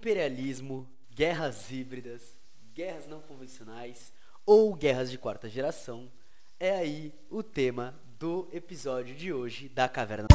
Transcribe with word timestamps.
imperialismo, 0.00 0.88
guerras 1.10 1.72
híbridas, 1.72 2.38
guerras 2.72 3.08
não 3.08 3.20
convencionais 3.20 4.12
ou 4.46 4.72
guerras 4.72 5.10
de 5.10 5.18
quarta 5.18 5.48
geração 5.48 6.08
é 6.60 6.70
aí 6.70 7.12
o 7.28 7.42
tema 7.42 8.00
do 8.16 8.48
episódio 8.52 9.12
de 9.16 9.32
hoje 9.32 9.68
da 9.68 9.88
Caverna. 9.88 10.28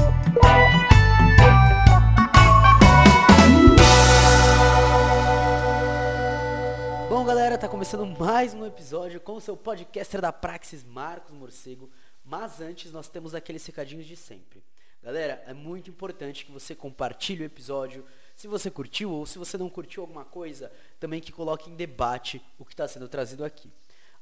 Bom, 7.08 7.24
galera, 7.24 7.58
tá 7.58 7.70
começando 7.70 8.06
mais 8.20 8.54
um 8.54 8.66
episódio 8.66 9.22
com 9.22 9.36
o 9.36 9.42
seu 9.42 9.56
podcaster 9.56 10.20
da 10.20 10.34
Praxis, 10.34 10.84
Marcos 10.84 11.32
Morcego. 11.32 11.90
Mas 12.26 12.60
antes, 12.60 12.92
nós 12.92 13.08
temos 13.08 13.34
aqueles 13.34 13.66
recadinhos 13.66 14.06
de 14.06 14.18
sempre. 14.18 14.62
Galera, 15.02 15.42
é 15.48 15.54
muito 15.54 15.90
importante 15.90 16.46
que 16.46 16.52
você 16.52 16.76
compartilhe 16.76 17.44
o 17.44 17.46
episódio. 17.46 18.06
Se 18.36 18.48
você 18.48 18.70
curtiu 18.72 19.12
ou 19.12 19.26
se 19.26 19.38
você 19.38 19.58
não 19.58 19.70
curtiu 19.70 20.02
alguma 20.02 20.26
coisa, 20.26 20.72
também 21.00 21.22
que 21.22 21.32
coloque 21.32 21.70
em 21.70 21.76
debate 21.76 22.42
o 22.58 22.66
que 22.66 22.74
está 22.74 22.88
sendo 22.88 23.08
trazido 23.08 23.46
aqui. 23.46 23.70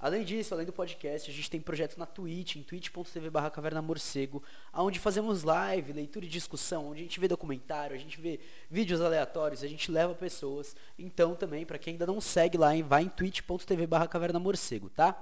Além 0.01 0.23
disso, 0.23 0.51
além 0.55 0.65
do 0.65 0.73
podcast, 0.73 1.29
a 1.29 1.33
gente 1.33 1.47
tem 1.47 1.61
projeto 1.61 1.95
na 1.99 2.07
Twitch, 2.07 2.55
em 2.55 2.63
twitch.tv 2.63 3.29
barra 3.29 3.51
caverna 3.51 3.83
morcego, 3.83 4.41
onde 4.73 4.97
fazemos 4.97 5.43
live, 5.43 5.93
leitura 5.93 6.25
e 6.25 6.27
discussão, 6.27 6.87
onde 6.87 7.01
a 7.01 7.03
gente 7.03 7.19
vê 7.19 7.27
documentário, 7.27 7.95
a 7.95 7.99
gente 7.99 8.19
vê 8.19 8.39
vídeos 8.67 8.99
aleatórios, 8.99 9.63
a 9.63 9.67
gente 9.67 9.91
leva 9.91 10.15
pessoas. 10.15 10.75
Então 10.97 11.35
também, 11.35 11.67
para 11.67 11.77
quem 11.77 11.93
ainda 11.93 12.07
não 12.07 12.19
segue 12.19 12.57
lá, 12.57 12.69
vai 12.83 13.03
em 13.03 13.09
twitch.tv 13.09 13.85
barra 13.85 14.07
caverna 14.07 14.39
morcego, 14.39 14.89
tá? 14.89 15.15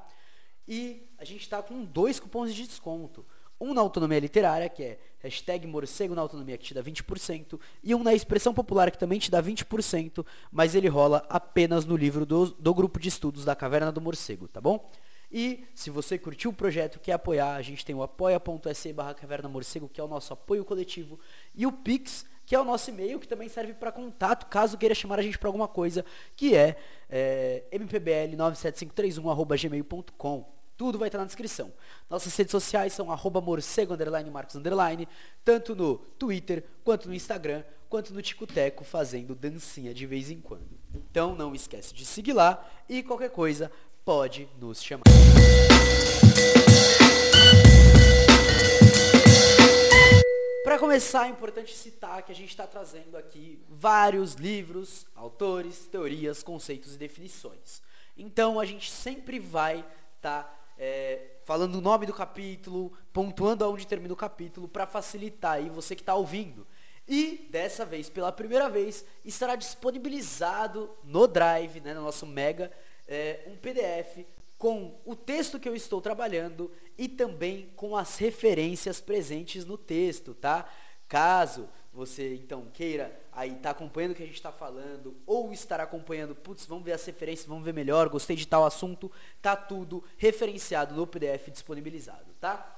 E 0.66 1.06
a 1.18 1.26
gente 1.26 1.42
está 1.42 1.62
com 1.62 1.84
dois 1.84 2.18
cupons 2.18 2.56
de 2.56 2.66
desconto. 2.66 3.26
Um 3.60 3.74
na 3.74 3.82
autonomia 3.82 4.20
literária, 4.20 4.70
que 4.70 4.84
é 4.84 5.00
hashtag 5.20 5.68
morcego 5.68 6.16
na 6.16 6.22
autonomia, 6.22 6.58
que 6.58 6.66
te 6.66 6.74
dá 6.74 6.82
20%, 6.82 7.60
e 7.84 7.94
um 7.94 8.02
na 8.04 8.14
expressão 8.14 8.54
popular, 8.54 8.90
que 8.90 8.98
também 8.98 9.20
te 9.20 9.30
dá 9.30 9.44
20%, 9.44 10.26
mas 10.52 10.76
ele 10.76 10.88
rola 10.88 11.26
apenas 11.30 11.84
no 11.86 11.98
livro 11.98 12.26
do, 12.26 12.52
do 12.52 12.74
grupo 12.74 13.00
de 13.00 13.10
estudos 13.10 13.44
da 13.44 13.54
Caverna 13.56 13.92
do 13.92 14.00
Morcego, 14.00 14.48
tá 14.48 14.62
bom? 14.62 14.90
E 15.32 15.64
se 15.76 15.92
você 15.92 16.18
curtiu 16.18 16.50
o 16.52 16.54
projeto, 16.54 17.00
quer 17.00 17.14
apoiar, 17.14 17.56
a 17.56 17.62
gente 17.62 17.86
tem 17.86 17.94
o 17.94 18.02
apoia.se 18.02 18.92
barra 18.94 19.14
Caverna 19.14 19.48
Morcego, 19.48 19.88
que 19.88 20.02
é 20.02 20.04
o 20.04 20.08
nosso 20.08 20.34
apoio 20.34 20.66
coletivo, 20.66 21.20
e 21.54 21.68
o 21.68 21.72
Pix, 21.72 22.26
que 22.46 22.56
é 22.56 22.60
o 22.60 22.64
nosso 22.64 22.90
e-mail, 22.90 23.20
que 23.20 23.28
também 23.28 23.48
serve 23.48 23.76
para 23.76 23.92
contato, 23.92 24.48
caso 24.48 24.76
queira 24.78 24.96
chamar 24.96 25.20
a 25.20 25.22
gente 25.22 25.38
para 25.38 25.50
alguma 25.50 25.68
coisa, 25.68 26.04
que 26.36 26.56
é, 26.56 26.76
é 27.08 27.64
mpbl97531.gmail.com. 27.74 30.59
Tudo 30.80 30.98
vai 30.98 31.10
estar 31.10 31.18
na 31.18 31.26
descrição. 31.26 31.74
Nossas 32.10 32.34
redes 32.38 32.52
sociais 32.52 32.94
são 32.94 33.12
arroba 33.12 33.42
morcego, 33.42 33.96
underline, 33.96 34.30
marcos, 34.32 34.56
underline, 34.56 35.10
tanto 35.44 35.76
no 35.76 35.98
Twitter, 35.98 36.64
quanto 36.86 37.10
no 37.10 37.14
Instagram, 37.14 37.66
quanto 37.90 38.14
no 38.14 38.22
Ticoteco, 38.22 38.86
fazendo 38.86 39.36
dancinha 39.36 39.94
de 39.94 40.06
vez 40.06 40.32
em 40.32 40.40
quando. 40.40 40.80
Então 40.96 41.36
não 41.36 41.54
esquece 41.54 41.94
de 41.94 42.06
seguir 42.06 42.32
lá 42.32 42.66
e 42.88 43.04
qualquer 43.04 43.30
coisa 43.30 43.70
pode 44.06 44.48
nos 44.58 44.82
chamar. 44.82 45.04
Para 50.64 50.80
começar, 50.80 51.28
é 51.28 51.30
importante 51.30 51.76
citar 51.76 52.24
que 52.24 52.32
a 52.32 52.36
gente 52.36 52.52
está 52.52 52.66
trazendo 52.66 53.18
aqui 53.18 53.62
vários 53.68 54.36
livros, 54.36 55.06
autores, 55.14 55.88
teorias, 55.88 56.42
conceitos 56.42 56.96
e 56.96 56.98
definições. 56.98 57.82
Então 58.16 58.58
a 58.58 58.64
gente 58.64 58.90
sempre 58.90 59.40
vai 59.40 59.80
estar 60.20 60.44
tá 60.44 60.59
é, 60.80 61.36
falando 61.44 61.76
o 61.76 61.82
nome 61.82 62.06
do 62.06 62.14
capítulo, 62.14 62.94
pontuando 63.12 63.66
aonde 63.66 63.86
termina 63.86 64.14
o 64.14 64.18
capítulo, 64.18 64.68
para 64.68 64.88
facilitar 64.88 65.54
aí 65.54 65.70
você 65.70 65.94
que 65.94 66.02
está 66.02 66.16
ouvindo. 66.16 66.66
E 67.06 67.48
dessa 67.52 67.86
vez, 67.86 68.10
pela 68.10 68.32
primeira 68.32 68.70
vez, 68.70 69.04
estará 69.26 69.56
disponibilizado 69.56 70.90
no 71.04 71.28
Drive, 71.28 71.82
né, 71.82 71.94
no 71.94 72.04
nosso 72.04 72.26
Mega, 72.26 72.72
é, 73.08 73.42
um 73.48 73.58
PDF 73.58 74.26
com 74.58 75.00
o 75.06 75.16
texto 75.16 75.60
que 75.60 75.68
eu 75.68 75.76
estou 75.76 76.02
trabalhando 76.02 76.72
e 76.98 77.08
também 77.08 77.72
com 77.76 77.96
as 77.96 78.18
referências 78.18 79.02
presentes 79.02 79.66
no 79.66 79.78
texto, 79.78 80.34
tá? 80.34 80.70
Caso 81.08 81.68
você 81.92 82.36
então 82.36 82.68
queira 82.72 83.20
aí 83.40 83.52
estar 83.52 83.62
tá 83.62 83.70
acompanhando 83.72 84.12
o 84.12 84.16
que 84.16 84.24
a 84.24 84.26
gente 84.26 84.36
está 84.36 84.52
falando, 84.52 85.16
ou 85.26 85.54
estar 85.54 85.80
acompanhando, 85.80 86.36
putz, 86.36 86.66
vamos 86.66 86.84
ver 86.84 86.92
as 86.92 87.06
referências, 87.06 87.48
vamos 87.48 87.64
ver 87.64 87.74
melhor, 87.74 88.10
gostei 88.10 88.36
de 88.36 88.46
tal 88.46 88.66
assunto, 88.66 89.10
tá 89.42 89.56
tudo 89.56 90.04
referenciado 90.18 90.94
no 90.94 91.08
PDF 91.08 91.50
disponibilizado, 91.50 92.34
tá? 92.40 92.76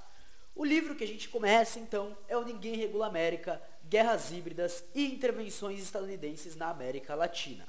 O 0.54 0.64
livro 0.64 0.96
que 0.96 1.04
a 1.04 1.08
gente 1.08 1.30
começa 1.30 1.80
então 1.80 2.16
é 2.28 2.38
o 2.38 2.44
Ninguém 2.44 2.76
Regula 2.76 3.08
América, 3.08 3.62
Guerras 3.86 4.32
Híbridas 4.32 4.84
e 4.94 5.06
Intervenções 5.12 5.82
Estadunidenses 5.82 6.56
na 6.56 6.70
América 6.70 7.16
Latina. 7.16 7.68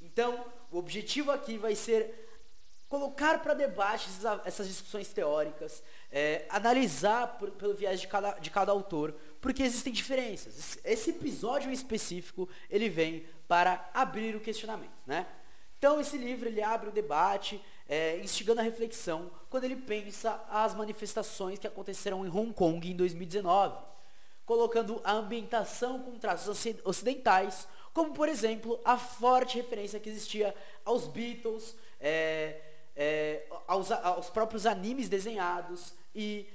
Então, 0.00 0.46
o 0.70 0.78
objetivo 0.78 1.30
aqui 1.30 1.58
vai 1.58 1.74
ser 1.74 2.26
colocar 2.88 3.40
para 3.42 3.52
debate 3.52 4.08
essas 4.44 4.68
discussões 4.68 5.08
teóricas, 5.08 5.82
é, 6.10 6.46
analisar 6.48 7.36
por, 7.38 7.50
pelo 7.50 7.74
viés 7.74 8.00
de 8.00 8.08
cada, 8.08 8.32
de 8.38 8.50
cada 8.50 8.72
autor, 8.72 9.14
porque 9.40 9.62
existem 9.62 9.92
diferenças. 9.92 10.78
Esse 10.84 11.10
episódio 11.10 11.70
em 11.70 11.72
específico, 11.72 12.48
ele 12.70 12.88
vem 12.88 13.26
para 13.46 13.88
abrir 13.94 14.34
o 14.34 14.40
questionamento, 14.40 14.96
né? 15.06 15.26
Então 15.78 16.00
esse 16.00 16.16
livro 16.16 16.48
ele 16.48 16.62
abre 16.62 16.88
o 16.88 16.92
debate, 16.92 17.62
é, 17.88 18.18
instigando 18.18 18.60
a 18.60 18.64
reflexão, 18.64 19.30
quando 19.50 19.64
ele 19.64 19.76
pensa 19.76 20.42
as 20.50 20.74
manifestações 20.74 21.58
que 21.58 21.66
aconteceram 21.66 22.24
em 22.24 22.30
Hong 22.30 22.52
Kong 22.52 22.90
em 22.90 22.96
2019, 22.96 23.76
colocando 24.44 25.00
a 25.04 25.12
ambientação 25.12 26.00
com 26.00 26.18
traços 26.18 26.66
ocidentais, 26.84 27.68
como 27.92 28.12
por 28.12 28.28
exemplo 28.28 28.80
a 28.84 28.96
forte 28.96 29.56
referência 29.56 30.00
que 30.00 30.08
existia 30.08 30.54
aos 30.84 31.06
Beatles, 31.06 31.76
é, 32.00 32.60
é, 32.94 33.46
aos, 33.66 33.90
aos 33.92 34.30
próprios 34.30 34.64
animes 34.66 35.08
desenhados 35.08 35.92
e 36.16 36.48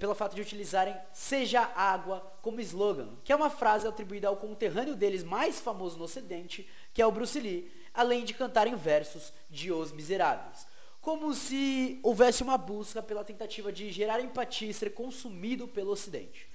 pelo 0.00 0.16
fato 0.16 0.34
de 0.34 0.42
utilizarem 0.42 0.94
Seja 1.12 1.60
Água 1.60 2.20
como 2.42 2.60
slogan, 2.60 3.16
que 3.24 3.32
é 3.32 3.36
uma 3.36 3.48
frase 3.48 3.86
atribuída 3.86 4.26
ao 4.26 4.36
conterrâneo 4.36 4.96
deles 4.96 5.22
mais 5.22 5.60
famoso 5.60 5.96
no 5.96 6.04
ocidente, 6.04 6.68
que 6.92 7.00
é 7.00 7.06
o 7.06 7.12
Bruce 7.12 7.38
Lee, 7.38 7.70
além 7.94 8.24
de 8.24 8.34
cantarem 8.34 8.74
versos 8.74 9.32
de 9.48 9.70
Os 9.70 9.92
Miseráveis. 9.92 10.66
Como 11.00 11.32
se 11.32 12.00
houvesse 12.02 12.42
uma 12.42 12.58
busca 12.58 13.00
pela 13.00 13.24
tentativa 13.24 13.72
de 13.72 13.92
gerar 13.92 14.20
empatia 14.20 14.68
e 14.68 14.74
ser 14.74 14.90
consumido 14.92 15.68
pelo 15.68 15.92
ocidente. 15.92 16.50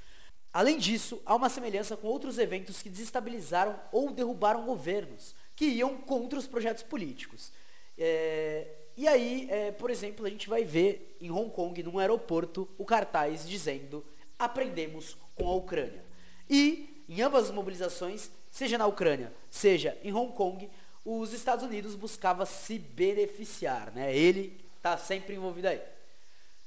Além 0.51 0.77
disso, 0.77 1.21
há 1.25 1.33
uma 1.33 1.47
semelhança 1.47 1.95
com 1.95 2.07
outros 2.09 2.37
eventos 2.37 2.81
que 2.81 2.89
desestabilizaram 2.89 3.79
ou 3.93 4.11
derrubaram 4.11 4.65
governos, 4.65 5.33
que 5.55 5.65
iam 5.65 5.97
contra 5.99 6.37
os 6.37 6.45
projetos 6.45 6.83
políticos. 6.83 7.53
É, 7.97 8.67
e 8.97 9.07
aí, 9.07 9.47
é, 9.49 9.71
por 9.71 9.89
exemplo, 9.89 10.25
a 10.25 10.29
gente 10.29 10.49
vai 10.49 10.63
ver 10.63 11.17
em 11.19 11.31
Hong 11.31 11.49
Kong, 11.49 11.81
num 11.83 11.99
aeroporto, 11.99 12.67
o 12.77 12.85
cartaz 12.85 13.47
dizendo 13.47 14.05
aprendemos 14.37 15.17
com 15.35 15.47
a 15.47 15.55
Ucrânia. 15.55 16.03
E 16.49 17.03
em 17.07 17.21
ambas 17.21 17.45
as 17.45 17.51
mobilizações, 17.51 18.31
seja 18.49 18.77
na 18.77 18.85
Ucrânia, 18.87 19.33
seja 19.49 19.97
em 20.03 20.13
Hong 20.13 20.33
Kong, 20.33 20.69
os 21.03 21.33
Estados 21.33 21.65
Unidos 21.65 21.95
buscava 21.95 22.45
se 22.45 22.77
beneficiar, 22.77 23.91
né? 23.91 24.15
Ele 24.15 24.63
está 24.77 24.97
sempre 24.97 25.35
envolvido 25.35 25.67
aí. 25.67 25.81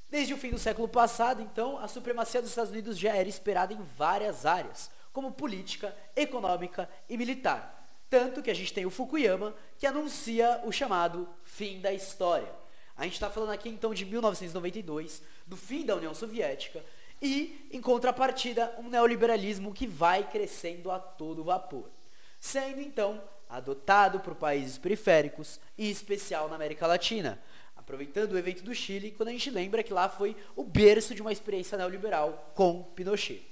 Desde 0.09 0.33
o 0.35 0.37
fim 0.37 0.51
do 0.51 0.59
século 0.59 0.89
passado, 0.89 1.43
então, 1.43 1.79
a 1.79 1.89
supremacia 1.89 2.41
dos 2.41 2.51
Estados 2.51 2.71
Unidos 2.71 2.99
já 2.99 3.15
era 3.15 3.29
esperada 3.29 3.73
em 3.73 3.83
várias 3.97 4.47
áreas, 4.47 4.91
como 5.13 5.33
política, 5.33 5.97
econômica 6.15 6.89
e 7.09 7.17
militar. 7.17 7.84
Tanto 8.15 8.45
que 8.45 8.51
a 8.53 8.55
gente 8.55 8.73
tem 8.73 8.87
o 8.87 8.91
Fukuyama, 8.91 9.53
que 9.77 9.89
anuncia 9.89 10.61
o 10.65 10.71
chamado 10.71 11.29
fim 11.43 11.81
da 11.81 11.93
história. 11.93 12.49
A 12.97 13.03
gente 13.03 13.15
está 13.15 13.29
falando 13.29 13.51
aqui 13.51 13.69
então 13.69 13.93
de 13.93 14.05
1992, 14.05 15.21
do 15.45 15.57
fim 15.57 15.85
da 15.85 15.97
União 15.97 16.15
Soviética, 16.15 16.81
e, 17.21 17.69
em 17.73 17.81
contrapartida, 17.81 18.73
um 18.79 18.89
neoliberalismo 18.89 19.75
que 19.75 19.85
vai 19.85 20.23
crescendo 20.31 20.93
a 20.93 21.01
todo 21.01 21.43
vapor. 21.43 21.91
Sendo 22.39 22.81
então 22.81 23.21
adotado 23.49 24.21
por 24.21 24.37
países 24.37 24.79
periféricos, 24.79 25.59
e 25.77 25.89
em 25.89 25.91
especial 25.91 26.49
na 26.49 26.55
América 26.55 26.87
Latina. 26.87 27.43
Aproveitando 27.75 28.35
o 28.35 28.39
evento 28.39 28.63
do 28.63 28.77
Chile, 28.77 29.11
quando 29.11 29.31
a 29.31 29.33
gente 29.33 29.51
lembra 29.51 29.83
que 29.83 29.93
lá 29.93 30.09
foi 30.09 30.37
o 30.55 30.63
berço 30.63 31.17
de 31.17 31.21
uma 31.21 31.33
experiência 31.33 31.77
neoliberal 31.77 32.53
com 32.55 32.81
Pinochet. 32.95 33.45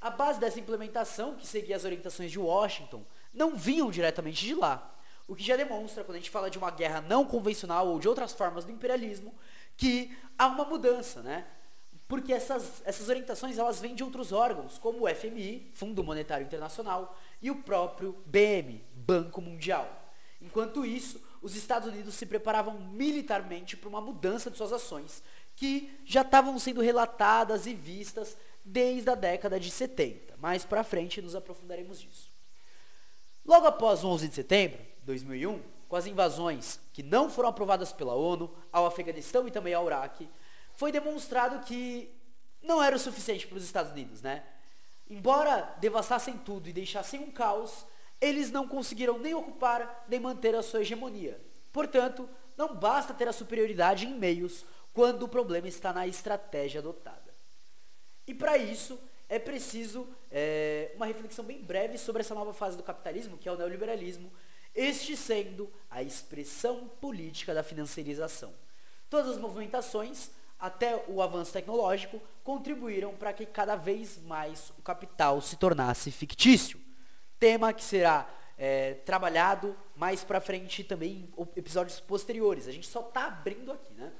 A 0.00 0.08
base 0.08 0.38
dessa 0.38 0.60
implementação, 0.60 1.34
que 1.34 1.44
seguia 1.44 1.74
as 1.74 1.84
orientações 1.84 2.30
de 2.30 2.38
Washington, 2.38 3.04
não 3.32 3.56
vinham 3.56 3.90
diretamente 3.90 4.44
de 4.44 4.54
lá. 4.54 4.94
O 5.26 5.36
que 5.36 5.44
já 5.44 5.56
demonstra, 5.56 6.04
quando 6.04 6.16
a 6.16 6.18
gente 6.18 6.30
fala 6.30 6.50
de 6.50 6.56
uma 6.56 6.70
guerra 6.70 7.00
não 7.02 7.24
convencional 7.24 7.86
ou 7.88 7.98
de 7.98 8.08
outras 8.08 8.32
formas 8.32 8.64
do 8.64 8.72
imperialismo, 8.72 9.34
que 9.76 10.16
há 10.38 10.46
uma 10.46 10.64
mudança, 10.64 11.22
né? 11.22 11.46
Porque 12.08 12.32
essas, 12.32 12.82
essas 12.86 13.10
orientações 13.10 13.58
elas 13.58 13.80
vêm 13.80 13.94
de 13.94 14.02
outros 14.02 14.32
órgãos, 14.32 14.78
como 14.78 15.04
o 15.04 15.14
FMI, 15.14 15.70
Fundo 15.74 16.02
Monetário 16.02 16.46
Internacional, 16.46 17.18
e 17.42 17.50
o 17.50 17.56
próprio 17.56 18.16
BM, 18.24 18.82
Banco 18.94 19.42
Mundial. 19.42 20.10
Enquanto 20.40 20.86
isso, 20.86 21.20
os 21.42 21.54
Estados 21.54 21.86
Unidos 21.86 22.14
se 22.14 22.24
preparavam 22.24 22.80
militarmente 22.80 23.76
para 23.76 23.90
uma 23.90 24.00
mudança 24.00 24.50
de 24.50 24.56
suas 24.56 24.72
ações, 24.72 25.22
que 25.54 26.00
já 26.04 26.22
estavam 26.22 26.58
sendo 26.58 26.80
relatadas 26.80 27.66
e 27.66 27.74
vistas 27.74 28.36
desde 28.64 29.10
a 29.10 29.14
década 29.14 29.60
de 29.60 29.70
70. 29.70 30.36
Mais 30.38 30.64
para 30.64 30.84
frente 30.84 31.20
nos 31.20 31.34
aprofundaremos 31.34 32.02
nisso. 32.02 32.37
Logo 33.48 33.66
após 33.66 34.04
o 34.04 34.08
11 34.08 34.28
de 34.28 34.34
setembro 34.34 34.76
de 34.76 35.06
2001, 35.06 35.62
com 35.88 35.96
as 35.96 36.04
invasões 36.04 36.78
que 36.92 37.02
não 37.02 37.30
foram 37.30 37.48
aprovadas 37.48 37.90
pela 37.90 38.12
ONU 38.12 38.54
ao 38.70 38.84
Afeganistão 38.84 39.48
e 39.48 39.50
também 39.50 39.72
ao 39.72 39.86
Iraque, 39.86 40.28
foi 40.74 40.92
demonstrado 40.92 41.64
que 41.64 42.14
não 42.62 42.82
era 42.82 42.94
o 42.94 42.98
suficiente 42.98 43.46
para 43.46 43.56
os 43.56 43.64
Estados 43.64 43.92
Unidos, 43.92 44.20
né? 44.20 44.44
Embora 45.08 45.74
devastassem 45.80 46.36
tudo 46.36 46.68
e 46.68 46.74
deixassem 46.74 47.20
um 47.20 47.30
caos, 47.30 47.86
eles 48.20 48.50
não 48.50 48.68
conseguiram 48.68 49.18
nem 49.18 49.32
ocupar 49.32 50.04
nem 50.10 50.20
manter 50.20 50.54
a 50.54 50.62
sua 50.62 50.82
hegemonia. 50.82 51.40
Portanto, 51.72 52.28
não 52.54 52.74
basta 52.74 53.14
ter 53.14 53.28
a 53.28 53.32
superioridade 53.32 54.04
em 54.04 54.12
meios 54.12 54.62
quando 54.92 55.22
o 55.22 55.28
problema 55.28 55.68
está 55.68 55.90
na 55.90 56.06
estratégia 56.06 56.80
adotada. 56.80 57.34
E 58.26 58.34
para 58.34 58.58
isso 58.58 59.00
é 59.28 59.38
preciso 59.38 60.08
é, 60.30 60.92
uma 60.96 61.06
reflexão 61.06 61.44
bem 61.44 61.60
breve 61.62 61.98
sobre 61.98 62.22
essa 62.22 62.34
nova 62.34 62.54
fase 62.54 62.76
do 62.76 62.82
capitalismo, 62.82 63.36
que 63.36 63.48
é 63.48 63.52
o 63.52 63.56
neoliberalismo, 63.56 64.32
este 64.74 65.16
sendo 65.16 65.70
a 65.90 66.02
expressão 66.02 66.88
política 67.00 67.52
da 67.52 67.62
financiarização. 67.62 68.52
Todas 69.10 69.32
as 69.32 69.38
movimentações, 69.38 70.30
até 70.58 71.04
o 71.08 71.20
avanço 71.20 71.52
tecnológico, 71.52 72.20
contribuíram 72.42 73.14
para 73.14 73.32
que 73.32 73.44
cada 73.44 73.76
vez 73.76 74.18
mais 74.22 74.70
o 74.78 74.82
capital 74.82 75.40
se 75.40 75.56
tornasse 75.56 76.10
fictício. 76.10 76.80
Tema 77.38 77.72
que 77.72 77.84
será 77.84 78.28
é, 78.56 78.94
trabalhado 78.94 79.76
mais 79.94 80.24
para 80.24 80.40
frente 80.40 80.82
também 80.82 81.28
em 81.36 81.48
episódios 81.56 82.00
posteriores. 82.00 82.66
A 82.66 82.72
gente 82.72 82.86
só 82.86 83.00
está 83.00 83.26
abrindo 83.26 83.72
aqui, 83.72 83.92
né? 83.94 84.12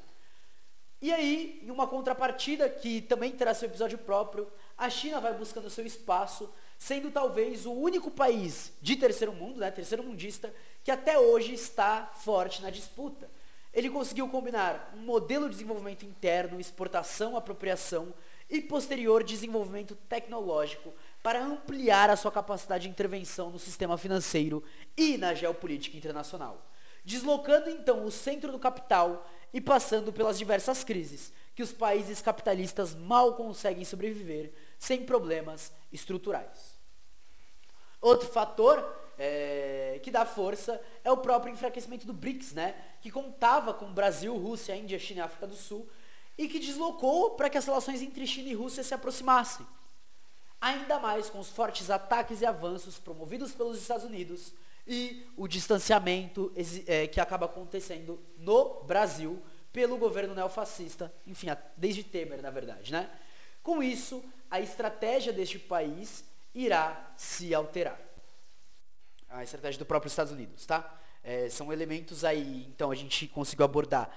E 1.01 1.13
aí, 1.13 1.61
em 1.63 1.71
uma 1.71 1.87
contrapartida 1.87 2.69
que 2.69 3.01
também 3.01 3.31
terá 3.31 3.55
seu 3.55 3.69
episódio 3.69 3.99
próprio, 3.99 4.51
a 4.77 4.91
China 4.91 5.21
vai 5.21 5.33
buscando 5.33 5.71
seu 5.71 5.87
espaço, 5.87 6.53
sendo 6.77 7.11
talvez 7.11 7.67
o 7.67 7.73
único 7.73 8.11
país 8.11 8.73
de 8.83 8.97
terceiro 8.97 9.33
mundo, 9.33 9.61
né, 9.61 9.71
terceiro 9.71 10.03
mundista, 10.03 10.53
que 10.83 10.91
até 10.91 11.19
hoje 11.19 11.55
está 11.55 12.07
forte 12.07 12.63
na 12.63 12.71
disputa. 12.71 13.31
Ele 13.73 13.91
conseguiu 13.91 14.29
combinar 14.29 14.93
um 14.97 15.03
modelo 15.03 15.45
de 15.45 15.53
desenvolvimento 15.53 16.05
interno, 16.05 16.61
exportação, 16.61 17.37
apropriação 17.37 18.13
e 18.51 18.61
posterior 18.61 19.23
desenvolvimento 19.23 19.95
tecnológico 20.09 20.93
para 21.23 21.45
ampliar 21.45 22.11
a 22.11 22.17
sua 22.17 22.33
capacidade 22.33 22.85
de 22.85 22.91
intervenção 22.91 23.51
no 23.51 23.59
sistema 23.59 23.99
financeiro 23.99 24.65
e 24.97 25.19
na 25.19 25.35
geopolítica 25.35 25.97
internacional, 25.97 26.67
deslocando 27.05 27.69
então 27.69 28.05
o 28.05 28.11
centro 28.11 28.51
do 28.51 28.59
capital 28.59 29.29
e 29.53 29.61
passando 29.61 30.13
pelas 30.13 30.39
diversas 30.39 30.85
crises 30.85 31.33
que 31.55 31.63
os 31.63 31.73
países 31.73 32.21
capitalistas 32.21 32.95
mal 32.95 33.35
conseguem 33.35 33.85
sobreviver 33.85 34.53
sem 34.79 35.05
problemas 35.05 35.73
estruturais. 35.93 36.79
Outro 38.01 38.29
fator 38.29 38.79
é, 39.19 39.99
que 40.03 40.11
dá 40.11 40.25
força 40.25 40.81
é 41.03 41.11
o 41.11 41.17
próprio 41.17 41.53
enfraquecimento 41.53 42.07
do 42.07 42.13
BRICS, 42.13 42.53
né? 42.53 42.77
que 43.01 43.11
contava 43.11 43.75
com 43.75 43.93
Brasil, 43.93 44.37
Rússia, 44.37 44.77
Índia, 44.77 44.99
China 44.99 45.21
e 45.21 45.25
África 45.25 45.47
do 45.47 45.57
Sul, 45.57 45.89
e 46.37 46.47
que 46.47 46.61
deslocou 46.61 47.33
para 47.33 47.51
que 47.51 47.59
as 47.59 47.67
relações 47.67 48.01
entre 48.01 48.25
China 48.27 48.49
e 48.49 48.55
Rússia 48.55 48.85
se 48.85 48.95
aproximassem. 48.95 49.67
Ainda 50.61 51.01
mais 51.01 51.29
com 51.29 51.41
os 51.41 51.51
fortes 51.51 51.91
ataques 51.91 52.41
e 52.41 52.47
avanços 52.47 52.99
promovidos 52.99 53.53
pelos 53.53 53.81
Estados 53.81 54.05
Unidos 54.05 54.53
e 54.89 55.31
o 55.37 55.47
distanciamento 55.47 56.51
é, 56.87 57.07
que 57.07 57.21
acaba 57.21 57.45
acontecendo 57.45 58.19
no 58.39 58.83
Brasil 58.85 59.43
pelo 59.71 59.99
governo 59.99 60.35
neofascista, 60.35 61.13
enfim, 61.27 61.49
desde 61.77 62.03
Temer, 62.03 62.41
na 62.41 62.51
verdade, 62.51 62.91
né? 62.91 63.11
Com 63.63 63.83
isso, 63.83 64.25
a 64.51 64.61
estratégia 64.61 65.31
deste 65.31 65.59
país 65.59 66.25
irá 66.55 67.13
se 67.19 67.55
alterar. 67.55 68.01
A 69.29 69.45
estratégia 69.45 69.79
do 69.79 69.85
próprio 69.85 70.09
Estados 70.09 70.33
Unidos, 70.33 70.65
tá? 70.65 70.99
É, 71.23 71.51
são 71.51 71.71
elementos 71.71 72.25
aí, 72.25 72.67
então 72.69 72.91
a 72.91 72.95
gente 72.95 73.29
conseguiu 73.29 73.67
abordar 73.67 74.11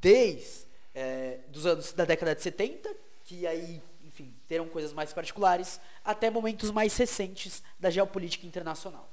desde 0.00 0.66
é, 0.94 1.40
dos 1.48 1.66
anos 1.66 1.92
da 1.92 2.04
década 2.04 2.34
de 2.34 2.42
70, 2.42 2.94
que 3.24 3.44
aí, 3.44 3.82
enfim, 4.04 4.32
terão 4.46 4.68
coisas 4.68 4.92
mais 4.92 5.12
particulares, 5.12 5.80
até 6.04 6.30
momentos 6.30 6.70
mais 6.70 6.96
recentes 6.96 7.60
da 7.80 7.90
geopolítica 7.90 8.46
internacional. 8.46 9.11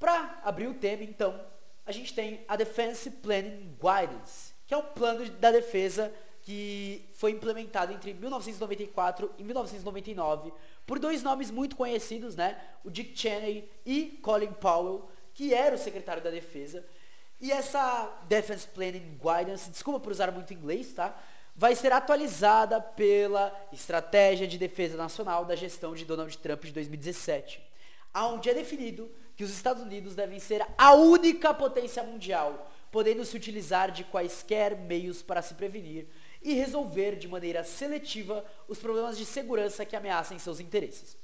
Para 0.00 0.40
abrir 0.42 0.66
o 0.66 0.72
tema, 0.72 1.04
então, 1.04 1.38
a 1.84 1.92
gente 1.92 2.14
tem 2.14 2.42
a 2.48 2.56
Defense 2.56 3.10
Planning 3.10 3.76
Guidance, 3.78 4.54
que 4.66 4.72
é 4.72 4.76
um 4.78 4.82
plano 4.82 5.28
da 5.32 5.50
defesa 5.50 6.10
que 6.40 7.06
foi 7.12 7.32
implementado 7.32 7.92
entre 7.92 8.14
1994 8.14 9.30
e 9.36 9.44
1999 9.44 10.54
por 10.86 10.98
dois 10.98 11.22
nomes 11.22 11.50
muito 11.50 11.76
conhecidos, 11.76 12.34
né? 12.34 12.58
O 12.82 12.90
Dick 12.90 13.16
Cheney 13.16 13.70
e 13.84 14.18
Colin 14.22 14.54
Powell, 14.54 15.06
que 15.34 15.52
era 15.52 15.74
o 15.74 15.78
secretário 15.78 16.22
da 16.22 16.30
defesa. 16.30 16.82
E 17.38 17.52
essa 17.52 18.10
Defense 18.26 18.66
Planning 18.68 19.18
Guidance, 19.20 19.70
desculpa 19.70 20.00
por 20.00 20.12
usar 20.12 20.32
muito 20.32 20.54
inglês, 20.54 20.94
tá? 20.94 21.14
Vai 21.54 21.74
ser 21.74 21.92
atualizada 21.92 22.80
pela 22.80 23.54
Estratégia 23.70 24.46
de 24.46 24.56
Defesa 24.56 24.96
Nacional 24.96 25.44
da 25.44 25.54
gestão 25.54 25.94
de 25.94 26.06
Donald 26.06 26.38
Trump 26.38 26.64
de 26.64 26.72
2017, 26.72 27.62
aonde 28.14 28.48
é 28.48 28.54
definido 28.54 29.10
que 29.40 29.44
os 29.44 29.52
Estados 29.52 29.82
Unidos 29.82 30.14
devem 30.14 30.38
ser 30.38 30.62
a 30.76 30.92
única 30.92 31.54
potência 31.54 32.02
mundial, 32.02 32.70
podendo 32.90 33.24
se 33.24 33.34
utilizar 33.34 33.90
de 33.90 34.04
quaisquer 34.04 34.76
meios 34.76 35.22
para 35.22 35.40
se 35.40 35.54
prevenir 35.54 36.06
e 36.42 36.52
resolver 36.52 37.16
de 37.16 37.26
maneira 37.26 37.64
seletiva 37.64 38.44
os 38.68 38.78
problemas 38.78 39.16
de 39.16 39.24
segurança 39.24 39.86
que 39.86 39.96
ameacem 39.96 40.38
seus 40.38 40.60
interesses. 40.60 41.16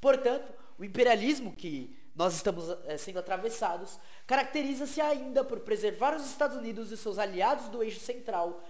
Portanto, 0.00 0.54
o 0.78 0.84
imperialismo 0.84 1.52
que 1.56 1.98
nós 2.14 2.36
estamos 2.36 2.68
é, 2.84 2.96
sendo 2.96 3.18
atravessados 3.18 3.98
caracteriza-se 4.28 5.00
ainda 5.00 5.42
por 5.42 5.58
preservar 5.58 6.14
os 6.14 6.24
Estados 6.24 6.56
Unidos 6.56 6.92
e 6.92 6.96
seus 6.96 7.18
aliados 7.18 7.68
do 7.68 7.82
eixo 7.82 7.98
central, 7.98 8.62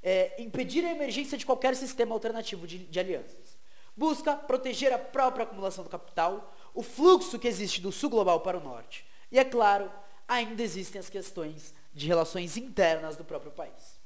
é, 0.00 0.40
impedir 0.40 0.84
a 0.84 0.92
emergência 0.92 1.36
de 1.36 1.44
qualquer 1.44 1.74
sistema 1.74 2.14
alternativo 2.14 2.68
de, 2.68 2.78
de 2.78 3.00
alianças. 3.00 3.58
Busca 3.96 4.36
proteger 4.36 4.92
a 4.92 4.98
própria 4.98 5.42
acumulação 5.42 5.82
do 5.82 5.90
capital, 5.90 6.54
o 6.74 6.82
fluxo 6.82 7.38
que 7.38 7.48
existe 7.48 7.80
do 7.80 7.92
sul 7.92 8.10
global 8.10 8.40
para 8.40 8.58
o 8.58 8.62
norte. 8.62 9.06
E 9.30 9.38
é 9.38 9.44
claro, 9.44 9.90
ainda 10.26 10.62
existem 10.62 10.98
as 10.98 11.08
questões 11.08 11.72
de 11.94 12.08
relações 12.08 12.56
internas 12.56 13.16
do 13.16 13.24
próprio 13.24 13.52
país. 13.52 14.00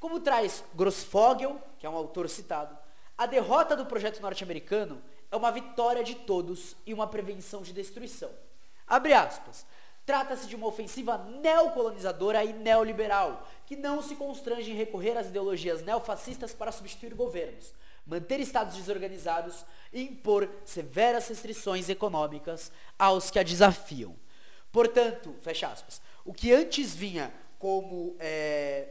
Como 0.00 0.18
traz 0.18 0.64
Grossfogel, 0.74 1.60
que 1.78 1.86
é 1.86 1.90
um 1.90 1.96
autor 1.96 2.28
citado, 2.28 2.76
a 3.16 3.24
derrota 3.24 3.76
do 3.76 3.86
projeto 3.86 4.20
norte-americano 4.20 5.00
é 5.30 5.36
uma 5.36 5.52
vitória 5.52 6.02
de 6.02 6.16
todos 6.16 6.74
e 6.84 6.92
uma 6.92 7.06
prevenção 7.06 7.62
de 7.62 7.72
destruição. 7.72 8.30
Abre 8.86 9.12
aspas. 9.12 9.64
Trata-se 10.04 10.48
de 10.48 10.56
uma 10.56 10.66
ofensiva 10.66 11.16
neocolonizadora 11.16 12.44
e 12.44 12.52
neoliberal, 12.52 13.46
que 13.64 13.76
não 13.76 14.02
se 14.02 14.16
constrange 14.16 14.72
em 14.72 14.74
recorrer 14.74 15.16
às 15.16 15.28
ideologias 15.28 15.82
neofascistas 15.82 16.52
para 16.52 16.72
substituir 16.72 17.14
governos, 17.14 17.72
manter 18.06 18.40
estados 18.40 18.76
desorganizados 18.76 19.64
e 19.92 20.02
impor 20.02 20.48
severas 20.64 21.28
restrições 21.28 21.88
econômicas 21.88 22.72
aos 22.98 23.30
que 23.30 23.38
a 23.38 23.42
desafiam. 23.42 24.16
Portanto, 24.70 25.34
fecha 25.40 25.68
aspas, 25.68 26.00
o 26.24 26.32
que 26.32 26.52
antes 26.52 26.94
vinha 26.94 27.32
como 27.58 28.16
é, 28.18 28.88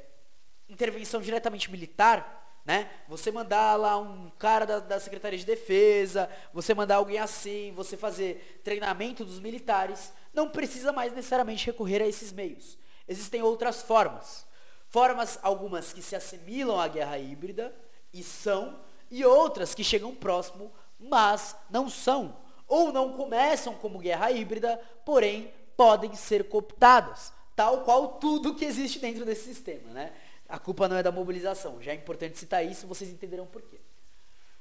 intervenção 0.70 1.22
diretamente 1.22 1.70
militar, 1.70 2.40
né? 2.64 2.90
Você 3.08 3.32
mandar 3.32 3.76
lá 3.76 3.98
um 3.98 4.30
cara 4.38 4.66
da, 4.66 4.80
da 4.80 5.00
Secretaria 5.00 5.40
de 5.40 5.46
Defesa, 5.46 6.30
você 6.54 6.74
mandar 6.74 6.98
alguém 6.98 7.18
assim, 7.18 7.74
você 7.76 7.98
fazer 7.98 8.62
treinamento 8.64 9.26
dos 9.26 9.40
militares, 9.40 10.14
não 10.34 10.48
precisa 10.50 10.94
mais 10.94 11.12
necessariamente 11.12 11.66
recorrer 11.66 12.02
a 12.02 12.08
esses 12.08 12.32
meios. 12.32 12.78
Existem 13.08 13.42
outras 13.42 13.82
formas. 13.82 14.46
Formas 14.88 15.40
algumas 15.42 15.92
que 15.92 16.02
se 16.02 16.16
assimilam 16.16 16.80
à 16.80 16.88
guerra 16.88 17.18
híbrida 17.18 17.74
e 18.14 18.22
são, 18.22 18.80
e 19.12 19.26
outras 19.26 19.76
que 19.76 19.84
chegam 19.84 20.16
próximo, 20.16 20.72
mas 20.98 21.56
não 21.70 21.90
são, 21.90 22.38
ou 22.68 22.94
não 22.94 23.14
começam 23.14 23.76
como 23.76 24.00
guerra 24.00 24.32
híbrida, 24.32 24.82
porém 25.06 25.54
podem 25.76 26.16
ser 26.16 26.48
cooptadas, 26.48 27.34
tal 27.56 27.82
qual 27.82 28.20
tudo 28.20 28.56
que 28.56 28.64
existe 28.64 28.98
dentro 29.00 29.26
desse 29.26 29.44
sistema, 29.44 29.92
né? 29.92 30.14
A 30.48 30.58
culpa 30.58 30.88
não 30.88 30.96
é 30.96 31.04
da 31.04 31.12
mobilização, 31.12 31.82
já 31.82 31.92
é 31.92 31.96
importante 31.96 32.40
citar 32.40 32.66
isso, 32.66 32.88
vocês 32.88 33.10
entenderão 33.10 33.46
por 33.46 33.62
quê. 33.62 33.80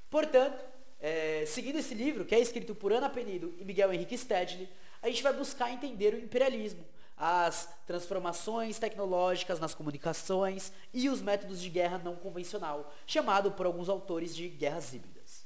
Portanto, 0.08 0.58
é, 1.00 1.44
seguindo 1.46 1.78
esse 1.78 1.94
livro, 1.94 2.24
que 2.24 2.34
é 2.34 2.40
escrito 2.40 2.74
por 2.74 2.92
Ana 2.92 3.08
Penido 3.08 3.54
e 3.58 3.64
Miguel 3.64 3.92
Henrique 3.92 4.18
Stedley, 4.18 4.68
a 5.00 5.08
gente 5.08 5.22
vai 5.22 5.32
buscar 5.32 5.70
entender 5.70 6.14
o 6.14 6.18
imperialismo, 6.18 6.84
as 7.20 7.68
transformações 7.86 8.78
tecnológicas 8.78 9.60
nas 9.60 9.74
comunicações 9.74 10.72
e 10.94 11.10
os 11.10 11.20
métodos 11.20 11.60
de 11.60 11.68
guerra 11.68 11.98
não 11.98 12.16
convencional, 12.16 12.90
chamado 13.06 13.52
por 13.52 13.66
alguns 13.66 13.90
autores 13.90 14.34
de 14.34 14.48
guerras 14.48 14.94
híbridas. 14.94 15.44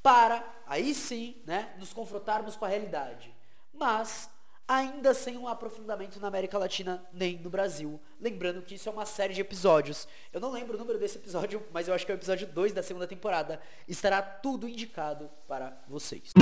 Para, 0.00 0.48
aí 0.64 0.94
sim, 0.94 1.42
né, 1.44 1.74
nos 1.76 1.92
confrontarmos 1.92 2.54
com 2.54 2.64
a 2.64 2.68
realidade, 2.68 3.34
mas 3.72 4.30
ainda 4.68 5.12
sem 5.12 5.36
um 5.36 5.48
aprofundamento 5.48 6.20
na 6.20 6.28
América 6.28 6.56
Latina 6.56 7.04
nem 7.12 7.36
no 7.38 7.50
Brasil. 7.50 8.00
Lembrando 8.20 8.62
que 8.62 8.76
isso 8.76 8.88
é 8.88 8.92
uma 8.92 9.04
série 9.04 9.34
de 9.34 9.40
episódios. 9.40 10.06
Eu 10.32 10.40
não 10.40 10.52
lembro 10.52 10.76
o 10.76 10.78
número 10.78 11.00
desse 11.00 11.18
episódio, 11.18 11.66
mas 11.72 11.88
eu 11.88 11.94
acho 11.94 12.06
que 12.06 12.12
é 12.12 12.14
o 12.14 12.18
episódio 12.18 12.46
2 12.46 12.72
da 12.72 12.82
segunda 12.82 13.08
temporada. 13.08 13.60
Estará 13.88 14.22
tudo 14.22 14.68
indicado 14.68 15.28
para 15.48 15.76
vocês. 15.88 16.32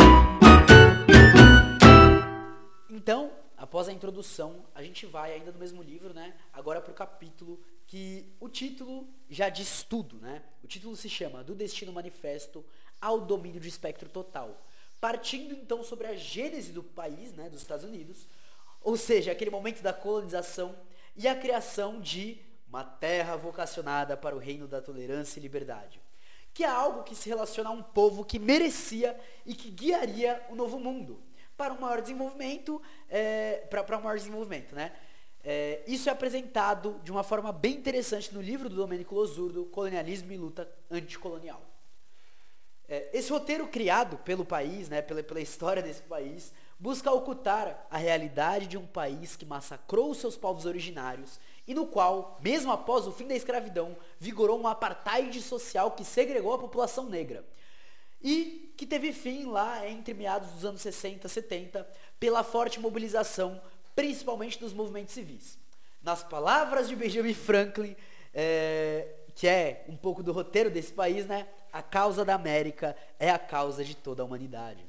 então, 2.90 3.45
após 3.56 3.88
a 3.88 3.92
introdução, 3.92 4.66
a 4.74 4.82
gente 4.82 5.06
vai 5.06 5.32
ainda 5.32 5.50
no 5.50 5.58
mesmo 5.58 5.82
livro, 5.82 6.12
né? 6.12 6.34
Agora 6.52 6.80
para 6.80 6.92
o 6.92 6.94
capítulo 6.94 7.60
que 7.86 8.34
o 8.40 8.48
título 8.48 9.08
já 9.30 9.48
diz 9.48 9.82
tudo, 9.82 10.16
né? 10.16 10.42
O 10.62 10.66
título 10.66 10.94
se 10.96 11.08
chama 11.08 11.42
Do 11.42 11.54
Destino 11.54 11.92
Manifesto 11.92 12.64
ao 13.00 13.20
Domínio 13.20 13.60
de 13.60 13.68
Espectro 13.68 14.08
Total. 14.08 14.60
Partindo 15.00 15.54
então 15.54 15.82
sobre 15.82 16.06
a 16.06 16.14
gênese 16.14 16.72
do 16.72 16.82
país, 16.82 17.32
né, 17.32 17.48
dos 17.48 17.60
Estados 17.60 17.84
Unidos, 17.84 18.26
ou 18.82 18.96
seja, 18.96 19.32
aquele 19.32 19.50
momento 19.50 19.82
da 19.82 19.92
colonização 19.92 20.74
e 21.14 21.28
a 21.28 21.36
criação 21.36 22.00
de 22.00 22.38
uma 22.68 22.82
terra 22.82 23.36
vocacionada 23.36 24.16
para 24.16 24.34
o 24.34 24.38
reino 24.38 24.66
da 24.66 24.80
tolerância 24.80 25.38
e 25.38 25.42
liberdade, 25.42 26.00
que 26.52 26.64
é 26.64 26.68
algo 26.68 27.04
que 27.04 27.14
se 27.14 27.28
relaciona 27.28 27.70
a 27.70 27.72
um 27.72 27.82
povo 27.82 28.24
que 28.24 28.38
merecia 28.38 29.18
e 29.44 29.54
que 29.54 29.70
guiaria 29.70 30.44
o 30.50 30.54
novo 30.54 30.78
mundo 30.78 31.22
para 31.56 31.72
um 31.72 31.80
maior 31.80 32.00
desenvolvimento, 32.00 32.80
é, 33.08 33.66
para 33.68 33.98
um 33.98 34.02
maior 34.02 34.16
desenvolvimento, 34.16 34.74
né? 34.74 34.92
É, 35.48 35.82
isso 35.86 36.08
é 36.08 36.12
apresentado 36.12 37.00
de 37.04 37.12
uma 37.12 37.22
forma 37.22 37.52
bem 37.52 37.74
interessante 37.74 38.34
no 38.34 38.40
livro 38.40 38.68
do 38.68 38.74
Domênico 38.74 39.14
Losurdo, 39.14 39.64
Colonialismo 39.66 40.32
e 40.32 40.36
Luta 40.36 40.68
Anticolonial. 40.90 41.62
É, 42.88 43.10
esse 43.12 43.30
roteiro 43.30 43.68
criado 43.68 44.16
pelo 44.18 44.44
país, 44.44 44.88
né, 44.88 45.00
pela, 45.00 45.22
pela 45.22 45.40
história 45.40 45.82
desse 45.82 46.02
país, 46.02 46.52
busca 46.78 47.12
ocultar 47.12 47.86
a 47.90 47.96
realidade 47.96 48.66
de 48.66 48.76
um 48.76 48.86
país 48.86 49.36
que 49.36 49.44
massacrou 49.44 50.10
os 50.10 50.18
seus 50.18 50.36
povos 50.36 50.66
originários 50.66 51.40
e 51.66 51.74
no 51.74 51.86
qual, 51.86 52.38
mesmo 52.42 52.70
após 52.70 53.06
o 53.06 53.12
fim 53.12 53.26
da 53.26 53.34
escravidão, 53.34 53.96
vigorou 54.18 54.60
um 54.60 54.66
apartheid 54.66 55.40
social 55.42 55.92
que 55.92 56.04
segregou 56.04 56.54
a 56.54 56.58
população 56.58 57.08
negra. 57.08 57.44
E 58.22 58.72
que 58.76 58.86
teve 58.86 59.12
fim 59.12 59.46
lá 59.46 59.88
entre 59.88 60.14
meados 60.14 60.50
dos 60.50 60.64
anos 60.64 60.80
60, 60.82 61.28
70, 61.28 61.88
pela 62.18 62.42
forte 62.42 62.78
mobilização, 62.78 63.60
principalmente 63.94 64.58
dos 64.58 64.72
movimentos 64.72 65.14
civis. 65.14 65.58
Nas 66.02 66.22
palavras 66.22 66.88
de 66.88 66.94
Benjamin 66.94 67.34
Franklin, 67.34 67.96
é, 68.34 69.08
que 69.34 69.48
é 69.48 69.84
um 69.88 69.96
pouco 69.96 70.22
do 70.22 70.32
roteiro 70.32 70.70
desse 70.70 70.92
país, 70.92 71.26
né? 71.26 71.48
A 71.72 71.82
causa 71.82 72.24
da 72.24 72.34
América 72.34 72.96
é 73.18 73.30
a 73.30 73.38
causa 73.38 73.84
de 73.84 73.94
toda 73.94 74.22
a 74.22 74.26
humanidade. 74.26 74.84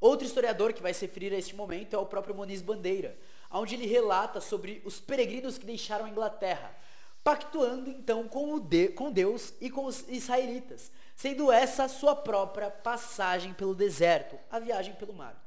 Outro 0.00 0.26
historiador 0.26 0.72
que 0.72 0.82
vai 0.82 0.94
se 0.94 1.04
referir 1.04 1.32
a 1.32 1.38
este 1.38 1.54
momento 1.54 1.94
é 1.94 1.98
o 1.98 2.06
próprio 2.06 2.34
Moniz 2.34 2.62
Bandeira, 2.62 3.18
onde 3.50 3.74
ele 3.74 3.86
relata 3.86 4.40
sobre 4.40 4.80
os 4.84 4.98
peregrinos 4.98 5.58
que 5.58 5.66
deixaram 5.66 6.06
a 6.06 6.08
Inglaterra, 6.08 6.74
pactuando 7.22 7.90
então 7.90 8.26
com, 8.26 8.58
de, 8.58 8.88
com 8.88 9.12
Deus 9.12 9.52
e 9.60 9.68
com 9.68 9.84
os 9.84 10.08
israelitas, 10.08 10.90
sendo 11.20 11.52
essa 11.52 11.86
sua 11.86 12.16
própria 12.16 12.70
passagem 12.70 13.52
pelo 13.52 13.74
deserto, 13.74 14.38
a 14.50 14.58
viagem 14.58 14.94
pelo 14.94 15.12
mar. 15.12 15.38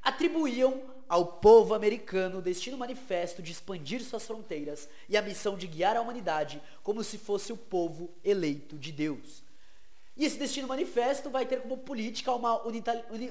Atribuíam 0.00 0.80
ao 1.06 1.26
povo 1.34 1.74
americano 1.74 2.38
o 2.38 2.42
destino 2.42 2.78
manifesto 2.78 3.42
de 3.42 3.52
expandir 3.52 4.02
suas 4.02 4.26
fronteiras 4.26 4.88
e 5.06 5.18
a 5.18 5.22
missão 5.22 5.58
de 5.58 5.66
guiar 5.66 5.98
a 5.98 6.00
humanidade 6.00 6.62
como 6.82 7.04
se 7.04 7.18
fosse 7.18 7.52
o 7.52 7.58
povo 7.58 8.10
eleito 8.24 8.78
de 8.78 8.90
Deus. 8.90 9.44
E 10.16 10.24
esse 10.24 10.38
destino 10.38 10.66
manifesto 10.66 11.28
vai 11.28 11.44
ter 11.44 11.60
como 11.60 11.76
política 11.76 12.32
uma 12.32 12.62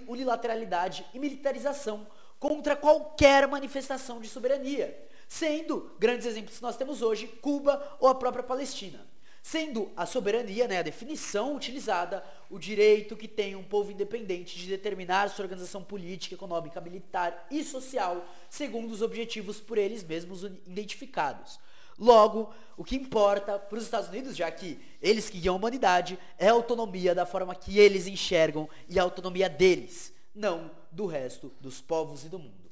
unilateralidade 0.07 1.03
e 1.15 1.19
militarização 1.19 2.05
contra 2.39 2.75
qualquer 2.75 3.47
manifestação 3.47 4.21
de 4.21 4.29
soberania, 4.29 4.95
sendo 5.27 5.91
grandes 5.97 6.27
exemplos 6.27 6.57
que 6.57 6.61
nós 6.61 6.77
temos 6.77 7.01
hoje 7.01 7.25
Cuba 7.41 7.97
ou 7.99 8.07
a 8.07 8.13
própria 8.13 8.43
Palestina. 8.43 9.16
Sendo 9.49 9.89
a 9.95 10.05
soberania, 10.05 10.67
né, 10.67 10.79
a 10.79 10.81
definição 10.81 11.55
utilizada, 11.55 12.21
o 12.49 12.59
direito 12.59 13.15
que 13.15 13.29
tem 13.29 13.55
um 13.55 13.63
povo 13.63 13.89
independente 13.89 14.57
de 14.57 14.67
determinar 14.67 15.29
sua 15.29 15.45
organização 15.45 15.81
política, 15.81 16.35
econômica, 16.35 16.81
militar 16.81 17.47
e 17.49 17.63
social, 17.63 18.27
segundo 18.49 18.91
os 18.91 19.01
objetivos 19.01 19.61
por 19.61 19.77
eles 19.77 20.03
mesmos 20.03 20.43
identificados. 20.43 21.61
Logo, 21.97 22.53
o 22.75 22.83
que 22.83 22.97
importa 22.97 23.57
para 23.57 23.77
os 23.77 23.85
Estados 23.85 24.09
Unidos, 24.09 24.35
já 24.35 24.51
que 24.51 24.81
eles 25.01 25.29
que 25.29 25.39
guiam 25.39 25.55
a 25.55 25.57
humanidade, 25.57 26.19
é 26.37 26.49
a 26.49 26.51
autonomia 26.51 27.15
da 27.15 27.25
forma 27.25 27.55
que 27.55 27.79
eles 27.79 28.05
enxergam 28.05 28.69
e 28.89 28.99
a 28.99 29.03
autonomia 29.03 29.49
deles, 29.49 30.11
não 30.35 30.69
do 30.91 31.05
resto 31.05 31.53
dos 31.61 31.79
povos 31.79 32.25
e 32.25 32.27
do 32.27 32.37
mundo. 32.37 32.67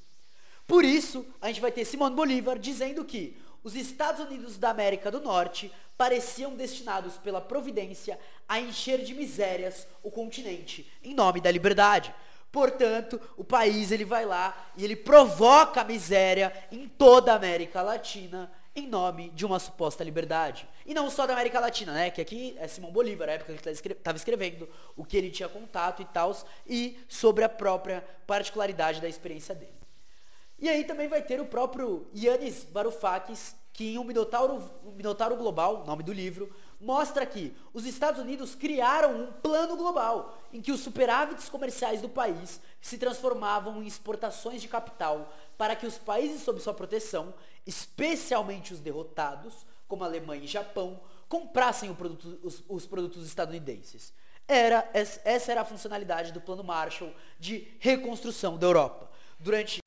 Por 0.66 0.84
isso, 0.84 1.24
a 1.40 1.46
gente 1.46 1.60
vai 1.60 1.72
ter 1.72 1.86
Simão 1.86 2.14
Bolívar 2.14 2.58
dizendo 2.58 3.02
que 3.02 3.34
os 3.66 3.74
Estados 3.74 4.24
Unidos 4.24 4.56
da 4.56 4.70
América 4.70 5.10
do 5.10 5.20
Norte 5.20 5.72
pareciam 5.98 6.54
destinados 6.54 7.18
pela 7.18 7.40
providência 7.40 8.16
a 8.48 8.60
encher 8.60 9.02
de 9.02 9.12
misérias 9.12 9.88
o 10.04 10.10
continente 10.10 10.88
em 11.02 11.12
nome 11.12 11.40
da 11.40 11.50
liberdade. 11.50 12.14
Portanto, 12.52 13.20
o 13.36 13.42
país 13.42 13.90
ele 13.90 14.04
vai 14.04 14.24
lá 14.24 14.70
e 14.76 14.84
ele 14.84 14.94
provoca 14.94 15.80
a 15.80 15.84
miséria 15.84 16.52
em 16.70 16.86
toda 16.86 17.32
a 17.32 17.34
América 17.34 17.82
Latina 17.82 18.52
em 18.72 18.86
nome 18.86 19.30
de 19.30 19.44
uma 19.44 19.58
suposta 19.58 20.04
liberdade. 20.04 20.68
E 20.86 20.94
não 20.94 21.10
só 21.10 21.26
da 21.26 21.32
América 21.32 21.58
Latina, 21.58 21.92
né? 21.92 22.08
Que 22.08 22.20
aqui 22.20 22.56
é 22.60 22.68
Simão 22.68 22.92
Bolívar, 22.92 23.28
a 23.28 23.32
época 23.32 23.52
que 23.52 23.68
ele 23.68 23.94
estava 23.94 24.16
escrevendo, 24.16 24.68
o 24.94 25.04
que 25.04 25.16
ele 25.16 25.28
tinha 25.28 25.48
contato 25.48 26.02
e 26.02 26.04
tal, 26.04 26.36
e 26.68 26.96
sobre 27.08 27.42
a 27.42 27.48
própria 27.48 28.06
particularidade 28.28 29.00
da 29.00 29.08
experiência 29.08 29.56
dele. 29.56 29.75
E 30.58 30.68
aí 30.68 30.84
também 30.84 31.08
vai 31.08 31.22
ter 31.22 31.40
o 31.40 31.46
próprio 31.46 32.06
Yannis 32.14 32.66
Varoufakis, 32.72 33.54
que 33.72 33.92
em 33.94 33.98
um 33.98 34.04
Minotauro, 34.04 34.62
um 34.84 34.92
Minotauro 34.92 35.36
Global, 35.36 35.84
nome 35.84 36.02
do 36.02 36.12
livro, 36.12 36.50
mostra 36.80 37.26
que 37.26 37.54
os 37.74 37.84
Estados 37.84 38.20
Unidos 38.20 38.54
criaram 38.54 39.20
um 39.20 39.32
plano 39.32 39.76
global 39.76 40.38
em 40.52 40.62
que 40.62 40.72
os 40.72 40.80
superávites 40.80 41.48
comerciais 41.48 42.00
do 42.00 42.08
país 42.08 42.60
se 42.80 42.96
transformavam 42.96 43.82
em 43.82 43.86
exportações 43.86 44.62
de 44.62 44.68
capital 44.68 45.32
para 45.58 45.76
que 45.76 45.86
os 45.86 45.98
países 45.98 46.42
sob 46.42 46.58
sua 46.60 46.72
proteção 46.72 47.34
especialmente 47.66 48.72
os 48.72 48.80
derrotados, 48.80 49.66
como 49.88 50.04
Alemanha 50.04 50.44
e 50.44 50.48
Japão, 50.48 51.00
comprassem 51.28 51.92
produto, 51.94 52.38
os, 52.42 52.62
os 52.68 52.86
produtos 52.86 53.26
estadunidenses. 53.26 54.14
Era, 54.46 54.88
essa 54.94 55.50
era 55.50 55.62
a 55.62 55.64
funcionalidade 55.64 56.32
do 56.32 56.40
Plano 56.40 56.62
Marshall 56.62 57.12
de 57.38 57.76
reconstrução 57.80 58.56
da 58.56 58.66
Europa. 58.66 59.10
Durante 59.40 59.80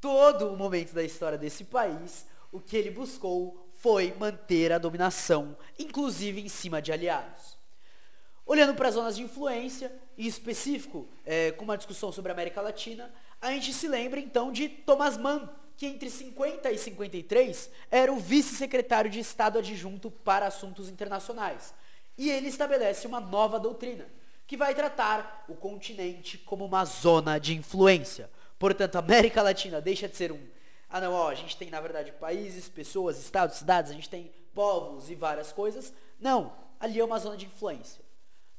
todo 0.00 0.48
o 0.48 0.56
momento 0.56 0.92
da 0.94 1.02
história 1.02 1.36
desse 1.36 1.64
país, 1.64 2.26
o 2.50 2.60
que 2.60 2.76
ele 2.76 2.90
buscou 2.90 3.68
foi 3.74 4.14
manter 4.18 4.72
a 4.72 4.78
dominação, 4.78 5.56
inclusive 5.78 6.40
em 6.40 6.48
cima 6.48 6.82
de 6.82 6.92
aliados. 6.92 7.58
Olhando 8.44 8.74
para 8.74 8.88
as 8.88 8.94
zonas 8.94 9.16
de 9.16 9.22
influência, 9.22 9.92
em 10.18 10.26
específico, 10.26 11.08
é, 11.24 11.52
com 11.52 11.64
uma 11.64 11.76
discussão 11.76 12.10
sobre 12.10 12.30
a 12.30 12.34
América 12.34 12.60
Latina, 12.60 13.12
a 13.40 13.52
gente 13.52 13.72
se 13.72 13.86
lembra 13.86 14.18
então 14.18 14.50
de 14.50 14.68
Thomas 14.68 15.16
Mann, 15.16 15.48
que 15.76 15.86
entre 15.86 16.10
50 16.10 16.70
e 16.70 16.76
53 16.76 17.70
era 17.90 18.12
o 18.12 18.18
vice-secretário 18.18 19.10
de 19.10 19.18
Estado 19.18 19.58
adjunto 19.58 20.10
para 20.10 20.46
assuntos 20.46 20.88
internacionais. 20.88 21.72
E 22.18 22.28
ele 22.28 22.48
estabelece 22.48 23.06
uma 23.06 23.20
nova 23.20 23.58
doutrina, 23.58 24.06
que 24.46 24.56
vai 24.56 24.74
tratar 24.74 25.44
o 25.48 25.54
continente 25.54 26.36
como 26.36 26.66
uma 26.66 26.84
zona 26.84 27.38
de 27.38 27.54
influência. 27.54 28.28
Portanto, 28.60 28.94
América 28.94 29.42
Latina 29.42 29.80
deixa 29.80 30.08
de 30.08 30.16
ser 30.16 30.30
um. 30.30 30.40
Ah, 30.88 31.00
não, 31.00 31.12
ó, 31.12 31.28
a 31.28 31.34
gente 31.34 31.56
tem, 31.56 31.68
na 31.68 31.80
verdade, 31.80 32.12
países, 32.12 32.68
pessoas, 32.68 33.18
estados, 33.18 33.56
cidades, 33.56 33.90
a 33.90 33.94
gente 33.94 34.08
tem 34.08 34.32
povos 34.54 35.10
e 35.10 35.16
várias 35.16 35.50
coisas. 35.50 35.92
Não, 36.20 36.52
ali 36.78 37.00
é 37.00 37.04
uma 37.04 37.18
zona 37.18 37.36
de 37.36 37.46
influência. 37.46 38.04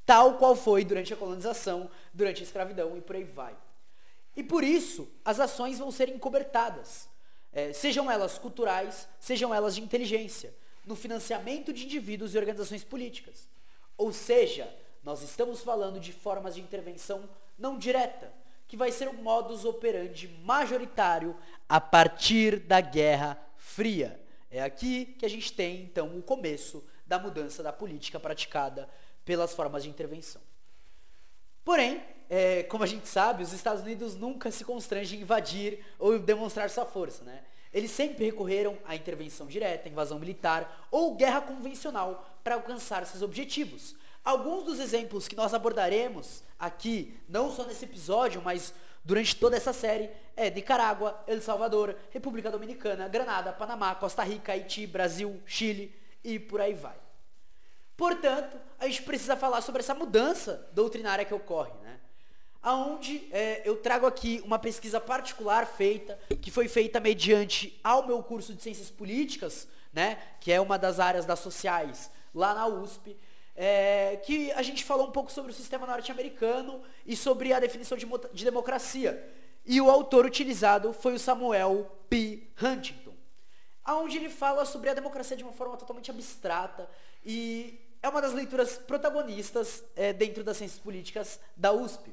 Tal 0.06 0.34
qual 0.34 0.58
foi 0.58 0.84
durante 0.84 1.14
a 1.14 1.18
colonização, 1.18 1.90
durante 2.14 2.42
a 2.42 2.44
escravidão 2.44 2.98
e 2.98 3.02
por 3.02 3.16
aí 3.16 3.24
vai. 3.24 3.56
E 4.36 4.44
por 4.44 4.62
isso, 4.62 5.10
as 5.24 5.40
ações 5.40 5.80
vão 5.80 5.90
ser 5.90 6.10
encobertadas 6.10 7.10
é, 7.52 7.74
sejam 7.74 8.10
elas 8.10 8.38
culturais, 8.38 9.08
sejam 9.20 9.54
elas 9.54 9.76
de 9.76 9.82
inteligência, 9.82 10.56
no 10.86 10.96
financiamento 10.96 11.74
de 11.74 11.86
indivíduos 11.86 12.34
e 12.34 12.38
organizações 12.38 12.84
políticas. 12.84 13.50
Ou 13.98 14.14
seja, 14.14 14.74
nós 15.04 15.22
estamos 15.22 15.62
falando 15.62 16.00
de 16.00 16.14
formas 16.14 16.56
de 16.56 16.62
intervenção 16.62 17.30
não 17.58 17.78
direta, 17.78 18.34
que 18.72 18.78
vai 18.78 18.90
ser 18.90 19.10
um 19.10 19.22
modus 19.22 19.66
operandi 19.66 20.30
majoritário 20.46 21.36
a 21.68 21.82
partir 21.82 22.58
da 22.58 22.80
Guerra 22.80 23.38
Fria. 23.58 24.18
É 24.50 24.64
aqui 24.64 25.08
que 25.20 25.26
a 25.26 25.30
gente 25.30 25.52
tem, 25.52 25.82
então, 25.82 26.18
o 26.18 26.24
começo 26.24 26.82
da 27.06 27.20
mudança 27.20 27.62
da 27.62 27.74
política 27.74 28.18
praticada 28.18 28.88
pelas 29.26 29.54
formas 29.54 29.84
de 29.84 29.90
intervenção. 29.90 30.42
Porém, 31.66 32.02
é, 32.30 32.64
como 32.64 32.86
a 32.86 32.88
gente 32.88 33.10
sabe, 33.10 33.44
os 33.44 33.52
Estados 33.52 33.84
Unidos 33.84 34.16
nunca 34.16 34.50
se 34.50 34.64
constrangem 34.64 35.20
em 35.20 35.24
invadir 35.24 35.86
ou 36.00 36.18
demonstrar 36.18 36.70
sua 36.70 36.86
força, 36.86 37.26
né? 37.26 37.44
Eles 37.74 37.92
sempre 37.92 38.24
recorreram 38.24 38.78
à 38.86 38.96
intervenção 38.96 39.48
direta, 39.48 39.90
invasão 39.90 40.18
militar 40.18 40.88
ou 40.90 41.16
guerra 41.16 41.42
convencional 41.42 42.40
para 42.42 42.56
alcançar 42.56 43.06
seus 43.06 43.22
objetivos. 43.22 43.98
Alguns 44.24 44.64
dos 44.64 44.80
exemplos 44.80 45.28
que 45.28 45.36
nós 45.36 45.54
abordaremos 45.54 46.44
aqui, 46.60 47.20
não 47.28 47.52
só 47.52 47.64
nesse 47.64 47.86
episódio, 47.86 48.42
mas 48.42 48.74
durante 49.04 49.36
toda 49.36 49.58
essa 49.58 49.74
série, 49.74 50.10
é 50.36 50.50
Nicarágua, 50.50 51.24
El 51.28 51.42
Salvador, 51.42 51.96
República 52.12 52.52
Dominicana, 52.52 53.08
Granada, 53.08 53.52
Panamá, 53.52 53.96
Costa 53.96 54.24
Rica, 54.24 54.52
Haiti, 54.52 54.86
Brasil, 54.86 55.42
Chile 55.46 55.94
e 56.24 56.40
por 56.40 56.62
aí 56.62 56.74
vai. 56.74 56.96
Portanto, 57.98 58.58
a 58.80 58.86
gente 58.88 59.04
precisa 59.04 59.36
falar 59.36 59.62
sobre 59.62 59.82
essa 59.82 59.96
mudança 59.96 60.70
doutrinária 60.74 61.26
que 61.26 61.34
ocorre. 61.34 61.74
Né? 61.82 62.00
aonde 62.62 63.28
é, 63.32 63.62
eu 63.66 63.78
trago 63.78 64.06
aqui 64.06 64.42
uma 64.46 64.60
pesquisa 64.60 65.00
particular 65.00 65.66
feita, 65.66 66.20
que 66.42 66.52
foi 66.52 66.68
feita 66.68 67.00
mediante 67.00 67.80
ao 67.84 68.06
meu 68.06 68.22
curso 68.22 68.54
de 68.54 68.62
Ciências 68.62 68.90
Políticas, 68.90 69.68
né, 69.92 70.20
que 70.40 70.52
é 70.52 70.62
uma 70.62 70.78
das 70.78 71.00
áreas 71.00 71.26
das 71.26 71.40
sociais 71.40 72.12
lá 72.34 72.54
na 72.54 72.68
USP, 72.68 73.18
é, 73.64 74.20
que 74.26 74.52
a 74.54 74.64
gente 74.64 74.84
falou 74.84 75.08
um 75.08 75.12
pouco 75.12 75.32
sobre 75.32 75.52
o 75.52 75.54
sistema 75.54 75.86
norte-americano 75.86 76.82
e 77.06 77.16
sobre 77.16 77.54
a 77.54 77.60
definição 77.60 77.96
de, 77.96 78.08
de 78.34 78.44
democracia. 78.44 79.24
E 79.64 79.80
o 79.80 79.88
autor 79.88 80.26
utilizado 80.26 80.92
foi 80.92 81.14
o 81.14 81.20
Samuel 81.20 81.88
P. 82.10 82.48
Huntington, 82.60 83.14
aonde 83.86 84.18
ele 84.18 84.32
fala 84.32 84.66
sobre 84.66 84.90
a 84.90 84.96
democracia 84.96 85.38
de 85.38 85.44
uma 85.44 85.54
forma 85.54 85.78
totalmente 85.78 86.10
abstrata 86.10 86.90
e 87.24 87.80
é 88.02 88.10
uma 88.10 88.20
das 88.20 88.34
leituras 88.34 88.80
protagonistas 88.80 89.84
é, 89.96 90.12
dentro 90.12 90.44
das 90.44 90.58
ciências 90.58 90.80
políticas 90.80 91.40
da 91.56 91.72
USP. 91.72 92.12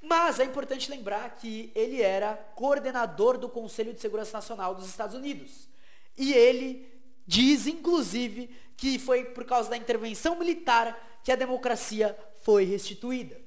Mas 0.00 0.38
é 0.38 0.44
importante 0.44 0.88
lembrar 0.88 1.34
que 1.34 1.72
ele 1.74 2.00
era 2.00 2.36
coordenador 2.54 3.38
do 3.38 3.48
Conselho 3.48 3.92
de 3.92 4.00
Segurança 4.00 4.38
Nacional 4.38 4.72
dos 4.72 4.86
Estados 4.86 5.16
Unidos. 5.16 5.68
E 6.16 6.32
ele 6.32 6.95
diz, 7.26 7.66
inclusive, 7.66 8.48
que 8.76 8.98
foi 8.98 9.24
por 9.24 9.44
causa 9.44 9.70
da 9.70 9.76
intervenção 9.76 10.38
militar 10.38 11.20
que 11.24 11.32
a 11.32 11.36
democracia 11.36 12.16
foi 12.42 12.64
restituída. 12.64 13.40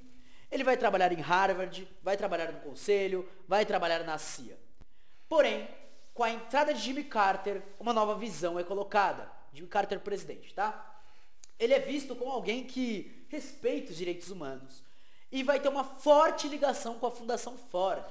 Ele 0.52 0.64
vai 0.64 0.76
trabalhar 0.76 1.12
em 1.12 1.22
Harvard, 1.22 1.88
vai 2.02 2.18
trabalhar 2.18 2.52
no 2.52 2.60
Conselho, 2.62 3.28
vai 3.48 3.66
trabalhar 3.66 4.04
na 4.04 4.18
CIA. 4.18 4.60
Porém, 5.28 5.68
com 6.14 6.24
a 6.24 6.32
entrada 6.32 6.74
de 6.74 6.82
Jimmy 6.82 7.04
Carter, 7.04 7.62
uma 7.80 7.94
nova 7.94 8.16
visão 8.16 8.60
é 8.60 8.64
colocada. 8.64 9.32
Jimmy 9.54 9.68
Carter 9.68 10.00
presidente, 10.00 10.54
tá? 10.54 11.02
Ele 11.58 11.74
é 11.74 11.80
visto 11.80 12.16
como 12.16 12.32
alguém 12.32 12.64
que 12.64 13.26
respeita 13.30 13.92
os 13.92 13.98
direitos 13.98 14.30
humanos 14.30 14.84
e 15.32 15.44
vai 15.44 15.60
ter 15.60 15.70
uma 15.70 15.84
forte 15.84 16.48
ligação 16.48 16.96
com 16.96 17.06
a 17.06 17.12
Fundação 17.12 17.58
Ford. 17.58 18.04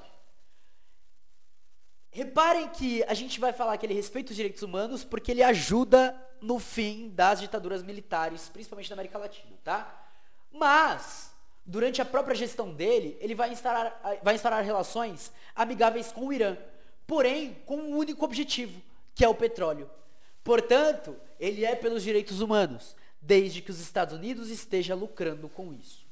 Reparem 2.18 2.68
que 2.70 3.04
a 3.04 3.14
gente 3.14 3.38
vai 3.38 3.52
falar 3.52 3.78
que 3.78 3.87
ele 3.87 3.94
respeita 3.94 4.32
os 4.32 4.37
direitos 4.37 4.64
humanos 4.64 5.04
porque 5.04 5.30
ele 5.30 5.40
ajuda 5.40 6.20
no 6.40 6.58
fim 6.58 7.10
das 7.10 7.38
ditaduras 7.38 7.80
militares, 7.80 8.48
principalmente 8.48 8.90
na 8.90 8.94
América 8.94 9.18
Latina, 9.18 9.56
tá? 9.62 10.04
Mas, 10.50 11.32
durante 11.64 12.02
a 12.02 12.04
própria 12.04 12.34
gestão 12.34 12.75
dele, 12.75 13.16
ele 13.20 13.37
vai 13.37 13.52
instaurar, 13.52 14.18
vai 14.20 14.34
instaurar 14.34 14.64
relações 14.64 15.30
amigáveis 15.54 16.10
com 16.10 16.26
o 16.26 16.32
Irã, 16.32 16.56
porém 17.06 17.56
com 17.64 17.76
um 17.76 17.96
único 17.96 18.25
objetivo, 18.25 18.82
que 19.14 19.25
é 19.25 19.28
o 19.28 19.34
petróleo. 19.37 19.88
Portanto, 20.42 21.16
ele 21.38 21.64
é 21.64 21.76
pelos 21.76 22.02
direitos 22.02 22.40
humanos 22.40 22.96
desde 23.22 23.62
que 23.62 23.70
os 23.70 23.78
Estados 23.78 24.12
Unidos 24.12 24.50
esteja 24.50 24.92
lucrando 24.92 25.48
com 25.48 25.72
isso. 25.72 26.04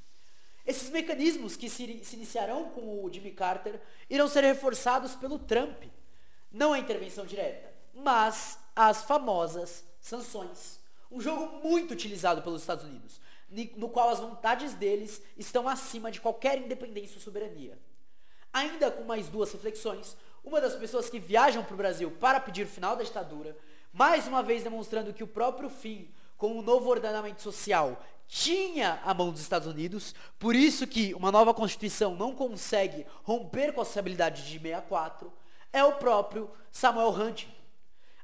Esses 0.67 0.91
mecanismos 0.91 1.57
que 1.57 1.71
se, 1.71 2.01
se 2.03 2.17
iniciarão 2.17 2.71
com 2.71 3.05
o 3.05 3.13
Jimmy 3.13 3.31
Carter 3.31 3.81
irão 4.11 4.27
ser 4.27 4.43
reforçados 4.43 5.15
pelo 5.15 5.39
Trump. 5.39 5.85
Não 6.51 6.73
a 6.73 6.79
intervenção 6.79 7.25
direta, 7.25 7.73
mas 7.95 8.59
as 8.75 9.03
famosas 9.05 9.85
sanções. 10.01 10.81
Um 11.11 11.21
jogo 11.21 11.61
muito 11.63 11.93
utilizado 11.93 12.43
pelos 12.43 12.63
Estados 12.63 12.85
Unidos, 12.85 13.21
no 13.77 13.89
qual 13.89 14.09
as 14.09 14.19
vontades 14.19 14.75
deles 14.75 15.23
estão 15.37 15.69
acima 15.69 16.11
de 16.11 16.21
qualquer 16.21 16.59
independência 16.59 17.15
ou 17.15 17.21
soberania. 17.21 17.79
Ainda 18.53 18.91
com 18.91 19.05
mais 19.05 19.29
duas 19.29 19.53
reflexões, 19.53 20.17
uma 20.43 20.61
das 20.61 20.75
pessoas 20.75 21.09
que 21.09 21.21
viajam 21.21 21.63
para 21.63 21.75
o 21.75 21.77
Brasil 21.77 22.11
para 22.11 22.41
pedir 22.41 22.65
o 22.65 22.69
final 22.69 22.97
da 22.97 23.05
ditadura, 23.05 23.57
mais 23.93 24.27
uma 24.27 24.43
vez 24.43 24.65
demonstrando 24.65 25.13
que 25.13 25.23
o 25.23 25.29
próprio 25.29 25.71
fim 25.71 26.09
com 26.37 26.59
o 26.59 26.63
novo 26.63 26.89
ordenamento 26.89 27.41
social 27.41 28.03
tinha 28.29 29.01
a 29.05 29.15
mão 29.15 29.31
dos 29.31 29.41
Estados 29.41 29.69
Unidos, 29.69 30.15
por 30.39 30.55
isso 30.55 30.87
que 30.87 31.15
uma 31.15 31.31
nova 31.31 31.55
Constituição 31.55 32.15
não 32.15 32.35
consegue 32.35 33.07
romper 33.23 33.73
com 33.73 33.81
a 33.81 33.85
estabilidade 33.85 34.43
de 34.43 34.59
64, 34.59 35.33
é 35.73 35.85
o 35.85 35.93
próprio 35.93 36.51
Samuel 36.71 37.11
Huntington. 37.11 37.57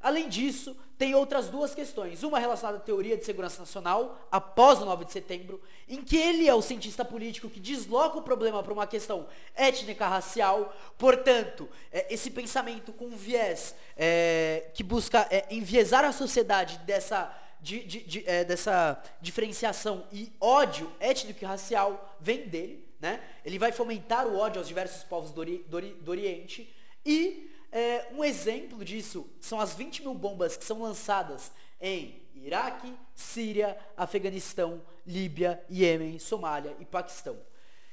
Além 0.01 0.29
disso, 0.29 0.77
tem 0.99 1.15
outras 1.15 1.49
duas 1.49 1.75
questões. 1.75 2.25
Uma 2.25 2.41
relacionada 2.41 2.79
à 2.79 2.81
teoria 2.81 3.17
de 3.17 3.25
segurança 3.25 3.61
nacional, 3.61 4.27
após 4.33 4.81
o 4.81 4.85
9 4.85 5.05
de 5.05 5.13
setembro, 5.13 5.61
em 5.89 6.03
que 6.03 6.17
ele 6.17 6.49
é 6.49 6.55
o 6.55 6.61
cientista 6.61 7.05
político 7.05 7.49
que 7.49 7.61
desloca 7.61 8.19
o 8.19 8.23
problema 8.23 8.63
para 8.65 8.73
uma 8.73 8.87
questão 8.87 9.29
étnica 9.55 10.09
racial. 10.09 10.75
Portanto, 10.99 11.69
é, 11.93 12.13
esse 12.13 12.33
pensamento 12.33 12.93
com 12.93 13.11
viés 13.11 13.77
é, 13.97 14.71
que 14.75 14.83
busca 14.83 15.27
é, 15.31 15.47
enviesar 15.51 16.05
a 16.05 16.13
sociedade 16.13 16.79
dessa 16.79 17.33
de, 17.63 17.85
de, 17.85 18.01
de, 18.01 18.29
é, 18.29 18.45
dessa 18.45 19.01
diferenciação 19.21 20.05
e 20.13 20.33
ódio 20.41 20.93
étnico 20.99 21.43
e 21.43 21.47
racial 21.47 22.17
vem 22.21 22.49
dele, 22.49 22.85
né? 23.01 23.23
Ele 23.45 23.59
vai 23.59 23.71
fomentar 23.71 24.27
o 24.27 24.37
ódio 24.37 24.59
aos 24.59 24.69
diversos 24.69 25.05
povos 25.05 25.31
do, 25.31 25.41
ori, 25.41 25.65
do, 25.69 25.81
do 25.81 26.11
Oriente. 26.11 26.75
E 27.07 27.51
é, 27.71 28.09
um 28.13 28.25
exemplo 28.25 28.85
disso 28.85 29.27
são 29.41 29.61
as 29.61 29.75
20 29.75 30.03
mil 30.03 30.15
bombas 30.15 30.57
que 30.57 30.65
são 30.65 30.83
lançadas 30.83 31.53
em 31.81 32.21
Iraque, 32.35 32.93
Síria, 33.15 33.79
Afeganistão, 33.97 34.83
Líbia, 35.07 35.65
Iêmen, 35.71 36.19
Somália 36.19 36.77
e 36.81 36.85
Paquistão. 36.85 37.39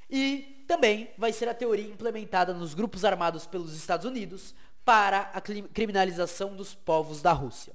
E 0.09 0.65
também 0.67 1.11
vai 1.15 1.31
ser 1.31 1.47
a 1.47 1.53
teoria 1.53 1.87
implementada 1.87 2.53
nos 2.53 2.73
grupos 2.73 3.05
armados 3.05 3.45
pelos 3.45 3.75
Estados 3.75 4.07
Unidos 4.07 4.55
para 4.83 5.29
a 5.33 5.39
criminalização 5.41 6.55
dos 6.55 6.73
povos 6.73 7.21
da 7.21 7.31
Rússia. 7.31 7.73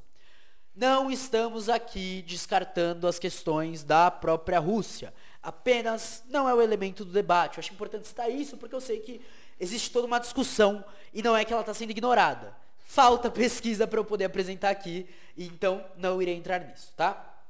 Não 0.76 1.08
estamos 1.08 1.68
aqui 1.68 2.24
descartando 2.26 3.06
as 3.06 3.16
questões 3.16 3.84
da 3.84 4.10
própria 4.10 4.58
Rússia. 4.58 5.14
Apenas 5.40 6.24
não 6.28 6.48
é 6.48 6.54
o 6.54 6.60
elemento 6.60 7.04
do 7.04 7.12
debate. 7.12 7.58
Eu 7.58 7.60
acho 7.60 7.72
importante 7.72 8.08
citar 8.08 8.28
isso 8.28 8.56
porque 8.56 8.74
eu 8.74 8.80
sei 8.80 8.98
que 8.98 9.20
existe 9.60 9.92
toda 9.92 10.08
uma 10.08 10.18
discussão 10.18 10.84
e 11.12 11.22
não 11.22 11.36
é 11.36 11.44
que 11.44 11.52
ela 11.52 11.62
está 11.62 11.72
sendo 11.72 11.90
ignorada. 11.90 12.56
Falta 12.84 13.30
pesquisa 13.30 13.86
para 13.86 14.00
eu 14.00 14.04
poder 14.04 14.24
apresentar 14.24 14.70
aqui, 14.70 15.08
então 15.38 15.84
não 15.96 16.20
irei 16.20 16.34
entrar 16.34 16.58
nisso, 16.58 16.92
tá? 16.96 17.40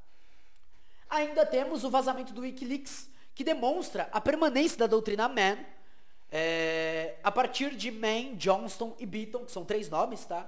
Ainda 1.09 1.47
temos 1.47 1.83
o 1.83 1.89
vazamento 1.89 2.35
do 2.35 2.43
Wikileaks, 2.43 3.09
que 3.35 3.43
demonstra 3.43 4.07
a 4.13 4.21
permanência 4.21 4.77
da 4.77 4.87
doutrina 4.87 5.29
Mann 5.29 5.57
é, 6.31 7.17
a 7.25 7.33
partir 7.33 7.75
de 7.75 7.91
Mann, 7.91 8.35
Johnston 8.37 8.95
e 8.99 9.07
Beaton, 9.07 9.47
que 9.47 9.53
são 9.53 9.65
três 9.65 9.89
nomes, 9.89 10.27
tá? 10.27 10.47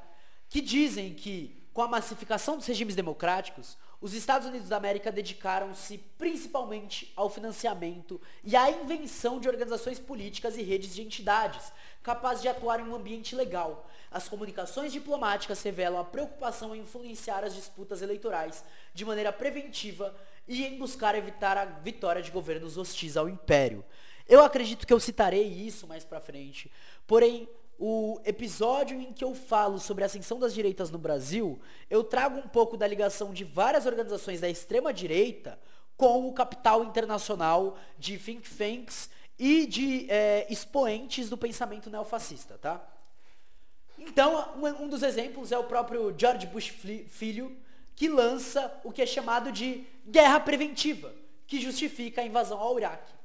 Que 0.50 0.60
dizem 0.60 1.14
que 1.14 1.65
com 1.76 1.82
a 1.82 1.88
massificação 1.88 2.56
dos 2.56 2.64
regimes 2.64 2.94
democráticos, 2.94 3.76
os 4.00 4.14
Estados 4.14 4.48
Unidos 4.48 4.66
da 4.66 4.78
América 4.78 5.12
dedicaram-se 5.12 5.98
principalmente 6.16 7.12
ao 7.14 7.28
financiamento 7.28 8.18
e 8.42 8.56
à 8.56 8.70
invenção 8.70 9.38
de 9.38 9.46
organizações 9.46 9.98
políticas 9.98 10.56
e 10.56 10.62
redes 10.62 10.94
de 10.94 11.02
entidades 11.02 11.70
capazes 12.02 12.40
de 12.40 12.48
atuar 12.48 12.80
em 12.80 12.84
um 12.84 12.94
ambiente 12.94 13.36
legal. 13.36 13.86
As 14.10 14.26
comunicações 14.26 14.90
diplomáticas 14.90 15.62
revelam 15.62 16.00
a 16.00 16.04
preocupação 16.04 16.74
em 16.74 16.80
influenciar 16.80 17.44
as 17.44 17.54
disputas 17.54 18.00
eleitorais 18.00 18.64
de 18.94 19.04
maneira 19.04 19.30
preventiva 19.30 20.16
e 20.48 20.64
em 20.64 20.78
buscar 20.78 21.14
evitar 21.14 21.58
a 21.58 21.66
vitória 21.66 22.22
de 22.22 22.30
governos 22.30 22.78
hostis 22.78 23.18
ao 23.18 23.28
império. 23.28 23.84
Eu 24.26 24.42
acredito 24.42 24.86
que 24.86 24.92
eu 24.94 24.98
citarei 24.98 25.46
isso 25.46 25.86
mais 25.86 26.06
para 26.06 26.22
frente, 26.22 26.72
porém 27.06 27.46
o 27.78 28.20
episódio 28.24 29.00
em 29.00 29.12
que 29.12 29.24
eu 29.24 29.34
falo 29.34 29.78
sobre 29.78 30.02
a 30.02 30.06
ascensão 30.06 30.38
das 30.38 30.54
direitas 30.54 30.90
no 30.90 30.98
Brasil, 30.98 31.58
eu 31.90 32.02
trago 32.02 32.38
um 32.38 32.48
pouco 32.48 32.76
da 32.76 32.86
ligação 32.86 33.32
de 33.32 33.44
várias 33.44 33.86
organizações 33.86 34.40
da 34.40 34.48
extrema 34.48 34.92
direita 34.92 35.58
com 35.96 36.26
o 36.28 36.32
capital 36.32 36.84
internacional 36.84 37.78
de 37.98 38.18
think 38.18 38.48
tanks 38.54 39.10
e 39.38 39.66
de 39.66 40.10
é, 40.10 40.46
expoentes 40.50 41.28
do 41.28 41.36
pensamento 41.36 41.90
neofascista, 41.90 42.58
tá? 42.58 42.86
Então, 43.98 44.54
um, 44.56 44.84
um 44.84 44.88
dos 44.88 45.02
exemplos 45.02 45.52
é 45.52 45.58
o 45.58 45.64
próprio 45.64 46.14
George 46.16 46.46
Bush 46.46 46.68
Filho, 47.08 47.56
que 47.94 48.08
lança 48.08 48.72
o 48.84 48.92
que 48.92 49.02
é 49.02 49.06
chamado 49.06 49.50
de 49.50 49.86
guerra 50.06 50.38
preventiva, 50.40 51.14
que 51.46 51.60
justifica 51.60 52.20
a 52.20 52.26
invasão 52.26 52.58
ao 52.58 52.78
Iraque. 52.78 53.15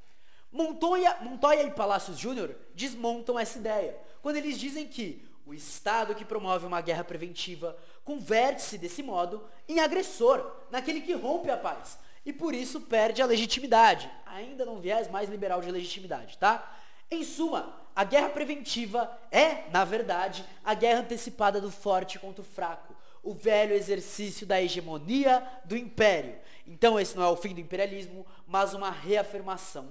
Montoya, 0.51 1.17
Montoya 1.21 1.63
e 1.63 1.71
Palacios 1.71 2.17
Júnior 2.17 2.55
desmontam 2.75 3.39
essa 3.39 3.57
ideia, 3.57 3.97
quando 4.21 4.35
eles 4.35 4.59
dizem 4.59 4.85
que 4.85 5.25
o 5.45 5.53
Estado 5.53 6.13
que 6.13 6.25
promove 6.25 6.65
uma 6.65 6.81
guerra 6.81 7.03
preventiva 7.03 7.77
converte-se 8.03 8.77
desse 8.77 9.01
modo 9.01 9.43
em 9.67 9.79
agressor, 9.79 10.51
naquele 10.69 11.01
que 11.01 11.13
rompe 11.13 11.49
a 11.49 11.57
paz, 11.57 11.97
e 12.25 12.33
por 12.33 12.53
isso 12.53 12.81
perde 12.81 13.21
a 13.21 13.25
legitimidade, 13.25 14.11
ainda 14.25 14.65
não 14.65 14.79
viés 14.79 15.09
mais 15.09 15.29
liberal 15.29 15.61
de 15.61 15.71
legitimidade, 15.71 16.37
tá? 16.37 16.77
Em 17.09 17.23
suma, 17.23 17.75
a 17.95 18.03
guerra 18.03 18.29
preventiva 18.29 19.11
é, 19.31 19.69
na 19.69 19.83
verdade, 19.83 20.45
a 20.63 20.73
guerra 20.73 21.01
antecipada 21.01 21.59
do 21.59 21.71
forte 21.71 22.19
contra 22.19 22.41
o 22.41 22.45
fraco, 22.45 22.95
o 23.23 23.33
velho 23.33 23.73
exercício 23.73 24.45
da 24.45 24.61
hegemonia 24.61 25.45
do 25.65 25.77
império. 25.77 26.39
Então 26.65 26.99
esse 26.99 27.15
não 27.15 27.23
é 27.23 27.27
o 27.27 27.35
fim 27.35 27.53
do 27.53 27.59
imperialismo, 27.59 28.25
mas 28.47 28.73
uma 28.73 28.89
reafirmação 28.89 29.89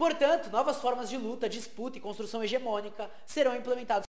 Portanto, 0.00 0.48
novas 0.48 0.78
formas 0.78 1.10
de 1.10 1.18
luta, 1.18 1.46
disputa 1.46 1.98
e 1.98 2.00
construção 2.00 2.42
hegemônica 2.42 3.10
serão 3.26 3.54
implementadas 3.54 4.06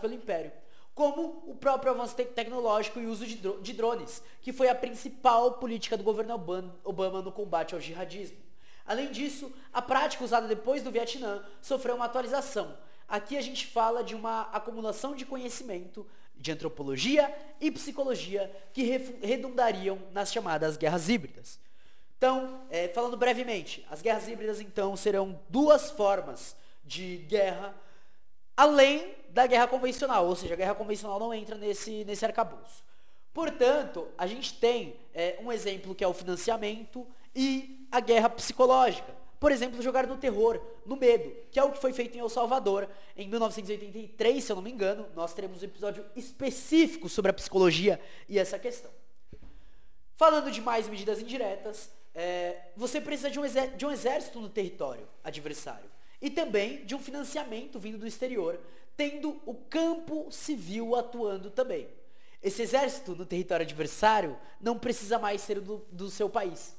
pelo 0.00 0.14
Império, 0.14 0.50
como 0.94 1.44
o 1.46 1.54
próprio 1.54 1.92
avanço 1.92 2.16
te 2.16 2.24
tecnológico 2.24 2.98
e 2.98 3.04
uso 3.04 3.26
de, 3.26 3.36
dro 3.36 3.60
de, 3.60 3.74
drones, 3.74 4.22
que 4.40 4.50
foi 4.50 4.70
a 4.70 4.74
principal 4.74 5.52
política 5.58 5.94
do 5.94 6.02
governo 6.02 6.32
Obama 6.82 7.20
no 7.20 7.30
combate 7.30 7.74
ao 7.74 7.80
jihadismo. 7.82 8.38
Além 8.86 9.12
disso, 9.12 9.52
a 9.74 9.82
prática 9.82 10.24
usada 10.24 10.48
depois 10.48 10.82
do 10.82 10.90
Vietnã 10.90 11.44
sofreu 11.60 11.96
uma 11.96 12.06
atualização. 12.06 12.74
Aqui 13.06 13.36
a 13.36 13.42
gente 13.42 13.66
fala 13.66 14.02
de 14.02 14.14
uma 14.14 14.48
acumulação 14.54 15.14
de 15.14 15.26
conhecimento 15.26 16.06
de 16.34 16.50
antropologia 16.50 17.30
e 17.60 17.70
psicologia 17.70 18.50
que 18.72 18.82
redundariam 19.20 19.98
nas 20.14 20.32
chamadas 20.32 20.78
guerras 20.78 21.10
híbridas. 21.10 21.65
Então, 22.16 22.66
é, 22.70 22.88
falando 22.88 23.16
brevemente, 23.16 23.86
as 23.90 24.00
guerras 24.00 24.26
híbridas 24.26 24.60
então 24.60 24.96
serão 24.96 25.38
duas 25.48 25.90
formas 25.90 26.56
de 26.84 27.18
guerra 27.28 27.74
além 28.56 29.14
da 29.28 29.46
guerra 29.46 29.66
convencional, 29.66 30.26
ou 30.26 30.34
seja, 30.34 30.54
a 30.54 30.56
guerra 30.56 30.74
convencional 30.74 31.20
não 31.20 31.34
entra 31.34 31.56
nesse, 31.56 32.04
nesse 32.04 32.24
arcabouço. 32.24 32.82
Portanto, 33.34 34.08
a 34.16 34.26
gente 34.26 34.54
tem 34.54 34.96
é, 35.12 35.38
um 35.42 35.52
exemplo 35.52 35.94
que 35.94 36.02
é 36.02 36.08
o 36.08 36.14
financiamento 36.14 37.06
e 37.34 37.86
a 37.92 38.00
guerra 38.00 38.30
psicológica. 38.30 39.14
Por 39.38 39.52
exemplo, 39.52 39.82
jogar 39.82 40.06
no 40.06 40.16
terror, 40.16 40.58
no 40.86 40.96
medo, 40.96 41.30
que 41.50 41.58
é 41.58 41.62
o 41.62 41.70
que 41.70 41.78
foi 41.78 41.92
feito 41.92 42.16
em 42.16 42.20
El 42.20 42.30
Salvador 42.30 42.88
em 43.14 43.28
1983, 43.28 44.42
se 44.42 44.50
eu 44.50 44.56
não 44.56 44.62
me 44.62 44.72
engano. 44.72 45.06
Nós 45.14 45.34
teremos 45.34 45.60
um 45.60 45.66
episódio 45.66 46.06
específico 46.16 47.10
sobre 47.10 47.30
a 47.30 47.34
psicologia 47.34 48.00
e 48.26 48.38
essa 48.38 48.58
questão. 48.58 48.90
Falando 50.16 50.50
de 50.50 50.62
mais 50.62 50.88
medidas 50.88 51.20
indiretas, 51.20 51.90
é, 52.16 52.70
você 52.74 52.98
precisa 52.98 53.30
de 53.30 53.38
um, 53.38 53.42
de 53.76 53.84
um 53.84 53.90
exército 53.90 54.40
no 54.40 54.48
território 54.48 55.06
adversário 55.22 55.88
e 56.20 56.30
também 56.30 56.82
de 56.86 56.94
um 56.94 56.98
financiamento 56.98 57.78
vindo 57.78 57.98
do 57.98 58.06
exterior, 58.06 58.58
tendo 58.96 59.38
o 59.44 59.54
campo 59.54 60.26
civil 60.32 60.96
atuando 60.96 61.50
também. 61.50 61.86
Esse 62.42 62.62
exército 62.62 63.14
no 63.14 63.26
território 63.26 63.64
adversário 63.64 64.38
não 64.58 64.78
precisa 64.78 65.18
mais 65.18 65.42
ser 65.42 65.60
do, 65.60 65.84
do 65.92 66.08
seu 66.10 66.30
país. 66.30 66.74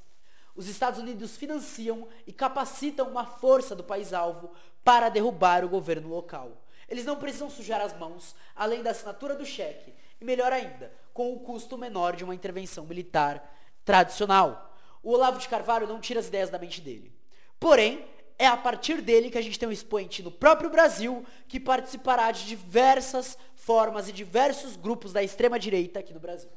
Os 0.56 0.67
Estados 0.67 1.00
Unidos 1.00 1.38
financiam 1.38 2.08
e 2.26 2.34
capacitam 2.34 3.08
uma 3.08 3.26
força 3.26 3.76
do 3.76 3.84
país-alvo 3.84 4.50
para 4.84 5.08
derrubar 5.08 5.63
o 5.63 5.69
governo 5.69 6.10
local. 6.10 6.63
Eles 6.89 7.06
não 7.06 7.17
precisam 7.17 7.50
sujar 7.50 7.80
as 7.80 7.95
mãos, 7.95 8.36
além 8.56 8.82
da 8.82 8.89
assinatura 8.89 9.36
do 9.36 9.45
cheque, 9.45 9.93
e 10.19 10.26
melhor 10.26 10.52
ainda, 10.52 10.91
com 11.13 11.32
o 11.32 11.41
custo 11.41 11.78
menor 11.78 12.15
de 12.15 12.23
uma 12.23 12.34
intervenção 12.34 12.86
militar 12.86 13.56
tradicional. 13.86 14.66
O 15.08 15.12
Olavo 15.12 15.39
de 15.39 15.48
Carvalho 15.48 15.88
não 15.88 16.02
tira 16.02 16.20
as 16.20 16.28
ideias 16.28 16.50
da 16.50 16.60
mente 16.60 16.82
dele. 16.82 17.13
Porém, 17.58 18.06
é 18.38 18.46
a 18.46 18.58
partir 18.58 19.02
dele 19.02 19.32
que 19.32 19.38
a 19.38 19.41
gente 19.41 19.58
tem 19.58 19.70
um 19.70 19.72
expoente 19.72 20.22
no 20.22 20.30
próprio 20.30 20.70
Brasil 20.70 21.26
que 21.48 21.62
participará 21.62 22.30
de 22.30 22.46
diversas 22.46 23.38
formas 23.56 24.10
e 24.10 24.12
diversos 24.12 24.76
grupos 24.76 25.13
da 25.13 25.24
extrema 25.24 25.58
direita 25.58 26.00
aqui 26.00 26.13
no 26.13 26.20
Brasil. 26.20 26.50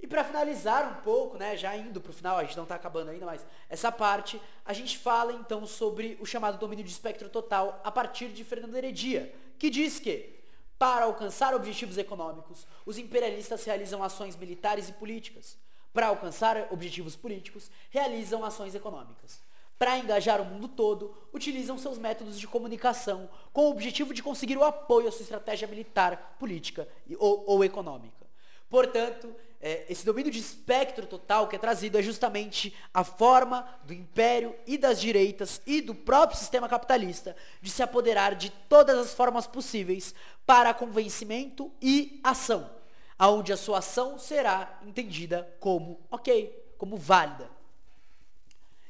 E 0.00 0.06
para 0.06 0.24
finalizar 0.24 0.90
um 0.90 1.02
pouco, 1.02 1.36
né, 1.36 1.58
já 1.58 1.76
indo 1.76 2.00
para 2.00 2.08
o 2.08 2.14
final, 2.14 2.38
a 2.38 2.44
gente 2.44 2.56
não 2.56 2.62
está 2.62 2.76
acabando 2.76 3.10
ainda, 3.10 3.26
mas 3.26 3.44
essa 3.68 3.92
parte, 3.92 4.40
a 4.64 4.72
gente 4.72 4.96
fala 4.96 5.34
então 5.34 5.66
sobre 5.66 6.16
o 6.18 6.24
chamado 6.24 6.56
domínio 6.56 6.86
de 6.86 6.90
espectro 6.90 7.28
total 7.28 7.82
a 7.84 7.92
partir 7.92 8.28
de 8.28 8.44
Fernando 8.44 8.76
Heredia, 8.76 9.30
que 9.58 9.68
diz 9.68 9.98
que, 9.98 10.40
para 10.78 11.04
alcançar 11.04 11.52
objetivos 11.52 11.98
econômicos, 11.98 12.66
os 12.86 12.96
imperialistas 12.96 13.62
realizam 13.66 14.02
ações 14.02 14.36
militares 14.36 14.88
e 14.88 14.92
políticas. 14.94 15.65
Para 15.96 16.08
alcançar 16.08 16.68
objetivos 16.70 17.16
políticos, 17.16 17.70
realizam 17.88 18.44
ações 18.44 18.74
econômicas. 18.74 19.40
Para 19.78 19.98
engajar 19.98 20.42
o 20.42 20.44
mundo 20.44 20.68
todo, 20.68 21.16
utilizam 21.32 21.78
seus 21.78 21.96
métodos 21.96 22.38
de 22.38 22.46
comunicação 22.46 23.30
com 23.50 23.62
o 23.62 23.70
objetivo 23.70 24.12
de 24.12 24.22
conseguir 24.22 24.58
o 24.58 24.62
apoio 24.62 25.08
à 25.08 25.10
sua 25.10 25.22
estratégia 25.22 25.66
militar, 25.66 26.36
política 26.38 26.86
ou, 27.18 27.44
ou 27.46 27.64
econômica. 27.64 28.26
Portanto, 28.68 29.34
é, 29.58 29.86
esse 29.88 30.04
domínio 30.04 30.30
de 30.30 30.38
espectro 30.38 31.06
total 31.06 31.48
que 31.48 31.56
é 31.56 31.58
trazido 31.58 31.96
é 31.96 32.02
justamente 32.02 32.76
a 32.92 33.02
forma 33.02 33.66
do 33.82 33.94
império 33.94 34.54
e 34.66 34.76
das 34.76 35.00
direitas 35.00 35.62
e 35.66 35.80
do 35.80 35.94
próprio 35.94 36.38
sistema 36.38 36.68
capitalista 36.68 37.34
de 37.62 37.70
se 37.70 37.82
apoderar 37.82 38.34
de 38.34 38.50
todas 38.68 38.98
as 38.98 39.14
formas 39.14 39.46
possíveis 39.46 40.14
para 40.44 40.74
convencimento 40.74 41.72
e 41.80 42.20
ação, 42.22 42.75
aonde 43.18 43.52
a 43.52 43.56
sua 43.56 43.78
ação 43.78 44.18
será 44.18 44.78
entendida 44.86 45.54
como 45.60 46.00
ok, 46.10 46.74
como 46.78 46.96
válida. 46.96 47.50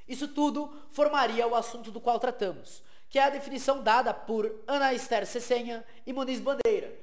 Isso 0.09 0.29
tudo 0.29 0.73
formaria 0.91 1.47
o 1.47 1.55
assunto 1.55 1.91
do 1.91 2.01
qual 2.01 2.19
tratamos, 2.19 2.83
que 3.09 3.19
é 3.19 3.25
a 3.25 3.31
definição 3.31 3.83
dada 3.83 4.15
por 4.15 4.63
Ana 4.67 4.95
Esther 4.95 5.27
Cessenha 5.27 5.85
e 6.07 6.13
Muniz 6.13 6.41
Bandeira. 6.41 6.97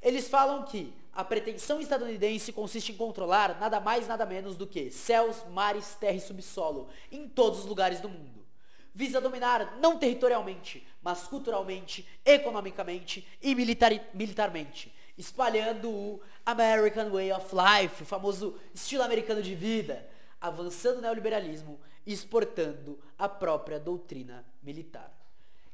Eles 0.00 0.28
falam 0.28 0.64
que 0.64 0.94
a 1.12 1.24
pretensão 1.24 1.80
estadunidense 1.80 2.52
consiste 2.52 2.92
em 2.92 2.96
controlar 2.96 3.58
nada 3.58 3.80
mais 3.80 4.06
nada 4.06 4.24
menos 4.24 4.56
do 4.56 4.66
que 4.66 4.90
céus, 4.90 5.44
mares, 5.50 5.96
terra 5.98 6.16
e 6.16 6.20
subsolo 6.20 6.88
em 7.10 7.28
todos 7.28 7.60
os 7.60 7.66
lugares 7.66 8.00
do 8.00 8.08
mundo. 8.08 8.46
Visa 8.94 9.20
dominar 9.20 9.78
não 9.80 9.98
territorialmente, 9.98 10.86
mas 11.02 11.22
culturalmente, 11.22 12.08
economicamente 12.24 13.26
e 13.42 13.54
militar 13.54 13.92
militarmente, 14.14 14.94
espalhando 15.18 15.90
o 15.90 16.20
American 16.46 17.10
Way 17.10 17.32
of 17.32 17.48
Life, 17.54 18.02
o 18.04 18.06
famoso 18.06 18.56
estilo 18.72 19.02
americano 19.02 19.42
de 19.42 19.54
vida, 19.54 20.08
avançando 20.40 20.98
o 20.98 21.02
neoliberalismo 21.02 21.78
exportando 22.12 22.98
a 23.18 23.28
própria 23.28 23.78
doutrina 23.78 24.44
militar. 24.62 25.12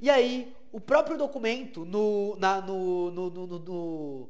E 0.01 0.11
aí, 0.11 0.55
o 0.73 0.81
próprio 0.81 1.17
documento 1.17 1.85
no, 1.85 2.37
na, 2.37 2.61
no, 2.61 3.11
no, 3.13 3.31
no, 3.31 3.47
no, 3.47 4.29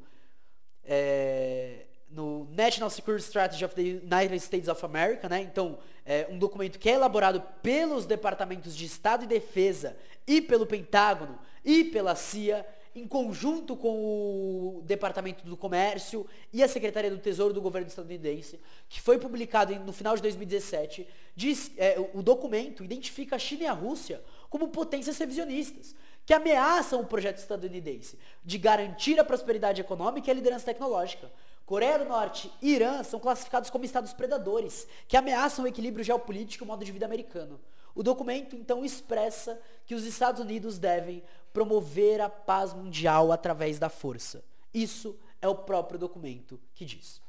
é, 0.85 1.87
no 2.11 2.47
National 2.51 2.91
Security 2.91 3.25
Strategy 3.25 3.65
of 3.65 3.75
the 3.75 3.83
United 3.83 4.37
States 4.37 4.69
of 4.69 4.85
America, 4.85 5.29
né? 5.29 5.41
então, 5.41 5.79
é 6.05 6.29
um 6.31 6.39
documento 6.39 6.79
que 6.79 6.91
é 6.91 6.93
elaborado 6.93 7.41
pelos 7.63 8.05
departamentos 8.05 8.77
de 8.77 8.85
Estado 8.85 9.25
e 9.25 9.27
Defesa 9.27 9.97
e 10.27 10.43
pelo 10.43 10.67
Pentágono 10.67 11.39
e 11.65 11.85
pela 11.85 12.15
CIA, 12.15 12.67
em 12.95 13.07
conjunto 13.07 13.77
com 13.77 14.79
o 14.79 14.83
Departamento 14.85 15.45
do 15.45 15.57
Comércio 15.57 16.27
e 16.53 16.63
a 16.63 16.69
Secretaria 16.69 17.11
do 17.11 17.19
Tesouro 17.19 17.53
do 17.53 17.61
governo 17.61 17.89
estadunidense, 17.89 18.61
que 18.89 19.01
foi 19.01 19.19
publicado 19.19 19.75
no 19.81 19.93
final 19.93 20.15
de 20.15 20.23
2017, 20.23 21.07
diz, 21.35 21.73
é, 21.77 21.99
o 22.15 22.23
documento 22.23 22.85
identifica 22.85 23.35
a 23.35 23.39
China 23.39 23.65
e 23.65 23.67
a 23.67 23.73
Rússia 23.73 24.23
como 24.49 24.69
potências 24.69 25.19
revisionistas, 25.19 25.97
que 26.25 26.33
ameaçam 26.33 27.01
o 27.01 27.07
projeto 27.07 27.39
estadunidense 27.39 28.19
de 28.45 28.59
garantir 28.59 29.19
a 29.19 29.25
prosperidade 29.25 29.81
econômica 29.81 30.29
e 30.29 30.31
a 30.31 30.35
liderança 30.35 30.67
tecnológica. 30.67 31.31
Coreia 31.67 31.99
do 31.99 32.05
Norte 32.05 32.53
e 32.63 32.75
Irã 32.75 33.03
são 33.03 33.19
classificados 33.19 33.71
como 33.71 33.85
estados 33.85 34.13
predadores, 34.13 34.87
que 35.09 35.17
ameaçam 35.17 35.65
o 35.65 35.69
equilíbrio 35.69 36.05
geopolítico 36.05 36.63
e 36.63 36.67
o 36.67 36.69
modo 36.69 36.85
de 36.85 36.93
vida 36.93 37.07
americano. 37.07 37.59
O 37.95 38.03
documento, 38.03 38.57
então, 38.57 38.85
expressa 38.85 39.61
que 39.87 39.95
os 39.95 40.05
Estados 40.05 40.41
Unidos 40.41 40.79
devem 40.79 41.23
promover 41.53 42.21
a 42.21 42.29
paz 42.29 42.75
mundial 42.75 43.31
através 43.31 43.79
da 43.79 43.89
força. 43.89 44.45
Isso 44.73 45.17
é 45.41 45.47
o 45.47 45.55
próprio 45.55 45.99
documento 45.99 46.61
que 46.75 46.85
diz. 46.85 47.23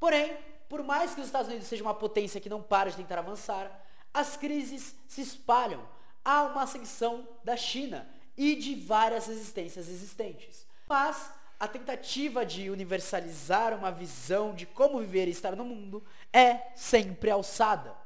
Porém, 0.00 0.36
por 0.68 0.82
mais 0.82 1.14
que 1.14 1.20
os 1.20 1.26
Estados 1.26 1.48
Unidos 1.48 1.68
seja 1.68 1.82
uma 1.82 1.94
potência 1.94 2.40
que 2.40 2.48
não 2.48 2.62
para 2.62 2.90
de 2.90 2.96
tentar 2.96 3.18
avançar, 3.18 3.84
as 4.14 4.36
crises 4.36 4.96
se 5.06 5.20
espalham. 5.20 5.86
Há 6.24 6.44
uma 6.44 6.62
ascensão 6.62 7.28
da 7.44 7.56
China 7.56 8.08
e 8.36 8.56
de 8.56 8.74
várias 8.74 9.26
resistências 9.26 9.88
existentes. 9.88 10.66
Mas 10.88 11.30
a 11.60 11.68
tentativa 11.68 12.44
de 12.44 12.70
universalizar 12.70 13.76
uma 13.76 13.90
visão 13.90 14.54
de 14.54 14.64
como 14.64 15.00
viver 15.00 15.28
e 15.28 15.32
estar 15.32 15.54
no 15.54 15.64
mundo 15.64 16.02
é 16.32 16.72
sempre 16.74 17.30
alçada 17.30 18.05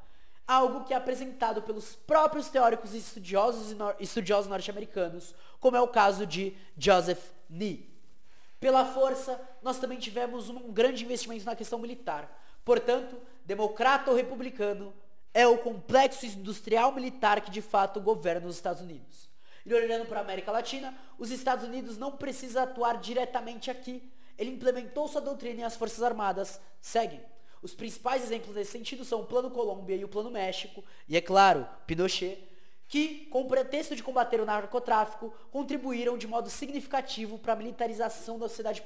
algo 0.51 0.83
que 0.83 0.93
é 0.93 0.97
apresentado 0.97 1.63
pelos 1.63 1.95
próprios 1.95 2.49
teóricos 2.49 2.93
e 2.93 2.99
estudiosos, 2.99 3.77
estudiosos 4.01 4.51
norte-americanos, 4.51 5.33
como 5.61 5.77
é 5.77 5.81
o 5.81 5.87
caso 5.87 6.27
de 6.27 6.57
Joseph 6.77 7.23
Nee. 7.49 7.89
Pela 8.59 8.85
força, 8.85 9.41
nós 9.63 9.79
também 9.79 9.97
tivemos 9.97 10.49
um 10.49 10.73
grande 10.73 11.05
investimento 11.05 11.45
na 11.45 11.55
questão 11.55 11.79
militar. 11.79 12.29
Portanto, 12.65 13.17
democrata 13.47 14.11
ou 14.11 14.17
republicano, 14.17 14.93
é 15.33 15.47
o 15.47 15.59
complexo 15.59 16.27
industrial 16.27 16.93
militar 16.93 17.41
que 17.43 17.51
de 17.51 17.63
fato 17.63 18.01
governa 18.01 18.49
os 18.49 18.57
Estados 18.57 18.83
Unidos. 18.83 19.31
E 19.65 19.73
olhando 19.73 20.07
para 20.07 20.19
a 20.19 20.23
América 20.23 20.51
Latina, 20.51 20.93
os 21.17 21.31
Estados 21.31 21.65
Unidos 21.65 21.97
não 21.97 22.17
precisam 22.17 22.65
atuar 22.65 22.99
diretamente 22.99 23.71
aqui. 23.71 24.13
Ele 24.37 24.51
implementou 24.51 25.07
sua 25.07 25.21
doutrina 25.21 25.61
e 25.61 25.65
as 25.65 25.77
Forças 25.77 26.03
Armadas 26.03 26.61
seguem. 26.81 27.21
Os 27.63 27.75
principais 27.75 28.23
exemplos 28.23 28.57
nesse 28.57 28.73
sentido 28.73 29.05
são 29.05 29.21
o 29.21 29.27
Plano 29.27 29.51
Colômbia 29.51 29.97
e 29.97 30.05
o 30.05 30.09
Plano 30.09 30.31
México, 30.31 30.83
e 31.09 31.17
é 31.17 31.21
claro, 31.21 31.67
Pinochet, 31.87 32.49
que, 32.89 33.27
com 33.27 33.43
o 33.43 33.49
pretexto 33.49 33.95
de 33.95 34.03
combater 34.03 34.41
o 34.41 34.45
narcotráfico, 34.45 35.33
contribuíram 35.53 36.19
de 36.19 36.27
modo 36.27 36.51
significativo 36.51 37.39
para 37.39 37.53
a 37.53 37.57
militarização 37.57 38.37
da 38.37 38.49
sociedade, 38.49 38.83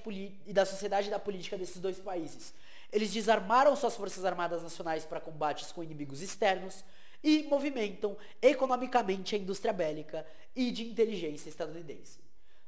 e 0.46 0.52
da 0.52 0.66
sociedade 0.66 1.08
e 1.08 1.10
da 1.10 1.18
política 1.18 1.56
desses 1.56 1.80
dois 1.80 1.98
países. 1.98 2.52
Eles 2.92 3.10
desarmaram 3.10 3.74
suas 3.74 3.96
forças 3.96 4.24
armadas 4.24 4.62
nacionais 4.62 5.06
para 5.06 5.20
combates 5.20 5.72
com 5.72 5.82
inimigos 5.82 6.20
externos 6.20 6.84
e 7.22 7.44
movimentam 7.44 8.14
economicamente 8.42 9.34
a 9.34 9.38
indústria 9.38 9.72
bélica 9.72 10.26
e 10.54 10.70
de 10.70 10.84
inteligência 10.84 11.48
estadunidense. 11.48 12.18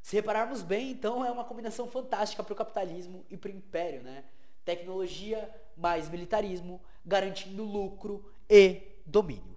Se 0.01 0.17
repararmos 0.17 0.63
bem, 0.63 0.91
então 0.91 1.23
é 1.23 1.31
uma 1.31 1.45
combinação 1.45 1.87
fantástica 1.87 2.43
para 2.43 2.53
o 2.53 2.57
capitalismo 2.57 3.27
e 3.29 3.37
para 3.37 3.51
o 3.51 3.55
império, 3.55 4.03
né? 4.03 4.25
Tecnologia 4.65 5.53
mais 5.77 6.09
militarismo, 6.09 6.81
garantindo 7.05 7.65
lucro 7.65 8.25
e 8.49 8.83
domínio. 9.05 9.57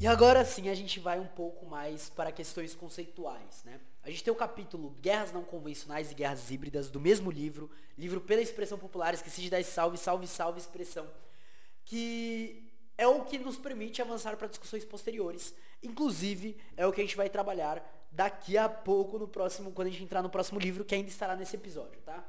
E 0.00 0.06
agora 0.06 0.44
sim 0.44 0.68
a 0.68 0.74
gente 0.74 1.00
vai 1.00 1.18
um 1.18 1.26
pouco 1.26 1.66
mais 1.66 2.08
para 2.08 2.30
questões 2.30 2.72
conceituais, 2.72 3.64
né? 3.64 3.80
A 4.04 4.10
gente 4.10 4.22
tem 4.22 4.32
o 4.32 4.36
capítulo 4.36 4.96
Guerras 5.02 5.32
Não 5.32 5.42
Convencionais 5.42 6.12
e 6.12 6.14
Guerras 6.14 6.50
Híbridas 6.50 6.88
do 6.88 7.00
mesmo 7.00 7.30
livro, 7.30 7.68
livro 7.96 8.20
pela 8.20 8.40
expressão 8.40 8.78
popular, 8.78 9.12
esqueci 9.12 9.42
de 9.42 9.50
dar 9.50 9.62
salve, 9.64 9.98
salve, 9.98 10.26
salve 10.28 10.60
expressão, 10.60 11.06
que 11.84 12.72
é 12.96 13.06
o 13.08 13.24
que 13.24 13.38
nos 13.38 13.56
permite 13.56 14.00
avançar 14.00 14.36
para 14.36 14.46
discussões 14.46 14.84
posteriores. 14.84 15.52
Inclusive, 15.82 16.56
é 16.76 16.86
o 16.86 16.92
que 16.92 17.00
a 17.00 17.04
gente 17.04 17.16
vai 17.16 17.28
trabalhar 17.28 17.82
daqui 18.10 18.56
a 18.56 18.68
pouco 18.68 19.18
no 19.18 19.28
próximo, 19.28 19.72
quando 19.72 19.88
a 19.88 19.90
gente 19.90 20.02
entrar 20.02 20.22
no 20.22 20.30
próximo 20.30 20.58
livro, 20.58 20.84
que 20.84 20.94
ainda 20.94 21.08
estará 21.08 21.36
nesse 21.36 21.56
episódio, 21.56 22.00
tá? 22.02 22.24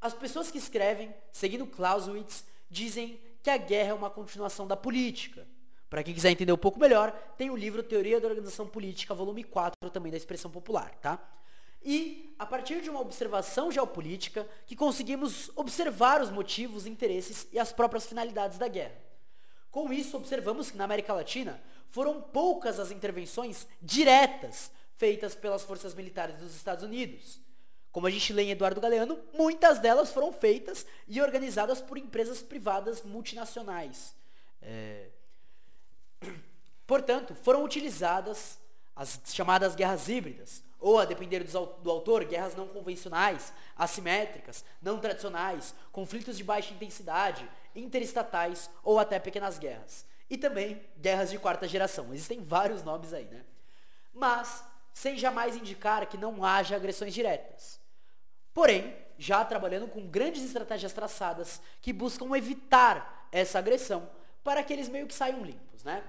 As 0.00 0.12
pessoas 0.12 0.50
que 0.50 0.58
escrevem, 0.58 1.14
seguindo 1.30 1.66
Clausewitz, 1.66 2.44
dizem 2.68 3.20
que 3.42 3.50
a 3.50 3.56
guerra 3.56 3.90
é 3.90 3.94
uma 3.94 4.10
continuação 4.10 4.66
da 4.66 4.76
política. 4.76 5.46
Para 5.88 6.02
quem 6.02 6.14
quiser 6.14 6.30
entender 6.30 6.52
um 6.52 6.58
pouco 6.58 6.80
melhor, 6.80 7.12
tem 7.36 7.50
o 7.50 7.56
livro 7.56 7.82
Teoria 7.82 8.20
da 8.20 8.26
Organização 8.26 8.66
Política, 8.66 9.14
volume 9.14 9.44
4, 9.44 9.90
também 9.90 10.10
da 10.10 10.16
expressão 10.16 10.50
popular, 10.50 10.94
tá? 10.96 11.20
E, 11.84 12.34
a 12.38 12.46
partir 12.46 12.80
de 12.80 12.88
uma 12.88 13.00
observação 13.00 13.70
geopolítica, 13.70 14.48
que 14.66 14.76
conseguimos 14.76 15.50
observar 15.56 16.22
os 16.22 16.30
motivos, 16.30 16.86
interesses 16.86 17.46
e 17.52 17.58
as 17.58 17.72
próprias 17.72 18.06
finalidades 18.06 18.56
da 18.56 18.68
guerra. 18.68 18.96
Com 19.70 19.92
isso, 19.92 20.16
observamos 20.16 20.70
que 20.70 20.76
na 20.76 20.84
América 20.84 21.12
Latina 21.12 21.62
foram 21.92 22.20
poucas 22.20 22.80
as 22.80 22.90
intervenções 22.90 23.66
diretas 23.80 24.72
feitas 24.96 25.34
pelas 25.34 25.62
forças 25.62 25.94
militares 25.94 26.38
dos 26.38 26.56
Estados 26.56 26.82
Unidos. 26.82 27.40
Como 27.92 28.06
a 28.06 28.10
gente 28.10 28.32
lê 28.32 28.44
em 28.44 28.50
Eduardo 28.50 28.80
Galeano, 28.80 29.20
muitas 29.34 29.78
delas 29.78 30.10
foram 30.10 30.32
feitas 30.32 30.86
e 31.06 31.20
organizadas 31.20 31.82
por 31.82 31.98
empresas 31.98 32.40
privadas 32.40 33.02
multinacionais. 33.02 34.14
É, 34.62 35.10
Portanto, 36.86 37.34
foram 37.34 37.62
utilizadas 37.62 38.58
as 38.96 39.20
chamadas 39.26 39.74
guerras 39.74 40.08
híbridas, 40.08 40.62
ou 40.80 40.98
a 40.98 41.04
depender 41.04 41.44
do 41.44 41.90
autor, 41.90 42.24
guerras 42.24 42.54
não 42.54 42.66
convencionais, 42.68 43.52
assimétricas, 43.76 44.64
não 44.80 44.98
tradicionais, 44.98 45.74
conflitos 45.92 46.36
de 46.36 46.44
baixa 46.44 46.74
intensidade, 46.74 47.48
interestatais 47.74 48.68
ou 48.82 48.98
até 48.98 49.18
pequenas 49.18 49.58
guerras. 49.58 50.04
E 50.28 50.38
também 50.38 50.82
guerras 50.98 51.30
de 51.30 51.38
quarta 51.38 51.68
geração. 51.68 52.12
Existem 52.12 52.42
vários 52.42 52.82
nomes 52.82 53.12
aí, 53.12 53.24
né? 53.26 53.44
Mas 54.12 54.64
sem 54.92 55.16
jamais 55.16 55.56
indicar 55.56 56.06
que 56.06 56.16
não 56.16 56.44
haja 56.44 56.76
agressões 56.76 57.14
diretas. 57.14 57.80
Porém, 58.52 58.94
já 59.18 59.44
trabalhando 59.44 59.88
com 59.88 60.06
grandes 60.06 60.44
estratégias 60.44 60.92
traçadas 60.92 61.60
que 61.80 61.92
buscam 61.92 62.36
evitar 62.36 63.28
essa 63.30 63.58
agressão 63.58 64.08
para 64.44 64.62
que 64.62 64.72
eles 64.72 64.88
meio 64.88 65.06
que 65.06 65.14
saiam 65.14 65.44
limpos, 65.44 65.84
né? 65.84 66.02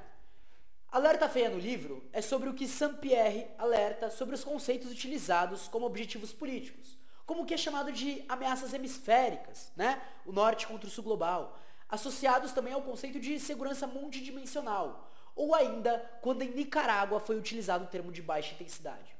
Alerta 0.91 1.27
Feia 1.27 1.49
no 1.49 1.57
livro 1.57 2.07
é 2.13 2.21
sobre 2.21 2.49
o 2.49 2.53
que 2.53 2.67
Saint-Pierre 2.67 3.47
alerta 3.57 4.11
sobre 4.11 4.35
os 4.35 4.43
conceitos 4.43 4.91
utilizados 4.91 5.67
como 5.67 5.87
objetivos 5.87 6.31
políticos, 6.31 6.99
como 7.25 7.41
o 7.41 7.45
que 7.45 7.53
é 7.55 7.57
chamado 7.57 7.91
de 7.91 8.23
ameaças 8.29 8.73
hemisféricas, 8.73 9.71
né? 9.75 9.99
o 10.23 10.31
norte 10.31 10.67
contra 10.67 10.87
o 10.87 10.91
sul 10.91 11.03
global, 11.03 11.59
associados 11.93 12.51
também 12.51 12.73
ao 12.73 12.81
conceito 12.81 13.19
de 13.19 13.39
segurança 13.39 13.87
multidimensional, 13.87 15.11
ou 15.35 15.53
ainda 15.55 15.99
quando 16.21 16.41
em 16.41 16.51
Nicarágua 16.51 17.19
foi 17.19 17.37
utilizado 17.37 17.85
o 17.85 17.87
termo 17.87 18.11
de 18.11 18.21
baixa 18.21 18.53
intensidade. 18.53 19.15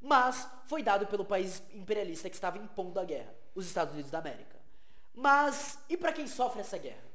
Mas 0.00 0.48
foi 0.66 0.82
dado 0.82 1.06
pelo 1.06 1.24
país 1.24 1.62
imperialista 1.72 2.28
que 2.28 2.36
estava 2.36 2.58
impondo 2.58 3.00
a 3.00 3.04
guerra, 3.04 3.34
os 3.54 3.66
Estados 3.66 3.94
Unidos 3.94 4.10
da 4.10 4.18
América. 4.18 4.56
Mas 5.14 5.78
e 5.88 5.96
para 5.96 6.12
quem 6.12 6.26
sofre 6.26 6.60
essa 6.60 6.78
guerra? 6.78 7.06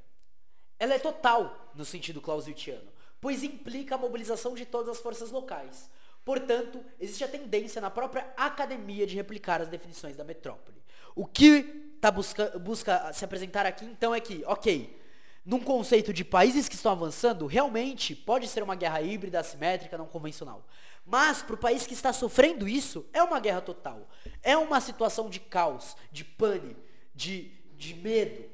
Ela 0.80 0.96
é 0.96 1.00
total 1.00 1.72
no 1.76 1.86
sentido 1.86 2.20
clausewittiano 2.20 2.92
pois 3.22 3.44
implica 3.44 3.96
a 3.96 3.98
mobilização 4.00 4.56
de 4.56 4.66
todas 4.66 4.90
as 4.90 5.00
forças 5.00 5.30
locais. 5.30 5.88
Portanto, 6.26 6.84
existe 7.00 7.24
a 7.24 7.28
tendência 7.28 7.80
na 7.80 7.92
própria 7.92 8.34
academia 8.36 9.06
de 9.06 9.16
replicar 9.16 9.62
as 9.62 9.70
definições 9.70 10.18
da 10.18 10.24
metrópole. 10.24 10.82
O 11.16 11.26
que 11.26 11.62
tá 12.02 12.10
busca, 12.10 12.58
busca 12.58 13.14
se 13.14 13.24
apresentar 13.24 13.66
aqui, 13.66 13.86
então, 13.86 14.14
é 14.14 14.20
que, 14.20 14.44
ok, 14.46 15.00
num 15.46 15.60
conceito 15.60 16.14
de 16.14 16.24
países 16.24 16.70
que 16.70 16.76
estão 16.76 16.92
avançando, 16.92 17.48
realmente 17.48 18.16
pode 18.16 18.48
ser 18.48 18.62
uma 18.62 18.76
guerra 18.76 19.02
híbrida, 19.02 19.40
assimétrica, 19.40 19.98
não 19.98 20.06
convencional. 20.06 20.66
Mas, 21.06 21.42
para 21.42 21.56
o 21.56 21.58
país 21.58 21.88
que 21.88 21.94
está 21.94 22.14
sofrendo 22.14 22.68
isso, 22.68 23.10
é 23.12 23.24
uma 23.24 23.40
guerra 23.40 23.62
total. 23.62 24.08
É 24.44 24.56
uma 24.56 24.80
situação 24.80 25.30
de 25.30 25.40
caos, 25.40 25.96
de 26.12 26.24
pane, 26.24 26.78
de, 27.16 27.52
de 27.76 27.96
medo, 27.96 28.52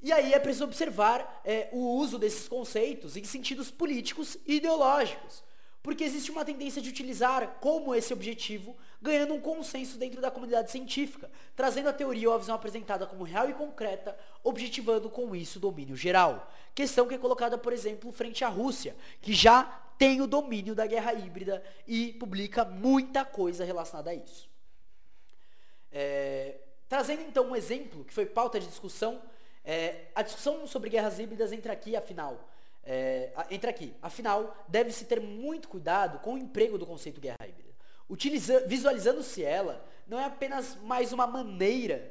e 0.00 0.12
aí 0.12 0.32
é 0.32 0.38
preciso 0.38 0.64
observar 0.64 1.40
é, 1.44 1.68
o 1.72 1.96
uso 1.96 2.18
desses 2.18 2.46
conceitos 2.46 3.16
em 3.16 3.24
sentidos 3.24 3.70
políticos 3.70 4.36
e 4.46 4.56
ideológicos, 4.56 5.42
porque 5.82 6.04
existe 6.04 6.30
uma 6.30 6.44
tendência 6.44 6.80
de 6.80 6.88
utilizar 6.88 7.58
como 7.60 7.94
esse 7.94 8.12
objetivo, 8.12 8.76
ganhando 9.00 9.34
um 9.34 9.40
consenso 9.40 9.98
dentro 9.98 10.20
da 10.20 10.30
comunidade 10.30 10.70
científica, 10.70 11.30
trazendo 11.54 11.88
a 11.88 11.92
teoria 11.92 12.28
ou 12.28 12.34
a 12.34 12.38
visão 12.38 12.54
apresentada 12.54 13.06
como 13.06 13.24
real 13.24 13.48
e 13.48 13.54
concreta, 13.54 14.18
objetivando 14.42 15.08
com 15.08 15.34
isso 15.34 15.58
o 15.58 15.62
domínio 15.62 15.96
geral. 15.96 16.50
Questão 16.74 17.06
que 17.06 17.14
é 17.14 17.18
colocada, 17.18 17.56
por 17.56 17.72
exemplo, 17.72 18.10
frente 18.10 18.44
à 18.44 18.48
Rússia, 18.48 18.96
que 19.20 19.32
já 19.32 19.64
tem 19.98 20.20
o 20.20 20.26
domínio 20.26 20.74
da 20.74 20.86
guerra 20.86 21.12
híbrida 21.14 21.62
e 21.86 22.12
publica 22.14 22.64
muita 22.64 23.24
coisa 23.24 23.64
relacionada 23.64 24.10
a 24.10 24.14
isso. 24.14 24.48
É, 25.90 26.56
trazendo 26.88 27.22
então 27.22 27.50
um 27.50 27.56
exemplo 27.56 28.04
que 28.04 28.12
foi 28.12 28.26
pauta 28.26 28.60
de 28.60 28.66
discussão 28.66 29.20
é, 29.70 30.06
a 30.14 30.22
discussão 30.22 30.66
sobre 30.66 30.88
guerras 30.88 31.18
híbridas 31.18 31.52
entra 31.52 31.74
aqui, 31.74 31.94
afinal. 31.94 32.48
É, 32.82 33.30
entra 33.50 33.68
aqui. 33.68 33.94
Afinal, 34.00 34.64
deve-se 34.66 35.04
ter 35.04 35.20
muito 35.20 35.68
cuidado 35.68 36.20
com 36.20 36.32
o 36.32 36.38
emprego 36.38 36.78
do 36.78 36.86
conceito 36.86 37.20
guerra 37.20 37.46
híbrida. 37.46 37.67
Visualizando-se 38.66 39.42
ela, 39.42 39.84
não 40.06 40.18
é 40.18 40.24
apenas 40.24 40.76
mais 40.76 41.12
uma 41.12 41.26
maneira 41.26 42.10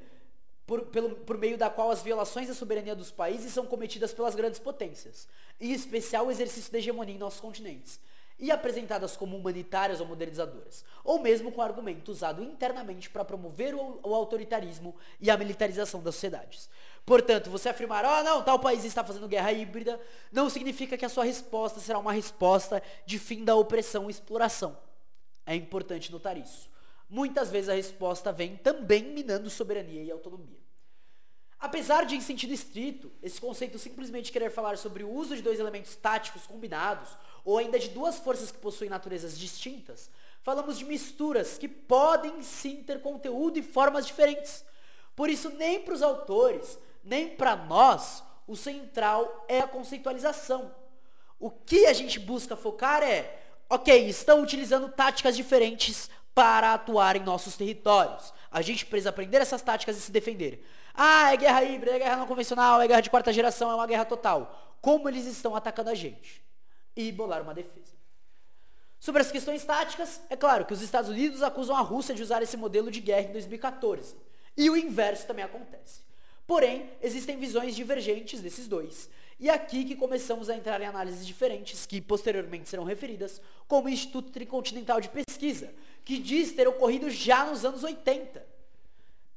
por, 0.68 0.82
pelo, 0.88 1.16
por 1.16 1.38
meio 1.38 1.58
da 1.58 1.70
qual 1.70 1.90
as 1.90 2.02
violações 2.02 2.50
da 2.50 2.54
soberania 2.54 2.96
dos 2.96 3.10
países 3.10 3.54
são 3.54 3.66
cometidas 3.66 4.14
pelas 4.14 4.36
grandes 4.36 4.60
potências, 4.60 5.28
em 5.60 5.72
especial 5.72 6.28
o 6.28 6.32
exercício 6.32 6.72
da 6.72 6.78
hegemonia 6.78 7.16
em 7.16 7.18
nossos 7.18 7.40
continentes, 7.40 8.00
e 8.40 8.52
apresentadas 8.52 9.18
como 9.18 9.36
humanitárias 9.36 10.00
ou 10.00 10.06
modernizadoras, 10.06 10.86
ou 11.04 11.20
mesmo 11.20 11.52
com 11.52 11.62
argumento 11.62 12.12
usado 12.12 12.44
internamente 12.44 13.10
para 13.10 13.26
promover 13.26 13.74
o, 13.74 14.00
o 14.04 14.14
autoritarismo 14.14 14.96
e 15.20 15.32
a 15.32 15.38
militarização 15.38 16.04
das 16.04 16.14
sociedades. 16.14 16.70
Portanto, 17.04 17.50
você 17.50 17.70
afirmar, 17.70 18.06
oh 18.06 18.24
não, 18.24 18.44
tal 18.44 18.60
país 18.60 18.84
está 18.84 19.04
fazendo 19.04 19.28
guerra 19.28 19.52
híbrida, 19.52 20.00
não 20.32 20.50
significa 20.50 20.98
que 20.98 21.06
a 21.06 21.10
sua 21.10 21.24
resposta 21.24 21.80
será 21.80 21.98
uma 21.98 22.12
resposta 22.12 22.84
de 23.06 23.18
fim 23.18 23.44
da 23.44 23.56
opressão 23.56 24.08
e 24.08 24.12
exploração. 24.12 24.78
É 25.48 25.56
importante 25.56 26.12
notar 26.12 26.38
isso. 26.38 26.70
Muitas 27.10 27.50
vezes 27.50 27.70
a 27.70 27.74
resposta 27.74 28.34
vem 28.34 28.58
também 28.58 29.02
minando 29.02 29.50
soberania 29.50 30.04
e 30.04 30.12
autonomia. 30.12 30.60
Apesar 31.58 32.06
de, 32.06 32.16
em 32.16 32.22
sentido 32.22 32.54
estrito, 32.54 33.10
esse 33.24 33.40
conceito 33.40 33.80
simplesmente 33.80 34.32
querer 34.32 34.52
falar 34.52 34.78
sobre 34.78 35.04
o 35.04 35.10
uso 35.10 35.36
de 35.36 35.42
dois 35.42 35.60
elementos 35.60 35.96
táticos 35.96 36.46
combinados, 36.46 37.10
ou 37.46 37.58
ainda 37.58 37.80
de 37.80 37.90
duas 37.90 38.20
forças 38.20 38.52
que 38.52 38.60
possuem 38.60 38.90
naturezas 38.90 39.40
distintas, 39.40 40.12
falamos 40.44 40.78
de 40.78 40.84
misturas 40.84 41.58
que 41.58 41.68
podem 41.68 42.44
sim 42.44 42.84
ter 42.84 43.02
conteúdo 43.02 43.58
e 43.58 43.64
formas 43.64 44.06
diferentes. 44.06 44.64
Por 45.16 45.30
isso, 45.30 45.50
nem 45.52 45.80
para 45.82 45.94
os 45.94 46.04
autores, 46.04 46.78
nem 47.04 47.30
para 47.30 47.56
nós, 47.56 48.22
o 48.46 48.56
central 48.56 49.46
é 49.48 49.62
a 49.62 49.68
conceitualização. 49.68 50.76
O 51.40 51.50
que 51.50 51.86
a 51.86 51.94
gente 51.94 52.20
busca 52.20 52.56
focar 52.56 53.02
é, 53.02 53.47
ok, 53.70 54.08
estão 54.08 54.42
utilizando 54.42 54.90
táticas 54.90 55.36
diferentes 55.36 56.10
para 56.34 56.74
atuar 56.74 57.16
em 57.16 57.24
nossos 57.24 57.58
territórios. 57.58 58.34
A 58.52 58.62
gente 58.62 58.86
precisa 58.86 59.10
aprender 59.10 59.38
essas 59.38 59.62
táticas 59.62 59.98
e 59.98 60.02
se 60.02 60.12
defender. 60.12 60.64
Ah, 60.94 61.34
é 61.34 61.38
guerra 61.38 61.64
híbrida, 61.64 61.96
é 61.96 62.00
guerra 62.00 62.18
não 62.18 62.28
convencional, 62.28 62.82
é 62.82 62.88
guerra 62.88 63.02
de 63.02 63.10
quarta 63.10 63.34
geração, 63.34 63.72
é 63.72 63.76
uma 63.76 63.88
guerra 63.88 64.06
total. 64.06 64.78
Como 64.82 65.10
eles 65.10 65.26
estão 65.26 65.56
atacando 65.56 65.90
a 65.90 65.96
gente? 65.96 66.44
E 66.96 67.12
bolar 67.12 67.42
uma 67.42 67.54
defesa. 67.54 67.96
Sobre 69.00 69.22
as 69.22 69.32
questões 69.32 69.64
táticas, 69.64 70.22
é 70.30 70.36
claro 70.36 70.66
que 70.66 70.74
os 70.74 70.82
Estados 70.82 71.10
Unidos 71.10 71.44
acusam 71.44 71.76
a 71.76 71.82
Rússia 71.82 72.16
de 72.16 72.24
usar 72.24 72.42
esse 72.42 72.58
modelo 72.58 72.90
de 72.90 73.00
guerra 73.00 73.30
em 73.30 73.32
2014. 73.32 74.16
E 74.56 74.70
o 74.70 74.76
inverso 74.76 75.28
também 75.28 75.46
acontece. 75.46 76.02
Porém, 76.48 76.90
existem 77.02 77.38
visões 77.38 77.76
divergentes 77.76 78.42
desses 78.42 78.68
dois. 78.68 79.10
E 79.40 79.50
é 79.50 79.54
aqui 79.54 79.86
que 79.86 79.96
começamos 79.96 80.50
a 80.50 80.56
entrar 80.56 80.82
em 80.82 80.86
análises 80.86 81.26
diferentes, 81.26 81.86
que 81.86 82.02
posteriormente 82.02 82.68
serão 82.68 82.84
referidas, 82.84 83.40
como 83.68 83.88
o 83.88 83.90
Instituto 83.90 84.32
Tricontinental 84.32 85.00
de 85.00 85.10
Pesquisa, 85.10 85.72
que 86.04 86.18
diz 86.18 86.54
ter 86.54 86.68
ocorrido 86.68 87.10
já 87.10 87.46
nos 87.46 87.64
anos 87.64 87.84
80. 87.84 88.44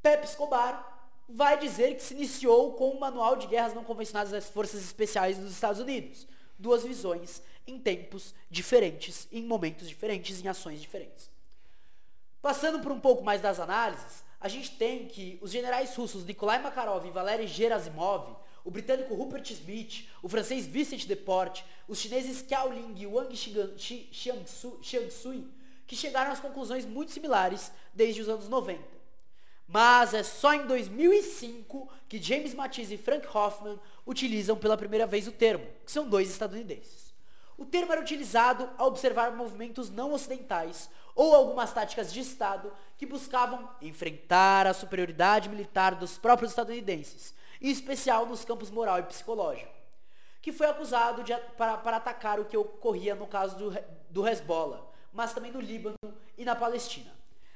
Pepe 0.03 0.27
Escobar 0.27 1.09
vai 1.29 1.59
dizer 1.59 1.95
que 1.97 2.03
se 2.03 2.15
iniciou 2.15 2.73
com 2.73 2.91
o 2.91 3.01
Manual 3.01 3.37
de 3.37 3.47
Guerras 3.47 3.75
Não 3.75 3.85
Convencionais 3.85 4.31
das 4.31 4.49
Forças 4.49 4.83
Especiais 4.83 5.37
dos 5.37 5.53
Estados 5.53 5.81
Unidos. 5.81 6.27
Duas 6.59 6.83
visões 6.83 7.43
em 7.67 7.79
tempos 7.79 8.35
diferentes, 8.51 9.29
em 9.31 9.45
momentos 9.45 9.89
diferentes, 9.89 10.43
em 10.43 10.49
ações 10.49 10.81
diferentes. 10.81 11.31
Passando 12.41 12.81
por 12.81 12.91
um 12.91 13.01
pouco 13.01 13.23
mais 13.23 13.43
das 13.43 13.61
análises, 13.61 14.25
a 14.41 14.49
gente 14.49 14.71
tem 14.77 15.07
que 15.07 15.39
os 15.43 15.51
generais 15.51 15.95
russos 15.95 16.25
Nikolai 16.25 16.61
Makarov 16.61 17.07
e 17.07 17.11
Valery 17.11 17.47
Gerasimov, 17.47 18.37
o 18.71 18.73
britânico 18.73 19.17
Rupert 19.17 19.51
Smith, 19.51 20.09
o 20.23 20.29
francês 20.29 20.65
Vincent 20.65 21.05
Deporte, 21.05 21.67
os 21.89 21.99
chineses 21.99 22.41
Qiao 22.41 22.73
Ling 22.73 22.95
e 22.97 23.05
Wang 23.05 23.35
Xiangsui, 23.37 25.45
que 25.89 25.97
chegaram 25.97 26.31
às 26.31 26.39
conclusões 26.39 26.87
muito 26.87 27.11
similares 27.11 27.73
desde 27.93 28.21
os 28.21 28.29
anos 28.29 28.49
90. 28.49 28.81
Mas 29.67 30.15
é 30.15 30.23
só 30.23 30.55
em 30.55 30.69
2005 30.69 31.91
que 32.09 32.23
James 32.23 32.55
Matisse 32.55 32.95
e 32.95 32.99
Frank 32.99 33.27
Hoffman 33.37 33.77
utilizam 34.07 34.57
pela 34.57 34.77
primeira 34.77 35.05
vez 35.05 35.27
o 35.27 35.33
termo, 35.33 35.67
que 35.85 35.91
são 35.91 36.09
dois 36.09 36.31
estadunidenses. 36.31 37.13
O 37.59 37.65
termo 37.65 37.91
era 37.91 38.01
utilizado 38.01 38.71
ao 38.79 38.87
observar 38.87 39.33
movimentos 39.33 39.91
não 39.91 40.13
ocidentais 40.13 40.89
ou 41.17 41.35
algumas 41.35 41.73
táticas 41.73 42.13
de 42.13 42.21
Estado 42.21 42.73
que 42.97 43.05
buscavam 43.05 43.69
enfrentar 43.83 44.69
a 44.69 44.73
superioridade 44.73 45.49
militar 45.49 45.97
dos 45.97 46.17
próprios 46.17 46.53
estadunidenses, 46.53 47.35
em 47.61 47.69
especial 47.69 48.27
nos 48.27 48.45
campos 48.45 48.71
moral 48.71 48.99
e 48.99 49.03
psicológico, 49.03 49.73
que 50.41 50.53
foi 50.53 50.67
acusado 50.67 51.23
de, 51.23 51.37
para, 51.57 51.77
para 51.77 51.97
atacar 51.99 52.41
o 52.41 52.45
que 52.45 52.57
ocorria 52.57 53.15
no 53.15 53.27
caso 53.27 53.57
do, 53.57 53.79
do 54.09 54.27
Hezbollah, 54.27 54.81
mas 55.13 55.33
também 55.33 55.53
no 55.53 55.61
Líbano 55.61 55.97
e 56.39 56.45
na 56.45 56.57
Palestina. 56.57 57.13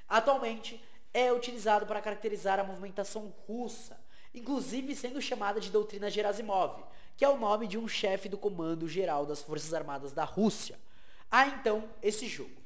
Atualmente 0.08 0.82
é 1.12 1.32
utilizado 1.32 1.86
para 1.86 2.02
caracterizar 2.02 2.58
a 2.58 2.64
movimentação 2.64 3.32
russa, 3.46 3.98
inclusive 4.34 4.94
sendo 4.94 5.22
chamada 5.22 5.60
de 5.60 5.70
doutrina 5.70 6.10
Gerasimov, 6.10 6.82
que 7.16 7.24
é 7.24 7.28
o 7.28 7.38
nome 7.38 7.66
de 7.66 7.78
um 7.78 7.86
chefe 7.86 8.28
do 8.28 8.36
Comando 8.36 8.88
Geral 8.88 9.24
das 9.24 9.40
Forças 9.40 9.72
Armadas 9.72 10.12
da 10.12 10.24
Rússia. 10.24 10.78
Há 11.30 11.46
então 11.46 11.88
esse 12.02 12.26
jogo. 12.26 12.64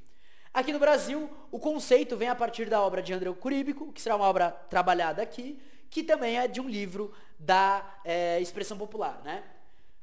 Aqui 0.53 0.73
no 0.73 0.79
Brasil, 0.79 1.31
o 1.53 1.59
conceito 1.59 2.17
vem 2.17 2.29
a 2.29 2.35
partir 2.35 2.69
da 2.69 2.83
obra 2.83 3.03
de 3.03 3.13
André 3.13 3.31
Curíbico, 3.33 3.93
que 3.93 4.01
será 4.01 4.17
uma 4.17 4.27
obra 4.27 4.51
trabalhada 4.51 5.23
aqui, 5.23 5.61
que 5.91 6.03
também 6.03 6.39
é 6.39 6.47
de 6.47 6.61
um 6.61 6.69
livro 6.69 7.13
da 7.39 8.01
é, 8.05 8.41
expressão 8.41 8.77
popular, 8.77 9.21
né? 9.25 9.45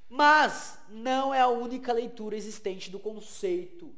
Mas 0.09 0.79
não 0.89 1.33
é 1.33 1.41
a 1.41 1.47
única 1.47 1.91
leitura 1.91 2.35
existente 2.35 2.89
do 2.89 2.99
conceito. 2.99 3.93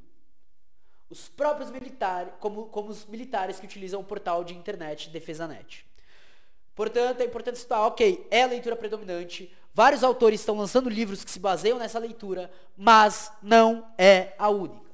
Os 1.10 1.30
próprios 1.30 1.69
militares, 1.69 2.34
como, 2.39 2.67
como 2.67 2.89
os 2.89 3.06
militares 3.06 3.60
que 3.60 3.65
utilizam 3.65 4.02
o 4.02 4.04
portal 4.04 4.43
de 4.43 4.54
internet 4.54 5.10
DefesaNet. 5.10 5.86
Portanto, 6.76 7.21
é 7.21 7.26
importante 7.26 7.58
citar, 7.58 7.82
ok, 7.82 8.28
é 8.30 8.43
a 8.43 8.47
leitura 8.47 8.76
predominante, 8.76 9.52
vários 9.73 10.04
autores 10.04 10.39
estão 10.39 10.56
lançando 10.56 10.89
livros 10.89 11.23
que 11.23 11.32
se 11.32 11.39
baseiam 11.39 11.80
nessa 11.80 11.97
leitura, 11.97 12.52
mas 12.76 13.32
não 13.41 13.91
é 13.97 14.34
a 14.38 14.50
única. 14.50 14.91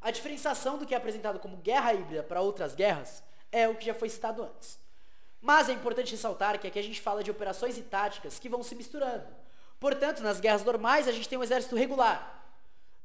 A 0.00 0.10
diferenciação 0.10 0.78
do 0.78 0.86
que 0.86 0.94
é 0.94 0.96
apresentado 0.96 1.38
como 1.38 1.58
guerra 1.58 1.92
híbrida 1.92 2.22
para 2.22 2.40
outras 2.40 2.74
guerras 2.74 3.22
é 3.52 3.68
o 3.68 3.74
que 3.74 3.86
já 3.86 3.94
foi 3.94 4.08
citado 4.08 4.42
antes. 4.42 4.78
Mas 5.40 5.68
é 5.68 5.72
importante 5.72 6.12
ressaltar 6.12 6.58
que 6.58 6.66
aqui 6.66 6.78
a 6.78 6.82
gente 6.82 7.00
fala 7.00 7.22
de 7.22 7.30
operações 7.30 7.78
e 7.78 7.82
táticas 7.82 8.38
que 8.38 8.48
vão 8.48 8.62
se 8.62 8.74
misturando. 8.74 9.26
Portanto, 9.78 10.22
nas 10.22 10.40
guerras 10.40 10.64
normais 10.64 11.06
a 11.06 11.12
gente 11.12 11.28
tem 11.28 11.38
um 11.38 11.42
exército 11.42 11.76
regular. 11.76 12.34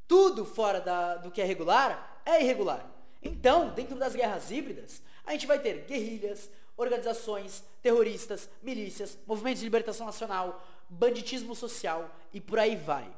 Tudo 0.08 0.46
fora 0.46 0.82
da, 0.82 1.16
do 1.16 1.32
que 1.32 1.42
é 1.42 1.46
regular 1.46 2.22
é 2.26 2.42
irregular. 2.42 2.86
Então, 3.22 3.70
dentro 3.70 3.96
das 3.96 4.16
guerras 4.16 4.52
híbridas, 4.52 5.02
a 5.26 5.32
gente 5.32 5.48
vai 5.48 5.60
ter 5.60 5.86
guerrilhas, 5.86 6.50
organizações, 6.76 7.64
terroristas, 7.82 8.50
milícias, 8.62 9.18
movimentos 9.26 9.60
de 9.60 9.66
libertação 9.66 10.06
nacional, 10.06 10.66
banditismo 10.90 11.56
social 11.56 12.14
e 12.34 12.42
por 12.42 12.60
aí 12.60 12.76
vai. 12.76 13.10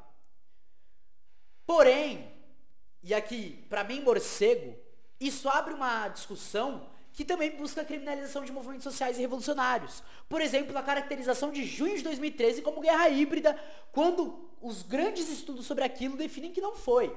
Porém, 1.66 2.30
e 3.02 3.14
aqui, 3.14 3.64
para 3.68 3.82
mim, 3.82 4.00
morcego, 4.00 4.76
isso 5.18 5.48
abre 5.48 5.74
uma 5.74 6.08
discussão 6.08 6.88
que 7.16 7.24
também 7.24 7.50
busca 7.50 7.80
a 7.80 7.84
criminalização 7.84 8.44
de 8.44 8.52
movimentos 8.52 8.84
sociais 8.84 9.16
e 9.16 9.22
revolucionários. 9.22 10.02
Por 10.28 10.42
exemplo, 10.42 10.76
a 10.76 10.82
caracterização 10.82 11.50
de 11.50 11.64
junho 11.64 11.96
de 11.96 12.04
2013 12.04 12.60
como 12.60 12.82
guerra 12.82 13.08
híbrida, 13.08 13.58
quando 13.90 14.50
os 14.60 14.82
grandes 14.82 15.30
estudos 15.30 15.64
sobre 15.64 15.82
aquilo 15.82 16.14
definem 16.14 16.52
que 16.52 16.60
não 16.60 16.76
foi. 16.76 17.16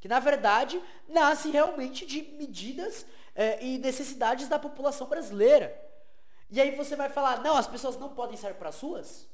Que, 0.00 0.08
na 0.08 0.18
verdade, 0.18 0.82
nasce 1.06 1.50
realmente 1.50 2.06
de 2.06 2.22
medidas 2.38 3.04
é, 3.34 3.62
e 3.62 3.76
necessidades 3.76 4.48
da 4.48 4.58
população 4.58 5.06
brasileira. 5.06 5.78
E 6.50 6.58
aí 6.58 6.74
você 6.74 6.96
vai 6.96 7.10
falar, 7.10 7.42
não, 7.42 7.58
as 7.58 7.66
pessoas 7.66 7.98
não 7.98 8.14
podem 8.14 8.38
sair 8.38 8.54
para 8.54 8.70
as 8.70 8.80
ruas? 8.80 9.28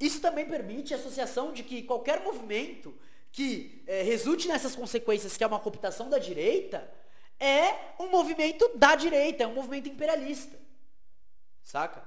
Isso 0.00 0.22
também 0.22 0.46
permite 0.46 0.94
a 0.94 0.96
associação 0.96 1.52
de 1.52 1.62
que 1.62 1.82
qualquer 1.82 2.24
movimento 2.24 2.94
que 3.30 3.84
é, 3.86 4.00
resulte 4.00 4.48
nessas 4.48 4.74
consequências, 4.74 5.36
que 5.36 5.44
é 5.44 5.46
uma 5.46 5.60
cooptação 5.60 6.08
da 6.08 6.18
direita, 6.18 6.90
é 7.38 7.94
um 7.98 8.08
movimento 8.08 8.70
da 8.76 8.94
direita, 8.94 9.44
é 9.44 9.46
um 9.46 9.54
movimento 9.54 9.88
imperialista. 9.88 10.58
Saca? 11.62 12.02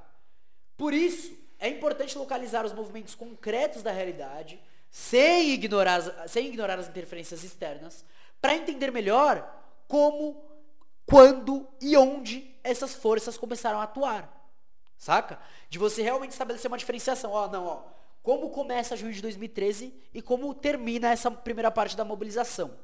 Por 0.76 0.94
isso, 0.94 1.34
é 1.60 1.68
importante 1.68 2.18
localizar 2.18 2.66
os 2.66 2.74
movimentos 2.74 3.16
concretos 3.16 3.82
da 3.82 3.92
realidade, 3.92 4.60
sem 4.90 5.52
ignorar, 5.52 6.28
sem 6.28 6.48
ignorar 6.48 6.80
as 6.80 6.88
interferências 6.88 7.44
externas, 7.44 8.06
para 8.40 8.56
entender 8.56 8.92
melhor 8.92 9.48
como, 9.88 10.44
quando 11.06 11.68
e 11.82 11.98
onde 11.98 12.56
essas 12.64 12.94
forças 12.94 13.38
começaram 13.38 13.80
a 13.80 13.84
atuar. 13.84 14.34
Saca? 14.98 15.40
De 15.70 15.78
você 15.78 16.02
realmente 16.02 16.32
estabelecer 16.32 16.70
uma 16.70 16.78
diferenciação. 16.78 17.32
Ó, 17.32 17.48
não, 17.48 17.66
ó. 17.66 17.84
Como 18.22 18.50
começa 18.50 18.98
junho 18.98 19.14
de 19.14 19.22
2013 19.22 19.94
e 20.14 20.22
como 20.22 20.54
termina 20.54 21.12
essa 21.12 21.32
primeira 21.32 21.72
parte 21.72 21.96
da 21.96 22.04
mobilização. 22.04 22.78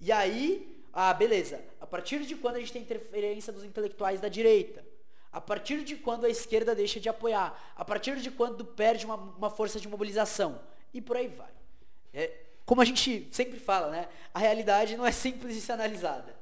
E 0.00 0.10
aí, 0.10 0.79
ah, 0.92 1.12
beleza. 1.14 1.60
A 1.80 1.86
partir 1.86 2.20
de 2.24 2.34
quando 2.34 2.56
a 2.56 2.60
gente 2.60 2.72
tem 2.72 2.82
interferência 2.82 3.52
dos 3.52 3.64
intelectuais 3.64 4.20
da 4.20 4.28
direita? 4.28 4.84
A 5.32 5.40
partir 5.40 5.84
de 5.84 5.96
quando 5.96 6.24
a 6.24 6.28
esquerda 6.28 6.74
deixa 6.74 6.98
de 6.98 7.08
apoiar? 7.08 7.72
A 7.76 7.84
partir 7.84 8.16
de 8.20 8.30
quando 8.30 8.64
perde 8.64 9.06
uma, 9.06 9.14
uma 9.14 9.50
força 9.50 9.78
de 9.78 9.88
mobilização? 9.88 10.60
E 10.92 11.00
por 11.00 11.16
aí 11.16 11.28
vai. 11.28 11.50
É, 12.12 12.32
como 12.66 12.80
a 12.80 12.84
gente 12.84 13.28
sempre 13.30 13.58
fala, 13.60 13.90
né? 13.90 14.08
A 14.34 14.38
realidade 14.40 14.96
não 14.96 15.06
é 15.06 15.12
simples 15.12 15.54
de 15.54 15.60
ser 15.60 15.72
analisada. 15.72 16.34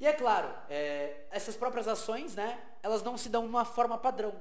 E 0.00 0.06
é 0.06 0.12
claro, 0.12 0.52
é, 0.68 1.26
essas 1.30 1.56
próprias 1.56 1.86
ações, 1.86 2.34
né? 2.34 2.58
Elas 2.82 3.02
não 3.02 3.16
se 3.18 3.28
dão 3.28 3.42
de 3.42 3.48
uma 3.48 3.64
forma 3.64 3.98
padrão. 3.98 4.34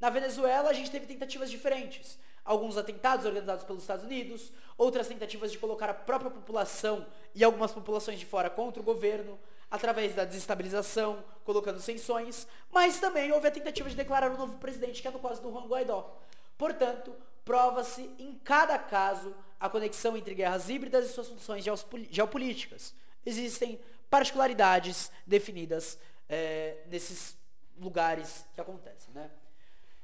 Na 0.00 0.10
Venezuela, 0.10 0.70
a 0.70 0.72
gente 0.72 0.90
teve 0.90 1.06
tentativas 1.06 1.50
diferentes 1.50 2.18
alguns 2.44 2.76
atentados 2.76 3.26
organizados 3.26 3.64
pelos 3.64 3.82
Estados 3.82 4.04
Unidos, 4.04 4.52
outras 4.76 5.08
tentativas 5.08 5.52
de 5.52 5.58
colocar 5.58 5.90
a 5.90 5.94
própria 5.94 6.30
população 6.30 7.06
e 7.34 7.44
algumas 7.44 7.72
populações 7.72 8.18
de 8.18 8.26
fora 8.26 8.48
contra 8.50 8.80
o 8.80 8.84
governo, 8.84 9.38
através 9.70 10.14
da 10.14 10.24
desestabilização, 10.24 11.22
colocando 11.44 11.80
sanções, 11.80 12.46
mas 12.72 12.98
também 12.98 13.30
houve 13.30 13.46
a 13.46 13.50
tentativa 13.50 13.88
de 13.88 13.94
declarar 13.94 14.30
um 14.30 14.36
novo 14.36 14.58
presidente, 14.58 15.00
que 15.00 15.06
é 15.06 15.10
no 15.10 15.20
caso 15.20 15.40
do 15.40 15.50
Juan 15.50 15.66
Guaidó. 15.66 16.18
Portanto, 16.58 17.14
prova-se 17.44 18.02
em 18.18 18.34
cada 18.44 18.78
caso 18.78 19.34
a 19.58 19.68
conexão 19.68 20.16
entre 20.16 20.34
guerras 20.34 20.68
híbridas 20.68 21.06
e 21.06 21.08
suas 21.08 21.28
funções 21.28 21.64
geopolíticas. 22.10 22.94
Existem 23.24 23.80
particularidades 24.08 25.12
definidas 25.26 25.98
é, 26.28 26.78
nesses 26.86 27.36
lugares 27.78 28.44
que 28.54 28.60
acontecem. 28.60 29.14
Né? 29.14 29.30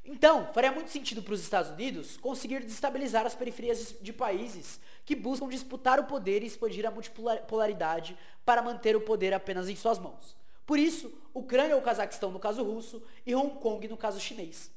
Então, 0.09 0.49
faria 0.53 0.71
muito 0.71 0.91
sentido 0.91 1.21
para 1.21 1.35
os 1.35 1.41
Estados 1.41 1.73
Unidos 1.73 2.17
conseguir 2.17 2.61
desestabilizar 2.61 3.27
as 3.27 3.35
periferias 3.35 3.95
de 4.01 4.13
países 4.13 4.81
que 5.05 5.17
buscam 5.17 5.49
disputar 5.49 5.99
o 5.99 6.05
poder 6.05 6.43
e 6.43 6.47
expandir 6.47 6.87
a 6.87 6.91
multipolaridade 6.93 8.17
para 8.45 8.63
manter 8.63 8.95
o 8.95 9.01
poder 9.01 9.35
apenas 9.35 9.69
em 9.69 9.75
suas 9.75 9.99
mãos. 9.99 10.37
Por 10.65 10.79
isso, 10.79 11.13
Ucrânia 11.35 11.75
ou 11.75 11.83
Cazaquistão 11.83 12.31
no 12.31 12.39
caso 12.39 12.63
russo 12.63 13.03
e 13.25 13.35
Hong 13.35 13.59
Kong 13.61 13.87
no 13.89 13.97
caso 13.97 14.21
chinês. 14.21 14.71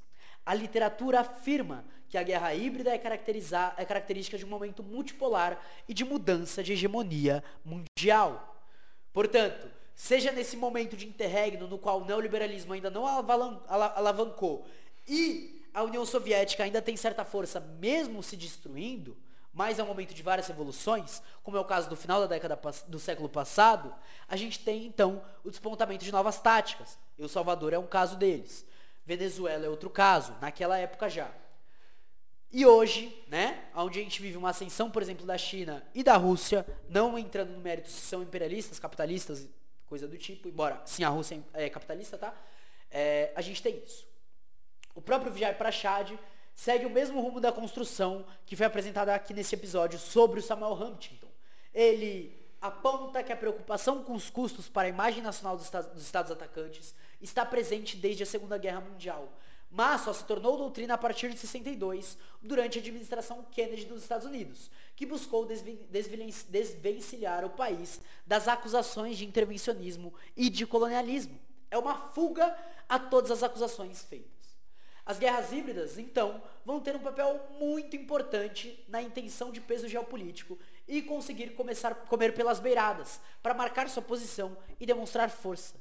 A 0.46 0.56
literatura 0.56 1.20
afirma 1.20 1.86
que 2.08 2.18
a 2.18 2.24
guerra 2.24 2.54
híbrida 2.56 2.90
é, 2.90 2.96
é 2.96 3.86
característica 3.86 4.38
de 4.38 4.46
um 4.46 4.50
momento 4.50 4.82
multipolar 4.82 5.64
e 5.88 5.94
de 5.94 6.04
mudança 6.04 6.64
de 6.64 6.74
hegemonia 6.74 7.44
mundial. 7.64 8.64
Portanto, 9.14 9.68
seja 9.94 10.32
nesse 10.32 10.58
momento 10.58 10.98
de 10.98 11.08
interregno 11.08 11.68
no 11.68 11.78
qual 11.78 12.02
o 12.02 12.06
neoliberalismo 12.06 12.74
ainda 12.74 12.90
não 12.90 13.06
alavancou 13.06 14.66
e 15.10 15.66
a 15.74 15.84
União 15.84 16.06
Soviética 16.06 16.64
ainda 16.64 16.82
tem 16.82 16.96
certa 16.96 17.26
força, 17.26 17.60
mesmo 17.60 18.22
se 18.22 18.38
destruindo, 18.38 19.18
mas 19.52 19.80
é 19.80 19.84
um 19.84 19.88
momento 19.88 20.14
de 20.14 20.22
várias 20.22 20.48
revoluções, 20.48 21.22
como 21.44 21.58
é 21.58 21.60
o 21.60 21.66
caso 21.66 21.90
do 21.90 21.96
final 21.96 22.22
da 22.22 22.28
década 22.28 22.60
do 22.88 23.00
século 23.00 23.28
passado, 23.28 23.94
a 24.28 24.36
gente 24.36 24.60
tem 24.60 24.86
então 24.86 25.24
o 25.44 25.50
despontamento 25.50 26.06
de 26.06 26.12
novas 26.12 26.40
táticas. 26.40 26.98
E 27.18 27.24
o 27.24 27.30
Salvador 27.30 27.74
é 27.74 27.80
um 27.80 27.88
caso 27.88 28.16
deles. 28.16 28.66
Venezuela 29.06 29.66
é 29.66 29.70
outro 29.70 29.90
caso, 29.90 30.36
naquela 30.40 30.78
época 30.78 31.10
já. 31.10 31.32
E 32.52 32.66
hoje, 32.66 33.24
né, 33.28 33.66
onde 33.76 34.00
a 34.00 34.04
gente 34.04 34.22
vive 34.22 34.38
uma 34.38 34.50
ascensão, 34.50 34.90
por 34.90 35.02
exemplo, 35.02 35.26
da 35.26 35.38
China 35.38 35.84
e 35.94 36.04
da 36.04 36.16
Rússia, 36.16 36.66
não 36.88 37.18
entrando 37.18 37.52
no 37.52 37.60
mérito 37.60 37.90
se 37.90 38.02
são 38.02 38.24
imperialistas, 38.24 38.80
capitalistas, 38.80 39.48
coisa 39.86 40.08
do 40.08 40.18
tipo, 40.18 40.48
embora 40.48 40.82
sim 40.86 41.04
a 41.04 41.10
Rússia 41.10 41.44
é 41.54 41.70
capitalista, 41.70 42.18
tá? 42.18 42.34
É, 42.90 43.32
a 43.36 43.42
gente 43.42 43.62
tem 43.62 43.84
isso. 43.84 44.09
O 45.00 45.02
próprio 45.02 45.32
Vijay 45.32 45.54
Prashad 45.54 46.12
segue 46.54 46.86
o 46.86 46.90
mesmo 46.90 47.22
rumo 47.22 47.40
da 47.40 47.54
construção 47.54 48.26
que 48.46 48.54
foi 48.54 48.66
apresentada 48.66 49.16
aqui 49.16 49.34
nesse 49.34 49.56
episódio 49.56 49.98
sobre 49.98 50.42
o 50.42 50.44
Samuel 50.44 50.74
Huntington. 50.74 51.30
Ele 51.74 52.38
aponta 52.60 53.24
que 53.24 53.32
a 53.32 53.38
preocupação 53.38 54.04
com 54.04 54.14
os 54.14 54.30
custos 54.30 54.68
para 54.68 54.90
a 54.90 54.90
imagem 54.90 55.24
nacional 55.24 55.56
dos 55.56 55.64
estados, 55.64 55.90
dos 55.94 56.04
estados 56.04 56.34
atacantes 56.34 56.94
está 57.22 57.46
presente 57.46 57.96
desde 57.96 58.24
a 58.24 58.26
Segunda 58.26 58.58
Guerra 58.58 58.82
Mundial, 58.82 59.32
mas 59.72 60.02
só 60.02 60.12
se 60.12 60.26
tornou 60.26 60.58
doutrina 60.58 60.96
a 60.96 60.98
partir 60.98 61.30
de 61.32 61.38
62, 61.38 62.18
durante 62.42 62.78
a 62.78 62.82
administração 62.82 63.46
Kennedy 63.54 63.86
dos 63.86 64.02
Estados 64.02 64.28
Unidos, 64.28 64.70
que 64.98 65.06
buscou 65.06 65.48
desvencilhar 65.48 67.46
o 67.46 67.52
país 67.52 68.02
das 68.28 68.50
acusações 68.50 69.18
de 69.18 69.26
intervencionismo 69.26 70.14
e 70.36 70.50
de 70.50 70.68
colonialismo. 70.68 71.40
É 71.72 71.78
uma 71.78 71.96
fuga 71.96 72.54
a 72.90 73.00
todas 73.00 73.32
as 73.32 73.44
acusações 73.44 74.04
feitas. 74.04 74.39
As 75.10 75.18
guerras 75.18 75.52
híbridas, 75.52 75.98
então, 75.98 76.40
vão 76.64 76.80
ter 76.80 76.96
um 76.96 77.00
papel 77.00 77.44
muito 77.60 77.96
importante 77.96 78.80
na 78.88 79.02
intenção 79.02 79.52
de 79.52 79.60
peso 79.60 79.88
geopolítico 79.88 80.56
e 80.88 81.02
conseguir 81.02 81.56
começar 81.56 81.94
a 81.94 81.96
comer 81.96 82.36
pelas 82.36 82.60
beiradas, 82.60 83.20
para 83.42 83.56
marcar 83.56 83.90
sua 83.90 84.04
posição 84.04 84.56
e 84.80 84.86
demonstrar 84.86 85.32
força. 85.32 85.74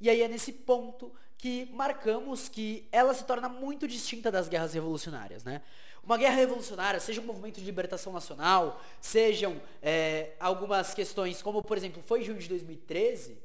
E 0.00 0.10
aí 0.10 0.22
é 0.22 0.26
nesse 0.26 0.52
ponto 0.52 1.12
que 1.38 1.70
marcamos 1.72 2.48
que 2.48 2.88
ela 2.90 3.14
se 3.14 3.22
torna 3.22 3.48
muito 3.48 3.86
distinta 3.86 4.28
das 4.28 4.48
guerras 4.48 4.74
revolucionárias. 4.74 5.44
Né? 5.44 5.62
Uma 6.02 6.18
guerra 6.18 6.34
revolucionária, 6.34 6.98
seja 6.98 7.20
um 7.20 7.26
movimento 7.26 7.60
de 7.60 7.64
libertação 7.64 8.12
nacional, 8.12 8.82
sejam 9.00 9.62
é, 9.80 10.32
algumas 10.40 10.92
questões, 10.92 11.40
como 11.40 11.62
por 11.62 11.76
exemplo 11.76 12.02
foi 12.02 12.24
junho 12.24 12.40
de 12.40 12.48
2013, 12.48 13.38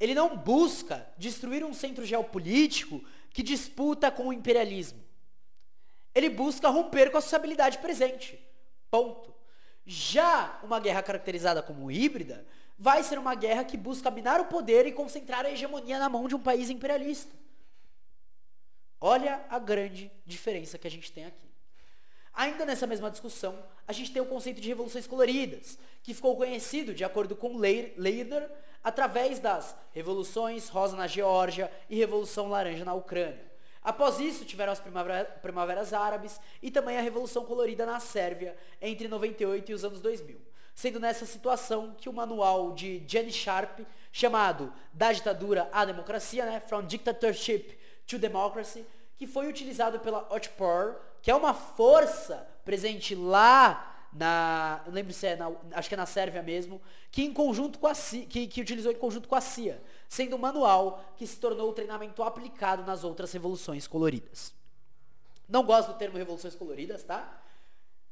ele 0.00 0.14
não 0.14 0.34
busca 0.34 1.06
destruir 1.18 1.62
um 1.62 1.74
centro 1.74 2.06
geopolítico 2.06 3.04
que 3.30 3.42
disputa 3.42 4.10
com 4.10 4.28
o 4.28 4.32
imperialismo. 4.32 5.02
Ele 6.14 6.28
busca 6.28 6.68
romper 6.68 7.10
com 7.10 7.18
a 7.18 7.20
sociabilidade 7.20 7.78
presente. 7.78 8.38
Ponto. 8.90 9.34
Já 9.86 10.60
uma 10.62 10.80
guerra 10.80 11.02
caracterizada 11.02 11.62
como 11.62 11.90
híbrida 11.90 12.46
vai 12.78 13.02
ser 13.02 13.18
uma 13.18 13.34
guerra 13.34 13.64
que 13.64 13.76
busca 13.76 14.10
minar 14.10 14.40
o 14.40 14.46
poder 14.46 14.86
e 14.86 14.92
concentrar 14.92 15.44
a 15.44 15.50
hegemonia 15.50 15.98
na 15.98 16.08
mão 16.08 16.26
de 16.26 16.34
um 16.34 16.40
país 16.40 16.70
imperialista. 16.70 17.34
Olha 19.00 19.44
a 19.48 19.58
grande 19.58 20.10
diferença 20.26 20.78
que 20.78 20.86
a 20.86 20.90
gente 20.90 21.12
tem 21.12 21.24
aqui. 21.24 21.49
Ainda 22.40 22.64
nessa 22.64 22.86
mesma 22.86 23.10
discussão, 23.10 23.54
a 23.86 23.92
gente 23.92 24.14
tem 24.14 24.22
o 24.22 24.24
conceito 24.24 24.62
de 24.62 24.68
revoluções 24.68 25.06
coloridas, 25.06 25.78
que 26.02 26.14
ficou 26.14 26.34
conhecido, 26.38 26.94
de 26.94 27.04
acordo 27.04 27.36
com 27.36 27.58
Leitner, 27.58 28.50
através 28.82 29.38
das 29.38 29.76
revoluções 29.92 30.70
rosa 30.70 30.96
na 30.96 31.06
Geórgia 31.06 31.70
e 31.90 31.98
revolução 31.98 32.48
laranja 32.48 32.82
na 32.82 32.94
Ucrânia. 32.94 33.44
Após 33.82 34.18
isso, 34.18 34.46
tiveram 34.46 34.72
as 34.72 34.80
primavera, 34.80 35.26
primaveras 35.26 35.92
árabes 35.92 36.40
e 36.62 36.70
também 36.70 36.96
a 36.96 37.02
revolução 37.02 37.44
colorida 37.44 37.84
na 37.84 38.00
Sérvia 38.00 38.56
entre 38.80 39.06
98 39.06 39.70
e 39.70 39.74
os 39.74 39.84
anos 39.84 40.00
2000. 40.00 40.40
Sendo 40.74 40.98
nessa 40.98 41.26
situação 41.26 41.94
que 41.98 42.08
o 42.08 42.12
manual 42.14 42.72
de 42.72 43.04
Jenny 43.06 43.32
Sharp, 43.32 43.80
chamado 44.10 44.72
Da 44.94 45.12
Ditadura 45.12 45.68
à 45.70 45.84
Democracia, 45.84 46.46
né, 46.46 46.58
From 46.60 46.86
Dictatorship 46.86 47.78
to 48.06 48.18
Democracy, 48.18 48.86
que 49.18 49.26
foi 49.26 49.46
utilizado 49.46 50.00
pela 50.00 50.26
Otpor, 50.34 51.09
que 51.22 51.30
é 51.30 51.34
uma 51.34 51.54
força 51.54 52.46
presente 52.64 53.14
lá 53.14 53.90
na, 54.12 54.82
não 54.86 54.92
lembro 54.92 55.12
se 55.12 55.26
é 55.26 55.36
na, 55.36 55.52
acho 55.72 55.88
que 55.88 55.94
é 55.94 55.96
na 55.96 56.06
Sérvia 56.06 56.42
mesmo, 56.42 56.80
que 57.10 57.22
em 57.22 57.32
conjunto 57.32 57.78
com 57.78 57.86
a 57.86 57.94
CIA, 57.94 58.26
que, 58.26 58.46
que 58.46 58.60
utilizou 58.60 58.90
em 58.90 58.96
conjunto 58.96 59.28
com 59.28 59.34
a 59.34 59.40
CIA, 59.40 59.80
sendo 60.08 60.36
um 60.36 60.38
manual 60.38 61.04
que 61.16 61.26
se 61.26 61.36
tornou 61.36 61.70
o 61.70 61.72
treinamento 61.72 62.22
aplicado 62.22 62.82
nas 62.84 63.04
outras 63.04 63.32
revoluções 63.32 63.86
coloridas. 63.86 64.52
Não 65.48 65.64
gosto 65.64 65.92
do 65.92 65.98
termo 65.98 66.16
revoluções 66.16 66.54
coloridas, 66.54 67.02
tá? 67.02 67.40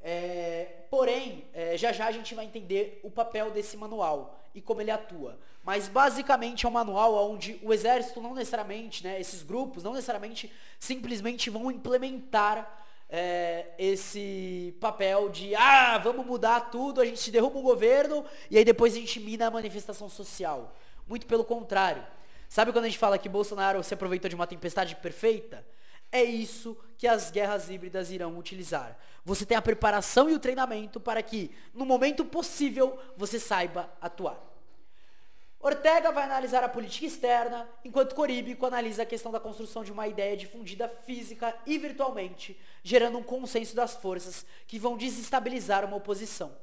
É, 0.00 0.84
porém, 0.90 1.44
é, 1.52 1.76
já 1.76 1.92
já 1.92 2.06
a 2.06 2.12
gente 2.12 2.34
vai 2.34 2.44
entender 2.44 3.00
o 3.02 3.10
papel 3.10 3.50
desse 3.50 3.76
manual 3.76 4.40
e 4.54 4.60
como 4.60 4.80
ele 4.80 4.90
atua. 4.90 5.38
Mas 5.64 5.88
basicamente 5.88 6.64
é 6.64 6.68
um 6.68 6.72
manual 6.72 7.30
onde 7.30 7.58
o 7.62 7.72
exército 7.72 8.20
não 8.20 8.34
necessariamente, 8.34 9.04
né, 9.04 9.20
esses 9.20 9.42
grupos 9.42 9.82
não 9.82 9.92
necessariamente 9.92 10.52
simplesmente 10.78 11.50
vão 11.50 11.70
implementar 11.70 12.86
é, 13.08 13.66
esse 13.78 14.76
papel 14.80 15.28
de 15.28 15.54
ah, 15.54 15.98
vamos 15.98 16.26
mudar 16.26 16.70
tudo, 16.70 17.00
a 17.00 17.04
gente 17.04 17.30
derruba 17.30 17.58
o 17.58 17.62
governo 17.62 18.24
e 18.50 18.58
aí 18.58 18.64
depois 18.64 18.94
a 18.94 18.98
gente 18.98 19.18
mina 19.18 19.46
a 19.46 19.50
manifestação 19.50 20.08
social. 20.08 20.76
Muito 21.06 21.26
pelo 21.26 21.44
contrário. 21.44 22.04
Sabe 22.48 22.72
quando 22.72 22.84
a 22.84 22.88
gente 22.88 22.98
fala 22.98 23.18
que 23.18 23.28
Bolsonaro 23.28 23.82
se 23.82 23.94
aproveitou 23.94 24.28
de 24.28 24.34
uma 24.34 24.46
tempestade 24.46 24.96
perfeita? 24.96 25.64
É 26.10 26.22
isso 26.22 26.76
que 26.96 27.06
as 27.06 27.30
guerras 27.30 27.68
híbridas 27.68 28.10
irão 28.10 28.38
utilizar. 28.38 28.98
Você 29.24 29.44
tem 29.44 29.56
a 29.56 29.62
preparação 29.62 30.30
e 30.30 30.34
o 30.34 30.38
treinamento 30.38 30.98
para 30.98 31.22
que, 31.22 31.50
no 31.74 31.84
momento 31.84 32.24
possível, 32.24 32.98
você 33.16 33.38
saiba 33.38 33.90
atuar. 34.00 34.47
Ortega 35.60 36.12
vai 36.12 36.22
analisar 36.22 36.62
a 36.62 36.68
política 36.68 37.06
externa, 37.06 37.68
enquanto 37.84 38.14
Coríbico 38.14 38.64
analisa 38.64 39.02
a 39.02 39.06
questão 39.06 39.32
da 39.32 39.40
construção 39.40 39.82
de 39.82 39.90
uma 39.90 40.06
ideia 40.06 40.36
difundida 40.36 40.88
física 40.88 41.54
e 41.66 41.76
virtualmente, 41.78 42.58
gerando 42.82 43.18
um 43.18 43.24
consenso 43.24 43.74
das 43.74 43.94
forças 43.94 44.46
que 44.68 44.78
vão 44.78 44.96
desestabilizar 44.96 45.84
uma 45.84 45.96
oposição. 45.96 46.56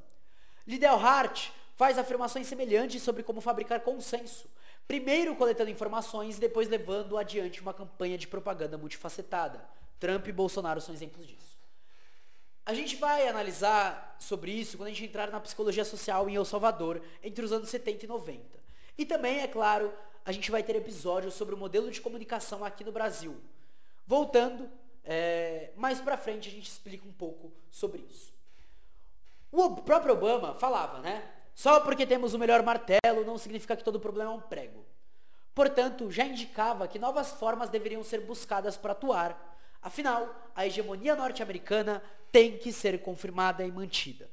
Liddell 0.66 0.98
Hart 0.98 1.50
faz 1.76 1.98
afirmações 1.98 2.46
semelhantes 2.46 3.02
sobre 3.02 3.22
como 3.22 3.42
fabricar 3.42 3.80
consenso, 3.80 4.48
primeiro 4.88 5.36
coletando 5.36 5.70
informações 5.70 6.38
e 6.38 6.40
depois 6.40 6.66
levando 6.66 7.18
adiante 7.18 7.60
uma 7.60 7.74
campanha 7.74 8.16
de 8.16 8.26
propaganda 8.26 8.78
multifacetada. 8.78 9.62
Trump 10.00 10.26
e 10.26 10.32
Bolsonaro 10.32 10.80
são 10.80 10.94
exemplos 10.94 11.26
disso. 11.26 11.56
A 12.64 12.72
gente 12.72 12.96
vai 12.96 13.28
analisar 13.28 14.16
sobre 14.18 14.50
isso 14.50 14.76
quando 14.78 14.88
a 14.88 14.90
gente 14.90 15.04
entrar 15.04 15.30
na 15.30 15.38
psicologia 15.38 15.84
social 15.84 16.28
em 16.28 16.34
El 16.34 16.44
Salvador, 16.46 17.02
entre 17.22 17.44
os 17.44 17.52
anos 17.52 17.68
70 17.68 18.06
e 18.06 18.08
90. 18.08 18.55
E 18.98 19.04
também, 19.04 19.40
é 19.40 19.46
claro, 19.46 19.92
a 20.24 20.32
gente 20.32 20.50
vai 20.50 20.62
ter 20.62 20.74
episódios 20.76 21.34
sobre 21.34 21.54
o 21.54 21.58
modelo 21.58 21.90
de 21.90 22.00
comunicação 22.00 22.64
aqui 22.64 22.82
no 22.82 22.92
Brasil. 22.92 23.36
Voltando, 24.06 24.70
é, 25.04 25.70
mais 25.76 26.00
pra 26.00 26.16
frente 26.16 26.48
a 26.48 26.52
gente 26.52 26.68
explica 26.68 27.06
um 27.06 27.12
pouco 27.12 27.52
sobre 27.70 28.02
isso. 28.10 28.34
O 29.52 29.76
próprio 29.76 30.14
Obama 30.14 30.54
falava, 30.54 31.00
né? 31.00 31.30
Só 31.54 31.80
porque 31.80 32.06
temos 32.06 32.34
o 32.34 32.38
melhor 32.38 32.62
martelo 32.62 33.24
não 33.24 33.38
significa 33.38 33.76
que 33.76 33.84
todo 33.84 34.00
problema 34.00 34.30
é 34.30 34.34
um 34.34 34.40
prego. 34.40 34.84
Portanto, 35.54 36.10
já 36.10 36.24
indicava 36.24 36.86
que 36.86 36.98
novas 36.98 37.32
formas 37.32 37.70
deveriam 37.70 38.04
ser 38.04 38.20
buscadas 38.20 38.76
para 38.76 38.92
atuar. 38.92 39.56
Afinal, 39.80 40.28
a 40.54 40.66
hegemonia 40.66 41.16
norte-americana 41.16 42.02
tem 42.30 42.58
que 42.58 42.72
ser 42.72 43.00
confirmada 43.00 43.64
e 43.64 43.72
mantida. 43.72 44.28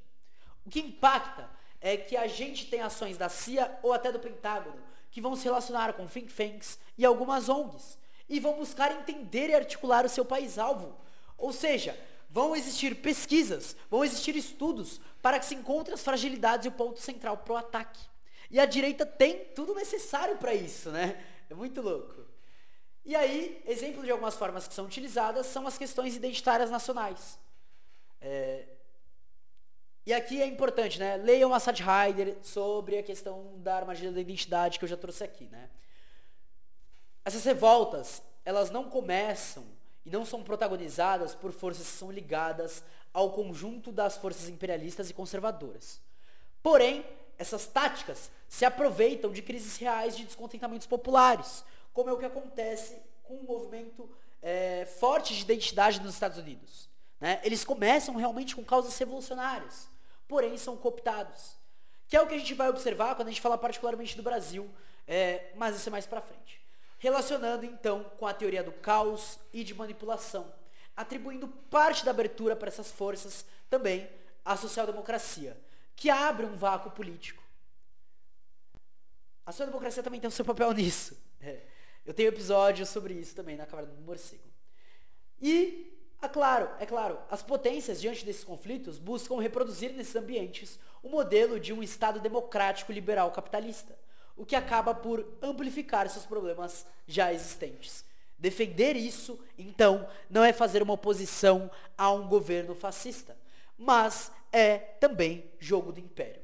O 0.65 0.69
que 0.69 0.79
impacta 0.79 1.49
é 1.83 1.97
que 1.97 2.15
a 2.15 2.27
gente 2.27 2.67
tem 2.67 2.79
ações 2.79 3.17
da 3.17 3.27
CIA 3.27 3.77
ou 3.83 3.91
até 3.91 4.09
do 4.09 4.17
Pentágono 4.17 4.81
que 5.11 5.19
vão 5.19 5.35
se 5.35 5.43
relacionar 5.43 5.93
com 5.93 6.07
think 6.07 6.33
tanks 6.33 6.79
e 6.97 7.05
algumas 7.05 7.49
ONGs 7.49 7.99
e 8.27 8.39
vão 8.39 8.55
buscar 8.55 8.89
entender 8.91 9.49
e 9.49 9.53
articular 9.53 10.05
o 10.05 10.09
seu 10.09 10.23
país-alvo. 10.23 10.95
Ou 11.37 11.51
seja, 11.51 11.99
vão 12.29 12.55
existir 12.55 12.95
pesquisas, 12.95 13.75
vão 13.91 14.03
existir 14.03 14.33
estudos 14.35 15.01
para 15.21 15.37
que 15.37 15.45
se 15.45 15.55
encontre 15.55 15.93
as 15.93 16.01
fragilidades 16.01 16.65
e 16.65 16.69
o 16.69 16.71
ponto 16.71 17.01
central 17.01 17.37
para 17.37 17.53
o 17.53 17.57
ataque. 17.57 17.99
E 18.49 18.61
a 18.61 18.65
direita 18.65 19.05
tem 19.05 19.43
tudo 19.53 19.75
necessário 19.75 20.37
para 20.37 20.53
isso, 20.55 20.89
né? 20.89 21.21
É 21.49 21.53
muito 21.53 21.81
louco. 21.81 22.25
E 23.03 23.13
aí, 23.13 23.61
exemplo 23.67 24.01
de 24.01 24.09
algumas 24.09 24.35
formas 24.35 24.67
que 24.67 24.73
são 24.73 24.85
utilizadas 24.85 25.47
são 25.47 25.67
as 25.67 25.77
questões 25.77 26.15
identitárias 26.15 26.71
nacionais. 26.71 27.37
É, 28.21 28.65
e 30.05 30.13
aqui 30.13 30.41
é 30.41 30.45
importante, 30.45 30.99
né? 30.99 31.15
Leiam 31.15 31.53
Assad 31.53 31.81
Haider 31.81 32.37
sobre 32.41 32.97
a 32.97 33.03
questão 33.03 33.53
da 33.59 33.77
armadilha 33.77 34.11
da 34.11 34.19
identidade 34.19 34.77
que 34.77 34.83
eu 34.83 34.89
já 34.89 34.97
trouxe 34.97 35.23
aqui, 35.23 35.45
né? 35.45 35.69
Essas 37.23 37.45
revoltas, 37.45 38.21
elas 38.43 38.69
não 38.69 38.89
começam 38.89 39.63
e 40.05 40.09
não 40.09 40.25
são 40.25 40.43
protagonizadas 40.43 41.33
por 41.33 41.53
forças 41.53 41.87
que 41.87 41.93
são 41.93 42.11
ligadas 42.11 42.83
ao 43.13 43.31
conjunto 43.31 43.93
das 43.93 44.17
forças 44.17 44.49
imperialistas 44.49 45.09
e 45.09 45.13
conservadoras. 45.13 46.01
Porém, 46.61 47.05
essas 47.37 47.65
táticas 47.65 48.29
se 48.49 48.65
aproveitam 48.65 49.31
de 49.31 49.41
crises 49.41 49.77
reais 49.77 50.17
de 50.17 50.25
descontentamentos 50.25 50.85
populares, 50.85 51.63
como 51.93 52.09
é 52.09 52.13
o 52.13 52.17
que 52.17 52.25
acontece 52.25 52.97
com 53.23 53.35
o 53.35 53.43
movimento 53.43 54.09
é, 54.41 54.85
forte 54.99 55.33
de 55.33 55.43
identidade 55.43 56.01
nos 56.01 56.13
Estados 56.13 56.37
Unidos. 56.37 56.89
Né? 57.21 57.39
Eles 57.41 57.63
começam 57.63 58.15
realmente 58.15 58.53
com 58.53 58.65
causas 58.65 58.97
revolucionárias 58.97 59.92
porém 60.27 60.57
são 60.57 60.77
cooptados. 60.77 61.55
Que 62.07 62.17
é 62.17 62.21
o 62.21 62.27
que 62.27 62.35
a 62.35 62.37
gente 62.37 62.53
vai 62.53 62.69
observar 62.69 63.15
quando 63.15 63.27
a 63.27 63.31
gente 63.31 63.41
fala 63.41 63.57
particularmente 63.57 64.15
do 64.15 64.23
Brasil, 64.23 64.69
é, 65.07 65.51
mas 65.55 65.75
isso 65.75 65.89
é 65.89 65.91
mais 65.91 66.05
para 66.05 66.21
frente. 66.21 66.61
Relacionando 66.99 67.65
então 67.65 68.03
com 68.17 68.25
a 68.25 68.33
teoria 68.33 68.63
do 68.63 68.71
caos 68.71 69.39
e 69.51 69.63
de 69.63 69.73
manipulação, 69.73 70.53
atribuindo 70.95 71.47
parte 71.47 72.05
da 72.05 72.11
abertura 72.11 72.55
para 72.55 72.67
essas 72.67 72.91
forças 72.91 73.45
também 73.69 74.09
à 74.45 74.55
social-democracia, 74.55 75.57
que 75.95 76.09
abre 76.09 76.45
um 76.45 76.55
vácuo 76.55 76.91
político. 76.91 77.43
A 79.45 79.51
social-democracia 79.51 80.01
também 80.01 80.19
tem 80.19 80.27
o 80.27 80.31
seu 80.31 80.45
papel 80.45 80.71
nisso. 80.71 81.17
É. 81.41 81.61
Eu 82.05 82.13
tenho 82.13 82.29
episódio 82.29 82.85
sobre 82.85 83.13
isso 83.13 83.35
também 83.35 83.55
na 83.55 83.65
Câmara 83.65 83.87
do 83.87 84.01
Morcego. 84.01 84.43
E 85.41 85.92
É 86.23 86.29
claro, 86.29 86.69
é 86.79 86.85
claro, 86.85 87.19
as 87.29 87.43
potências 87.43 87.99
diante 87.99 88.23
desses 88.23 88.45
conflitos 88.45 88.97
buscam 88.97 89.41
reproduzir 89.41 89.91
nesses 89.91 90.15
ambientes 90.15 90.79
o 91.03 91.09
modelo 91.09 91.59
de 91.59 91.73
um 91.73 91.83
Estado 91.83 92.17
democrático 92.17 92.93
liberal 92.93 93.29
capitalista, 93.29 93.93
o 94.37 94.45
que 94.45 94.55
acaba 94.55 94.95
por 94.95 95.27
amplificar 95.41 96.09
seus 96.09 96.25
problemas 96.25 96.85
já 97.05 97.33
existentes. 97.33 98.05
Defender 98.39 98.95
isso, 98.95 99.37
então, 99.57 100.07
não 100.29 100.45
é 100.45 100.53
fazer 100.53 100.81
uma 100.81 100.93
oposição 100.93 101.69
a 101.97 102.09
um 102.09 102.25
governo 102.29 102.73
fascista, 102.73 103.35
mas 103.77 104.31
é 104.49 104.77
também 104.77 105.51
jogo 105.59 105.91
do 105.91 105.99
império. 105.99 106.41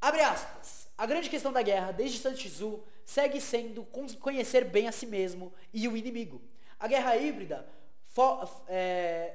Abre 0.00 0.22
aspas. 0.22 0.88
A 0.96 1.04
grande 1.04 1.28
questão 1.28 1.52
da 1.52 1.60
guerra, 1.60 1.92
desde 1.92 2.18
Sun 2.18 2.80
segue 3.04 3.42
sendo 3.42 3.86
conhecer 4.18 4.64
bem 4.64 4.88
a 4.88 4.92
si 4.92 5.06
mesmo 5.06 5.52
e 5.70 5.86
o 5.86 5.94
inimigo. 5.94 6.40
A 6.80 6.88
guerra 6.88 7.14
híbrida 7.18 7.76
é, 8.68 9.34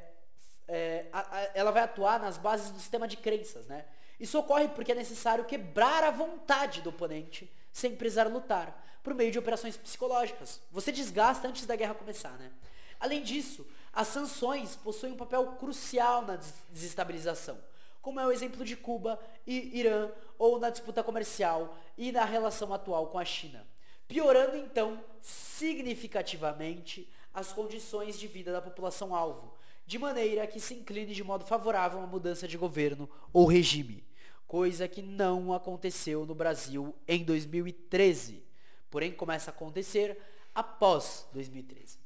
é, 0.67 1.05
a, 1.11 1.19
a, 1.19 1.41
ela 1.53 1.71
vai 1.71 1.83
atuar 1.83 2.19
nas 2.19 2.37
bases 2.37 2.71
do 2.71 2.79
sistema 2.79 3.07
de 3.07 3.17
crenças, 3.17 3.67
né? 3.67 3.85
Isso 4.19 4.37
ocorre 4.37 4.67
porque 4.67 4.91
é 4.91 4.95
necessário 4.95 5.45
quebrar 5.45 6.03
a 6.03 6.11
vontade 6.11 6.81
do 6.81 6.89
oponente 6.89 7.51
sem 7.71 7.95
precisar 7.95 8.27
lutar, 8.27 8.99
por 9.01 9.13
meio 9.13 9.31
de 9.31 9.39
operações 9.39 9.77
psicológicas. 9.77 10.61
Você 10.71 10.91
desgasta 10.91 11.47
antes 11.47 11.65
da 11.65 11.75
guerra 11.75 11.95
começar, 11.95 12.37
né? 12.37 12.51
Além 12.99 13.23
disso, 13.23 13.67
as 13.91 14.07
sanções 14.07 14.75
possuem 14.75 15.13
um 15.13 15.17
papel 15.17 15.45
crucial 15.53 16.21
na 16.21 16.37
desestabilização, 16.69 17.57
como 18.01 18.19
é 18.19 18.25
o 18.25 18.31
exemplo 18.31 18.63
de 18.63 18.75
Cuba 18.75 19.19
e 19.45 19.79
Irã, 19.79 20.11
ou 20.37 20.59
na 20.59 20.69
disputa 20.69 21.03
comercial 21.03 21.77
e 21.97 22.11
na 22.11 22.25
relação 22.25 22.73
atual 22.73 23.07
com 23.07 23.17
a 23.17 23.25
China, 23.25 23.67
piorando 24.07 24.55
então 24.55 25.03
significativamente 25.19 27.11
as 27.33 27.53
condições 27.53 28.19
de 28.19 28.27
vida 28.27 28.51
da 28.51 28.61
população-alvo, 28.61 29.53
de 29.85 29.97
maneira 29.97 30.47
que 30.47 30.59
se 30.59 30.73
incline 30.73 31.13
de 31.13 31.23
modo 31.23 31.45
favorável 31.45 31.99
a 31.99 32.01
uma 32.01 32.07
mudança 32.07 32.47
de 32.47 32.57
governo 32.57 33.09
ou 33.33 33.45
regime, 33.45 34.05
coisa 34.47 34.87
que 34.87 35.01
não 35.01 35.53
aconteceu 35.53 36.25
no 36.25 36.35
Brasil 36.35 36.93
em 37.07 37.23
2013, 37.23 38.43
porém 38.89 39.11
começa 39.11 39.49
a 39.49 39.53
acontecer 39.53 40.21
após 40.53 41.25
2013. 41.33 41.97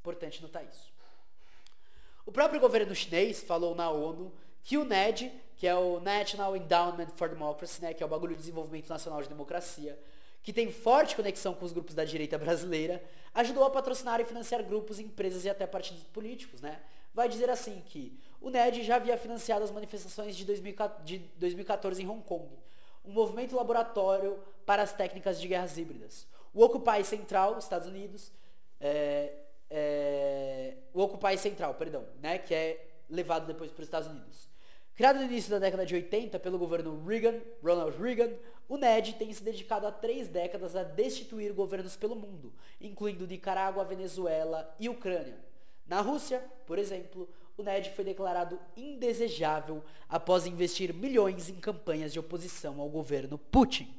Importante 0.00 0.42
notar 0.42 0.64
isso. 0.64 0.92
O 2.24 2.32
próprio 2.32 2.60
governo 2.60 2.94
chinês 2.94 3.42
falou 3.42 3.74
na 3.74 3.88
ONU 3.90 4.32
que 4.64 4.76
o 4.76 4.84
NED, 4.84 5.32
que 5.56 5.66
é 5.66 5.74
o 5.76 6.00
National 6.00 6.56
Endowment 6.56 7.10
for 7.16 7.28
Democracy, 7.28 7.80
né, 7.80 7.94
que 7.94 8.02
é 8.02 8.06
o 8.06 8.08
bagulho 8.08 8.34
de 8.34 8.40
desenvolvimento 8.40 8.88
nacional 8.88 9.22
de 9.22 9.28
democracia, 9.28 9.96
que 10.46 10.52
tem 10.52 10.70
forte 10.70 11.16
conexão 11.16 11.54
com 11.54 11.64
os 11.64 11.72
grupos 11.72 11.92
da 11.92 12.04
direita 12.04 12.38
brasileira, 12.38 13.02
ajudou 13.34 13.64
a 13.64 13.70
patrocinar 13.70 14.20
e 14.20 14.24
financiar 14.24 14.62
grupos, 14.62 15.00
empresas 15.00 15.44
e 15.44 15.50
até 15.50 15.66
partidos 15.66 16.04
políticos, 16.04 16.60
né? 16.60 16.80
Vai 17.12 17.28
dizer 17.28 17.50
assim 17.50 17.82
que 17.84 18.16
o 18.40 18.48
NED 18.48 18.84
já 18.84 18.94
havia 18.94 19.18
financiado 19.18 19.64
as 19.64 19.72
manifestações 19.72 20.36
de 20.36 20.44
2014 20.44 22.00
em 22.00 22.08
Hong 22.08 22.22
Kong, 22.22 22.48
um 23.04 23.10
movimento 23.10 23.56
laboratório 23.56 24.38
para 24.64 24.84
as 24.84 24.92
técnicas 24.92 25.40
de 25.40 25.48
guerras 25.48 25.76
híbridas. 25.78 26.28
O 26.54 26.62
Occupy 26.62 27.02
Central, 27.02 27.58
Estados 27.58 27.88
Unidos, 27.88 28.30
é, 28.80 29.32
é, 29.68 30.76
o 30.94 31.02
Occupy 31.02 31.36
Central, 31.36 31.74
perdão, 31.74 32.06
né, 32.22 32.38
que 32.38 32.54
é 32.54 32.86
levado 33.10 33.48
depois 33.48 33.72
para 33.72 33.82
os 33.82 33.88
Estados 33.88 34.06
Unidos. 34.06 34.48
Criado 34.96 35.18
no 35.18 35.26
início 35.26 35.50
da 35.50 35.58
década 35.58 35.84
de 35.84 35.94
80 35.94 36.38
pelo 36.38 36.58
governo 36.58 37.04
Reagan, 37.06 37.38
Ronald 37.62 37.98
Reagan, 38.00 38.32
o 38.66 38.78
NED 38.78 39.12
tem 39.16 39.30
se 39.30 39.42
dedicado 39.42 39.86
há 39.86 39.92
três 39.92 40.26
décadas 40.26 40.74
a 40.74 40.82
destituir 40.82 41.52
governos 41.52 41.96
pelo 41.96 42.16
mundo, 42.16 42.50
incluindo 42.80 43.26
Nicarágua, 43.26 43.84
Venezuela 43.84 44.74
e 44.80 44.88
Ucrânia. 44.88 45.38
Na 45.86 46.00
Rússia, 46.00 46.42
por 46.66 46.78
exemplo, 46.78 47.28
o 47.58 47.62
NED 47.62 47.90
foi 47.90 48.04
declarado 48.06 48.58
indesejável 48.74 49.84
após 50.08 50.46
investir 50.46 50.94
milhões 50.94 51.50
em 51.50 51.56
campanhas 51.56 52.10
de 52.10 52.18
oposição 52.18 52.80
ao 52.80 52.88
governo 52.88 53.36
Putin. 53.36 53.94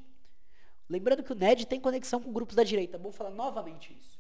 Lembrando 0.89 1.21
que 1.21 1.31
o 1.31 1.35
NED 1.35 1.67
tem 1.67 1.79
conexão 1.79 2.19
com 2.19 2.33
grupos 2.33 2.55
da 2.55 2.63
direita, 2.63 2.97
vou 2.97 3.11
falar 3.11 3.29
novamente 3.29 3.95
isso. 4.01 4.19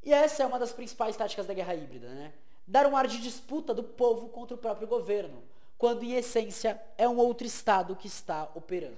E 0.00 0.12
essa 0.12 0.44
é 0.44 0.46
uma 0.46 0.60
das 0.60 0.72
principais 0.72 1.16
táticas 1.16 1.44
da 1.44 1.54
guerra 1.54 1.74
híbrida, 1.74 2.08
né? 2.08 2.32
Dar 2.64 2.86
um 2.86 2.96
ar 2.96 3.08
de 3.08 3.20
disputa 3.20 3.74
do 3.74 3.82
povo 3.82 4.28
contra 4.28 4.54
o 4.54 4.58
próprio 4.58 4.86
governo, 4.86 5.42
quando 5.78 6.02
em 6.02 6.14
essência 6.14 6.80
é 6.96 7.08
um 7.08 7.16
outro 7.16 7.46
Estado 7.46 7.96
que 7.96 8.06
está 8.06 8.48
operando. 8.54 8.96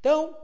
Então, 0.00 0.36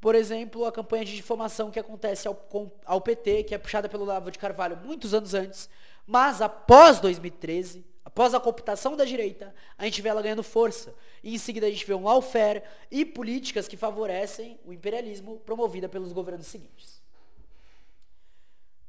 por 0.00 0.14
exemplo, 0.14 0.64
a 0.64 0.72
campanha 0.72 1.04
de 1.04 1.14
difamação 1.14 1.70
que 1.70 1.78
acontece 1.78 2.26
ao, 2.26 2.48
ao 2.86 3.00
PT, 3.00 3.44
que 3.44 3.54
é 3.54 3.58
puxada 3.58 3.88
pelo 3.88 4.04
Lavo 4.04 4.30
de 4.30 4.38
Carvalho 4.38 4.78
muitos 4.78 5.12
anos 5.12 5.34
antes, 5.34 5.68
mas 6.06 6.40
após 6.40 7.00
2013, 7.00 7.84
após 8.04 8.32
a 8.34 8.40
cooptação 8.40 8.96
da 8.96 9.04
direita, 9.04 9.54
a 9.76 9.84
gente 9.84 10.00
vê 10.00 10.08
ela 10.08 10.22
ganhando 10.22 10.42
força. 10.42 10.94
E 11.22 11.34
em 11.34 11.38
seguida 11.38 11.66
a 11.66 11.70
gente 11.70 11.86
vê 11.86 11.94
um 11.94 12.04
lawfare 12.04 12.62
e 12.90 13.04
políticas 13.04 13.68
que 13.68 13.76
favorecem 13.76 14.58
o 14.64 14.72
imperialismo 14.72 15.38
promovida 15.40 15.88
pelos 15.88 16.12
governos 16.12 16.46
seguintes. 16.46 16.99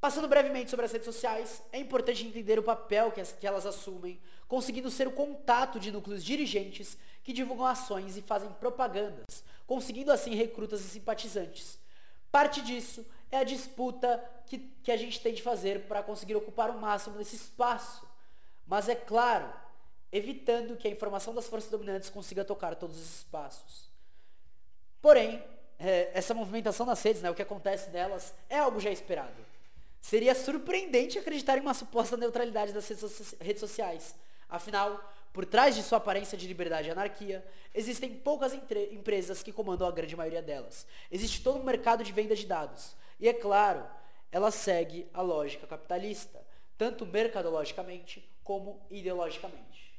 Passando 0.01 0.27
brevemente 0.27 0.71
sobre 0.71 0.83
as 0.83 0.91
redes 0.91 1.05
sociais, 1.05 1.61
é 1.71 1.77
importante 1.77 2.25
entender 2.25 2.57
o 2.57 2.63
papel 2.63 3.11
que, 3.11 3.21
as, 3.21 3.33
que 3.33 3.45
elas 3.45 3.67
assumem, 3.67 4.19
conseguindo 4.47 4.89
ser 4.89 5.07
o 5.07 5.11
contato 5.11 5.79
de 5.79 5.91
núcleos 5.91 6.23
dirigentes 6.23 6.97
que 7.23 7.31
divulgam 7.31 7.67
ações 7.67 8.17
e 8.17 8.21
fazem 8.23 8.51
propagandas, 8.53 9.43
conseguindo 9.67 10.11
assim 10.11 10.33
recrutas 10.33 10.81
e 10.81 10.89
simpatizantes. 10.89 11.77
Parte 12.31 12.63
disso 12.63 13.05
é 13.29 13.37
a 13.37 13.43
disputa 13.43 14.27
que, 14.47 14.57
que 14.83 14.91
a 14.91 14.97
gente 14.97 15.21
tem 15.21 15.35
de 15.35 15.43
fazer 15.43 15.81
para 15.81 16.01
conseguir 16.01 16.35
ocupar 16.35 16.71
o 16.71 16.79
máximo 16.79 17.19
desse 17.19 17.35
espaço. 17.35 18.03
Mas 18.65 18.89
é 18.89 18.95
claro, 18.95 19.53
evitando 20.11 20.77
que 20.77 20.87
a 20.87 20.91
informação 20.91 21.31
das 21.31 21.45
forças 21.45 21.69
dominantes 21.69 22.09
consiga 22.09 22.43
tocar 22.43 22.73
todos 22.73 22.97
os 22.97 23.17
espaços. 23.19 23.87
Porém, 24.99 25.43
é, 25.77 26.09
essa 26.11 26.33
movimentação 26.33 26.87
nas 26.87 27.03
redes, 27.03 27.21
né, 27.21 27.29
o 27.29 27.35
que 27.35 27.41
acontece 27.43 27.91
nelas, 27.91 28.33
é 28.49 28.57
algo 28.57 28.79
já 28.79 28.89
esperado. 28.89 29.50
Seria 30.01 30.33
surpreendente 30.33 31.19
acreditar 31.19 31.57
em 31.57 31.61
uma 31.61 31.75
suposta 31.75 32.17
neutralidade 32.17 32.73
das 32.73 32.89
redes 33.39 33.59
sociais. 33.59 34.15
Afinal, 34.49 34.99
por 35.31 35.45
trás 35.45 35.75
de 35.75 35.83
sua 35.83 35.99
aparência 35.99 36.37
de 36.37 36.47
liberdade 36.47 36.89
e 36.89 36.91
anarquia, 36.91 37.45
existem 37.73 38.13
poucas 38.13 38.53
empresas 38.53 39.41
que 39.41 39.53
comandam 39.53 39.87
a 39.87 39.91
grande 39.91 40.15
maioria 40.15 40.41
delas. 40.41 40.85
Existe 41.09 41.41
todo 41.41 41.59
um 41.59 41.63
mercado 41.63 42.03
de 42.03 42.11
venda 42.11 42.35
de 42.35 42.45
dados. 42.45 42.95
E 43.19 43.29
é 43.29 43.33
claro, 43.33 43.85
ela 44.31 44.49
segue 44.49 45.07
a 45.13 45.21
lógica 45.21 45.67
capitalista, 45.67 46.45
tanto 46.77 47.05
mercadologicamente 47.05 48.27
como 48.43 48.85
ideologicamente. 48.89 49.93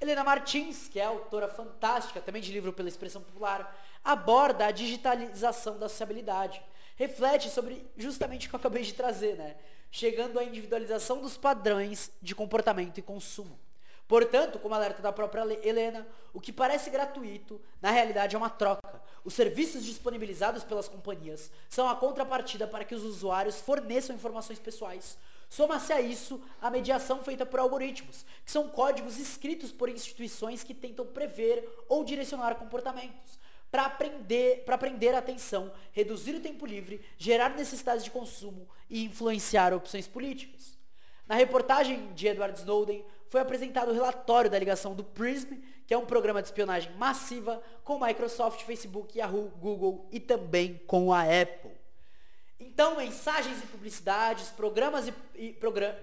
Helena 0.00 0.24
Martins, 0.24 0.88
que 0.88 0.98
é 0.98 1.04
autora 1.04 1.48
fantástica 1.48 2.22
também 2.22 2.40
de 2.40 2.52
livro 2.52 2.72
pela 2.72 2.88
expressão 2.88 3.20
popular, 3.20 3.76
aborda 4.02 4.66
a 4.66 4.70
digitalização 4.70 5.78
da 5.78 5.90
sociabilidade 5.90 6.62
reflete 7.00 7.48
sobre 7.48 7.82
justamente 7.96 8.46
o 8.46 8.50
que 8.50 8.54
eu 8.54 8.60
acabei 8.60 8.82
de 8.82 8.92
trazer, 8.92 9.34
né? 9.34 9.56
Chegando 9.90 10.38
à 10.38 10.44
individualização 10.44 11.22
dos 11.22 11.34
padrões 11.34 12.10
de 12.20 12.34
comportamento 12.34 12.98
e 12.98 13.02
consumo. 13.02 13.58
Portanto, 14.06 14.58
como 14.58 14.74
alerta 14.74 15.00
da 15.00 15.10
própria 15.10 15.40
Helena, 15.66 16.06
o 16.34 16.38
que 16.38 16.52
parece 16.52 16.90
gratuito, 16.90 17.58
na 17.80 17.90
realidade 17.90 18.36
é 18.36 18.38
uma 18.38 18.50
troca. 18.50 19.00
Os 19.24 19.32
serviços 19.32 19.82
disponibilizados 19.82 20.62
pelas 20.62 20.88
companhias 20.88 21.50
são 21.70 21.88
a 21.88 21.96
contrapartida 21.96 22.66
para 22.66 22.84
que 22.84 22.94
os 22.94 23.02
usuários 23.02 23.58
forneçam 23.58 24.14
informações 24.14 24.58
pessoais. 24.58 25.16
Soma-se 25.48 25.94
a 25.94 26.02
isso 26.02 26.38
a 26.60 26.70
mediação 26.70 27.24
feita 27.24 27.46
por 27.46 27.60
algoritmos, 27.60 28.26
que 28.44 28.52
são 28.52 28.68
códigos 28.68 29.18
escritos 29.18 29.72
por 29.72 29.88
instituições 29.88 30.62
que 30.62 30.74
tentam 30.74 31.06
prever 31.06 31.66
ou 31.88 32.04
direcionar 32.04 32.56
comportamentos 32.56 33.40
para 33.70 33.84
aprender, 33.86 34.64
para 34.64 34.74
a 34.76 35.18
atenção, 35.18 35.72
reduzir 35.92 36.34
o 36.34 36.40
tempo 36.40 36.66
livre, 36.66 37.00
gerar 37.16 37.50
necessidades 37.50 38.04
de 38.04 38.10
consumo 38.10 38.68
e 38.88 39.04
influenciar 39.04 39.72
opções 39.72 40.06
políticas. 40.06 40.78
Na 41.26 41.36
reportagem 41.36 42.12
de 42.14 42.26
Edward 42.26 42.58
Snowden, 42.58 43.04
foi 43.28 43.40
apresentado 43.40 43.90
o 43.90 43.94
relatório 43.94 44.50
da 44.50 44.58
ligação 44.58 44.92
do 44.92 45.04
PRISM, 45.04 45.62
que 45.86 45.94
é 45.94 45.98
um 45.98 46.04
programa 46.04 46.42
de 46.42 46.48
espionagem 46.48 46.92
massiva 46.96 47.62
com 47.84 48.04
Microsoft, 48.04 48.62
Facebook, 48.64 49.16
Yahoo, 49.16 49.52
Google 49.60 50.08
e 50.10 50.18
também 50.18 50.80
com 50.86 51.12
a 51.12 51.22
Apple. 51.22 51.70
Então, 52.58 52.96
mensagens 52.96 53.62
e 53.62 53.66
publicidades, 53.68 54.48
programas 54.50 55.08
e, 55.08 55.14
e 55.36 55.52
program, 55.52 55.94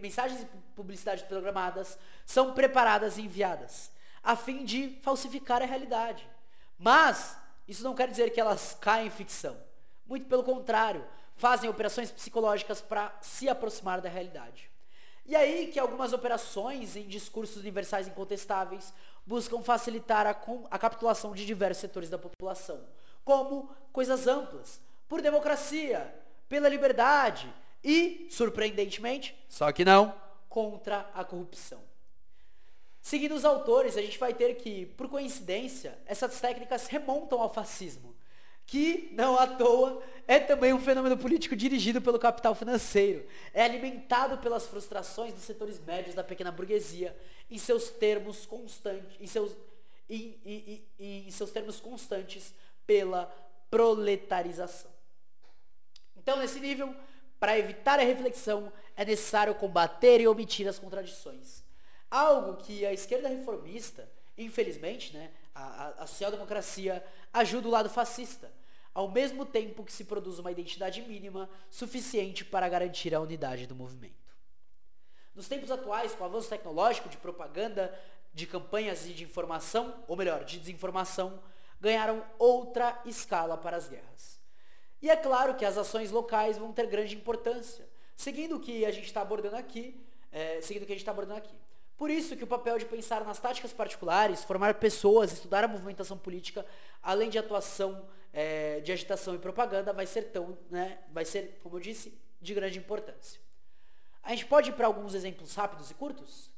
mensagens 0.00 0.42
e 0.42 0.46
publicidades 0.76 1.24
programadas 1.24 1.98
são 2.26 2.52
preparadas 2.52 3.16
e 3.16 3.22
enviadas, 3.22 3.90
a 4.22 4.36
fim 4.36 4.64
de 4.64 4.98
falsificar 5.02 5.62
a 5.62 5.66
realidade. 5.66 6.28
Mas 6.84 7.34
isso 7.66 7.82
não 7.82 7.94
quer 7.94 8.08
dizer 8.08 8.30
que 8.30 8.38
elas 8.38 8.76
caem 8.78 9.06
em 9.06 9.10
ficção. 9.10 9.56
Muito 10.04 10.28
pelo 10.28 10.44
contrário, 10.44 11.02
fazem 11.34 11.70
operações 11.70 12.10
psicológicas 12.10 12.82
para 12.82 13.10
se 13.22 13.48
aproximar 13.48 14.02
da 14.02 14.10
realidade. 14.10 14.70
E 15.24 15.34
aí 15.34 15.68
que 15.68 15.78
algumas 15.78 16.12
operações 16.12 16.94
em 16.94 17.08
discursos 17.08 17.56
universais 17.56 18.06
incontestáveis 18.06 18.92
buscam 19.24 19.62
facilitar 19.62 20.26
a, 20.26 20.36
a 20.70 20.78
capitulação 20.78 21.32
de 21.32 21.46
diversos 21.46 21.80
setores 21.80 22.10
da 22.10 22.18
população, 22.18 22.86
como 23.24 23.74
coisas 23.90 24.26
amplas, 24.26 24.78
por 25.08 25.22
democracia, 25.22 26.14
pela 26.50 26.68
liberdade, 26.68 27.50
e, 27.82 28.28
surpreendentemente, 28.30 29.34
só 29.48 29.72
que 29.72 29.86
não, 29.86 30.14
contra 30.50 31.10
a 31.14 31.24
corrupção. 31.24 31.80
Seguindo 33.04 33.34
os 33.34 33.44
autores, 33.44 33.98
a 33.98 34.00
gente 34.00 34.18
vai 34.18 34.32
ter 34.32 34.54
que, 34.54 34.86
por 34.86 35.10
coincidência, 35.10 35.98
essas 36.06 36.40
técnicas 36.40 36.86
remontam 36.86 37.38
ao 37.38 37.52
fascismo, 37.52 38.16
que, 38.64 39.10
não 39.12 39.38
à 39.38 39.46
toa, 39.46 40.02
é 40.26 40.40
também 40.40 40.72
um 40.72 40.80
fenômeno 40.80 41.14
político 41.14 41.54
dirigido 41.54 42.00
pelo 42.00 42.18
capital 42.18 42.54
financeiro. 42.54 43.26
É 43.52 43.62
alimentado 43.62 44.38
pelas 44.38 44.66
frustrações 44.66 45.34
dos 45.34 45.42
setores 45.42 45.78
médios 45.80 46.14
da 46.14 46.24
pequena 46.24 46.50
burguesia, 46.50 47.14
em 47.50 47.58
seus 47.58 47.90
termos 47.90 48.46
constantes, 48.46 49.20
em 49.20 49.26
seus, 49.26 49.54
em, 50.08 50.40
em, 50.42 50.86
em, 50.98 51.28
em 51.28 51.30
seus 51.30 51.50
termos 51.50 51.78
constantes 51.80 52.54
pela 52.86 53.26
proletarização. 53.70 54.90
Então, 56.16 56.38
nesse 56.38 56.58
nível, 56.58 56.96
para 57.38 57.58
evitar 57.58 58.00
a 58.00 58.02
reflexão, 58.02 58.72
é 58.96 59.04
necessário 59.04 59.54
combater 59.56 60.22
e 60.22 60.26
omitir 60.26 60.66
as 60.66 60.78
contradições. 60.78 61.63
Algo 62.10 62.56
que 62.56 62.84
a 62.86 62.92
esquerda 62.92 63.28
reformista, 63.28 64.08
infelizmente, 64.36 65.14
né, 65.14 65.30
a, 65.54 66.02
a 66.02 66.06
social-democracia, 66.06 67.04
ajuda 67.32 67.68
o 67.68 67.70
lado 67.70 67.90
fascista, 67.90 68.52
ao 68.92 69.08
mesmo 69.10 69.44
tempo 69.44 69.84
que 69.84 69.92
se 69.92 70.04
produz 70.04 70.38
uma 70.38 70.52
identidade 70.52 71.02
mínima 71.02 71.50
suficiente 71.70 72.44
para 72.44 72.68
garantir 72.68 73.14
a 73.14 73.20
unidade 73.20 73.66
do 73.66 73.74
movimento. 73.74 74.24
Nos 75.34 75.48
tempos 75.48 75.70
atuais, 75.70 76.14
com 76.14 76.22
o 76.22 76.26
avanço 76.26 76.48
tecnológico 76.48 77.08
de 77.08 77.16
propaganda, 77.16 77.92
de 78.32 78.46
campanhas 78.46 79.06
e 79.06 79.12
de 79.12 79.24
informação, 79.24 80.04
ou 80.06 80.16
melhor, 80.16 80.44
de 80.44 80.58
desinformação, 80.58 81.42
ganharam 81.80 82.24
outra 82.38 83.00
escala 83.04 83.56
para 83.56 83.76
as 83.76 83.88
guerras. 83.88 84.40
E 85.02 85.10
é 85.10 85.16
claro 85.16 85.54
que 85.54 85.64
as 85.64 85.76
ações 85.76 86.10
locais 86.10 86.56
vão 86.56 86.72
ter 86.72 86.86
grande 86.86 87.14
importância, 87.16 87.86
seguindo 88.16 88.56
o 88.56 88.60
que 88.60 88.86
a 88.86 88.90
gente 88.90 89.06
está 89.06 89.20
abordando 89.20 89.56
aqui, 89.56 90.00
é, 90.32 90.60
seguindo 90.62 90.84
o 90.84 90.86
que 90.86 90.92
a 90.92 90.94
gente 90.94 91.02
está 91.02 91.12
abordando 91.12 91.38
aqui. 91.38 91.54
Por 91.96 92.10
isso 92.10 92.36
que 92.36 92.44
o 92.44 92.46
papel 92.46 92.78
de 92.78 92.84
pensar 92.84 93.24
nas 93.24 93.38
táticas 93.38 93.72
particulares, 93.72 94.42
formar 94.42 94.74
pessoas, 94.74 95.32
estudar 95.32 95.62
a 95.64 95.68
movimentação 95.68 96.18
política, 96.18 96.66
além 97.02 97.30
de 97.30 97.38
atuação 97.38 98.08
é, 98.32 98.80
de 98.80 98.90
agitação 98.90 99.34
e 99.34 99.38
propaganda, 99.38 99.92
vai 99.92 100.06
ser 100.06 100.22
tão, 100.24 100.58
né, 100.68 100.98
vai 101.12 101.24
ser, 101.24 101.60
como 101.62 101.76
eu 101.76 101.80
disse, 101.80 102.18
de 102.40 102.52
grande 102.52 102.78
importância. 102.78 103.40
A 104.22 104.30
gente 104.30 104.46
pode 104.46 104.70
ir 104.70 104.72
para 104.72 104.86
alguns 104.86 105.14
exemplos 105.14 105.54
rápidos 105.54 105.90
e 105.90 105.94
curtos? 105.94 106.50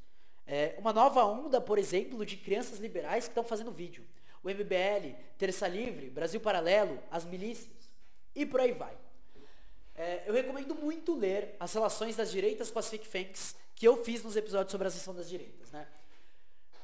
É, 0.47 0.75
uma 0.79 0.93
nova 0.93 1.25
onda, 1.25 1.61
por 1.61 1.79
exemplo, 1.79 2.25
de 2.25 2.37
crianças 2.37 2.79
liberais 2.79 3.25
que 3.25 3.31
estão 3.31 3.45
fazendo 3.45 3.71
vídeo. 3.71 4.07
O 4.43 4.49
MBL, 4.49 5.17
Terça 5.37 5.67
Livre, 5.67 6.09
Brasil 6.09 6.41
Paralelo, 6.41 6.99
as 7.11 7.25
milícias 7.25 7.91
e 8.35 8.47
por 8.47 8.61
aí 8.61 8.73
vai. 8.73 8.97
É, 9.95 10.23
eu 10.27 10.33
recomendo 10.33 10.75
muito 10.75 11.15
ler 11.15 11.57
as 11.59 11.73
relações 11.75 12.15
das 12.17 12.31
direitas 12.31 12.71
com 12.71 12.79
as 12.79 12.89
fake 12.89 13.07
fakes 13.07 13.57
que 13.77 13.87
eu 13.87 14.03
fiz 14.03 14.25
nos 14.25 14.35
episódios 14.35 14.73
sobre 14.73 14.89
a 14.89 14.91
sessão 14.91 15.15
das 15.15 15.29
direitas. 15.29 15.71
Né? 15.71 15.87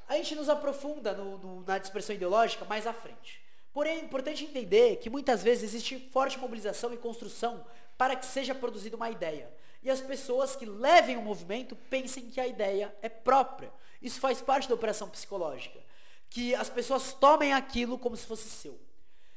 A 0.07 0.17
gente 0.17 0.35
nos 0.35 0.51
aprofunda 0.51 1.15
no, 1.15 1.39
no, 1.39 1.65
na 1.65 1.79
dispersão 1.79 2.15
ideológica 2.15 2.67
mais 2.67 2.87
à 2.87 2.93
frente. 2.93 3.43
Porém, 3.73 3.99
é 3.99 4.01
importante 4.01 4.45
entender 4.45 4.97
que 4.97 5.09
muitas 5.09 5.43
vezes 5.43 5.65
existe 5.65 5.99
forte 6.13 6.39
mobilização 6.39 6.93
e 6.93 6.99
construção 6.99 7.67
para 7.97 8.15
que 8.15 8.27
seja 8.27 8.55
produzida 8.55 8.95
uma 8.95 9.11
ideia. 9.11 9.51
E 9.83 9.91
as 9.91 10.03
pessoas 10.03 10.55
que 10.55 10.67
levem 10.67 11.17
o 11.17 11.23
movimento 11.23 11.75
pensem 11.75 12.29
que 12.29 12.39
a 12.39 12.47
ideia 12.47 12.95
é 13.01 13.09
própria. 13.09 13.73
Isso 14.03 14.21
faz 14.21 14.43
parte 14.43 14.69
da 14.69 14.75
operação 14.75 15.09
psicológica. 15.09 15.81
Que 16.29 16.55
as 16.55 16.69
pessoas 16.69 17.15
tomem 17.15 17.55
aquilo 17.55 17.99
como 17.99 18.17
se 18.17 18.27
fosse 18.27 18.51
seu. 18.51 18.79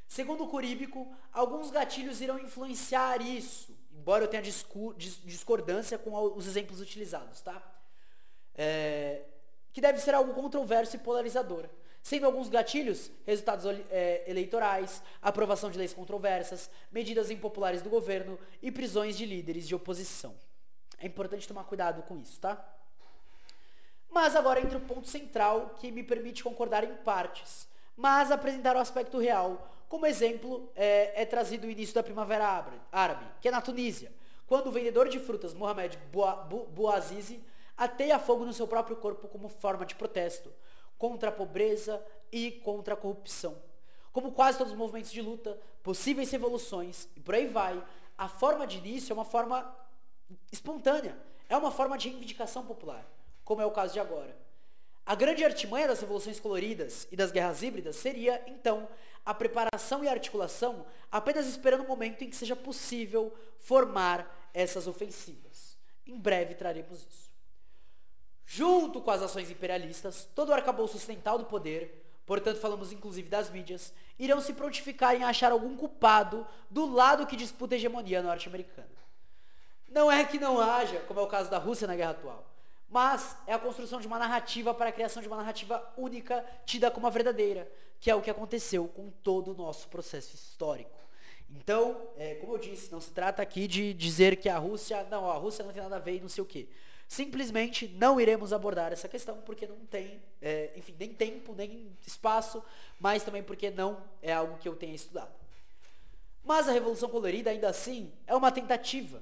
Segundo 0.10 0.44
o 0.44 0.48
Curíbico, 0.48 1.16
alguns 1.32 1.72
gatilhos 1.72 2.20
irão 2.20 2.38
influenciar 2.38 3.22
isso 3.22 3.75
embora 4.06 4.24
eu 4.24 4.28
tenha 4.28 4.44
discordância 4.44 5.98
com 5.98 6.14
os 6.36 6.46
exemplos 6.46 6.80
utilizados, 6.80 7.42
tá? 7.42 7.60
É, 8.54 9.24
que 9.74 9.82
deve 9.82 9.98
ser 9.98 10.14
algo 10.14 10.32
controverso 10.36 10.96
e 10.96 11.00
polarizador, 11.00 11.68
sendo 12.04 12.28
alguns 12.28 12.48
gatilhos 12.48 13.10
resultados 13.26 13.66
é, 13.90 14.24
eleitorais, 14.28 15.02
aprovação 15.20 15.72
de 15.72 15.80
leis 15.80 15.92
controversas, 15.92 16.70
medidas 16.92 17.32
impopulares 17.32 17.82
do 17.82 17.90
governo 17.90 18.38
e 18.62 18.72
prisões 18.72 19.18
de 19.18 19.26
líderes 19.26 19.68
de 19.68 19.74
oposição. 19.74 20.36
É 21.00 21.08
importante 21.08 21.48
tomar 21.48 21.64
cuidado 21.64 22.04
com 22.04 22.16
isso, 22.16 22.40
tá? 22.40 22.64
Mas 24.08 24.36
agora 24.36 24.62
entra 24.62 24.78
o 24.78 24.82
ponto 24.82 25.10
central 25.10 25.72
que 25.80 25.90
me 25.90 26.04
permite 26.04 26.44
concordar 26.44 26.84
em 26.84 26.96
partes, 26.98 27.68
mas 27.98 28.30
apresentar 28.30 28.76
o 28.76 28.80
aspecto 28.80 29.18
real, 29.18 29.75
como 29.88 30.06
exemplo, 30.06 30.72
é, 30.76 31.22
é 31.22 31.26
trazido 31.26 31.68
o 31.68 31.70
início 31.70 31.94
da 31.96 32.04
Primavera 32.04 32.66
Árabe, 32.92 33.26
que 33.40 33.48
é 33.48 33.52
na 33.52 33.62
Tunísia, 33.62 34.12
quando 34.48 34.68
o 34.68 34.72
vendedor 34.72 35.10
de 35.10 35.20
frutas 35.20 35.54
Mohamed 35.54 35.98
Bouazizi 36.72 37.44
ateia 37.78 38.20
fogo 38.20 38.46
no 38.46 38.54
seu 38.54 38.68
próprio 38.68 38.96
corpo 38.96 39.28
como 39.28 39.50
forma 39.50 39.86
de 39.86 39.96
protesto 39.96 40.52
contra 40.98 41.30
a 41.30 41.32
pobreza 41.32 42.04
e 42.32 42.52
contra 42.52 42.94
a 42.94 42.98
corrupção. 42.98 43.58
Como 44.12 44.32
quase 44.32 44.58
todos 44.58 44.72
os 44.72 44.80
movimentos 44.80 45.12
de 45.12 45.22
luta, 45.22 45.60
possíveis 45.84 46.32
revoluções 46.32 47.08
e 47.16 47.20
por 47.20 47.36
aí 47.36 47.48
vai, 47.48 47.84
a 48.18 48.30
forma 48.30 48.66
de 48.66 48.78
início 48.78 49.12
é 49.12 49.14
uma 49.14 49.26
forma 49.26 49.76
espontânea, 50.52 51.18
é 51.50 51.58
uma 51.58 51.72
forma 51.72 51.98
de 51.98 52.10
reivindicação 52.10 52.66
popular, 52.66 53.06
como 53.44 53.62
é 53.62 53.66
o 53.66 53.72
caso 53.72 53.94
de 53.94 54.00
agora. 54.00 54.36
A 55.06 55.14
grande 55.14 55.44
artimanha 55.44 55.88
das 55.88 56.00
revoluções 56.00 56.40
coloridas 56.40 57.08
e 57.12 57.16
das 57.16 57.32
guerras 57.32 57.62
híbridas 57.62 57.96
seria, 57.98 58.42
então, 58.48 58.88
a 59.26 59.34
preparação 59.34 60.04
e 60.04 60.08
a 60.08 60.12
articulação 60.12 60.86
apenas 61.12 61.48
esperando 61.48 61.84
o 61.84 61.88
momento 61.88 62.24
em 62.24 62.30
que 62.30 62.36
seja 62.36 62.56
possível 62.56 63.34
formar 63.60 64.50
essas 64.54 64.88
ofensivas. 64.88 65.78
Em 66.06 66.18
breve 66.18 66.54
traremos 66.54 67.00
isso. 67.00 67.32
Junto 68.46 69.02
com 69.02 69.10
as 69.10 69.24
ações 69.24 69.50
imperialistas, 69.50 70.28
todo 70.36 70.50
o 70.50 70.54
arcabouço 70.54 70.98
ocidental 70.98 71.38
do 71.38 71.46
poder, 71.46 72.06
portanto 72.26 72.60
falamos 72.60 72.92
inclusive 72.92 73.28
das 73.28 73.50
mídias, 73.50 73.92
irão 74.20 74.40
se 74.40 74.54
prontificar 74.54 75.16
em 75.16 75.24
achar 75.24 75.52
algum 75.52 75.76
culpado 75.76 76.46
do 76.70 76.86
lado 76.86 77.26
que 77.26 77.36
disputa 77.36 77.74
a 77.74 77.78
hegemonia 77.78 78.22
norte-americana. 78.22 78.88
Não 79.90 80.12
é 80.12 80.24
que 80.24 80.38
não 80.38 80.60
haja, 80.60 81.00
como 81.08 81.20
é 81.20 81.24
o 81.24 81.28
caso 81.28 81.50
da 81.50 81.58
Rússia 81.58 81.88
na 81.88 81.96
guerra 81.96 82.12
atual, 82.12 82.55
mas 82.90 83.36
é 83.48 83.54
a 83.54 83.60
construção 83.60 84.00
de 84.00 84.08
uma 84.08 84.20
narrativa 84.20 84.74
para 84.74 84.90
a 84.90 84.92
criação 84.92 85.22
de 85.22 85.28
uma 85.28 85.38
narrativa 85.38 85.84
única, 85.98 86.46
tida 86.66 86.92
como 86.92 87.08
a 87.08 87.10
verdadeira, 87.10 87.70
que 88.00 88.10
é 88.10 88.16
o 88.16 88.22
que 88.22 88.30
aconteceu 88.30 88.88
com 88.88 89.10
todo 89.10 89.52
o 89.52 89.56
nosso 89.56 89.88
processo 89.88 90.36
histórico. 90.36 91.00
Então, 91.50 92.10
é, 92.18 92.36
como 92.36 92.54
eu 92.54 92.58
disse, 92.58 92.92
não 92.92 93.00
se 93.00 93.12
trata 93.12 93.42
aqui 93.42 93.68
de 93.68 93.94
dizer 93.94 94.36
que 94.38 94.50
a 94.50 94.58
Rússia, 94.58 95.06
não, 95.10 95.30
a 95.30 95.36
Rússia 95.36 95.64
não 95.64 95.72
tem 95.72 95.82
nada 95.82 95.96
a 95.96 96.00
ver 96.00 96.18
e 96.18 96.22
não 96.22 96.30
sei 96.30 96.44
o 96.44 96.48
quê. 96.48 96.68
Simplesmente 97.08 97.88
não 97.88 98.20
iremos 98.20 98.52
abordar 98.52 98.92
essa 98.92 99.08
questão 99.08 99.38
porque 99.42 99.68
não 99.68 99.78
tem, 99.86 100.22
é, 100.42 100.72
enfim, 100.76 100.96
nem 101.00 101.14
tempo, 101.14 101.54
nem 101.54 101.96
espaço, 102.06 102.64
mas 103.00 103.24
também 103.24 103.44
porque 103.44 103.70
não 103.70 104.04
é 104.22 104.34
algo 104.34 104.58
que 104.58 104.68
eu 104.68 104.76
tenha 104.76 104.96
estudado. 104.96 105.32
Mas 106.44 106.68
a 106.68 106.72
Revolução 106.72 107.10
Colorida, 107.10 107.50
ainda 107.50 107.70
assim, 107.70 108.12
é 108.28 108.36
uma 108.36 108.52
tentativa. 108.52 109.22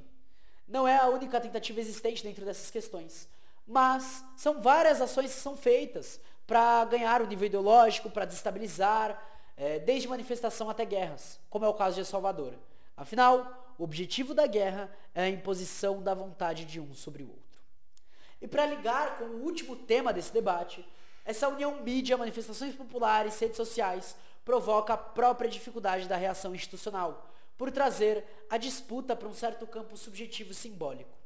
Não 0.68 0.88
é 0.88 0.98
a 0.98 1.08
única 1.08 1.40
tentativa 1.40 1.80
existente 1.80 2.24
dentro 2.24 2.46
dessas 2.46 2.72
questões. 2.72 3.28
Mas 3.66 4.24
são 4.36 4.62
várias 4.62 5.02
ações 5.02 5.34
que 5.34 5.40
são 5.40 5.56
feitas 5.56 6.20
para 6.46 6.86
ganhar 6.86 7.22
o 7.22 7.28
nível 7.28 7.46
ideológico, 7.46 8.10
para 8.10 8.26
desestabilizar, 8.26 9.22
é, 9.56 9.80
desde 9.80 10.08
manifestação 10.08 10.70
até 10.70 10.86
guerras, 10.86 11.40
como 11.50 11.66
é 11.66 11.68
o 11.68 11.74
caso 11.74 11.96
de 11.96 12.02
El 12.02 12.06
Salvador. 12.06 12.54
Afinal, 12.98 13.74
o 13.78 13.84
objetivo 13.84 14.34
da 14.34 14.46
guerra 14.46 14.92
é 15.16 15.24
a 15.24 15.30
imposição 15.30 16.02
da 16.02 16.14
vontade 16.14 16.66
de 16.66 16.80
um 16.80 16.94
sobre 16.94 17.24
o 17.24 17.28
outro. 17.28 17.44
E 18.42 18.48
para 18.48 18.66
ligar 18.66 19.18
com 19.18 19.26
o 19.26 19.44
último 19.44 19.76
tema 19.76 20.12
desse 20.12 20.34
debate, 20.34 20.86
essa 21.26 21.48
união 21.48 21.82
mídia, 21.82 22.18
manifestações 22.18 22.76
populares, 22.76 23.40
redes 23.40 23.56
sociais, 23.56 24.16
provoca 24.44 24.94
a 24.94 24.98
própria 24.98 25.50
dificuldade 25.50 26.08
da 26.08 26.18
reação 26.18 26.54
institucional, 26.54 27.30
por 27.58 27.72
trazer 27.72 28.26
a 28.50 28.58
disputa 28.58 29.16
para 29.16 29.28
um 29.28 29.34
certo 29.34 29.66
campo 29.66 29.96
subjetivo 29.96 30.54
simbólico. 30.54 31.23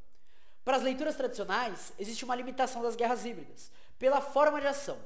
Para 0.68 0.76
as 0.76 0.82
leituras 0.82 1.16
tradicionais, 1.16 1.94
existe 1.98 2.26
uma 2.26 2.34
limitação 2.34 2.82
das 2.82 2.94
guerras 2.94 3.24
híbridas, 3.24 3.72
pela 3.98 4.20
forma 4.20 4.60
de 4.60 4.66
ação. 4.66 4.98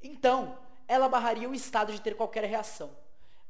Então, 0.00 0.56
ela 0.86 1.08
barraria 1.08 1.50
o 1.50 1.54
Estado 1.56 1.92
de 1.92 2.00
ter 2.00 2.14
qualquer 2.14 2.44
reação. 2.44 2.88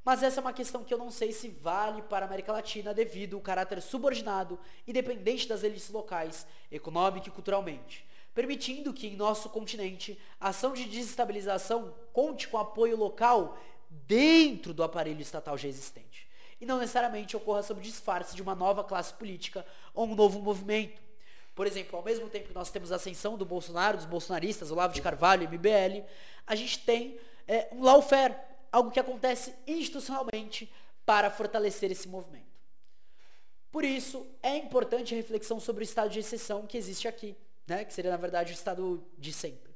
Mas 0.03 0.23
essa 0.23 0.41
é 0.41 0.43
uma 0.43 0.55
questão 0.55 0.83
que 0.83 0.95
eu 0.95 0.97
não 0.97 1.11
sei 1.11 1.31
se 1.31 1.51
vale 1.51 2.01
para 2.01 2.25
a 2.25 2.27
América 2.27 2.53
Latina 2.53 2.95
devido 2.95 3.37
ao 3.37 3.43
caráter 3.43 3.83
subordinado 3.83 4.59
e 4.87 4.95
dependente 4.95 5.47
das 5.47 5.63
elites 5.63 5.91
locais, 5.91 6.47
econômica 6.73 7.29
e 7.29 7.33
culturalmente, 7.33 8.03
permitindo 8.35 8.95
que 8.95 9.07
em 9.07 9.15
nosso 9.15 9.51
continente 9.51 10.19
a 10.41 10.49
ação 10.49 10.73
de 10.73 10.87
desestabilização 10.87 11.95
conte 12.15 12.49
com 12.49 12.57
apoio 12.57 12.97
local 12.97 13.59
dentro 13.91 14.73
do 14.73 14.83
aparelho 14.83 15.21
estatal 15.21 15.59
já 15.59 15.69
existente, 15.69 16.27
e 16.59 16.65
não 16.65 16.79
necessariamente 16.79 17.37
ocorra 17.37 17.63
sob 17.63 17.79
disfarce 17.83 18.35
de 18.35 18.41
uma 18.41 18.55
nova 18.55 18.83
classe 18.83 19.13
política 19.13 19.67
ou 19.93 20.07
um 20.07 20.15
novo 20.15 20.41
movimento, 20.41 21.08
por 21.59 21.67
exemplo, 21.67 21.99
ao 21.99 22.05
mesmo 22.05 22.31
tempo 22.31 22.47
que 22.47 22.55
nós 22.55 22.71
temos 22.71 22.93
a 22.93 22.95
ascensão 22.95 23.37
do 23.37 23.45
Bolsonaro, 23.45 23.97
dos 23.97 24.07
bolsonaristas, 24.07 24.71
Olavo 24.71 24.95
de 24.95 25.03
Carvalho, 25.03 25.49
MBL, 25.49 26.07
a 26.47 26.55
gente 26.55 26.79
tem 26.85 27.19
é, 27.49 27.67
um 27.73 27.83
lawfare, 27.83 28.37
algo 28.71 28.93
que 28.93 29.01
acontece 29.01 29.53
institucionalmente 29.67 30.73
para 31.05 31.29
fortalecer 31.33 31.91
esse 31.91 32.07
movimento. 32.07 32.47
Por 33.73 33.85
isso, 33.85 34.25
é 34.41 34.57
importante 34.57 35.13
a 35.13 35.17
reflexão 35.17 35.59
sobre 35.59 35.83
o 35.83 35.85
estado 35.85 36.11
de 36.11 36.21
exceção 36.21 36.65
que 36.65 36.79
existe 36.79 37.09
aqui, 37.09 37.37
né? 37.67 37.85
que 37.85 37.93
seria, 37.93 38.13
na 38.13 38.17
verdade, 38.17 38.53
o 38.53 38.55
estado 38.55 39.05
de 39.19 39.33
sempre. 39.33 39.75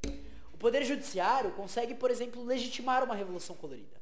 O 0.54 0.56
Poder 0.58 0.84
Judiciário 0.84 1.50
consegue, 1.50 1.96
por 1.96 2.12
exemplo, 2.12 2.44
legitimar 2.44 3.02
uma 3.02 3.16
revolução 3.16 3.56
colorida. 3.56 4.00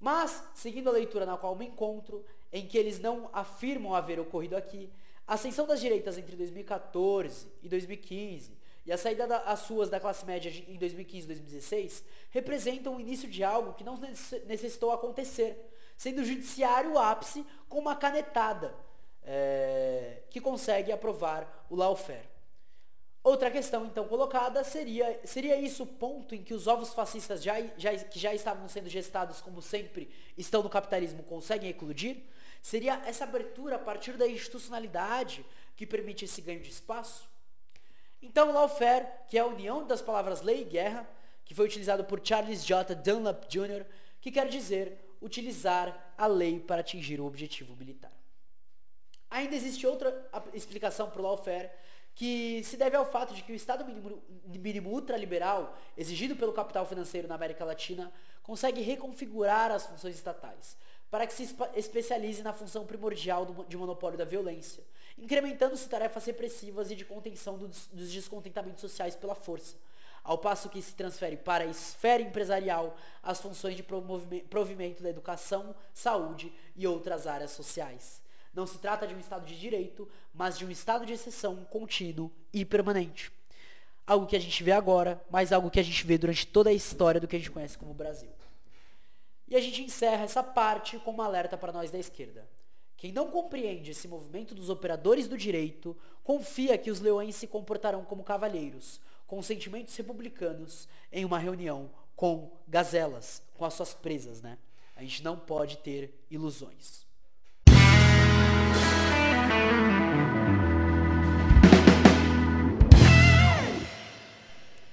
Mas, 0.00 0.42
seguindo 0.54 0.88
a 0.88 0.92
leitura 0.92 1.26
na 1.26 1.36
qual 1.36 1.54
me 1.54 1.66
encontro, 1.66 2.24
em 2.50 2.66
que 2.66 2.78
eles 2.78 2.98
não 2.98 3.28
afirmam 3.34 3.94
haver 3.94 4.18
ocorrido 4.18 4.56
aqui, 4.56 4.90
a 5.30 5.34
ascensão 5.34 5.64
das 5.64 5.80
direitas 5.80 6.18
entre 6.18 6.34
2014 6.34 7.46
e 7.62 7.68
2015 7.68 8.50
e 8.84 8.90
a 8.90 8.98
saída 8.98 9.28
das 9.28 9.60
suas 9.60 9.88
da 9.88 10.00
classe 10.00 10.26
média 10.26 10.52
em 10.66 10.76
2015 10.76 11.24
e 11.24 11.28
2016 11.28 12.04
representam 12.30 12.96
o 12.96 13.00
início 13.00 13.30
de 13.30 13.44
algo 13.44 13.74
que 13.74 13.84
não 13.84 13.96
necessitou 14.48 14.90
acontecer, 14.90 15.72
sendo 15.96 16.22
o 16.22 16.24
judiciário 16.24 16.94
o 16.94 16.98
ápice 16.98 17.46
com 17.68 17.78
uma 17.78 17.94
canetada 17.94 18.74
é, 19.22 20.22
que 20.30 20.40
consegue 20.40 20.90
aprovar 20.90 21.64
o 21.70 21.76
lawfare. 21.76 22.28
Outra 23.22 23.52
questão 23.52 23.86
então 23.86 24.08
colocada 24.08 24.64
seria, 24.64 25.20
seria 25.22 25.56
isso 25.60 25.84
o 25.84 25.86
ponto 25.86 26.34
em 26.34 26.42
que 26.42 26.54
os 26.54 26.66
ovos 26.66 26.92
fascistas 26.92 27.40
já, 27.40 27.54
já, 27.76 27.96
que 27.96 28.18
já 28.18 28.34
estavam 28.34 28.68
sendo 28.68 28.88
gestados 28.88 29.40
como 29.40 29.62
sempre 29.62 30.10
estão 30.36 30.60
no 30.60 30.68
capitalismo 30.68 31.22
conseguem 31.22 31.70
eclodir? 31.70 32.16
Seria 32.62 33.02
essa 33.06 33.24
abertura 33.24 33.76
a 33.76 33.78
partir 33.78 34.16
da 34.16 34.28
institucionalidade 34.28 35.44
que 35.76 35.86
permite 35.86 36.24
esse 36.24 36.40
ganho 36.40 36.60
de 36.60 36.70
espaço? 36.70 37.28
Então, 38.22 38.52
lawfare, 38.52 39.06
que 39.28 39.38
é 39.38 39.40
a 39.40 39.46
união 39.46 39.86
das 39.86 40.02
palavras 40.02 40.42
lei 40.42 40.62
e 40.62 40.64
guerra, 40.64 41.08
que 41.44 41.54
foi 41.54 41.64
utilizado 41.64 42.04
por 42.04 42.20
Charles 42.22 42.64
J. 42.64 42.94
Dunlap 42.94 43.46
Jr., 43.48 43.84
que 44.20 44.30
quer 44.30 44.48
dizer 44.48 45.16
utilizar 45.20 46.14
a 46.16 46.26
lei 46.26 46.60
para 46.60 46.80
atingir 46.80 47.20
o 47.20 47.26
objetivo 47.26 47.74
militar. 47.76 48.12
Ainda 49.30 49.54
existe 49.54 49.86
outra 49.86 50.28
explicação 50.52 51.08
para 51.08 51.20
o 51.20 51.24
lawfare, 51.24 51.70
que 52.14 52.62
se 52.64 52.76
deve 52.76 52.96
ao 52.96 53.10
fato 53.10 53.32
de 53.32 53.42
que 53.42 53.52
o 53.52 53.54
Estado 53.54 53.84
mínimo, 53.84 54.22
mínimo 54.46 54.90
ultraliberal, 54.90 55.78
exigido 55.96 56.36
pelo 56.36 56.52
capital 56.52 56.84
financeiro 56.84 57.28
na 57.28 57.36
América 57.36 57.64
Latina, 57.64 58.12
consegue 58.42 58.80
reconfigurar 58.80 59.70
as 59.70 59.86
funções 59.86 60.16
estatais, 60.16 60.76
para 61.10 61.26
que 61.26 61.34
se 61.34 61.56
especialize 61.74 62.42
na 62.42 62.52
função 62.52 62.86
primordial 62.86 63.64
de 63.68 63.76
monopólio 63.76 64.16
da 64.16 64.24
violência, 64.24 64.84
incrementando-se 65.18 65.88
tarefas 65.88 66.24
repressivas 66.24 66.90
e 66.90 66.96
de 66.96 67.04
contenção 67.04 67.58
dos 67.58 68.12
descontentamentos 68.12 68.80
sociais 68.80 69.16
pela 69.16 69.34
força, 69.34 69.76
ao 70.22 70.38
passo 70.38 70.68
que 70.68 70.80
se 70.80 70.94
transfere 70.94 71.36
para 71.36 71.64
a 71.64 71.66
esfera 71.66 72.22
empresarial 72.22 72.96
as 73.22 73.40
funções 73.40 73.76
de 73.76 73.82
provimento 73.82 75.02
da 75.02 75.10
educação, 75.10 75.74
saúde 75.92 76.52
e 76.76 76.86
outras 76.86 77.26
áreas 77.26 77.50
sociais. 77.50 78.22
Não 78.52 78.66
se 78.66 78.78
trata 78.78 79.06
de 79.06 79.14
um 79.14 79.20
Estado 79.20 79.46
de 79.46 79.58
direito, 79.58 80.08
mas 80.32 80.58
de 80.58 80.64
um 80.64 80.70
estado 80.70 81.06
de 81.06 81.12
exceção 81.12 81.64
contínuo 81.70 82.30
e 82.52 82.64
permanente. 82.64 83.32
Algo 84.06 84.26
que 84.26 84.34
a 84.34 84.40
gente 84.40 84.62
vê 84.64 84.72
agora, 84.72 85.22
mas 85.30 85.52
algo 85.52 85.70
que 85.70 85.78
a 85.78 85.84
gente 85.84 86.04
vê 86.04 86.18
durante 86.18 86.46
toda 86.46 86.70
a 86.70 86.72
história 86.72 87.20
do 87.20 87.28
que 87.28 87.36
a 87.36 87.38
gente 87.38 87.50
conhece 87.50 87.78
como 87.78 87.94
Brasil. 87.94 88.28
E 89.50 89.56
a 89.56 89.60
gente 89.60 89.82
encerra 89.82 90.22
essa 90.22 90.44
parte 90.44 90.96
com 91.00 91.12
um 91.12 91.20
alerta 91.20 91.58
para 91.58 91.72
nós 91.72 91.90
da 91.90 91.98
esquerda. 91.98 92.48
Quem 92.96 93.10
não 93.10 93.32
compreende 93.32 93.90
esse 93.90 94.06
movimento 94.06 94.54
dos 94.54 94.70
operadores 94.70 95.26
do 95.26 95.36
direito 95.36 95.96
confia 96.22 96.78
que 96.78 96.88
os 96.88 97.00
leões 97.00 97.34
se 97.34 97.48
comportarão 97.48 98.04
como 98.04 98.22
cavalheiros, 98.22 99.00
com 99.26 99.42
sentimentos 99.42 99.96
republicanos, 99.96 100.88
em 101.10 101.24
uma 101.24 101.36
reunião 101.36 101.90
com 102.14 102.52
gazelas, 102.68 103.42
com 103.54 103.64
as 103.64 103.74
suas 103.74 103.92
presas, 103.92 104.40
né? 104.40 104.56
A 104.94 105.02
gente 105.02 105.24
não 105.24 105.36
pode 105.36 105.78
ter 105.78 106.14
ilusões. 106.30 107.04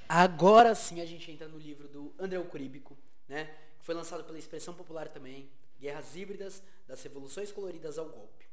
Agora 0.09 0.73
sim 0.73 0.99
a 0.99 1.05
gente 1.05 1.29
entra 1.29 1.47
no 1.47 1.59
livro 1.59 1.87
do 1.87 2.15
André 2.17 2.41
Curíbico, 2.41 2.97
né? 3.27 3.53
Foi 3.87 3.95
lançado 3.95 4.25
pela 4.25 4.37
Expressão 4.37 4.73
Popular 4.73 5.07
também, 5.07 5.49
Guerras 5.79 6.13
Híbridas, 6.13 6.61
das 6.85 7.01
Revoluções 7.03 7.53
Coloridas 7.53 7.97
ao 7.97 8.09
Golpe. 8.09 8.45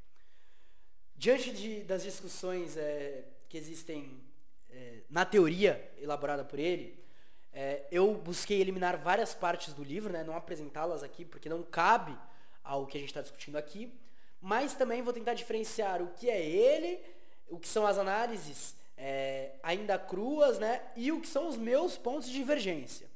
Diante 1.17 1.51
de, 1.51 1.83
das 1.83 2.05
discussões 2.05 2.77
é, 2.77 3.25
que 3.49 3.59
existem 3.59 4.23
é, 4.71 5.01
na 5.11 5.25
teoria 5.25 5.93
elaborada 5.99 6.45
por 6.45 6.61
ele, 6.61 7.05
é, 7.53 7.85
eu 7.91 8.15
busquei 8.15 8.61
eliminar 8.61 8.97
várias 8.97 9.35
partes 9.35 9.75
do 9.75 9.83
livro, 9.83 10.13
né, 10.13 10.23
não 10.23 10.37
apresentá-las 10.37 11.03
aqui, 11.03 11.25
porque 11.25 11.49
não 11.49 11.65
cabe 11.65 12.17
ao 12.63 12.87
que 12.87 12.97
a 12.97 13.01
gente 13.01 13.11
está 13.11 13.21
discutindo 13.21 13.57
aqui, 13.57 13.93
mas 14.41 14.75
também 14.75 15.03
vou 15.03 15.13
tentar 15.13 15.35
diferenciar 15.35 16.01
o 16.01 16.13
que 16.13 16.31
é 16.31 16.41
ele, 16.49 17.01
o 17.49 17.59
que 17.59 17.67
são 17.67 17.85
as 17.85 17.99
análises 17.99 18.77
é, 18.97 19.57
ainda 19.65 19.99
cruas, 19.99 20.61
né, 20.61 20.81
e 20.95 21.11
o 21.11 21.21
que 21.21 21.27
são 21.27 21.49
os 21.49 21.57
meus 21.57 21.99
pontos 21.99 22.29
de 22.29 22.35
divergência 22.35 23.13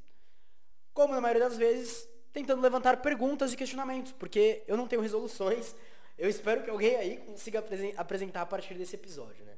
como 0.99 1.15
na 1.15 1.21
maioria 1.21 1.45
das 1.45 1.57
vezes, 1.57 2.09
tentando 2.33 2.61
levantar 2.61 2.97
perguntas 2.97 3.53
e 3.53 3.57
questionamentos, 3.57 4.11
porque 4.11 4.65
eu 4.67 4.77
não 4.77 4.89
tenho 4.89 5.01
resoluções. 5.01 5.73
Eu 6.19 6.29
espero 6.29 6.65
que 6.65 6.71
alguém 6.71 6.97
aí 6.97 7.19
consiga 7.19 7.65
apresentar 7.97 8.43
a 8.43 8.47
partir 8.47 8.75
desse 8.75 8.97
episódio, 8.97 9.45
né? 9.45 9.57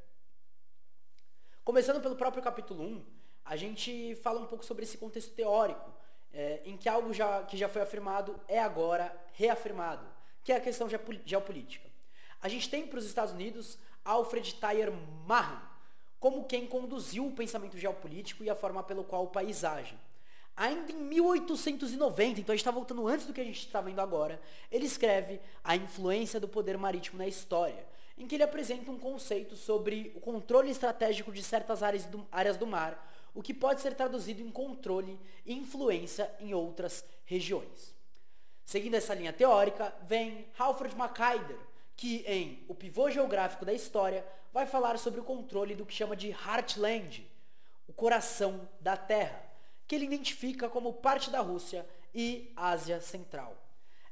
Começando 1.64 2.02
pelo 2.02 2.14
próprio 2.14 2.42
capítulo 2.42 2.82
1, 2.82 3.06
a 3.42 3.56
gente 3.56 4.14
fala 4.16 4.38
um 4.38 4.44
pouco 4.44 4.66
sobre 4.66 4.84
esse 4.84 4.98
contexto 4.98 5.32
teórico, 5.32 5.90
é, 6.30 6.60
em 6.66 6.76
que 6.76 6.90
algo 6.90 7.10
já, 7.14 7.42
que 7.44 7.56
já 7.56 7.70
foi 7.70 7.80
afirmado 7.80 8.38
é 8.46 8.58
agora 8.58 9.10
reafirmado, 9.32 10.06
que 10.44 10.52
é 10.52 10.56
a 10.56 10.60
questão 10.60 10.90
geopolítica. 11.24 11.88
A 12.42 12.50
gente 12.50 12.68
tem 12.68 12.86
para 12.86 12.98
os 12.98 13.06
Estados 13.06 13.32
Unidos 13.32 13.78
Alfred 14.04 14.56
Thayer 14.56 14.92
Mahan, 15.26 15.62
como 16.18 16.44
quem 16.44 16.66
conduziu 16.66 17.26
o 17.26 17.32
pensamento 17.32 17.78
geopolítico 17.78 18.44
e 18.44 18.50
a 18.50 18.54
forma 18.54 18.82
pelo 18.82 19.04
qual 19.04 19.24
o 19.24 19.30
país 19.30 19.64
age. 19.64 19.98
Ainda 20.60 20.92
em 20.92 20.96
1890, 20.96 22.40
então 22.40 22.52
a 22.52 22.54
gente 22.54 22.60
está 22.60 22.70
voltando 22.70 23.08
antes 23.08 23.24
do 23.24 23.32
que 23.32 23.40
a 23.40 23.44
gente 23.44 23.60
está 23.60 23.80
vendo 23.80 23.98
agora, 23.98 24.38
ele 24.70 24.84
escreve 24.84 25.40
A 25.64 25.74
Influência 25.74 26.38
do 26.38 26.46
Poder 26.46 26.76
Marítimo 26.76 27.16
na 27.16 27.26
História, 27.26 27.82
em 28.18 28.26
que 28.26 28.34
ele 28.34 28.42
apresenta 28.42 28.90
um 28.90 28.98
conceito 28.98 29.56
sobre 29.56 30.12
o 30.14 30.20
controle 30.20 30.70
estratégico 30.70 31.32
de 31.32 31.42
certas 31.42 31.82
áreas 31.82 32.04
do, 32.04 32.28
áreas 32.30 32.58
do 32.58 32.66
mar, 32.66 33.10
o 33.34 33.42
que 33.42 33.54
pode 33.54 33.80
ser 33.80 33.94
traduzido 33.94 34.42
em 34.42 34.50
controle 34.50 35.18
e 35.46 35.54
influência 35.54 36.30
em 36.38 36.52
outras 36.52 37.06
regiões. 37.24 37.94
Seguindo 38.62 38.96
essa 38.96 39.14
linha 39.14 39.32
teórica, 39.32 39.94
vem 40.02 40.46
Alfred 40.58 40.94
Macaider, 40.94 41.56
que 41.96 42.22
em 42.26 42.66
O 42.68 42.74
Pivô 42.74 43.08
Geográfico 43.08 43.64
da 43.64 43.72
História 43.72 44.26
vai 44.52 44.66
falar 44.66 44.98
sobre 44.98 45.20
o 45.20 45.24
controle 45.24 45.74
do 45.74 45.86
que 45.86 45.94
chama 45.94 46.14
de 46.14 46.28
Heartland, 46.28 47.26
o 47.88 47.94
coração 47.94 48.68
da 48.78 48.94
Terra, 48.94 49.48
que 49.90 49.96
ele 49.96 50.04
identifica 50.04 50.68
como 50.68 50.92
parte 50.92 51.30
da 51.30 51.40
Rússia 51.40 51.84
e 52.14 52.52
Ásia 52.54 53.00
Central. 53.00 53.56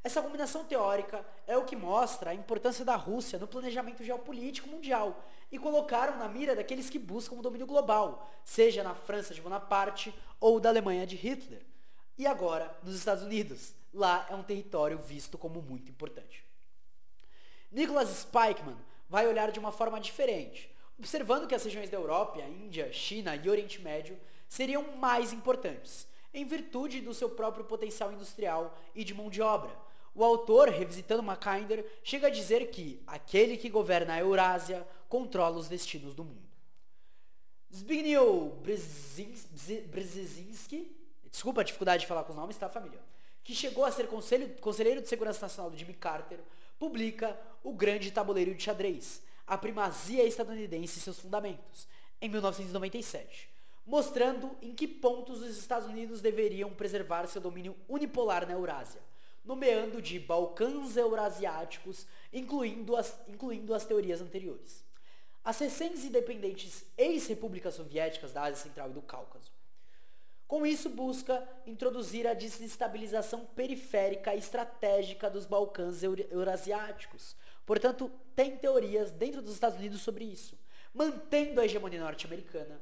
Essa 0.03 0.21
combinação 0.21 0.65
teórica 0.65 1.25
é 1.47 1.57
o 1.57 1.65
que 1.65 1.77
mostra 1.77 2.33
a 2.33 2.35
importância 2.35 2.85
da 2.85 2.97
Rússia 2.97 3.39
no 3.39 3.47
planejamento 3.47 4.03
geopolítico 4.03 4.69
mundial 4.69 5.25
e 5.53 5.57
colocaram 5.57 6.19
na 6.19 6.29
mira 6.29 6.57
daqueles 6.57 6.91
que 6.91 6.99
buscam 6.99 7.37
o 7.37 7.43
domínio 7.43 7.65
global, 7.65 8.29
seja 8.45 8.83
na 8.83 8.93
França 8.93 9.33
de 9.33 9.41
Bonaparte 9.41 10.13
ou 10.41 10.59
da 10.59 10.69
Alemanha 10.69 11.07
de 11.07 11.15
Hitler. 11.15 11.65
E 12.19 12.27
agora 12.27 12.77
nos 12.83 12.97
Estados 12.97 13.23
Unidos. 13.23 13.73
Lá 13.95 14.27
é 14.29 14.35
um 14.35 14.43
território 14.43 14.99
visto 14.99 15.39
como 15.39 15.63
muito 15.63 15.93
importante. 15.93 16.45
Nicholas 17.71 18.09
Spikeman 18.09 18.77
vai 19.09 19.29
olhar 19.29 19.53
de 19.53 19.61
uma 19.61 19.71
forma 19.71 20.01
diferente, 20.01 20.75
observando 20.99 21.47
que 21.47 21.55
as 21.55 21.63
regiões 21.63 21.89
da 21.89 21.97
Europa, 21.97 22.41
Índia, 22.41 22.93
China 22.93 23.37
e 23.37 23.49
Oriente 23.49 23.81
Médio 23.81 24.19
seriam 24.49 24.97
mais 24.97 25.33
importantes, 25.33 26.09
em 26.33 26.45
virtude 26.45 27.01
do 27.01 27.15
seu 27.15 27.31
próprio 27.31 27.65
potencial 27.65 28.13
industrial 28.13 28.77
e 28.95 29.05
de 29.05 29.15
mão 29.15 29.29
de 29.29 29.43
obra. 29.43 29.71
O 30.15 30.25
autor, 30.25 30.69
revisitando 30.69 31.23
Mackinder, 31.23 31.85
chega 32.03 32.27
a 32.27 32.31
dizer 32.31 32.71
que 32.71 33.03
aquele 33.07 33.57
que 33.57 33.69
governa 33.69 34.15
a 34.15 34.21
Eurásia 34.21 34.87
controla 35.09 35.59
os 35.59 35.69
destinos 35.69 36.15
do 36.15 36.25
mundo. 36.25 36.49
Zbigniew 37.73 38.59
Brzezinski, 39.91 40.97
desculpa 41.31 41.61
a 41.61 41.65
dificuldade 41.65 42.01
de 42.01 42.07
falar 42.07 42.25
com 42.25 42.33
os 42.33 42.39
nomes, 42.39 42.57
tá 42.57 42.69
família? 42.69 43.01
Que 43.45 43.55
chegou 43.55 43.85
a 43.85 43.93
ser 43.93 44.09
conselheiro 44.09 45.03
de 45.03 45.09
segurança 45.09 45.43
nacional 45.43 45.71
do 45.71 45.77
Jimmy 45.77 45.95
Carter, 45.95 46.41
publica 46.79 47.39
O 47.63 47.73
Grande 47.73 48.11
Tabuleiro 48.11 48.55
de 48.55 48.63
Xadrez, 48.63 49.23
a 49.47 49.57
primazia 49.57 50.25
estadunidense 50.25 50.99
e 50.99 51.03
seus 51.03 51.19
fundamentos, 51.19 51.87
em 52.21 52.29
1997 52.29 53.58
mostrando 53.89 54.55
em 54.61 54.75
que 54.75 54.87
pontos 54.87 55.41
os 55.41 55.57
Estados 55.57 55.89
Unidos 55.89 56.21
deveriam 56.21 56.71
preservar 56.71 57.27
seu 57.27 57.41
domínio 57.41 57.75
unipolar 57.89 58.47
na 58.47 58.53
Eurásia, 58.53 59.01
nomeando 59.43 60.03
de 60.03 60.21
Balcãs 60.21 60.95
Eurasiáticos, 60.95 62.07
incluindo 62.31 62.95
as, 62.95 63.19
incluindo 63.27 63.73
as 63.73 63.87
teorias 63.87 64.21
anteriores. 64.21 64.85
As 65.43 65.59
recentes 65.59 66.05
independentes 66.05 66.85
ex-repúblicas 66.99 67.77
soviéticas 67.77 68.31
da 68.31 68.43
Ásia 68.43 68.63
Central 68.63 68.91
e 68.91 68.93
do 68.93 69.01
Cáucaso. 69.01 69.51
Com 70.47 70.67
isso, 70.67 70.91
busca 70.91 71.43
introduzir 71.67 72.27
a 72.27 72.35
desestabilização 72.35 73.47
periférica 73.57 74.35
e 74.35 74.39
estratégica 74.39 75.31
dos 75.31 75.47
Balcãs 75.47 76.03
eurasiáticos. 76.03 77.35
Portanto, 77.65 78.11
tem 78.37 78.55
teorias 78.55 79.11
dentro 79.11 79.41
dos 79.41 79.55
Estados 79.55 79.79
Unidos 79.79 80.03
sobre 80.03 80.25
isso, 80.25 80.59
mantendo 80.93 81.59
a 81.59 81.65
hegemonia 81.65 82.01
norte-americana, 82.01 82.79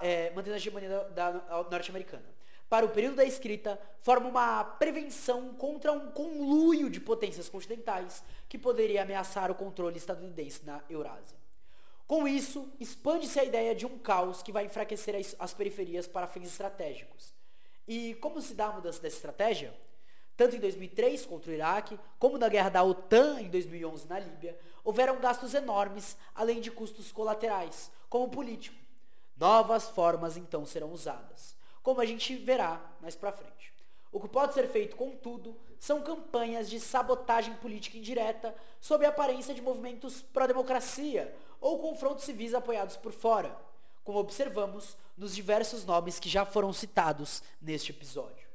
é, 0.00 0.30
mantendo 0.30 0.54
a 0.54 0.56
hegemonia 0.56 0.88
da, 1.10 1.64
norte-americana. 1.70 2.24
Para 2.68 2.86
o 2.86 2.88
período 2.88 3.16
da 3.16 3.24
escrita, 3.24 3.80
forma 4.00 4.28
uma 4.28 4.64
prevenção 4.64 5.54
contra 5.54 5.92
um 5.92 6.10
conluio 6.10 6.88
de 6.88 7.00
potências 7.00 7.48
continentais 7.48 8.22
que 8.48 8.58
poderia 8.58 9.02
ameaçar 9.02 9.50
o 9.50 9.54
controle 9.54 9.96
estadunidense 9.96 10.64
na 10.64 10.82
Eurásia. 10.88 11.36
Com 12.06 12.28
isso, 12.28 12.70
expande-se 12.78 13.38
a 13.40 13.44
ideia 13.44 13.74
de 13.74 13.86
um 13.86 13.98
caos 13.98 14.42
que 14.42 14.52
vai 14.52 14.66
enfraquecer 14.66 15.14
as, 15.14 15.34
as 15.38 15.54
periferias 15.54 16.06
para 16.06 16.26
fins 16.26 16.48
estratégicos. 16.48 17.32
E 17.86 18.14
como 18.14 18.40
se 18.40 18.54
dá 18.54 18.66
a 18.66 18.72
mudança 18.72 19.00
dessa 19.00 19.16
estratégia? 19.16 19.74
Tanto 20.36 20.56
em 20.56 20.60
2003 20.60 21.24
contra 21.26 21.50
o 21.50 21.54
Iraque, 21.54 21.98
como 22.18 22.38
na 22.38 22.48
guerra 22.48 22.70
da 22.70 22.82
OTAN 22.82 23.40
em 23.40 23.48
2011 23.48 24.08
na 24.08 24.18
Líbia, 24.18 24.58
houveram 24.82 25.20
gastos 25.20 25.54
enormes, 25.54 26.16
além 26.34 26.60
de 26.60 26.70
custos 26.70 27.12
colaterais, 27.12 27.90
como 28.08 28.28
político. 28.28 28.83
Novas 29.36 29.88
formas 29.88 30.36
então 30.36 30.64
serão 30.64 30.92
usadas, 30.92 31.56
como 31.82 32.00
a 32.00 32.06
gente 32.06 32.36
verá 32.36 32.80
mais 33.00 33.14
para 33.16 33.32
frente. 33.32 33.72
O 34.12 34.20
que 34.20 34.28
pode 34.28 34.54
ser 34.54 34.68
feito, 34.68 34.94
contudo, 34.94 35.58
são 35.80 36.00
campanhas 36.00 36.70
de 36.70 36.78
sabotagem 36.78 37.54
política 37.54 37.98
indireta 37.98 38.54
sob 38.80 39.04
a 39.04 39.08
aparência 39.08 39.52
de 39.52 39.60
movimentos 39.60 40.22
pró-democracia 40.22 41.36
ou 41.60 41.80
confrontos 41.80 42.24
civis 42.24 42.54
apoiados 42.54 42.96
por 42.96 43.12
fora, 43.12 43.58
como 44.04 44.20
observamos 44.20 44.96
nos 45.16 45.34
diversos 45.34 45.84
nomes 45.84 46.20
que 46.20 46.28
já 46.28 46.44
foram 46.44 46.72
citados 46.72 47.42
neste 47.60 47.90
episódio. 47.90 48.46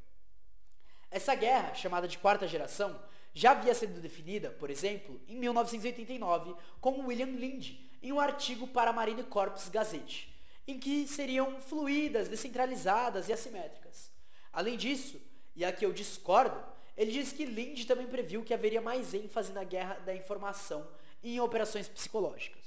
Essa 1.11 1.35
guerra, 1.35 1.73
chamada 1.73 2.07
de 2.07 2.17
quarta 2.17 2.47
geração, 2.47 2.97
já 3.33 3.51
havia 3.51 3.73
sido 3.75 3.99
definida, 3.99 4.51
por 4.51 4.69
exemplo, 4.69 5.19
em 5.27 5.35
1989, 5.35 6.55
com 6.79 7.05
William 7.05 7.25
Lind, 7.25 7.77
em 8.01 8.13
um 8.13 8.19
artigo 8.19 8.67
para 8.67 8.91
a 8.91 8.93
Marine 8.93 9.23
Corps 9.23 9.69
Gazette, 9.69 10.38
em 10.69 10.79
que 10.79 11.07
seriam 11.07 11.59
fluídas, 11.59 12.29
descentralizadas 12.29 13.27
e 13.27 13.33
assimétricas. 13.33 14.11
Além 14.53 14.77
disso, 14.77 15.19
e 15.55 15.65
aqui 15.65 15.83
eu 15.83 15.91
discordo, 15.91 16.63
ele 16.95 17.11
diz 17.11 17.31
que 17.31 17.43
Lind 17.43 17.85
também 17.85 18.05
previu 18.05 18.43
que 18.43 18.53
haveria 18.53 18.79
mais 18.79 19.13
ênfase 19.13 19.51
na 19.51 19.63
guerra 19.63 19.95
da 20.05 20.13
informação 20.13 20.87
e 21.23 21.35
em 21.35 21.39
operações 21.39 21.87
psicológicas. 21.87 22.63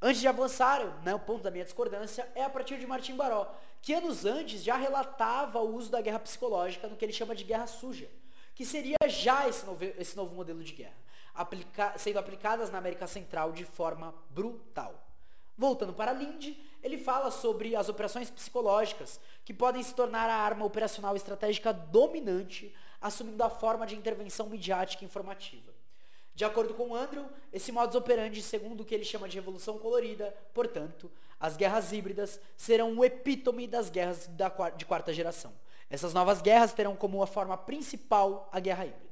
Antes 0.00 0.20
de 0.20 0.28
avançar, 0.28 1.02
né, 1.02 1.14
o 1.14 1.18
ponto 1.18 1.42
da 1.42 1.50
minha 1.50 1.64
discordância 1.64 2.30
é 2.34 2.42
a 2.42 2.50
partir 2.50 2.78
de 2.78 2.86
Martim 2.86 3.16
Baró, 3.16 3.54
que 3.82 3.92
anos 3.92 4.24
antes 4.24 4.62
já 4.62 4.76
relatava 4.76 5.60
o 5.60 5.74
uso 5.74 5.90
da 5.90 6.00
guerra 6.00 6.18
psicológica 6.18 6.88
no 6.88 6.96
que 6.96 7.04
ele 7.04 7.12
chama 7.12 7.34
de 7.34 7.44
guerra 7.44 7.66
suja, 7.66 8.08
que 8.54 8.64
seria 8.64 8.96
já 9.08 9.46
esse 9.48 9.66
novo, 9.66 9.84
esse 9.84 10.16
novo 10.16 10.34
modelo 10.34 10.62
de 10.64 10.72
guerra, 10.72 10.96
aplica, 11.34 11.98
sendo 11.98 12.18
aplicadas 12.18 12.70
na 12.70 12.78
América 12.78 13.06
Central 13.06 13.52
de 13.52 13.64
forma 13.64 14.14
brutal. 14.30 15.05
Voltando 15.56 15.92
para 15.92 16.12
Lind, 16.12 16.56
ele 16.82 16.98
fala 16.98 17.30
sobre 17.30 17.74
as 17.74 17.88
operações 17.88 18.30
psicológicas, 18.30 19.18
que 19.44 19.54
podem 19.54 19.82
se 19.82 19.94
tornar 19.94 20.28
a 20.28 20.36
arma 20.36 20.64
operacional 20.64 21.16
estratégica 21.16 21.72
dominante, 21.72 22.74
assumindo 23.00 23.42
a 23.42 23.48
forma 23.48 23.86
de 23.86 23.96
intervenção 23.96 24.48
midiática 24.48 25.02
e 25.02 25.06
informativa. 25.06 25.74
De 26.34 26.44
acordo 26.44 26.74
com 26.74 26.94
Andrew, 26.94 27.26
esse 27.50 27.72
modus 27.72 27.96
operandi, 27.96 28.42
segundo 28.42 28.82
o 28.82 28.84
que 28.84 28.94
ele 28.94 29.04
chama 29.04 29.26
de 29.26 29.36
revolução 29.36 29.78
colorida, 29.78 30.36
portanto, 30.52 31.10
as 31.40 31.56
guerras 31.56 31.92
híbridas 31.92 32.38
serão 32.56 32.94
o 32.96 33.04
epítome 33.04 33.66
das 33.66 33.88
guerras 33.88 34.26
da, 34.26 34.50
de 34.76 34.84
quarta 34.84 35.14
geração. 35.14 35.54
Essas 35.88 36.12
novas 36.12 36.42
guerras 36.42 36.74
terão 36.74 36.94
como 36.94 37.22
a 37.22 37.26
forma 37.26 37.56
principal 37.56 38.50
a 38.52 38.60
guerra 38.60 38.84
híbrida. 38.84 39.06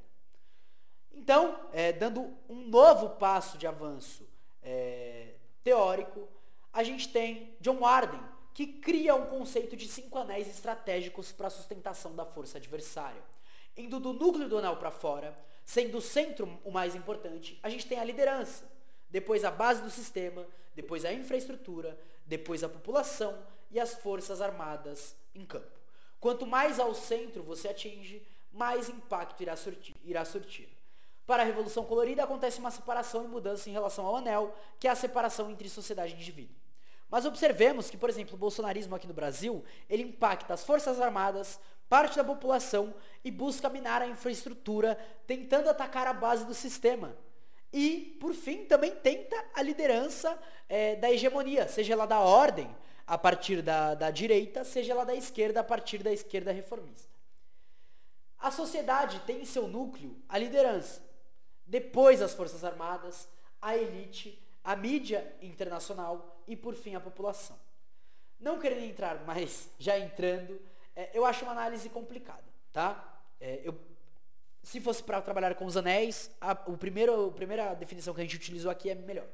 Então, 1.11 1.59
é, 1.73 1.91
dando 1.91 2.31
um 2.47 2.67
novo 2.67 3.11
passo 3.11 3.57
de 3.57 3.65
avanço 3.65 4.27
é, 4.61 5.33
teórico, 5.63 6.27
a 6.75 6.83
gente 6.83 7.07
tem 7.09 7.55
John 7.59 7.79
Warden, 7.79 8.21
que 8.53 8.67
cria 8.67 9.15
um 9.15 9.25
conceito 9.25 9.75
de 9.75 9.87
cinco 9.87 10.19
anéis 10.19 10.47
estratégicos 10.47 11.31
para 11.31 11.47
a 11.47 11.49
sustentação 11.49 12.15
da 12.15 12.25
força 12.25 12.59
adversária. 12.59 13.23
Indo 13.75 13.99
do 13.99 14.13
núcleo 14.13 14.47
do 14.47 14.59
anel 14.59 14.77
para 14.77 14.91
fora, 14.91 15.35
Sendo 15.65 15.97
o 15.97 16.01
centro 16.01 16.59
o 16.63 16.69
mais 16.69 16.93
importante, 16.93 17.59
a 17.63 17.69
gente 17.69 17.87
tem 17.87 17.99
a 17.99 18.03
liderança, 18.03 18.71
depois 19.09 19.43
a 19.43 19.49
base 19.49 19.81
do 19.81 19.89
sistema, 19.89 20.45
depois 20.75 21.03
a 21.03 21.11
infraestrutura, 21.11 21.99
depois 22.23 22.63
a 22.63 22.69
população 22.69 23.35
e 23.71 23.79
as 23.79 23.95
forças 23.95 24.41
armadas 24.41 25.15
em 25.33 25.43
campo. 25.43 25.79
Quanto 26.19 26.45
mais 26.45 26.79
ao 26.79 26.93
centro 26.93 27.41
você 27.41 27.67
atinge, 27.67 28.25
mais 28.51 28.89
impacto 28.89 29.41
irá 29.41 29.55
surtir. 29.55 29.95
Irá 30.03 30.23
surtir. 30.23 30.69
Para 31.25 31.41
a 31.41 31.45
Revolução 31.45 31.83
Colorida 31.83 32.23
acontece 32.23 32.59
uma 32.59 32.69
separação 32.69 33.25
e 33.25 33.27
mudança 33.27 33.67
em 33.67 33.73
relação 33.73 34.05
ao 34.05 34.17
anel, 34.17 34.55
que 34.79 34.87
é 34.87 34.91
a 34.91 34.95
separação 34.95 35.49
entre 35.49 35.67
sociedade 35.67 36.13
e 36.13 36.15
indivíduo. 36.15 36.55
Mas 37.15 37.25
observemos 37.25 37.89
que, 37.89 37.95
por 37.95 38.09
exemplo, 38.09 38.35
o 38.35 38.37
bolsonarismo 38.37 38.93
aqui 38.93 39.07
no 39.07 39.13
Brasil, 39.13 39.63
ele 39.89 40.03
impacta 40.03 40.53
as 40.53 40.65
Forças 40.65 40.99
Armadas, 40.99 41.57
parte 41.87 42.17
da 42.17 42.25
população 42.25 42.93
e 43.23 43.31
busca 43.31 43.69
minar 43.69 44.01
a 44.01 44.07
infraestrutura, 44.09 44.99
tentando 45.25 45.69
atacar 45.69 46.07
a 46.07 46.13
base 46.13 46.43
do 46.43 46.53
sistema. 46.53 47.15
E, 47.71 48.17
por 48.19 48.33
fim, 48.33 48.65
também 48.65 48.93
tenta 48.93 49.33
a 49.53 49.61
liderança 49.61 50.37
é, 50.67 50.97
da 50.97 51.09
hegemonia, 51.09 51.69
seja 51.69 51.93
ela 51.93 52.05
da 52.05 52.19
ordem, 52.19 52.67
a 53.07 53.17
partir 53.17 53.61
da, 53.61 53.95
da 53.95 54.11
direita, 54.11 54.65
seja 54.65 54.91
ela 54.91 55.05
da 55.05 55.15
esquerda, 55.15 55.61
a 55.61 55.63
partir 55.63 56.03
da 56.03 56.11
esquerda 56.11 56.51
reformista. 56.51 57.15
A 58.37 58.51
sociedade 58.51 59.21
tem 59.21 59.39
em 59.39 59.45
seu 59.45 59.69
núcleo 59.69 60.21
a 60.27 60.37
liderança, 60.37 61.01
depois 61.65 62.21
as 62.21 62.33
Forças 62.33 62.65
Armadas, 62.65 63.25
a 63.61 63.73
elite, 63.77 64.44
a 64.65 64.75
mídia 64.75 65.31
internacional 65.41 66.41
e, 66.47 66.55
por 66.55 66.73
fim, 66.73 66.95
a 66.95 66.99
população. 66.99 67.57
Não 68.39 68.59
querendo 68.59 68.83
entrar, 68.83 69.23
mas 69.23 69.69
já 69.77 69.97
entrando, 69.97 70.59
é, 70.95 71.11
eu 71.13 71.23
acho 71.23 71.43
uma 71.43 71.51
análise 71.51 71.87
complicada, 71.87 72.43
tá? 72.73 73.21
É, 73.39 73.61
eu, 73.63 73.79
se 74.63 74.81
fosse 74.81 75.03
para 75.03 75.21
trabalhar 75.21 75.53
com 75.53 75.65
os 75.65 75.77
anéis, 75.77 76.31
a, 76.41 76.53
o 76.65 76.75
primeiro, 76.75 77.27
a 77.27 77.31
primeira 77.31 77.73
definição 77.75 78.13
que 78.13 78.21
a 78.21 78.23
gente 78.23 78.35
utilizou 78.35 78.71
aqui 78.71 78.89
é 78.89 78.95
melhor. 78.95 79.27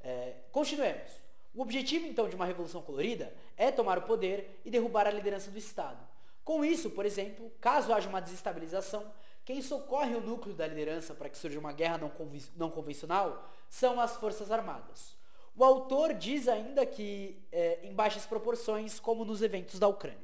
É, 0.00 0.34
continuemos. 0.50 1.12
O 1.54 1.60
objetivo, 1.60 2.06
então, 2.06 2.28
de 2.28 2.34
uma 2.34 2.46
revolução 2.46 2.80
colorida 2.80 3.34
é 3.56 3.70
tomar 3.70 3.98
o 3.98 4.02
poder 4.02 4.60
e 4.64 4.70
derrubar 4.70 5.06
a 5.06 5.10
liderança 5.10 5.50
do 5.50 5.58
Estado. 5.58 5.98
Com 6.42 6.64
isso, 6.64 6.90
por 6.90 7.04
exemplo, 7.04 7.52
caso 7.60 7.92
haja 7.92 8.08
uma 8.08 8.20
desestabilização, 8.20 9.12
quem 9.48 9.62
socorre 9.62 10.14
o 10.14 10.20
núcleo 10.20 10.54
da 10.54 10.66
liderança 10.66 11.14
para 11.14 11.30
que 11.30 11.38
surja 11.38 11.58
uma 11.58 11.72
guerra 11.72 11.96
não, 11.96 12.12
não 12.54 12.70
convencional 12.70 13.50
são 13.66 13.98
as 13.98 14.14
Forças 14.14 14.50
Armadas. 14.52 15.16
O 15.56 15.64
autor 15.64 16.12
diz 16.12 16.46
ainda 16.48 16.84
que 16.84 17.42
é, 17.50 17.78
em 17.82 17.94
baixas 17.94 18.26
proporções, 18.26 19.00
como 19.00 19.24
nos 19.24 19.40
eventos 19.40 19.78
da 19.78 19.88
Ucrânia. 19.88 20.20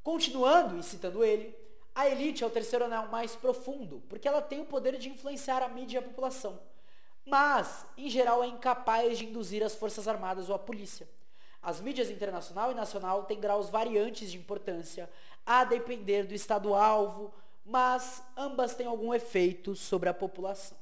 Continuando 0.00 0.78
e 0.78 0.82
citando 0.84 1.24
ele, 1.24 1.56
a 1.92 2.08
elite 2.08 2.44
é 2.44 2.46
o 2.46 2.50
terceiro 2.50 2.84
anel 2.84 3.08
mais 3.08 3.34
profundo, 3.34 4.00
porque 4.08 4.28
ela 4.28 4.40
tem 4.40 4.60
o 4.60 4.64
poder 4.64 4.96
de 4.96 5.08
influenciar 5.08 5.60
a 5.60 5.68
mídia 5.68 5.98
e 5.98 5.98
a 5.98 6.06
população. 6.06 6.60
Mas, 7.26 7.84
em 7.98 8.08
geral, 8.08 8.44
é 8.44 8.46
incapaz 8.46 9.18
de 9.18 9.24
induzir 9.24 9.60
as 9.60 9.74
forças 9.74 10.06
armadas 10.06 10.48
ou 10.48 10.54
a 10.54 10.58
polícia. 10.60 11.08
As 11.60 11.80
mídias 11.80 12.10
internacional 12.10 12.70
e 12.70 12.74
nacional 12.76 13.24
têm 13.24 13.40
graus 13.40 13.70
variantes 13.70 14.30
de 14.30 14.38
importância, 14.38 15.10
a 15.44 15.64
depender 15.64 16.24
do 16.24 16.34
estado-alvo, 16.34 17.34
mas 17.64 18.22
ambas 18.36 18.74
têm 18.74 18.86
algum 18.86 19.14
efeito 19.14 19.74
sobre 19.74 20.08
a 20.08 20.14
população. 20.14 20.76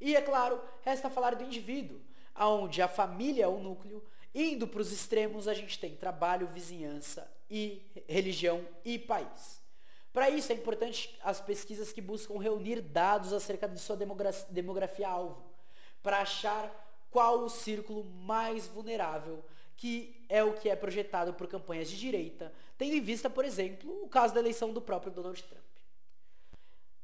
E, 0.00 0.16
é 0.16 0.22
claro, 0.22 0.60
resta 0.82 1.10
falar 1.10 1.34
do 1.34 1.44
indivíduo, 1.44 2.00
onde 2.36 2.80
a 2.80 2.88
família 2.88 3.44
é 3.44 3.48
o 3.48 3.58
núcleo, 3.58 4.02
indo 4.34 4.66
para 4.66 4.80
os 4.80 4.92
extremos 4.92 5.48
a 5.48 5.54
gente 5.54 5.78
tem 5.78 5.96
trabalho, 5.96 6.46
vizinhança 6.48 7.30
e 7.50 7.82
religião 8.08 8.64
e 8.84 8.98
país. 8.98 9.60
Para 10.12 10.30
isso 10.30 10.52
é 10.52 10.54
importante 10.54 11.18
as 11.22 11.40
pesquisas 11.40 11.92
que 11.92 12.00
buscam 12.00 12.38
reunir 12.38 12.80
dados 12.80 13.32
acerca 13.32 13.68
de 13.68 13.78
sua 13.78 13.96
demografia-alvo, 14.50 15.44
para 16.02 16.20
achar 16.20 16.72
qual 17.10 17.40
o 17.40 17.48
círculo 17.50 18.04
mais 18.04 18.66
vulnerável, 18.66 19.44
que 19.78 20.26
é 20.28 20.42
o 20.42 20.54
que 20.54 20.68
é 20.68 20.74
projetado 20.74 21.32
por 21.32 21.46
campanhas 21.46 21.88
de 21.88 21.96
direita, 21.96 22.52
tendo 22.76 22.94
em 22.94 23.00
vista, 23.00 23.30
por 23.30 23.44
exemplo, 23.44 24.02
o 24.02 24.08
caso 24.08 24.34
da 24.34 24.40
eleição 24.40 24.72
do 24.72 24.82
próprio 24.82 25.12
Donald 25.12 25.40
Trump. 25.40 25.62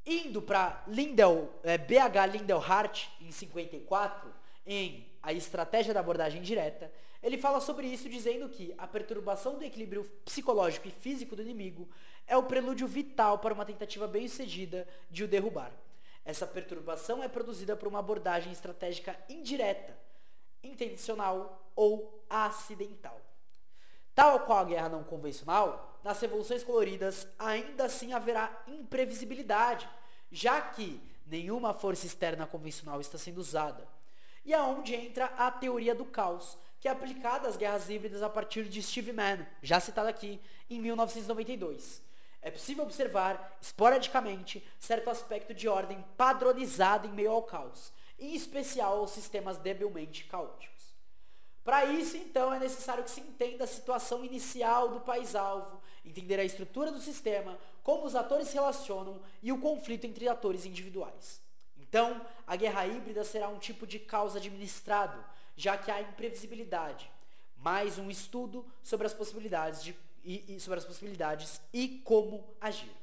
Indo 0.05 0.43
para 0.43 0.83
Lindell, 0.89 1.49
é, 1.63 1.79
BH 1.79 2.33
Lindell 2.33 2.59
Hart, 2.59 3.07
em 3.21 3.31
54, 3.31 4.29
em 4.67 5.07
A 5.23 5.33
Estratégia 5.33 5.95
da 5.95 6.01
Abordagem 6.01 6.43
Direta, 6.43 6.93
ele 7.23 7.39
fala 7.39 7.61
sobre 7.61 7.87
isso 7.87 8.09
dizendo 8.09 8.49
que 8.49 8.75
a 8.77 8.89
perturbação 8.89 9.57
do 9.57 9.65
equilíbrio 9.65 10.05
psicológico 10.25 10.89
e 10.89 10.91
físico 10.91 11.37
do 11.37 11.43
inimigo 11.43 11.89
é 12.27 12.37
o 12.37 12.43
prelúdio 12.43 12.89
vital 12.89 13.39
para 13.39 13.55
uma 13.55 13.65
tentativa 13.65 14.09
bem-sucedida 14.09 14.87
de 15.09 15.23
o 15.23 15.29
derrubar. 15.29 15.73
Essa 16.25 16.45
perturbação 16.45 17.23
é 17.23 17.29
produzida 17.29 17.77
por 17.77 17.87
uma 17.87 18.01
abordagem 18.01 18.51
estratégica 18.51 19.17
indireta, 19.29 19.97
intencional 20.63 21.64
ou 21.75 22.25
acidental. 22.29 23.21
Tal 24.15 24.41
qual 24.41 24.59
a 24.59 24.65
guerra 24.65 24.89
não 24.89 25.03
convencional, 25.03 25.99
nas 26.05 26.21
revoluções 26.21 26.63
coloridas 26.63 27.27
ainda 27.39 27.87
assim 27.87 28.13
haverá 28.13 28.63
imprevisibilidade, 28.69 29.89
já 30.31 30.61
que 30.61 31.01
nenhuma 31.27 31.73
força 31.73 32.07
externa 32.07 32.47
convencional 32.47 33.01
está 33.01 33.19
sendo 33.19 33.39
usada. 33.39 33.87
E 34.45 34.53
aonde 34.53 34.95
entra 34.95 35.27
a 35.39 35.51
teoria 35.51 35.95
do 35.95 36.05
caos, 36.05 36.57
que 36.79 36.87
é 36.87 36.91
aplicada 36.91 37.49
às 37.49 37.57
guerras 37.57 37.89
híbridas 37.89 38.23
a 38.23 38.29
partir 38.29 38.65
de 38.65 38.83
Steve 38.83 39.13
Mann, 39.13 39.47
já 39.63 39.81
citado 39.81 40.09
aqui, 40.09 40.39
em 40.69 40.79
1992. 40.81 42.03
É 42.43 42.51
possível 42.51 42.85
observar, 42.85 43.57
esporadicamente, 43.59 44.63
certo 44.79 45.09
aspecto 45.09 45.55
de 45.55 45.67
ordem 45.67 46.05
padronizado 46.15 47.09
em 47.09 47.11
meio 47.11 47.31
ao 47.31 47.43
caos, 47.43 47.91
em 48.19 48.35
especial 48.35 48.99
aos 48.99 49.13
sistemas 49.13 49.57
debilmente 49.57 50.25
caóticos. 50.25 50.74
Para 51.65 51.87
isso, 51.87 52.19
então, 52.19 52.53
é 52.53 52.59
necessário 52.59 53.03
que 53.03 53.11
se 53.11 53.23
entenda 53.23 53.65
a 53.65 53.67
situação 53.67 54.23
inicial 54.23 54.89
do 54.91 55.01
país-alvo, 55.01 55.81
entender 56.05 56.39
a 56.39 56.45
estrutura 56.45 56.93
do 56.93 57.01
sistema, 57.01 57.59
como 57.83 58.05
os 58.05 58.15
atores 58.15 58.49
se 58.49 58.55
relacionam 58.55 59.19
e 59.43 59.51
o 59.51 59.59
conflito 59.59 60.07
entre 60.07 60.29
atores 60.29 60.67
individuais. 60.67 61.41
Então, 61.79 62.21
a 62.47 62.55
guerra 62.55 62.87
híbrida 62.87 63.25
será 63.25 63.49
um 63.49 63.59
tipo 63.59 63.87
de 63.87 63.99
caos 63.99 64.37
administrado, 64.37 65.25
já 65.57 65.79
que 65.79 65.91
há 65.91 66.03
imprevisibilidade, 66.03 67.11
mais 67.57 67.99
um 67.99 68.11
estudo 68.11 68.67
sobre 68.83 69.07
as 69.07 69.15
possibilidades 69.15 69.83
de, 69.83 69.97
e, 70.23 70.57
e 70.57 70.61
sobre 70.61 70.81
as 70.81 70.85
possibilidades 70.85 71.63
e 71.73 72.03
como 72.05 72.45
agir. 72.61 72.95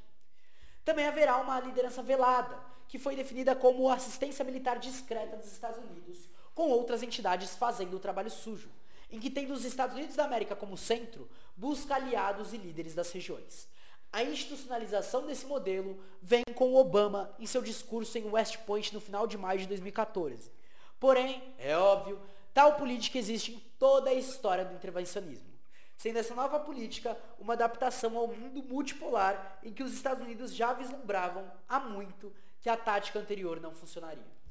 Também 0.84 1.06
haverá 1.06 1.36
uma 1.38 1.58
liderança 1.58 2.02
velada, 2.02 2.60
que 2.86 2.98
foi 2.98 3.16
definida 3.16 3.56
como 3.56 3.88
assistência 3.88 4.44
militar 4.44 4.78
discreta 4.78 5.36
dos 5.36 5.50
Estados 5.50 5.78
Unidos, 5.78 6.28
com 6.54 6.68
outras 6.68 7.02
entidades 7.02 7.56
fazendo 7.56 7.96
o 7.96 8.00
trabalho 8.00 8.30
sujo, 8.30 8.70
em 9.10 9.20
que 9.20 9.30
tendo 9.30 9.52
os 9.52 9.64
Estados 9.64 9.96
Unidos 9.96 10.16
da 10.16 10.24
América 10.24 10.56
como 10.56 10.76
centro, 10.76 11.28
busca 11.56 11.94
aliados 11.94 12.52
e 12.52 12.56
líderes 12.56 12.94
das 12.94 13.10
regiões. 13.12 13.68
A 14.12 14.22
institucionalização 14.22 15.26
desse 15.26 15.46
modelo 15.46 15.98
vem 16.20 16.44
com 16.54 16.74
Obama 16.74 17.34
em 17.38 17.46
seu 17.46 17.62
discurso 17.62 18.18
em 18.18 18.28
West 18.28 18.58
Point 18.58 18.92
no 18.92 19.00
final 19.00 19.26
de 19.26 19.38
maio 19.38 19.60
de 19.60 19.66
2014. 19.66 20.52
Porém, 21.00 21.42
é 21.58 21.76
óbvio, 21.76 22.20
tal 22.52 22.74
política 22.74 23.18
existe 23.18 23.52
em 23.52 23.58
toda 23.78 24.10
a 24.10 24.14
história 24.14 24.64
do 24.64 24.74
intervencionismo, 24.74 25.52
sendo 25.96 26.18
essa 26.18 26.34
nova 26.34 26.60
política 26.60 27.18
uma 27.38 27.54
adaptação 27.54 28.16
ao 28.18 28.28
mundo 28.28 28.62
multipolar 28.62 29.58
em 29.62 29.72
que 29.72 29.82
os 29.82 29.94
Estados 29.94 30.22
Unidos 30.22 30.54
já 30.54 30.74
vislumbravam 30.74 31.50
há 31.68 31.80
muito 31.80 32.32
que 32.60 32.68
a 32.68 32.76
tática 32.76 33.18
anterior 33.18 33.60
não 33.60 33.74
funcionaria. 33.74 34.41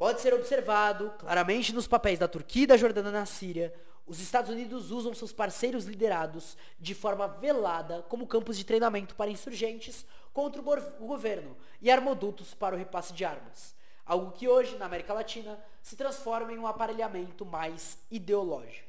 Pode 0.00 0.22
ser 0.22 0.32
observado 0.32 1.10
claramente 1.18 1.74
nos 1.74 1.86
papéis 1.86 2.18
da 2.18 2.26
Turquia 2.26 2.62
e 2.62 2.66
da 2.66 2.78
Jordânia 2.78 3.10
na 3.10 3.26
Síria, 3.26 3.70
os 4.06 4.18
Estados 4.18 4.50
Unidos 4.50 4.90
usam 4.90 5.12
seus 5.12 5.30
parceiros 5.30 5.84
liderados 5.84 6.56
de 6.78 6.94
forma 6.94 7.28
velada 7.28 8.02
como 8.08 8.26
campos 8.26 8.56
de 8.56 8.64
treinamento 8.64 9.14
para 9.14 9.30
insurgentes 9.30 10.06
contra 10.32 10.62
o 10.62 11.06
governo 11.06 11.54
e 11.82 11.90
armodutos 11.90 12.54
para 12.54 12.74
o 12.74 12.78
repasse 12.78 13.12
de 13.12 13.26
armas. 13.26 13.74
Algo 14.06 14.32
que 14.32 14.48
hoje, 14.48 14.74
na 14.78 14.86
América 14.86 15.12
Latina, 15.12 15.62
se 15.82 15.96
transforma 15.96 16.50
em 16.50 16.58
um 16.58 16.66
aparelhamento 16.66 17.44
mais 17.44 17.98
ideológico. 18.10 18.88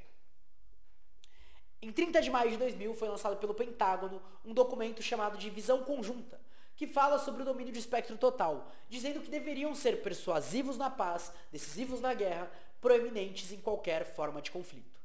Em 1.81 1.91
30 1.91 2.21
de 2.21 2.29
maio 2.29 2.51
de 2.51 2.57
2000 2.57 2.93
foi 2.93 3.09
lançado 3.09 3.35
pelo 3.35 3.53
Pentágono 3.53 4.21
um 4.45 4.53
documento 4.53 5.03
chamado 5.03 5.37
de 5.37 5.49
Visão 5.49 5.83
Conjunta, 5.83 6.39
que 6.81 6.87
fala 6.87 7.19
sobre 7.19 7.43
o 7.43 7.45
domínio 7.45 7.71
de 7.71 7.77
espectro 7.77 8.17
total, 8.17 8.71
dizendo 8.89 9.21
que 9.21 9.29
deveriam 9.29 9.75
ser 9.75 10.01
persuasivos 10.01 10.79
na 10.79 10.89
paz, 10.89 11.31
decisivos 11.51 12.01
na 12.01 12.11
guerra, 12.11 12.51
proeminentes 12.81 13.51
em 13.51 13.61
qualquer 13.61 14.03
forma 14.03 14.41
de 14.41 14.49
conflito. 14.49 14.99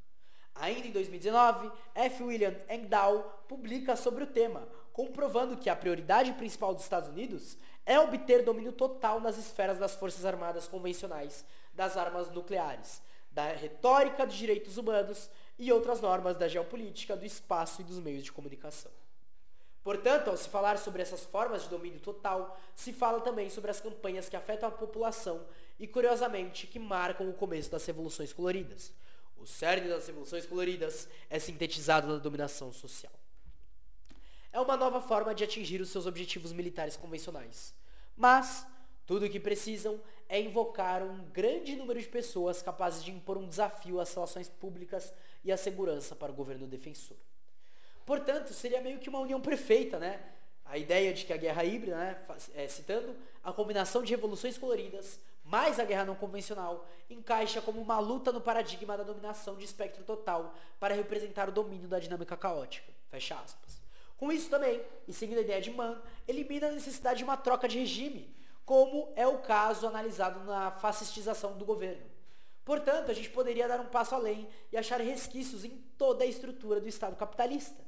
Ainda 0.55 0.87
em 0.87 0.91
2019, 0.91 1.71
F. 1.93 2.23
William 2.23 2.55
Engdahl 2.67 3.43
publica 3.47 3.95
sobre 3.95 4.23
o 4.23 4.27
tema, 4.27 4.67
comprovando 4.91 5.55
que 5.55 5.69
a 5.69 5.75
prioridade 5.75 6.33
principal 6.33 6.73
dos 6.73 6.81
Estados 6.81 7.09
Unidos 7.09 7.59
é 7.85 7.99
obter 7.99 8.43
domínio 8.43 8.73
total 8.73 9.19
nas 9.19 9.37
esferas 9.37 9.77
das 9.77 9.93
forças 9.93 10.25
armadas 10.25 10.67
convencionais, 10.67 11.45
das 11.75 11.95
armas 11.95 12.31
nucleares, 12.31 13.03
da 13.29 13.49
retórica 13.49 14.25
dos 14.25 14.35
direitos 14.35 14.79
humanos 14.79 15.29
e 15.59 15.71
outras 15.71 16.01
normas 16.01 16.37
da 16.37 16.47
geopolítica, 16.47 17.15
do 17.15 17.23
espaço 17.23 17.81
e 17.81 17.83
dos 17.83 17.99
meios 17.99 18.23
de 18.23 18.31
comunicação. 18.31 18.91
Portanto, 19.87 20.29
ao 20.29 20.35
se 20.35 20.49
falar 20.49 20.77
sobre 20.77 21.01
essas 21.01 21.23
formas 21.23 21.63
de 21.63 21.69
domínio 21.69 22.01
total, 22.01 22.59
se 22.75 22.91
fala 22.91 23.21
também 23.21 23.49
sobre 23.49 23.71
as 23.71 23.79
campanhas 23.79 24.27
que 24.27 24.35
afetam 24.35 24.67
a 24.67 24.71
população 24.73 25.47
e, 25.79 25.87
curiosamente, 25.87 26.67
que 26.67 26.77
marcam 26.77 27.29
o 27.29 27.33
começo 27.33 27.71
das 27.71 27.85
revoluções 27.85 28.33
coloridas. 28.33 28.91
O 29.37 29.45
cerne 29.47 29.87
das 29.87 30.05
revoluções 30.05 30.45
coloridas 30.45 31.07
é 31.29 31.39
sintetizado 31.39 32.05
na 32.05 32.17
dominação 32.17 32.69
social. 32.73 33.13
É 34.51 34.59
uma 34.59 34.75
nova 34.75 34.99
forma 34.99 35.33
de 35.33 35.45
atingir 35.45 35.79
os 35.79 35.87
seus 35.87 36.05
objetivos 36.05 36.51
militares 36.51 36.97
convencionais. 36.97 37.73
Mas, 38.13 38.67
tudo 39.05 39.25
o 39.25 39.29
que 39.29 39.39
precisam 39.39 40.01
é 40.27 40.37
invocar 40.37 41.01
um 41.01 41.23
grande 41.29 41.77
número 41.77 42.01
de 42.01 42.09
pessoas 42.09 42.61
capazes 42.61 43.01
de 43.05 43.11
impor 43.11 43.37
um 43.37 43.47
desafio 43.47 44.01
às 44.01 44.13
relações 44.13 44.49
públicas 44.49 45.13
e 45.45 45.49
à 45.49 45.55
segurança 45.55 46.13
para 46.13 46.33
o 46.33 46.35
governo 46.35 46.67
defensor. 46.67 47.15
Portanto, 48.07 48.53
seria 48.53 48.79
meio 48.79 48.99
que 48.99 49.09
uma 49.09 49.19
união 49.19 49.41
perfeita, 49.41 49.99
né? 49.99 50.21
A 50.63 50.77
ideia 50.77 51.13
de 51.13 51.25
que 51.25 51.33
a 51.33 51.37
guerra 51.37 51.65
híbrida, 51.65 51.97
né, 51.97 52.17
é, 52.55 52.65
citando, 52.69 53.13
a 53.43 53.51
combinação 53.51 54.01
de 54.01 54.11
revoluções 54.11 54.57
coloridas 54.57 55.19
mais 55.43 55.77
a 55.79 55.85
guerra 55.85 56.05
não 56.05 56.15
convencional 56.15 56.87
encaixa 57.09 57.61
como 57.61 57.81
uma 57.81 57.99
luta 57.99 58.31
no 58.31 58.39
paradigma 58.39 58.97
da 58.97 59.03
dominação 59.03 59.55
de 59.55 59.65
espectro 59.65 60.03
total 60.05 60.53
para 60.79 60.95
representar 60.95 61.49
o 61.49 61.51
domínio 61.51 61.87
da 61.87 61.99
dinâmica 61.99 62.37
caótica. 62.37 62.91
Fecha 63.09 63.35
aspas. 63.35 63.81
Com 64.17 64.31
isso 64.31 64.49
também, 64.49 64.81
e 65.05 65.13
seguindo 65.13 65.39
a 65.39 65.41
ideia 65.41 65.61
de 65.61 65.71
Mann, 65.71 65.97
elimina 66.27 66.67
a 66.67 66.71
necessidade 66.71 67.19
de 67.19 67.23
uma 67.25 67.37
troca 67.37 67.67
de 67.67 67.77
regime, 67.77 68.33
como 68.65 69.11
é 69.17 69.27
o 69.27 69.39
caso 69.39 69.85
analisado 69.85 70.45
na 70.45 70.71
fascistização 70.71 71.57
do 71.57 71.65
governo. 71.65 72.05
Portanto, 72.65 73.11
a 73.11 73.13
gente 73.13 73.29
poderia 73.29 73.67
dar 73.67 73.79
um 73.79 73.85
passo 73.85 74.15
além 74.15 74.49
e 74.71 74.77
achar 74.77 74.99
resquícios 74.99 75.63
em 75.63 75.71
toda 75.97 76.25
a 76.25 76.27
estrutura 76.27 76.81
do 76.81 76.87
Estado 76.87 77.15
capitalista. 77.15 77.86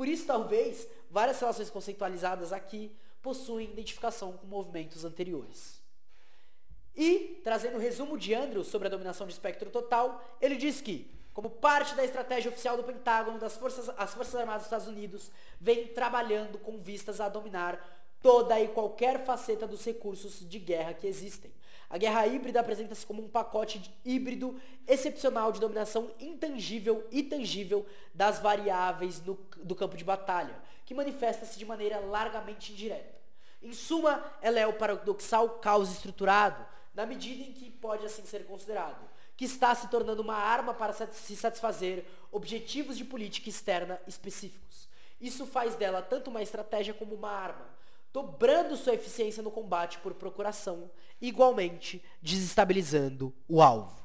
Por 0.00 0.08
isso, 0.08 0.26
talvez, 0.26 0.88
várias 1.10 1.38
relações 1.38 1.68
conceitualizadas 1.68 2.54
aqui 2.54 2.90
possuem 3.20 3.68
identificação 3.68 4.32
com 4.32 4.46
movimentos 4.46 5.04
anteriores. 5.04 5.78
E, 6.96 7.38
trazendo 7.44 7.74
o 7.74 7.76
um 7.76 7.82
resumo 7.82 8.16
de 8.16 8.34
Andrews 8.34 8.68
sobre 8.68 8.88
a 8.88 8.90
dominação 8.90 9.26
de 9.26 9.34
espectro 9.34 9.68
total, 9.68 10.24
ele 10.40 10.56
diz 10.56 10.80
que, 10.80 11.06
como 11.34 11.50
parte 11.50 11.94
da 11.94 12.02
estratégia 12.02 12.50
oficial 12.50 12.78
do 12.78 12.82
Pentágono, 12.82 13.38
das 13.38 13.58
forças, 13.58 13.90
as 13.90 14.14
Forças 14.14 14.36
Armadas 14.36 14.62
dos 14.62 14.68
Estados 14.68 14.88
Unidos 14.88 15.30
vem 15.60 15.88
trabalhando 15.88 16.58
com 16.58 16.78
vistas 16.78 17.20
a 17.20 17.28
dominar 17.28 17.99
toda 18.22 18.60
e 18.60 18.68
qualquer 18.68 19.24
faceta 19.24 19.66
dos 19.66 19.84
recursos 19.84 20.48
de 20.48 20.58
guerra 20.58 20.94
que 20.94 21.06
existem. 21.06 21.50
A 21.88 21.98
guerra 21.98 22.26
híbrida 22.26 22.60
apresenta-se 22.60 23.04
como 23.04 23.20
um 23.20 23.28
pacote 23.28 23.92
híbrido 24.04 24.60
excepcional 24.86 25.50
de 25.50 25.58
dominação 25.58 26.10
intangível 26.20 27.04
e 27.10 27.20
tangível 27.22 27.84
das 28.14 28.38
variáveis 28.38 29.18
do, 29.18 29.34
do 29.56 29.74
campo 29.74 29.96
de 29.96 30.04
batalha, 30.04 30.56
que 30.86 30.94
manifesta-se 30.94 31.58
de 31.58 31.64
maneira 31.64 31.98
largamente 31.98 32.72
indireta. 32.72 33.18
Em 33.60 33.72
suma, 33.72 34.24
ela 34.40 34.60
é 34.60 34.66
o 34.66 34.72
paradoxal 34.72 35.48
caos 35.58 35.90
estruturado, 35.90 36.64
na 36.94 37.04
medida 37.04 37.42
em 37.42 37.52
que 37.52 37.70
pode 37.70 38.06
assim 38.06 38.24
ser 38.24 38.46
considerado, 38.46 39.08
que 39.36 39.44
está 39.44 39.74
se 39.74 39.88
tornando 39.88 40.22
uma 40.22 40.36
arma 40.36 40.72
para 40.72 40.92
se 40.92 41.34
satisfazer 41.34 42.04
objetivos 42.30 42.96
de 42.96 43.04
política 43.04 43.48
externa 43.48 44.00
específicos. 44.06 44.88
Isso 45.20 45.44
faz 45.44 45.74
dela 45.74 46.00
tanto 46.00 46.30
uma 46.30 46.40
estratégia 46.42 46.94
como 46.94 47.14
uma 47.14 47.30
arma, 47.30 47.68
dobrando 48.12 48.76
sua 48.76 48.94
eficiência 48.94 49.42
no 49.42 49.50
combate 49.50 49.98
por 49.98 50.14
procuração, 50.14 50.90
igualmente 51.20 52.02
desestabilizando 52.20 53.32
o 53.48 53.62
alvo. 53.62 54.00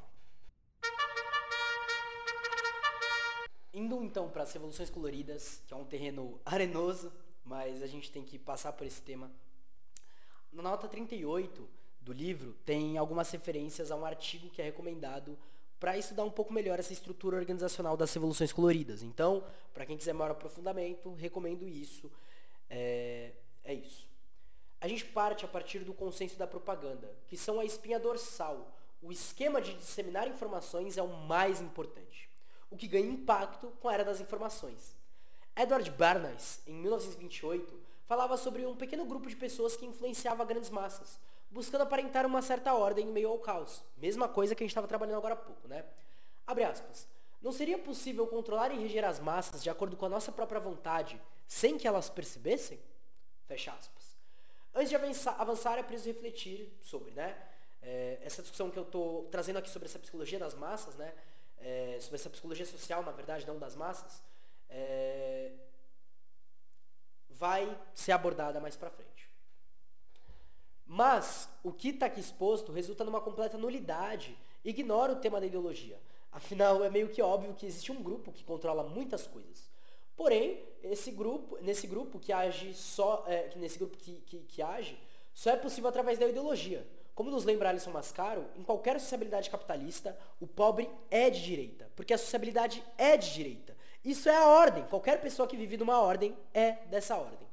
Indo 3.72 4.02
então 4.02 4.28
para 4.28 4.42
as 4.42 4.52
revoluções 4.52 4.88
coloridas, 4.88 5.62
que 5.66 5.74
é 5.74 5.76
um 5.76 5.84
terreno 5.84 6.40
arenoso, 6.44 7.12
mas 7.44 7.82
a 7.82 7.86
gente 7.86 8.10
tem 8.10 8.24
que 8.24 8.38
passar 8.38 8.72
por 8.72 8.86
esse 8.86 9.02
tema. 9.02 9.30
Na 10.52 10.62
nota 10.62 10.88
38 10.88 11.68
do 12.00 12.12
livro, 12.12 12.54
tem 12.64 12.96
algumas 12.96 13.30
referências 13.30 13.90
a 13.90 13.96
um 13.96 14.04
artigo 14.04 14.48
que 14.48 14.62
é 14.62 14.64
recomendado 14.64 15.36
para 15.78 15.98
estudar 15.98 16.24
um 16.24 16.30
pouco 16.30 16.52
melhor 16.52 16.78
essa 16.78 16.92
estrutura 16.92 17.36
organizacional 17.36 17.96
das 17.96 18.12
revoluções 18.14 18.52
coloridas. 18.52 19.02
Então, 19.02 19.44
para 19.74 19.84
quem 19.84 19.96
quiser 19.96 20.14
maior 20.14 20.30
aprofundamento, 20.30 21.12
recomendo 21.12 21.68
isso. 21.68 22.10
É, 22.70 23.32
é 23.66 23.74
isso. 23.74 24.08
A 24.80 24.88
gente 24.88 25.04
parte 25.04 25.44
a 25.44 25.48
partir 25.48 25.80
do 25.80 25.92
consenso 25.92 26.38
da 26.38 26.46
propaganda, 26.46 27.12
que 27.26 27.36
são 27.36 27.58
a 27.58 27.64
espinha 27.64 27.98
dorsal. 27.98 28.72
O 29.02 29.12
esquema 29.12 29.60
de 29.60 29.74
disseminar 29.74 30.28
informações 30.28 30.96
é 30.96 31.02
o 31.02 31.08
mais 31.08 31.60
importante, 31.60 32.30
o 32.70 32.76
que 32.76 32.88
ganha 32.88 33.06
impacto 33.06 33.72
com 33.80 33.88
a 33.88 33.94
era 33.94 34.04
das 34.04 34.20
informações. 34.20 34.96
Edward 35.54 35.90
Bernays, 35.90 36.60
em 36.66 36.74
1928, 36.74 37.74
falava 38.06 38.36
sobre 38.36 38.64
um 38.64 38.76
pequeno 38.76 39.04
grupo 39.04 39.28
de 39.28 39.36
pessoas 39.36 39.76
que 39.76 39.86
influenciava 39.86 40.44
grandes 40.44 40.70
massas, 40.70 41.18
buscando 41.50 41.82
aparentar 41.82 42.26
uma 42.26 42.42
certa 42.42 42.74
ordem 42.74 43.08
em 43.08 43.12
meio 43.12 43.28
ao 43.28 43.38
caos. 43.38 43.82
Mesma 43.96 44.28
coisa 44.28 44.54
que 44.54 44.62
a 44.62 44.64
gente 44.64 44.72
estava 44.72 44.86
trabalhando 44.86 45.18
agora 45.18 45.34
há 45.34 45.38
pouco, 45.38 45.66
né? 45.68 45.84
Abre 46.46 46.64
aspas. 46.64 47.08
Não 47.42 47.52
seria 47.52 47.78
possível 47.78 48.26
controlar 48.26 48.70
e 48.72 48.78
reger 48.78 49.04
as 49.04 49.20
massas 49.20 49.62
de 49.62 49.70
acordo 49.70 49.96
com 49.96 50.06
a 50.06 50.08
nossa 50.08 50.32
própria 50.32 50.60
vontade, 50.60 51.20
sem 51.46 51.78
que 51.78 51.86
elas 51.86 52.08
percebessem? 52.08 52.78
Fecha 53.46 53.72
aspas. 53.72 54.16
Antes 54.74 54.90
de 54.90 54.96
avançar, 55.38 55.78
é 55.78 55.82
preciso 55.82 56.10
refletir 56.10 56.76
sobre, 56.82 57.12
né? 57.12 57.36
É, 57.80 58.18
essa 58.22 58.42
discussão 58.42 58.70
que 58.70 58.78
eu 58.78 58.82
estou 58.82 59.24
trazendo 59.26 59.58
aqui 59.58 59.70
sobre 59.70 59.88
essa 59.88 59.98
psicologia 59.98 60.38
das 60.38 60.54
massas, 60.54 60.96
né? 60.96 61.14
É, 61.58 61.98
sobre 62.00 62.16
essa 62.16 62.28
psicologia 62.28 62.66
social, 62.66 63.02
na 63.02 63.12
verdade, 63.12 63.46
não 63.46 63.58
das 63.58 63.74
massas, 63.74 64.22
é, 64.68 65.52
vai 67.30 67.78
ser 67.94 68.12
abordada 68.12 68.60
mais 68.60 68.76
para 68.76 68.90
frente. 68.90 69.30
Mas 70.86 71.48
o 71.62 71.72
que 71.72 71.88
está 71.88 72.06
aqui 72.06 72.20
exposto 72.20 72.72
resulta 72.72 73.04
numa 73.04 73.20
completa 73.20 73.56
nulidade, 73.56 74.36
ignora 74.64 75.12
o 75.12 75.16
tema 75.16 75.40
da 75.40 75.46
ideologia. 75.46 75.98
Afinal, 76.30 76.84
é 76.84 76.90
meio 76.90 77.08
que 77.08 77.22
óbvio 77.22 77.54
que 77.54 77.66
existe 77.66 77.90
um 77.90 78.02
grupo 78.02 78.32
que 78.32 78.44
controla 78.44 78.82
muitas 78.82 79.26
coisas. 79.26 79.65
Porém, 80.16 80.64
esse 80.82 81.10
grupo, 81.10 81.58
nesse 81.60 81.86
grupo 81.86 82.18
que 82.18 82.32
age 82.32 82.72
só, 82.74 83.24
é, 83.26 83.50
nesse 83.56 83.78
grupo 83.78 83.96
que, 83.96 84.14
que, 84.26 84.38
que 84.38 84.62
age, 84.62 84.98
só 85.34 85.50
é 85.50 85.56
possível 85.56 85.88
através 85.88 86.18
da 86.18 86.26
ideologia. 86.26 86.86
Como 87.14 87.30
nos 87.30 87.44
lembra 87.44 87.68
Alisson 87.68 87.90
Mascaro, 87.90 88.44
em 88.56 88.62
qualquer 88.62 88.98
sociabilidade 89.00 89.50
capitalista, 89.50 90.18
o 90.40 90.46
pobre 90.46 90.90
é 91.10 91.30
de 91.30 91.42
direita, 91.42 91.90
porque 91.96 92.12
a 92.12 92.18
sociabilidade 92.18 92.82
é 92.96 93.16
de 93.16 93.32
direita. 93.32 93.76
Isso 94.04 94.28
é 94.28 94.36
a 94.36 94.46
ordem. 94.46 94.84
Qualquer 94.84 95.20
pessoa 95.20 95.48
que 95.48 95.56
vive 95.56 95.76
numa 95.76 96.00
ordem 96.00 96.36
é 96.54 96.72
dessa 96.86 97.16
ordem. 97.16 97.48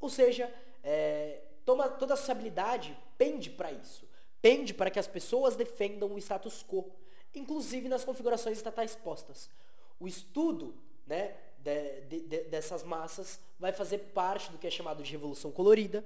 Ou 0.00 0.08
seja, 0.08 0.52
é, 0.82 1.40
toma, 1.64 1.88
toda 1.88 2.14
a 2.14 2.16
sociabilidade 2.16 2.96
pende 3.18 3.50
para 3.50 3.70
isso. 3.70 4.08
Pende 4.40 4.72
para 4.72 4.90
que 4.90 4.98
as 4.98 5.06
pessoas 5.06 5.56
defendam 5.56 6.14
o 6.14 6.18
status 6.18 6.64
quo, 6.64 6.90
inclusive 7.34 7.88
nas 7.88 8.04
configurações 8.04 8.56
estatais 8.56 8.96
postas. 8.96 9.50
O 9.98 10.08
estudo 10.08 10.74
né, 11.06 11.34
de, 11.62 12.00
de, 12.02 12.20
de, 12.20 12.40
dessas 12.44 12.82
massas 12.82 13.40
vai 13.58 13.72
fazer 13.72 13.98
parte 13.98 14.50
do 14.50 14.58
que 14.58 14.66
é 14.66 14.70
chamado 14.70 15.02
de 15.02 15.10
revolução 15.10 15.50
colorida, 15.50 16.04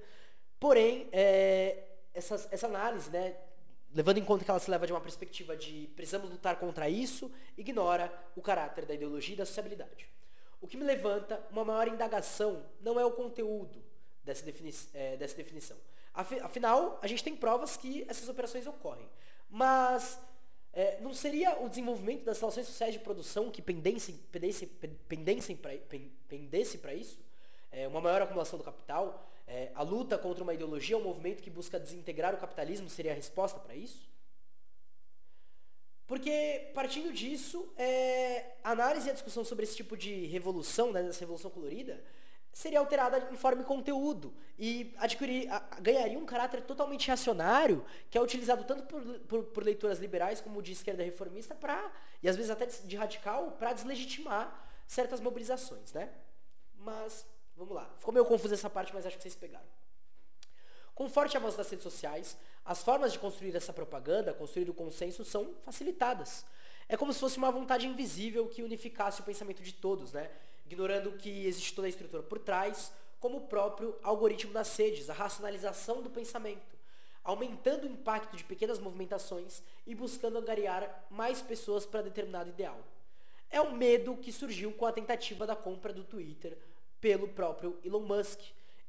porém, 0.59 1.09
é, 1.13 1.85
essa, 2.13 2.35
essa 2.51 2.67
análise, 2.67 3.11
né, 3.11 3.37
levando 3.93 4.19
em 4.19 4.25
conta 4.25 4.45
que 4.45 4.51
ela 4.51 4.61
se 4.61 4.71
leva 4.71 4.87
de 4.87 4.93
uma 4.93 5.01
perspectiva 5.01 5.57
de 5.57 5.89
precisamos 5.95 6.29
lutar 6.31 6.57
contra 6.57 6.89
isso, 6.89 7.31
ignora 7.57 8.13
o 8.35 8.43
caráter 8.43 8.85
da 8.85 8.95
ideologia 8.95 9.35
e 9.35 9.39
da 9.39 9.47
sociabilidade. 9.47 10.09
O 10.61 10.67
que 10.67 10.77
me 10.77 10.85
levanta 10.85 11.45
uma 11.51 11.65
maior 11.65 11.89
indagação 11.89 12.65
não 12.81 12.99
é 12.99 13.05
o 13.05 13.13
conteúdo 13.13 13.85
dessa, 14.25 14.45
defini 14.45 14.75
é, 14.95 15.17
dessa 15.17 15.37
definição. 15.37 15.77
Afinal, 16.15 16.99
a 17.03 17.07
gente 17.07 17.25
tem 17.25 17.35
provas 17.35 17.77
que 17.77 18.05
essas 18.09 18.29
operações 18.29 18.67
ocorrem. 18.67 19.09
Mas 19.51 20.19
é, 20.75 20.99
não 21.01 21.15
seria 21.15 21.63
o 21.63 21.69
desenvolvimento 21.69 22.25
das 22.25 22.41
relações 22.41 22.67
sociais 22.67 22.93
de 22.93 22.99
produção 22.99 23.51
que 23.51 23.63
pendesse 23.63 24.13
para 26.79 26.95
isso? 26.95 27.19
É, 27.71 27.87
uma 27.87 28.01
maior 28.01 28.23
acumulação 28.23 28.59
do 28.59 28.65
capital? 28.65 29.31
É, 29.47 29.71
a 29.75 29.83
luta 29.83 30.19
contra 30.19 30.43
uma 30.43 30.53
ideologia, 30.53 30.97
um 30.97 31.03
movimento 31.03 31.43
que 31.43 31.51
busca 31.51 31.79
desintegrar 31.79 32.35
o 32.35 32.39
capitalismo, 32.39 32.91
seria 32.91 33.13
a 33.13 33.15
resposta 33.15 33.61
para 33.61 33.77
isso? 33.77 34.09
Porque, 36.07 36.71
partindo 36.75 37.13
disso, 37.13 37.73
é, 37.77 38.57
a 38.63 38.73
análise 38.73 39.07
e 39.07 39.11
a 39.11 39.15
discussão 39.15 39.45
sobre 39.45 39.65
esse 39.65 39.77
tipo 39.77 39.97
de 39.97 40.27
revolução, 40.27 40.93
né, 40.93 41.03
dessa 41.03 41.21
revolução 41.21 41.51
colorida, 41.51 42.03
seria 42.55 42.79
alterada 42.79 43.29
em 43.31 43.37
forma 43.37 43.61
e 43.61 43.65
conteúdo 43.67 44.33
e 44.59 44.95
adquirir, 44.97 45.49
ganharia 45.83 46.19
um 46.19 46.25
caráter 46.25 46.63
totalmente 46.63 47.09
reacionário, 47.09 47.85
que 48.09 48.17
é 48.17 48.21
utilizado 48.23 48.65
tanto 48.65 48.85
por, 48.85 49.03
por, 49.03 49.43
por 49.45 49.63
leituras 49.63 49.99
liberais 49.99 50.41
como 50.41 50.63
de 50.63 50.73
esquerda 50.73 51.03
reformista, 51.03 51.55
pra, 51.55 51.93
e 52.23 52.29
às 52.29 52.37
vezes 52.37 52.51
até 52.51 52.65
de, 52.65 52.81
de 52.87 52.97
radical, 52.97 53.53
para 53.59 53.75
deslegitimar 53.75 54.67
certas 54.87 55.21
mobilizações. 55.21 55.93
Né? 55.93 56.09
Mas 56.77 57.27
Vamos 57.57 57.75
lá. 57.75 57.89
Ficou 57.99 58.13
meio 58.13 58.27
confuso 58.27 58.53
essa 58.53 58.69
parte, 58.69 58.93
mas 58.93 59.07
acho 59.07 59.17
que 59.17 59.23
vocês 59.23 59.37
pegaram. 59.37 59.67
Com 60.95 61.09
forte 61.09 61.37
avanço 61.37 61.57
das 61.57 61.69
redes 61.71 61.83
sociais, 61.83 62.37
as 62.65 62.83
formas 62.83 63.13
de 63.13 63.19
construir 63.19 63.55
essa 63.55 63.73
propaganda, 63.73 64.33
construir 64.33 64.69
o 64.71 64.75
consenso, 64.75 65.25
são 65.25 65.55
facilitadas. 65.63 66.45
É 66.89 66.97
como 66.97 67.13
se 67.13 67.21
fosse 67.21 67.39
uma 67.39 67.51
vontade 67.51 67.87
invisível 67.87 68.49
que 68.49 68.63
unificasse 68.63 69.21
o 69.21 69.25
pensamento 69.25 69.63
de 69.63 69.73
todos, 69.73 70.13
né? 70.13 70.31
Ignorando 70.67 71.13
que 71.13 71.47
existe 71.47 71.75
toda 71.75 71.87
a 71.87 71.91
estrutura 71.91 72.23
por 72.23 72.39
trás, 72.39 72.93
como 73.21 73.39
o 73.39 73.47
próprio 73.47 73.97
algoritmo 74.03 74.53
das 74.53 74.77
redes, 74.77 75.09
a 75.09 75.15
racionalização 75.15 76.03
do 76.03 76.11
pensamento, 76.11 76.77
aumentando 77.23 77.85
o 77.85 77.91
impacto 77.91 78.37
de 78.37 78.45
pequenas 78.45 78.79
movimentações 78.79 79.63
e 79.87 79.95
buscando 79.95 80.39
angariar 80.39 81.07
mais 81.11 81.41
pessoas 81.41 81.87
para 81.87 82.03
determinado 82.03 82.51
ideal. 82.51 82.79
É 83.51 83.61
um 83.61 83.73
medo 83.73 84.17
que 84.17 84.33
surgiu 84.33 84.73
com 84.73 84.85
a 84.85 84.93
tentativa 84.93 85.47
da 85.47 85.57
compra 85.57 85.93
do 85.93 86.05
Twitter 86.05 86.59
pelo 87.01 87.29
próprio 87.29 87.79
Elon 87.85 88.01
Musk. 88.01 88.41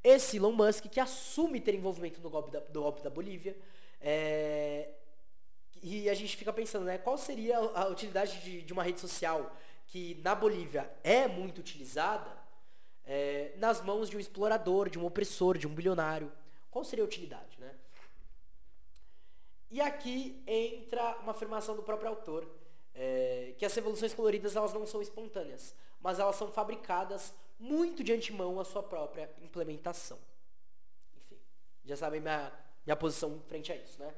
Esse 0.03 0.37
Elon 0.37 0.51
Musk 0.51 0.85
que 0.85 0.99
assume 0.99 1.61
ter 1.61 1.75
envolvimento 1.75 2.19
no 2.19 2.29
golpe 2.29 2.51
da, 2.51 2.59
do 2.59 2.81
golpe 2.81 3.03
da 3.03 3.09
Bolívia. 3.09 3.55
É, 4.01 4.89
e 5.81 6.09
a 6.09 6.13
gente 6.13 6.35
fica 6.35 6.51
pensando, 6.51 6.85
né, 6.85 6.97
qual 6.97 7.17
seria 7.17 7.57
a 7.57 7.87
utilidade 7.87 8.39
de, 8.41 8.61
de 8.63 8.73
uma 8.73 8.83
rede 8.83 8.99
social 8.99 9.55
que 9.87 10.15
na 10.23 10.35
Bolívia 10.35 10.91
é 11.03 11.27
muito 11.27 11.59
utilizada 11.59 12.35
é, 13.05 13.53
nas 13.57 13.81
mãos 13.81 14.09
de 14.09 14.17
um 14.17 14.19
explorador, 14.19 14.89
de 14.89 14.97
um 14.97 15.05
opressor, 15.05 15.57
de 15.57 15.67
um 15.67 15.73
bilionário. 15.73 16.31
Qual 16.71 16.83
seria 16.83 17.03
a 17.03 17.07
utilidade, 17.07 17.59
né? 17.59 17.73
E 19.69 19.81
aqui 19.81 20.41
entra 20.47 21.17
uma 21.19 21.31
afirmação 21.31 21.75
do 21.75 21.83
próprio 21.83 22.09
autor, 22.09 22.47
é, 22.93 23.53
que 23.57 23.65
as 23.65 23.73
revoluções 23.73 24.13
coloridas 24.13 24.55
elas 24.55 24.73
não 24.73 24.85
são 24.85 25.01
espontâneas, 25.01 25.75
mas 25.99 26.19
elas 26.19 26.35
são 26.35 26.51
fabricadas 26.51 27.33
muito 27.59 28.03
de 28.03 28.13
antemão 28.13 28.59
a 28.59 28.65
sua 28.65 28.83
própria 28.83 29.29
implementação. 29.41 30.19
Enfim, 31.17 31.37
já 31.83 31.95
sabem 31.95 32.21
minha, 32.21 32.51
minha 32.85 32.95
posição 32.95 33.41
frente 33.47 33.71
a 33.71 33.75
isso, 33.75 33.99
né? 33.99 34.13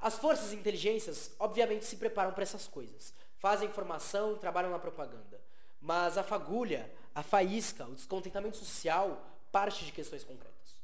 As 0.00 0.16
forças 0.16 0.52
e 0.52 0.56
inteligências, 0.56 1.34
obviamente, 1.40 1.84
se 1.84 1.96
preparam 1.96 2.32
para 2.32 2.44
essas 2.44 2.68
coisas. 2.68 3.12
Fazem 3.38 3.68
formação, 3.70 4.36
trabalham 4.36 4.70
na 4.70 4.78
propaganda. 4.78 5.40
Mas 5.80 6.18
a 6.18 6.22
fagulha, 6.22 6.90
a 7.14 7.22
faísca, 7.22 7.84
o 7.84 7.94
descontentamento 7.94 8.56
social 8.56 9.24
parte 9.50 9.84
de 9.84 9.92
questões 9.92 10.24
concretas. 10.24 10.76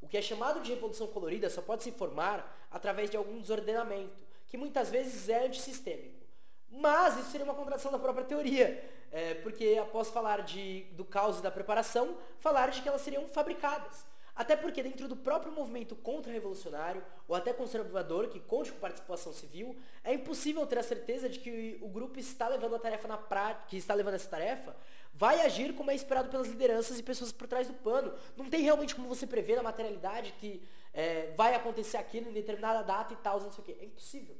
O 0.00 0.08
que 0.08 0.16
é 0.16 0.22
chamado 0.22 0.60
de 0.60 0.72
revolução 0.72 1.06
colorida 1.08 1.50
só 1.50 1.60
pode 1.60 1.82
se 1.82 1.92
formar 1.92 2.68
através 2.70 3.10
de 3.10 3.16
algum 3.16 3.40
desordenamento, 3.40 4.24
que 4.46 4.56
muitas 4.56 4.90
vezes 4.90 5.28
é 5.28 5.46
antissistêmico. 5.46 6.24
Mas 6.70 7.18
isso 7.18 7.30
seria 7.30 7.44
uma 7.44 7.54
contradição 7.54 7.90
da 7.90 7.98
própria 7.98 8.24
teoria, 8.24 8.88
é, 9.10 9.34
porque 9.34 9.78
após 9.80 10.08
falar 10.08 10.42
de, 10.42 10.82
do 10.92 11.04
caos 11.04 11.40
e 11.40 11.42
da 11.42 11.50
preparação, 11.50 12.16
falar 12.38 12.70
de 12.70 12.80
que 12.80 12.88
elas 12.88 13.00
seriam 13.00 13.26
fabricadas. 13.26 14.06
Até 14.34 14.56
porque 14.56 14.82
dentro 14.82 15.08
do 15.08 15.16
próprio 15.16 15.52
movimento 15.52 15.94
contra-revolucionário, 15.96 17.04
ou 17.28 17.34
até 17.34 17.52
conservador, 17.52 18.28
que 18.28 18.40
conte 18.40 18.72
com 18.72 18.78
participação 18.78 19.32
civil, 19.32 19.76
é 20.02 20.14
impossível 20.14 20.66
ter 20.66 20.78
a 20.78 20.82
certeza 20.82 21.28
de 21.28 21.38
que 21.38 21.78
o 21.82 21.88
grupo 21.88 22.18
está 22.18 22.48
levando 22.48 22.76
a 22.76 22.78
tarefa 22.78 23.08
na 23.08 23.16
prática, 23.16 23.66
que 23.68 23.76
está 23.76 23.94
levando 23.94 24.14
essa 24.14 24.28
tarefa, 24.28 24.74
vai 25.12 25.40
agir 25.40 25.74
como 25.74 25.90
é 25.90 25.94
esperado 25.94 26.28
pelas 26.28 26.48
lideranças 26.48 26.98
e 26.98 27.02
pessoas 27.02 27.32
por 27.32 27.46
trás 27.46 27.66
do 27.66 27.74
pano. 27.74 28.14
Não 28.36 28.48
tem 28.48 28.62
realmente 28.62 28.94
como 28.94 29.08
você 29.08 29.26
prever 29.26 29.56
na 29.56 29.62
materialidade 29.62 30.32
que 30.38 30.62
é, 30.92 31.32
vai 31.36 31.54
acontecer 31.54 31.96
aquilo 31.96 32.30
em 32.30 32.32
determinada 32.32 32.82
data 32.82 33.12
e 33.12 33.16
tal, 33.16 33.40
não 33.40 33.50
sei 33.50 33.62
o 33.62 33.64
quê. 33.64 33.76
É 33.80 33.84
impossível. 33.84 34.36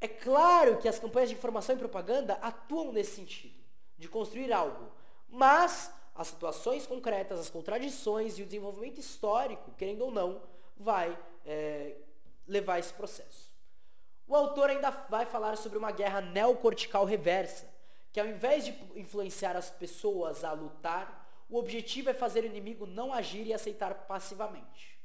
É 0.00 0.06
claro 0.06 0.78
que 0.78 0.88
as 0.88 0.98
campanhas 0.98 1.28
de 1.28 1.34
informação 1.34 1.74
e 1.74 1.78
propaganda 1.78 2.34
atuam 2.34 2.92
nesse 2.92 3.16
sentido, 3.16 3.54
de 3.96 4.08
construir 4.08 4.52
algo. 4.52 4.92
Mas 5.28 5.92
as 6.18 6.26
situações 6.26 6.84
concretas, 6.84 7.38
as 7.38 7.48
contradições 7.48 8.38
e 8.38 8.42
o 8.42 8.44
desenvolvimento 8.44 8.98
histórico, 8.98 9.70
querendo 9.78 10.02
ou 10.02 10.10
não, 10.10 10.42
vai 10.76 11.16
é, 11.46 11.94
levar 12.44 12.80
esse 12.80 12.92
processo. 12.92 13.52
O 14.26 14.34
autor 14.34 14.68
ainda 14.68 14.90
vai 15.08 15.24
falar 15.24 15.56
sobre 15.56 15.78
uma 15.78 15.92
guerra 15.92 16.20
neocortical 16.20 17.04
reversa, 17.04 17.72
que 18.12 18.18
ao 18.18 18.26
invés 18.26 18.64
de 18.64 18.74
influenciar 18.96 19.56
as 19.56 19.70
pessoas 19.70 20.42
a 20.42 20.52
lutar, 20.52 21.24
o 21.48 21.56
objetivo 21.56 22.10
é 22.10 22.14
fazer 22.14 22.42
o 22.42 22.46
inimigo 22.46 22.84
não 22.84 23.12
agir 23.12 23.46
e 23.46 23.54
aceitar 23.54 23.94
passivamente. 23.94 24.98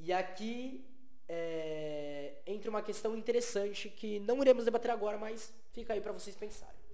E 0.00 0.12
aqui 0.12 0.84
é, 1.28 2.34
entre 2.44 2.68
uma 2.68 2.82
questão 2.82 3.16
interessante 3.16 3.88
que 3.88 4.18
não 4.20 4.42
iremos 4.42 4.64
debater 4.64 4.90
agora, 4.90 5.16
mas 5.16 5.54
fica 5.72 5.92
aí 5.92 6.00
para 6.00 6.12
vocês 6.12 6.34
pensarem. 6.34 6.85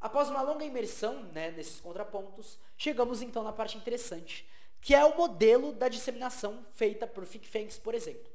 Após 0.00 0.30
uma 0.30 0.40
longa 0.40 0.64
imersão 0.64 1.24
né, 1.32 1.50
nesses 1.50 1.78
contrapontos, 1.78 2.58
chegamos 2.76 3.20
então 3.20 3.42
na 3.42 3.52
parte 3.52 3.76
interessante, 3.76 4.48
que 4.80 4.94
é 4.94 5.04
o 5.04 5.16
modelo 5.16 5.72
da 5.72 5.88
disseminação 5.88 6.64
feita 6.72 7.06
por 7.06 7.26
think 7.26 7.46
por 7.80 7.94
exemplo, 7.94 8.30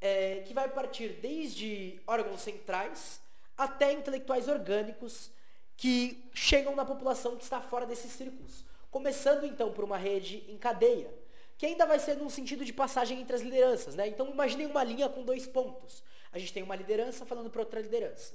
é, 0.00 0.40
que 0.40 0.52
vai 0.52 0.68
partir 0.68 1.10
desde 1.20 2.00
órgãos 2.04 2.40
centrais 2.40 3.20
até 3.56 3.92
intelectuais 3.92 4.48
orgânicos 4.48 5.30
que 5.76 6.28
chegam 6.34 6.74
na 6.74 6.84
população 6.84 7.36
que 7.36 7.44
está 7.44 7.60
fora 7.60 7.86
desses 7.86 8.10
círculos, 8.10 8.64
começando 8.90 9.46
então 9.46 9.72
por 9.72 9.84
uma 9.84 9.96
rede 9.96 10.44
em 10.48 10.58
cadeia, 10.58 11.14
que 11.56 11.66
ainda 11.66 11.86
vai 11.86 12.00
ser 12.00 12.16
num 12.16 12.28
sentido 12.28 12.64
de 12.64 12.72
passagem 12.72 13.20
entre 13.20 13.36
as 13.36 13.42
lideranças. 13.42 13.94
Né? 13.94 14.08
Então 14.08 14.28
imaginem 14.28 14.66
uma 14.66 14.82
linha 14.82 15.08
com 15.08 15.22
dois 15.22 15.46
pontos. 15.46 16.02
A 16.32 16.38
gente 16.38 16.52
tem 16.52 16.62
uma 16.62 16.74
liderança 16.74 17.24
falando 17.24 17.50
para 17.50 17.60
outra 17.60 17.80
liderança. 17.80 18.34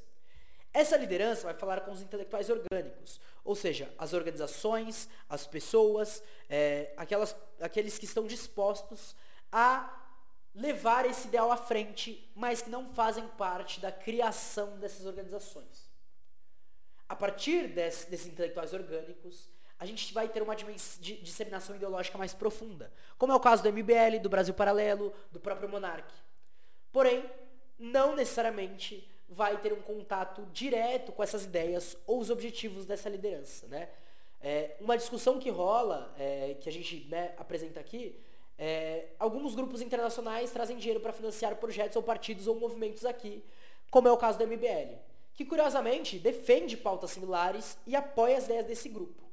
Essa 0.77 0.95
liderança 0.95 1.45
vai 1.45 1.55
falar 1.55 1.81
com 1.81 1.91
os 1.91 2.03
intelectuais 2.03 2.51
orgânicos, 2.51 3.19
ou 3.43 3.55
seja, 3.55 3.91
as 3.97 4.13
organizações, 4.13 5.09
as 5.27 5.47
pessoas, 5.47 6.21
é, 6.47 6.93
aquelas, 6.95 7.35
aqueles 7.59 7.97
que 7.97 8.05
estão 8.05 8.27
dispostos 8.27 9.15
a 9.51 9.91
levar 10.53 11.07
esse 11.07 11.29
ideal 11.29 11.51
à 11.51 11.57
frente, 11.57 12.31
mas 12.35 12.61
que 12.61 12.69
não 12.69 12.93
fazem 12.93 13.27
parte 13.29 13.79
da 13.79 13.91
criação 13.91 14.77
dessas 14.77 15.07
organizações. 15.07 15.89
A 17.09 17.15
partir 17.15 17.69
desse, 17.69 18.07
desses 18.07 18.27
intelectuais 18.27 18.71
orgânicos, 18.71 19.49
a 19.79 19.85
gente 19.87 20.13
vai 20.13 20.29
ter 20.29 20.43
uma 20.43 20.55
disseminação 20.55 21.75
ideológica 21.75 22.19
mais 22.19 22.35
profunda, 22.35 22.93
como 23.17 23.33
é 23.33 23.35
o 23.35 23.39
caso 23.39 23.63
do 23.63 23.73
MBL, 23.73 24.19
do 24.21 24.29
Brasil 24.29 24.53
Paralelo, 24.53 25.11
do 25.31 25.39
próprio 25.39 25.67
Monarque. 25.67 26.13
Porém, 26.91 27.27
não 27.79 28.15
necessariamente 28.15 29.09
vai 29.29 29.57
ter 29.57 29.73
um 29.73 29.81
contato 29.81 30.45
direto 30.53 31.11
com 31.11 31.21
essas 31.21 31.45
ideias 31.45 31.97
ou 32.05 32.19
os 32.19 32.29
objetivos 32.29 32.85
dessa 32.85 33.09
liderança. 33.09 33.67
Né? 33.67 33.89
É, 34.41 34.75
uma 34.79 34.97
discussão 34.97 35.39
que 35.39 35.49
rola, 35.49 36.13
é, 36.17 36.55
que 36.59 36.69
a 36.69 36.71
gente 36.71 37.07
né, 37.09 37.33
apresenta 37.37 37.79
aqui, 37.79 38.19
é, 38.57 39.09
alguns 39.19 39.53
grupos 39.53 39.81
internacionais 39.81 40.51
trazem 40.51 40.77
dinheiro 40.77 40.99
para 40.99 41.13
financiar 41.13 41.55
projetos 41.57 41.95
ou 41.95 42.03
partidos 42.03 42.47
ou 42.47 42.59
movimentos 42.59 43.05
aqui, 43.05 43.43
como 43.91 44.07
é 44.07 44.11
o 44.11 44.17
caso 44.17 44.37
do 44.37 44.47
MBL, 44.47 44.95
que 45.33 45.45
curiosamente 45.45 46.17
defende 46.17 46.75
pautas 46.75 47.11
similares 47.11 47.77
e 47.85 47.95
apoia 47.95 48.37
as 48.37 48.45
ideias 48.45 48.65
desse 48.65 48.89
grupo. 48.89 49.23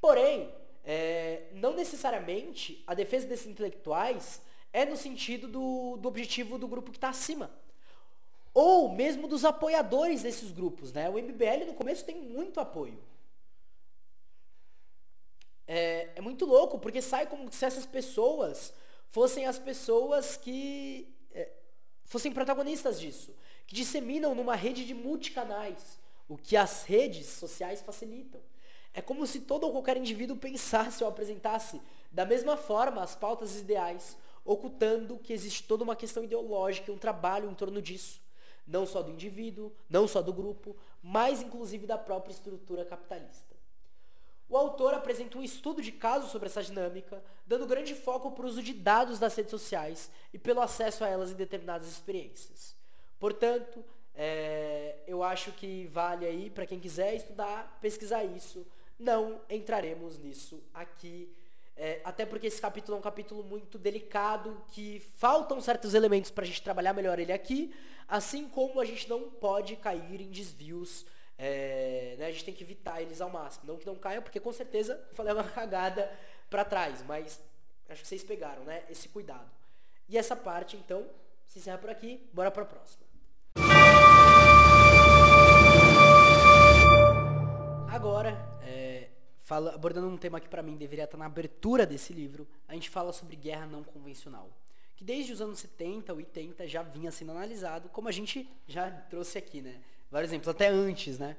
Porém, 0.00 0.52
é, 0.84 1.48
não 1.52 1.74
necessariamente 1.74 2.82
a 2.86 2.94
defesa 2.94 3.26
desses 3.26 3.46
intelectuais 3.46 4.40
é 4.72 4.84
no 4.84 4.96
sentido 4.96 5.48
do, 5.48 5.96
do 5.96 6.08
objetivo 6.08 6.58
do 6.58 6.68
grupo 6.68 6.90
que 6.90 6.96
está 6.96 7.08
acima. 7.08 7.50
Ou 8.60 8.88
mesmo 8.88 9.28
dos 9.28 9.44
apoiadores 9.44 10.22
desses 10.22 10.50
grupos. 10.50 10.92
Né? 10.92 11.08
O 11.08 11.12
MBL 11.16 11.64
no 11.64 11.74
começo 11.74 12.04
tem 12.04 12.16
muito 12.16 12.58
apoio. 12.58 12.98
É, 15.64 16.08
é 16.16 16.20
muito 16.20 16.44
louco, 16.44 16.76
porque 16.76 17.00
sai 17.00 17.28
como 17.28 17.52
se 17.52 17.64
essas 17.64 17.86
pessoas 17.86 18.74
fossem 19.10 19.46
as 19.46 19.60
pessoas 19.60 20.36
que 20.36 21.08
é, 21.30 21.52
fossem 22.06 22.32
protagonistas 22.32 22.98
disso, 22.98 23.32
que 23.64 23.76
disseminam 23.76 24.34
numa 24.34 24.56
rede 24.56 24.84
de 24.84 24.92
multicanais, 24.92 25.96
o 26.28 26.36
que 26.36 26.56
as 26.56 26.82
redes 26.82 27.28
sociais 27.28 27.80
facilitam. 27.80 28.40
É 28.92 29.00
como 29.00 29.24
se 29.24 29.42
todo 29.42 29.66
ou 29.66 29.70
qualquer 29.70 29.96
indivíduo 29.96 30.36
pensasse 30.36 31.04
ou 31.04 31.08
apresentasse 31.08 31.80
da 32.10 32.26
mesma 32.26 32.56
forma 32.56 33.04
as 33.04 33.14
pautas 33.14 33.54
ideais, 33.54 34.16
ocultando 34.44 35.16
que 35.16 35.32
existe 35.32 35.62
toda 35.62 35.84
uma 35.84 35.94
questão 35.94 36.24
ideológica 36.24 36.90
e 36.90 36.94
um 36.94 36.98
trabalho 36.98 37.48
em 37.48 37.54
torno 37.54 37.80
disso. 37.80 38.26
Não 38.68 38.86
só 38.86 39.02
do 39.02 39.10
indivíduo, 39.10 39.72
não 39.88 40.06
só 40.06 40.22
do 40.22 40.32
grupo, 40.32 40.76
mas 41.02 41.42
inclusive 41.42 41.86
da 41.86 41.98
própria 41.98 42.32
estrutura 42.32 42.84
capitalista. 42.84 43.56
O 44.48 44.56
autor 44.56 44.94
apresenta 44.94 45.36
um 45.36 45.42
estudo 45.42 45.82
de 45.82 45.90
caso 45.90 46.28
sobre 46.28 46.48
essa 46.48 46.62
dinâmica, 46.62 47.22
dando 47.46 47.66
grande 47.66 47.94
foco 47.94 48.30
para 48.30 48.44
o 48.44 48.48
uso 48.48 48.62
de 48.62 48.72
dados 48.72 49.18
das 49.18 49.34
redes 49.34 49.50
sociais 49.50 50.10
e 50.32 50.38
pelo 50.38 50.60
acesso 50.60 51.02
a 51.02 51.08
elas 51.08 51.30
em 51.30 51.34
determinadas 51.34 51.88
experiências. 51.88 52.76
Portanto, 53.18 53.84
é, 54.14 54.96
eu 55.06 55.22
acho 55.22 55.52
que 55.52 55.86
vale 55.86 56.26
aí 56.26 56.50
para 56.50 56.66
quem 56.66 56.80
quiser 56.80 57.14
estudar, 57.14 57.78
pesquisar 57.80 58.24
isso. 58.24 58.66
Não 58.98 59.40
entraremos 59.50 60.18
nisso 60.18 60.62
aqui, 60.72 61.32
é, 61.78 62.00
até 62.04 62.26
porque 62.26 62.48
esse 62.48 62.60
capítulo 62.60 62.96
é 62.96 62.98
um 62.98 63.02
capítulo 63.02 63.42
muito 63.42 63.78
delicado, 63.78 64.60
que 64.72 65.00
faltam 65.16 65.60
certos 65.60 65.94
elementos 65.94 66.30
para 66.30 66.44
a 66.44 66.46
gente 66.46 66.60
trabalhar 66.60 66.92
melhor 66.92 67.18
ele 67.18 67.32
aqui, 67.32 67.74
assim 68.06 68.48
como 68.48 68.80
a 68.80 68.84
gente 68.84 69.08
não 69.08 69.30
pode 69.30 69.76
cair 69.76 70.20
em 70.20 70.30
desvios 70.30 71.06
é, 71.38 72.16
né, 72.18 72.26
a 72.26 72.32
gente 72.32 72.44
tem 72.44 72.52
que 72.52 72.64
evitar 72.64 73.00
eles 73.00 73.20
ao 73.20 73.30
máximo. 73.30 73.64
Não 73.66 73.78
que 73.78 73.86
não 73.86 73.94
caiam, 73.94 74.22
porque 74.22 74.40
com 74.40 74.52
certeza 74.52 75.00
falei 75.12 75.32
uma 75.32 75.44
cagada 75.48 76.12
para 76.50 76.64
trás, 76.64 77.02
mas 77.06 77.40
acho 77.88 78.02
que 78.02 78.08
vocês 78.08 78.24
pegaram, 78.24 78.64
né? 78.64 78.82
Esse 78.90 79.08
cuidado. 79.08 79.48
E 80.08 80.18
essa 80.18 80.34
parte, 80.34 80.76
então, 80.76 81.06
se 81.46 81.60
encerra 81.60 81.78
por 81.78 81.90
aqui. 81.90 82.28
Bora 82.32 82.50
para 82.50 82.64
a 82.64 82.66
próxima. 82.66 83.06
Agora, 87.88 88.36
é, 88.62 88.87
fala, 89.48 89.74
abordando 89.74 90.06
um 90.06 90.18
tema 90.18 90.38
que 90.38 90.48
para 90.48 90.62
mim 90.62 90.76
deveria 90.76 91.06
estar 91.06 91.16
na 91.16 91.24
abertura 91.24 91.86
desse 91.86 92.12
livro, 92.12 92.46
a 92.68 92.74
gente 92.74 92.90
fala 92.90 93.14
sobre 93.14 93.34
guerra 93.34 93.66
não 93.66 93.82
convencional. 93.82 94.50
Que 94.94 95.02
desde 95.02 95.32
os 95.32 95.40
anos 95.40 95.58
70, 95.60 96.12
80 96.12 96.68
já 96.68 96.82
vinha 96.82 97.10
sendo 97.10 97.32
analisado, 97.32 97.88
como 97.88 98.08
a 98.08 98.12
gente 98.12 98.46
já 98.66 98.90
trouxe 98.90 99.38
aqui, 99.38 99.62
né? 99.62 99.80
vários 100.10 100.30
exemplos, 100.30 100.48
até 100.48 100.68
antes, 100.68 101.18
né? 101.18 101.34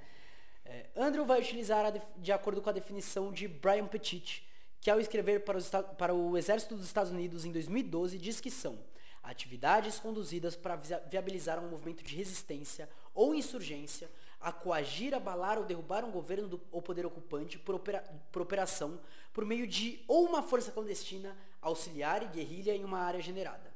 É, 0.65 0.87
Andrew 0.95 1.23
vai 1.23 1.39
utilizar, 1.39 1.85
de 2.17 2.31
acordo 2.31 2.63
com 2.63 2.69
a 2.69 2.73
definição 2.73 3.31
de 3.31 3.47
Brian 3.47 3.85
Petit, 3.85 4.43
que 4.81 4.89
ao 4.89 4.99
escrever 4.99 5.43
para, 5.43 5.57
os, 5.59 5.69
para 5.95 6.13
o 6.13 6.35
Exército 6.35 6.75
dos 6.75 6.85
Estados 6.85 7.11
Unidos 7.11 7.45
em 7.45 7.51
2012, 7.51 8.17
diz 8.17 8.41
que 8.41 8.49
são 8.49 8.79
atividades 9.21 9.99
conduzidas 9.99 10.55
para 10.55 10.75
viabilizar 11.11 11.63
um 11.63 11.69
movimento 11.69 12.03
de 12.03 12.15
resistência 12.15 12.89
ou 13.13 13.35
insurgência, 13.35 14.09
a 14.39 14.51
coagir, 14.51 15.13
abalar 15.13 15.57
ou 15.57 15.65
derrubar 15.65 16.05
um 16.05 16.11
governo 16.11 16.47
do, 16.47 16.61
ou 16.71 16.81
poder 16.81 17.05
ocupante 17.05 17.57
por, 17.59 17.75
opera, 17.75 18.01
por 18.31 18.41
operação 18.41 18.99
por 19.33 19.45
meio 19.45 19.67
de 19.67 20.03
ou 20.07 20.25
uma 20.25 20.41
força 20.41 20.71
clandestina, 20.71 21.37
auxiliar 21.61 22.23
e 22.23 22.27
guerrilha 22.27 22.75
em 22.75 22.83
uma 22.83 22.99
área 22.99 23.21
generada, 23.21 23.73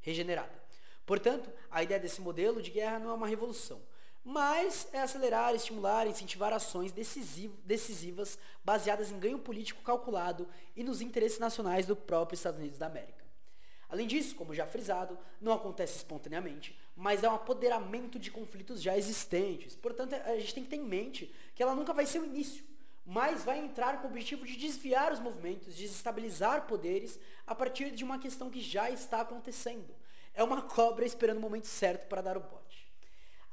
regenerada. 0.00 0.52
Portanto, 1.04 1.50
a 1.70 1.82
ideia 1.82 2.00
desse 2.00 2.20
modelo 2.20 2.60
de 2.60 2.70
guerra 2.70 2.98
não 2.98 3.10
é 3.10 3.14
uma 3.14 3.28
revolução, 3.28 3.80
mas 4.24 4.88
é 4.92 5.00
acelerar, 5.00 5.54
estimular, 5.54 6.06
incentivar 6.06 6.52
ações 6.52 6.92
decisivas 6.92 8.38
baseadas 8.64 9.10
em 9.10 9.18
ganho 9.18 9.38
político 9.38 9.82
calculado 9.82 10.48
e 10.74 10.82
nos 10.82 11.00
interesses 11.00 11.38
nacionais 11.38 11.86
do 11.86 11.94
próprio 11.94 12.34
Estados 12.34 12.58
Unidos 12.58 12.78
da 12.78 12.86
América. 12.86 13.24
Além 13.88 14.06
disso, 14.06 14.34
como 14.34 14.52
já 14.52 14.66
frisado, 14.66 15.16
não 15.40 15.52
acontece 15.52 15.96
espontaneamente, 15.96 16.76
mas 16.96 17.22
é 17.22 17.28
um 17.28 17.34
apoderamento 17.34 18.18
de 18.18 18.30
conflitos 18.30 18.80
já 18.80 18.96
existentes. 18.96 19.76
Portanto, 19.76 20.14
a 20.14 20.38
gente 20.38 20.54
tem 20.54 20.64
que 20.64 20.70
ter 20.70 20.76
em 20.76 20.84
mente 20.84 21.32
que 21.54 21.62
ela 21.62 21.74
nunca 21.74 21.92
vai 21.92 22.06
ser 22.06 22.20
o 22.20 22.24
início, 22.24 22.64
mas 23.04 23.44
vai 23.44 23.58
entrar 23.58 24.00
com 24.00 24.08
o 24.08 24.10
objetivo 24.10 24.46
de 24.46 24.56
desviar 24.56 25.12
os 25.12 25.20
movimentos, 25.20 25.76
desestabilizar 25.76 26.66
poderes 26.66 27.20
a 27.46 27.54
partir 27.54 27.90
de 27.90 28.02
uma 28.02 28.18
questão 28.18 28.50
que 28.50 28.60
já 28.60 28.90
está 28.90 29.20
acontecendo. 29.20 29.94
É 30.32 30.42
uma 30.42 30.62
cobra 30.62 31.04
esperando 31.04 31.36
o 31.36 31.40
momento 31.40 31.66
certo 31.66 32.08
para 32.08 32.22
dar 32.22 32.36
o 32.36 32.40
bote. 32.40 32.90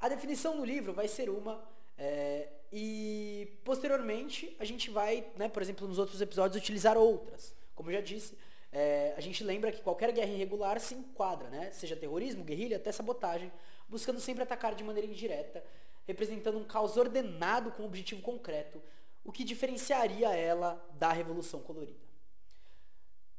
A 0.00 0.08
definição 0.08 0.56
no 0.56 0.64
livro 0.64 0.92
vai 0.92 1.06
ser 1.06 1.28
uma, 1.28 1.62
é, 1.96 2.48
e 2.72 3.58
posteriormente 3.62 4.56
a 4.58 4.64
gente 4.64 4.90
vai, 4.90 5.26
né, 5.36 5.48
por 5.48 5.62
exemplo, 5.62 5.86
nos 5.86 5.98
outros 5.98 6.20
episódios, 6.20 6.60
utilizar 6.60 6.96
outras. 6.96 7.54
Como 7.74 7.90
eu 7.90 7.94
já 7.94 8.00
disse, 8.00 8.36
é, 8.74 9.14
a 9.16 9.20
gente 9.20 9.44
lembra 9.44 9.70
que 9.70 9.80
qualquer 9.80 10.10
guerra 10.10 10.32
irregular 10.32 10.80
se 10.80 10.96
enquadra, 10.96 11.48
né, 11.48 11.70
seja 11.70 11.94
terrorismo, 11.94 12.42
guerrilha, 12.42 12.76
até 12.76 12.90
sabotagem, 12.90 13.50
buscando 13.88 14.18
sempre 14.18 14.42
atacar 14.42 14.74
de 14.74 14.82
maneira 14.82 15.08
indireta, 15.08 15.64
representando 16.04 16.58
um 16.58 16.64
caos 16.64 16.96
ordenado 16.96 17.70
com 17.70 17.84
um 17.84 17.86
objetivo 17.86 18.20
concreto, 18.20 18.82
o 19.22 19.30
que 19.30 19.44
diferenciaria 19.44 20.34
ela 20.34 20.84
da 20.98 21.12
Revolução 21.12 21.60
Colorida. 21.60 22.04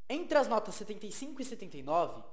Entre 0.07 0.38
as 0.38 0.48
notas 0.48 0.76
75 0.76 1.41
e 1.41 1.45
79, 1.45 2.24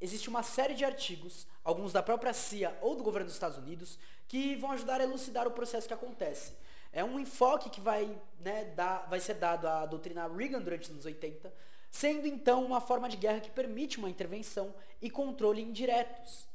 existe 0.00 0.28
uma 0.28 0.42
série 0.42 0.74
de 0.74 0.84
artigos, 0.84 1.46
alguns 1.62 1.92
da 1.92 2.02
própria 2.02 2.32
CIA 2.32 2.76
ou 2.82 2.96
do 2.96 3.04
governo 3.04 3.26
dos 3.26 3.34
Estados 3.34 3.58
Unidos, 3.58 3.96
que 4.26 4.56
vão 4.56 4.72
ajudar 4.72 5.00
a 5.00 5.04
elucidar 5.04 5.46
o 5.46 5.52
processo 5.52 5.86
que 5.86 5.94
acontece. 5.94 6.52
É 6.92 7.04
um 7.04 7.20
enfoque 7.20 7.70
que 7.70 7.80
vai, 7.80 8.20
né, 8.40 8.64
dar, 8.74 9.06
vai 9.08 9.20
ser 9.20 9.34
dado 9.34 9.68
à 9.68 9.86
doutrina 9.86 10.26
Reagan 10.26 10.60
durante 10.60 10.84
os 10.84 10.90
anos 10.90 11.04
80, 11.04 11.52
sendo 11.90 12.26
então 12.26 12.64
uma 12.64 12.80
forma 12.80 13.08
de 13.08 13.16
guerra 13.16 13.40
que 13.40 13.50
permite 13.50 13.98
uma 13.98 14.08
intervenção 14.08 14.74
e 15.00 15.10
controle 15.10 15.60
indiretos. 15.60 16.48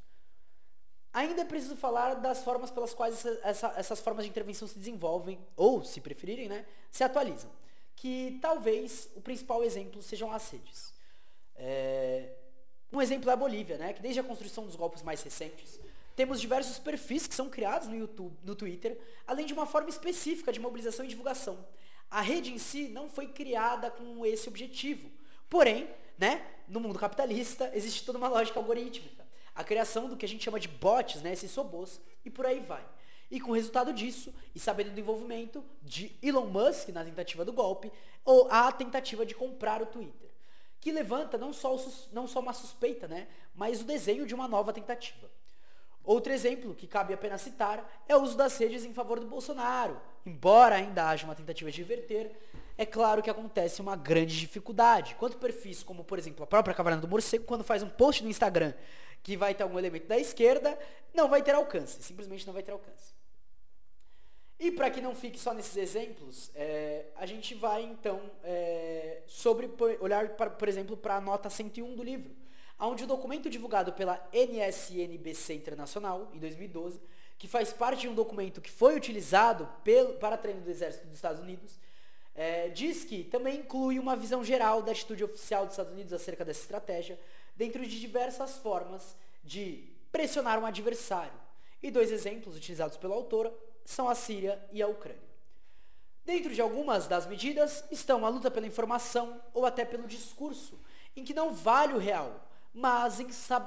Ainda 1.13 1.41
é 1.41 1.45
preciso 1.45 1.75
falar 1.75 2.15
das 2.15 2.43
formas 2.43 2.71
pelas 2.71 2.93
quais 2.93 3.15
essa, 3.15 3.39
essa, 3.43 3.73
essas 3.77 3.99
formas 3.99 4.25
de 4.25 4.29
intervenção 4.29 4.67
se 4.67 4.77
desenvolvem, 4.77 5.39
ou, 5.55 5.83
se 5.83 6.01
preferirem, 6.01 6.49
né, 6.49 6.65
se 6.91 7.03
atualizam. 7.03 7.49
Que 7.95 8.37
talvez 8.41 9.09
o 9.15 9.21
principal 9.21 9.63
exemplo 9.63 10.03
sejam 10.03 10.31
as 10.31 10.49
redes. 10.49 10.93
É, 11.55 12.33
um 12.91 13.01
exemplo 13.01 13.29
é 13.29 13.33
a 13.33 13.37
Bolívia, 13.37 13.77
né? 13.77 13.93
que 13.93 14.01
desde 14.01 14.19
a 14.19 14.23
construção 14.23 14.65
dos 14.65 14.75
golpes 14.75 15.03
mais 15.03 15.21
recentes, 15.21 15.79
temos 16.15 16.39
diversos 16.39 16.79
perfis 16.79 17.27
que 17.27 17.35
são 17.35 17.49
criados 17.49 17.87
no 17.87 17.95
YouTube, 17.95 18.37
no 18.43 18.55
Twitter, 18.55 18.97
além 19.27 19.45
de 19.45 19.53
uma 19.53 19.65
forma 19.65 19.89
específica 19.89 20.51
de 20.51 20.59
mobilização 20.59 21.03
e 21.03 21.09
divulgação. 21.09 21.65
A 22.09 22.21
rede 22.21 22.53
em 22.53 22.57
si 22.57 22.87
não 22.87 23.09
foi 23.09 23.27
criada 23.27 23.91
com 23.91 24.25
esse 24.25 24.47
objetivo. 24.47 25.11
Porém, 25.49 25.89
né, 26.17 26.45
no 26.67 26.79
mundo 26.79 26.99
capitalista, 26.99 27.71
existe 27.73 28.03
toda 28.05 28.17
uma 28.17 28.27
lógica 28.27 28.59
algorítmica. 28.59 29.25
A 29.53 29.63
criação 29.63 30.09
do 30.09 30.17
que 30.17 30.25
a 30.25 30.27
gente 30.27 30.43
chama 30.43 30.59
de 30.59 30.67
bots, 30.67 31.21
né, 31.21 31.33
esses 31.33 31.53
robôs, 31.55 31.99
e 32.23 32.29
por 32.29 32.45
aí 32.45 32.59
vai. 32.59 32.85
E 33.31 33.39
com 33.39 33.51
o 33.51 33.55
resultado 33.55 33.93
disso, 33.93 34.33
e 34.53 34.59
sabendo 34.59 34.91
do 34.91 34.99
envolvimento 34.99 35.63
de 35.81 36.15
Elon 36.21 36.45
Musk 36.45 36.89
na 36.89 37.03
tentativa 37.03 37.45
do 37.45 37.53
golpe, 37.53 37.91
ou 38.23 38.47
a 38.51 38.71
tentativa 38.71 39.25
de 39.25 39.33
comprar 39.33 39.81
o 39.81 39.85
Twitter 39.85 40.25
que 40.85 40.91
levanta 40.91 41.35
não 41.35 41.51
só, 41.51 41.75
não 42.11 42.27
só 42.27 42.39
uma 42.39 42.53
suspeita, 42.53 43.07
né, 43.07 43.27
mas 43.55 43.81
o 43.81 43.85
desenho 43.85 44.23
de 44.23 44.35
uma 44.35 44.47
nova 44.47 44.71
tentativa. 44.71 45.27
Outro 46.03 46.31
exemplo 46.31 46.75
que 46.75 46.85
cabe 46.85 47.11
apenas 47.11 47.41
citar 47.41 48.03
é 48.07 48.15
o 48.15 48.21
uso 48.21 48.37
das 48.37 48.55
redes 48.55 48.85
em 48.85 48.93
favor 48.93 49.19
do 49.19 49.25
Bolsonaro. 49.25 49.99
Embora 50.23 50.75
ainda 50.75 51.09
haja 51.09 51.25
uma 51.25 51.33
tentativa 51.33 51.71
de 51.71 51.81
inverter, 51.81 52.31
é 52.77 52.85
claro 52.85 53.21
que 53.21 53.29
acontece 53.29 53.81
uma 53.81 53.95
grande 53.95 54.37
dificuldade. 54.37 55.15
Quanto 55.15 55.37
perfis, 55.37 55.81
como 55.83 56.03
por 56.03 56.19
exemplo 56.19 56.43
a 56.43 56.47
própria 56.47 56.75
Caverna 56.75 57.01
do 57.01 57.07
Morcego, 57.07 57.45
quando 57.45 57.63
faz 57.63 57.81
um 57.81 57.89
post 57.89 58.23
no 58.23 58.29
Instagram 58.29 58.73
que 59.23 59.35
vai 59.35 59.55
ter 59.55 59.63
algum 59.63 59.79
elemento 59.79 60.07
da 60.07 60.19
esquerda, 60.19 60.77
não 61.13 61.29
vai 61.29 61.41
ter 61.41 61.55
alcance, 61.55 62.01
simplesmente 62.03 62.45
não 62.45 62.53
vai 62.53 62.61
ter 62.61 62.71
alcance. 62.71 63.15
E 64.59 64.71
para 64.71 64.89
que 64.89 65.01
não 65.01 65.13
fique 65.13 65.39
só 65.39 65.53
nesses 65.53 65.75
exemplos, 65.75 66.49
é, 66.55 67.07
a 67.15 67.25
gente 67.25 67.53
vai 67.55 67.83
então 67.83 68.21
é, 68.43 69.21
sobre 69.27 69.69
olhar, 69.99 70.29
para, 70.29 70.49
por 70.49 70.67
exemplo, 70.67 70.95
para 70.95 71.15
a 71.15 71.21
nota 71.21 71.49
101 71.49 71.95
do 71.95 72.03
livro, 72.03 72.33
onde 72.79 73.03
o 73.03 73.07
documento 73.07 73.49
divulgado 73.49 73.91
pela 73.93 74.25
NSNBC 74.31 75.55
Internacional, 75.55 76.29
em 76.33 76.39
2012, 76.39 77.01
que 77.37 77.47
faz 77.47 77.73
parte 77.73 78.01
de 78.01 78.07
um 78.07 78.15
documento 78.15 78.61
que 78.61 78.71
foi 78.71 78.95
utilizado 78.95 79.67
pelo, 79.83 80.13
para 80.13 80.37
treino 80.37 80.61
do 80.61 80.69
Exército 80.69 81.07
dos 81.07 81.15
Estados 81.15 81.41
Unidos, 81.41 81.77
é, 82.35 82.67
diz 82.69 83.05
que 83.05 83.23
também 83.23 83.59
inclui 83.59 83.97
uma 83.97 84.15
visão 84.15 84.43
geral 84.43 84.81
da 84.81 84.91
atitude 84.91 85.23
oficial 85.23 85.63
dos 85.63 85.73
Estados 85.73 85.93
Unidos 85.93 86.11
acerca 86.11 86.43
dessa 86.43 86.61
estratégia, 86.61 87.19
dentro 87.55 87.85
de 87.85 87.99
diversas 87.99 88.57
formas 88.57 89.15
de 89.43 89.87
pressionar 90.11 90.59
um 90.59 90.65
adversário. 90.65 91.39
E 91.81 91.89
dois 91.89 92.11
exemplos 92.11 92.57
utilizados 92.57 92.97
pela 92.97 93.15
autora 93.15 93.53
são 93.85 94.09
a 94.09 94.15
Síria 94.15 94.61
e 94.71 94.81
a 94.81 94.87
Ucrânia. 94.87 95.23
Dentro 96.25 96.53
de 96.53 96.59
algumas 96.59 97.07
das 97.07 97.25
medidas 97.27 97.85
estão 97.91 98.25
a 98.25 98.29
luta 98.29 98.49
pela 98.49 98.65
informação 98.65 99.39
ou 99.53 99.65
até 99.65 99.85
pelo 99.85 100.07
discurso, 100.07 100.79
em 101.15 101.23
que 101.23 101.33
não 101.33 101.53
vale 101.53 101.93
o 101.93 101.99
real, 101.99 102.49
mas 102.73 103.19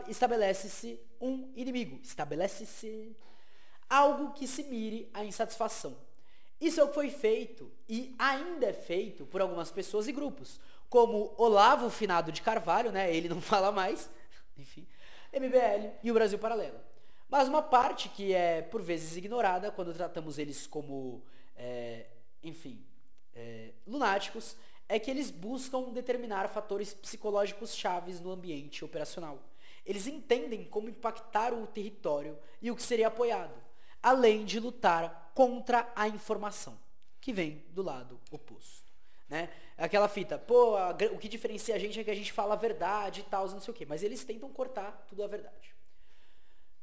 estabelece-se 0.09 1.01
um 1.21 1.51
inimigo, 1.57 1.99
estabelece-se 2.03 3.17
algo 3.89 4.33
que 4.33 4.47
se 4.47 4.65
mire 4.65 5.09
à 5.15 5.25
insatisfação. 5.25 5.97
Isso 6.61 6.87
foi 6.89 7.11
feito 7.11 7.71
e 7.89 8.15
ainda 8.19 8.67
é 8.67 8.73
feito 8.73 9.25
por 9.27 9.41
algumas 9.41 9.71
pessoas 9.71 10.09
e 10.09 10.13
grupos, 10.13 10.61
como 10.89 11.35
Olavo 11.37 11.89
Finado 11.91 12.33
de 12.33 12.43
Carvalho, 12.43 12.91
né? 12.91 13.15
Ele 13.15 13.29
não 13.29 13.41
fala 13.43 13.71
mais, 13.71 14.11
enfim, 14.57 14.87
MBL 15.33 15.91
e 16.03 16.11
o 16.11 16.15
Brasil 16.15 16.39
Paralelo. 16.39 16.81
Mas 17.29 17.47
uma 17.47 17.63
parte 17.63 18.09
que 18.09 18.33
é 18.33 18.63
por 18.63 18.83
vezes 18.83 19.17
ignorada 19.17 19.71
quando 19.71 19.93
tratamos 19.93 20.39
eles 20.39 20.67
como, 20.67 21.23
é, 21.55 22.07
enfim, 22.43 22.83
é, 23.35 23.73
lunáticos, 23.87 24.57
é 24.89 24.99
que 24.99 25.11
eles 25.11 25.31
buscam 25.31 25.91
determinar 25.91 26.49
fatores 26.49 26.95
psicológicos 26.95 27.77
chaves 27.77 28.21
no 28.21 28.31
ambiente 28.31 28.85
operacional. 28.85 29.39
Eles 29.85 30.07
entendem 30.07 30.65
como 30.65 30.89
impactar 30.89 31.53
o 31.53 31.67
território 31.67 32.39
e 32.61 32.71
o 32.71 32.77
que 32.77 32.83
seria 32.83 33.09
apoiado, 33.09 33.55
além 34.03 34.45
de 34.45 34.59
lutar 34.59 35.28
contra 35.39 35.89
a 35.95 36.09
informação, 36.09 36.77
que 37.21 37.33
vem 37.33 37.65
do 37.71 37.81
lado 37.81 38.21
oposto. 38.29 38.93
Né? 39.29 39.49
Aquela 39.77 40.09
fita, 40.09 40.37
pô, 40.37 40.75
a, 40.75 40.91
o 41.13 41.17
que 41.17 41.29
diferencia 41.29 41.77
a 41.77 41.79
gente 41.79 42.01
é 42.01 42.03
que 42.03 42.11
a 42.11 42.15
gente 42.17 42.33
fala 42.33 42.55
a 42.55 42.57
verdade 42.57 43.21
e 43.21 43.23
tal, 43.23 43.49
não 43.49 43.61
sei 43.61 43.73
o 43.73 43.77
quê, 43.77 43.87
mas 43.87 44.03
eles 44.03 44.25
tentam 44.25 44.53
cortar 44.53 45.07
tudo 45.09 45.23
a 45.23 45.29
verdade. 45.29 45.77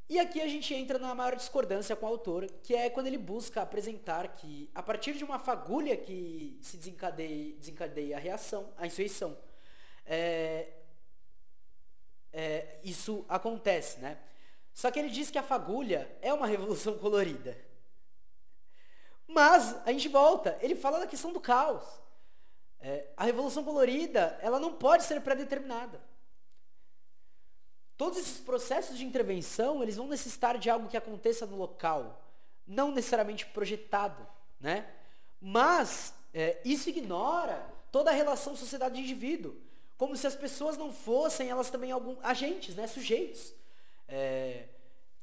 E 0.08 0.18
aqui 0.18 0.40
a 0.40 0.48
gente 0.48 0.74
entra 0.74 0.98
na 0.98 1.14
maior 1.14 1.36
discordância 1.36 1.98
com 1.98 2.06
o 2.06 2.08
autor, 2.08 2.50
que 2.64 2.74
é 2.74 2.90
quando 2.90 3.08
ele 3.08 3.18
busca 3.18 3.62
apresentar 3.62 4.26
que, 4.38 4.72
a 4.74 4.82
partir 4.82 5.18
de 5.18 5.26
uma 5.26 5.38
fagulha 5.38 5.98
que 5.98 6.58
se 6.62 6.78
desencadeia, 6.78 7.58
desencadeia 7.58 8.16
a 8.16 8.20
reação, 8.22 8.72
a 8.78 8.88
insurreição, 8.88 9.38
é, 10.06 10.70
é, 12.32 12.80
isso 12.86 13.26
acontece, 13.28 14.00
né? 14.00 14.18
Só 14.74 14.90
que 14.92 14.98
ele 14.98 15.10
diz 15.10 15.30
que 15.30 15.38
a 15.38 15.44
fagulha 15.44 16.10
é 16.22 16.34
uma 16.34 16.48
revolução 16.48 16.96
colorida. 17.00 17.75
Mas 19.28 19.76
a 19.86 19.92
gente 19.92 20.08
volta, 20.08 20.58
ele 20.62 20.76
fala 20.76 21.00
da 21.00 21.08
questão 21.08 21.34
do 21.34 21.40
caos. 21.40 21.84
É, 22.80 23.08
a 23.18 23.24
revolução 23.24 23.64
colorida, 23.64 24.38
ela 24.42 24.60
não 24.60 24.74
pode 24.74 25.04
ser 25.04 25.20
pré-determinada. 25.22 26.00
Todos 27.98 28.20
esses 28.20 28.40
processos 28.40 28.98
de 28.98 29.06
intervenção, 29.06 29.82
eles 29.82 29.96
vão 29.96 30.08
necessitar 30.08 30.58
de 30.58 30.70
algo 30.70 30.90
que 30.90 30.98
aconteça 30.98 31.46
no 31.46 31.56
local, 31.56 32.22
não 32.68 32.92
necessariamente 32.92 33.46
projetado, 33.48 34.28
né? 34.60 34.88
Mas 35.40 36.14
é, 36.34 36.60
isso 36.66 36.90
ignora 36.90 37.66
toda 37.92 38.12
a 38.12 38.14
relação 38.14 38.56
sociedade-indivíduo, 38.56 39.56
como 39.98 40.16
se 40.16 40.28
as 40.28 40.36
pessoas 40.36 40.78
não 40.78 40.92
fossem 40.92 41.50
elas 41.50 41.70
também 41.70 41.92
algum 41.92 42.18
agentes, 42.22 42.76
né? 42.76 42.86
Sujeitos. 42.86 43.54
É, 44.08 44.68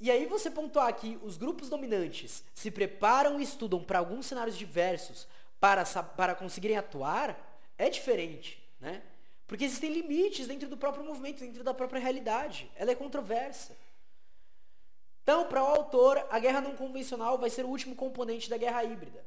e 0.03 0.11
aí 0.11 0.27
você 0.27 0.51
pontuar 0.51 0.93
que 0.97 1.17
os 1.23 1.37
grupos 1.37 1.69
dominantes 1.69 2.43
se 2.53 2.73
preparam 2.73 3.39
e 3.39 3.45
estudam 3.45 3.85
para 3.85 4.01
alguns 4.01 4.27
cenários 4.27 4.59
diversos 4.59 5.29
para, 5.61 5.85
para 5.85 6.35
conseguirem 6.35 6.77
atuar 6.77 7.61
é 7.79 7.89
diferente, 7.89 8.61
né? 8.81 9.01
Porque 9.47 9.65
existem 9.65 9.93
limites 9.93 10.49
dentro 10.49 10.69
do 10.69 10.77
próprio 10.77 11.05
movimento, 11.05 11.39
dentro 11.39 11.63
da 11.63 11.73
própria 11.73 12.01
realidade. 12.01 12.69
Ela 12.75 12.91
é 12.91 12.95
controversa. 12.97 13.77
Então, 15.23 15.47
para 15.47 15.63
o 15.63 15.67
autor, 15.67 16.27
a 16.31 16.39
guerra 16.41 16.61
não 16.61 16.75
convencional 16.75 17.39
vai 17.39 17.49
ser 17.49 17.65
o 17.65 17.69
último 17.69 17.95
componente 17.95 18.51
da 18.51 18.57
guerra 18.57 18.83
híbrida. 18.83 19.25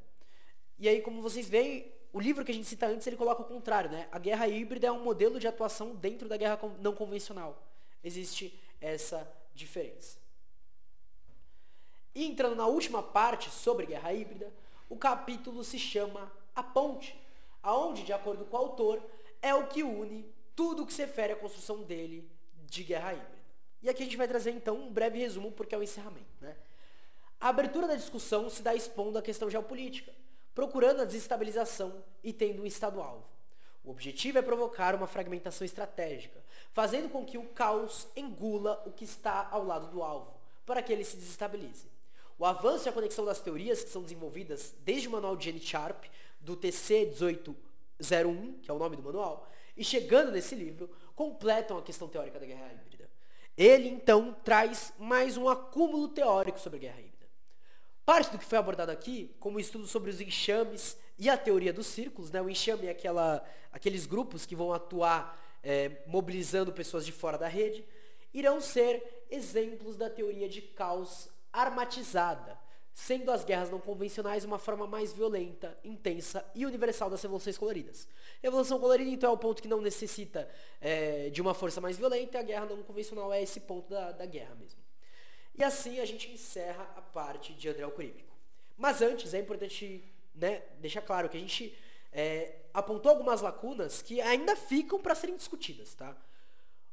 E 0.77 0.89
aí, 0.89 1.01
como 1.01 1.21
vocês 1.21 1.47
veem, 1.47 1.89
o 2.11 2.19
livro 2.19 2.43
que 2.43 2.51
a 2.51 2.53
gente 2.53 2.67
cita 2.67 2.87
antes, 2.87 3.07
ele 3.07 3.15
coloca 3.15 3.43
o 3.43 3.45
contrário, 3.45 3.89
né? 3.89 4.09
A 4.11 4.19
guerra 4.19 4.45
híbrida 4.45 4.87
é 4.87 4.91
um 4.91 5.05
modelo 5.05 5.39
de 5.39 5.47
atuação 5.47 5.95
dentro 5.95 6.27
da 6.27 6.35
guerra 6.35 6.59
não 6.81 6.93
convencional. 6.93 7.65
Existe 8.03 8.61
essa 8.81 9.25
diferença. 9.53 10.24
E 12.15 12.25
entrando 12.25 12.55
na 12.55 12.65
última 12.65 13.03
parte 13.03 13.49
sobre 13.49 13.85
guerra 13.85 14.13
híbrida, 14.13 14.51
o 14.89 14.95
capítulo 14.95 15.63
se 15.65 15.77
chama 15.77 16.31
A 16.55 16.63
Ponte, 16.63 17.19
aonde, 17.61 18.03
de 18.03 18.13
acordo 18.13 18.45
com 18.45 18.55
o 18.55 18.59
autor, 18.59 19.03
é 19.41 19.53
o 19.53 19.67
que 19.67 19.83
une 19.83 20.33
tudo 20.55 20.83
o 20.83 20.85
que 20.85 20.93
se 20.93 21.01
refere 21.01 21.33
à 21.33 21.35
construção 21.35 21.83
dele 21.83 22.31
de 22.63 22.83
guerra 22.83 23.13
híbrida. 23.13 23.35
E 23.81 23.89
aqui 23.89 24.01
a 24.01 24.05
gente 24.05 24.17
vai 24.17 24.27
trazer 24.27 24.51
então 24.51 24.77
um 24.77 24.91
breve 24.91 25.19
resumo, 25.19 25.51
porque 25.51 25.75
é 25.75 25.77
o 25.77 25.83
encerramento. 25.83 26.25
Né? 26.39 26.55
A 27.39 27.49
abertura 27.49 27.87
da 27.87 27.95
discussão 27.95 28.49
se 28.49 28.61
dá 28.61 28.73
expondo 28.73 29.17
a 29.17 29.21
questão 29.21 29.49
geopolítica, 29.49 30.13
procurando 30.53 31.01
a 31.01 31.05
desestabilização 31.05 32.01
e 32.23 32.31
tendo 32.31 32.63
um 32.63 32.65
Estado-alvo. 32.65 33.25
O 33.83 33.91
objetivo 33.91 34.39
é 34.39 34.41
provocar 34.41 34.95
uma 34.95 35.05
fragmentação 35.05 35.65
estratégica, 35.65 36.41
fazendo 36.71 37.09
com 37.09 37.25
que 37.25 37.37
o 37.37 37.49
caos 37.49 38.07
engula 38.15 38.81
o 38.85 38.91
que 38.91 39.03
está 39.03 39.47
ao 39.51 39.63
lado 39.63 39.87
do 39.87 40.01
alvo, 40.01 40.33
para 40.65 40.81
que 40.81 40.91
ele 40.91 41.03
se 41.03 41.17
desestabilize. 41.17 41.94
O 42.37 42.45
avanço 42.45 42.87
e 42.87 42.89
a 42.89 42.93
conexão 42.93 43.23
das 43.23 43.39
teorias 43.39 43.83
que 43.83 43.89
são 43.89 44.03
desenvolvidas 44.03 44.75
desde 44.79 45.07
o 45.07 45.11
manual 45.11 45.37
de 45.37 45.45
Jenny 45.45 45.59
Sharp, 45.59 46.05
do 46.39 46.55
TC 46.55 47.05
18 47.05 47.55
01, 47.99 48.59
que 48.59 48.69
é 48.69 48.73
o 48.73 48.77
nome 48.77 48.97
do 48.97 49.03
manual, 49.03 49.49
e 49.75 49.83
chegando 49.83 50.31
nesse 50.31 50.53
livro, 50.53 50.89
completam 51.15 51.77
a 51.77 51.81
questão 51.81 52.09
teórica 52.09 52.39
da 52.39 52.45
guerra 52.45 52.73
híbrida. 52.73 53.09
Ele, 53.57 53.87
então, 53.87 54.35
traz 54.43 54.93
mais 54.99 55.37
um 55.37 55.47
acúmulo 55.47 56.09
teórico 56.09 56.59
sobre 56.59 56.77
a 56.77 56.81
guerra 56.81 56.99
híbrida. 56.99 57.25
Parte 58.05 58.31
do 58.31 58.37
que 58.37 58.45
foi 58.45 58.57
abordado 58.57 58.91
aqui, 58.91 59.33
como 59.39 59.57
o 59.57 59.59
estudo 59.59 59.87
sobre 59.87 60.09
os 60.09 60.19
enxames 60.19 60.97
e 61.17 61.29
a 61.29 61.37
teoria 61.37 61.71
dos 61.71 61.87
círculos, 61.87 62.29
né? 62.31 62.41
o 62.41 62.49
enxame 62.49 62.87
é 62.87 62.91
aquela, 62.91 63.43
aqueles 63.71 64.05
grupos 64.05 64.45
que 64.45 64.55
vão 64.55 64.73
atuar 64.73 65.41
é, 65.63 66.03
mobilizando 66.05 66.73
pessoas 66.73 67.05
de 67.05 67.13
fora 67.13 67.37
da 67.37 67.47
rede, 67.47 67.85
irão 68.33 68.59
ser 68.59 69.25
exemplos 69.31 69.95
da 69.95 70.09
teoria 70.09 70.49
de 70.49 70.61
caos 70.61 71.29
armatizada, 71.61 72.57
sendo 72.93 73.31
as 73.31 73.43
guerras 73.43 73.69
não 73.69 73.79
convencionais 73.79 74.45
uma 74.45 74.57
forma 74.57 74.87
mais 74.87 75.11
violenta, 75.11 75.77
intensa 75.83 76.45
e 76.55 76.65
universal 76.65 77.09
das 77.09 77.21
revoluções 77.21 77.57
coloridas. 77.57 78.07
Revolução 78.41 78.79
colorida, 78.79 79.09
então, 79.09 79.31
é 79.31 79.33
o 79.33 79.37
ponto 79.37 79.61
que 79.61 79.67
não 79.67 79.81
necessita 79.81 80.49
é, 80.79 81.29
de 81.29 81.41
uma 81.41 81.53
força 81.53 81.81
mais 81.81 81.97
violenta, 81.97 82.37
e 82.37 82.39
a 82.39 82.43
guerra 82.43 82.65
não 82.65 82.81
convencional 82.83 83.33
é 83.33 83.41
esse 83.41 83.59
ponto 83.59 83.89
da, 83.89 84.11
da 84.11 84.25
guerra 84.25 84.55
mesmo. 84.55 84.79
E 85.57 85.63
assim 85.63 85.99
a 85.99 86.05
gente 86.05 86.31
encerra 86.31 86.89
a 86.95 87.01
parte 87.01 87.53
de 87.53 87.67
André 87.67 87.83
Alcoríbico. 87.83 88.33
Mas 88.77 89.01
antes, 89.01 89.33
é 89.33 89.39
importante 89.39 90.03
né, 90.33 90.63
deixar 90.79 91.01
claro 91.01 91.29
que 91.29 91.37
a 91.37 91.39
gente 91.39 91.77
é, 92.11 92.59
apontou 92.73 93.11
algumas 93.11 93.41
lacunas 93.41 94.01
que 94.01 94.21
ainda 94.21 94.55
ficam 94.55 94.99
para 94.99 95.15
serem 95.15 95.35
discutidas, 95.35 95.93
tá? 95.95 96.15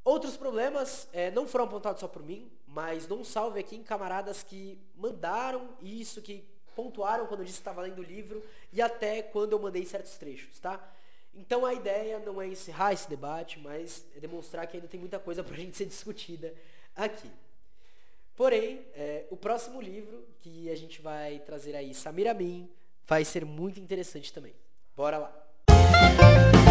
Outros 0.04 0.36
problemas 0.36 1.08
é, 1.12 1.30
não 1.30 1.46
foram 1.46 1.64
apontados 1.64 2.00
só 2.00 2.08
por 2.08 2.22
mim, 2.24 2.50
mas 2.72 3.06
dou 3.06 3.20
um 3.20 3.24
salve 3.24 3.60
aqui 3.60 3.76
em 3.76 3.82
camaradas 3.82 4.42
que 4.42 4.78
mandaram 4.96 5.68
isso, 5.82 6.22
que 6.22 6.44
pontuaram 6.74 7.26
quando 7.26 7.40
eu 7.40 7.44
disse 7.44 7.58
que 7.58 7.60
estava 7.60 7.82
lendo 7.82 7.98
o 7.98 8.02
livro 8.02 8.42
e 8.72 8.80
até 8.80 9.22
quando 9.22 9.52
eu 9.52 9.58
mandei 9.58 9.84
certos 9.84 10.16
trechos, 10.16 10.58
tá? 10.58 10.82
Então 11.34 11.66
a 11.66 11.74
ideia 11.74 12.18
não 12.18 12.40
é 12.40 12.48
encerrar 12.48 12.92
esse 12.92 13.08
debate, 13.08 13.58
mas 13.58 14.04
é 14.16 14.20
demonstrar 14.20 14.66
que 14.66 14.76
ainda 14.76 14.88
tem 14.88 14.98
muita 14.98 15.18
coisa 15.18 15.44
para 15.44 15.54
a 15.54 15.58
gente 15.60 15.76
ser 15.76 15.84
discutida 15.84 16.54
aqui. 16.96 17.30
Porém, 18.34 18.86
é, 18.94 19.26
o 19.30 19.36
próximo 19.36 19.80
livro 19.80 20.26
que 20.40 20.70
a 20.70 20.74
gente 20.74 21.02
vai 21.02 21.38
trazer 21.40 21.76
aí, 21.76 21.94
Samir 21.94 22.28
Amin, 22.28 22.68
vai 23.06 23.24
ser 23.24 23.44
muito 23.44 23.78
interessante 23.78 24.32
também. 24.32 24.54
Bora 24.96 25.18
lá! 25.18 26.61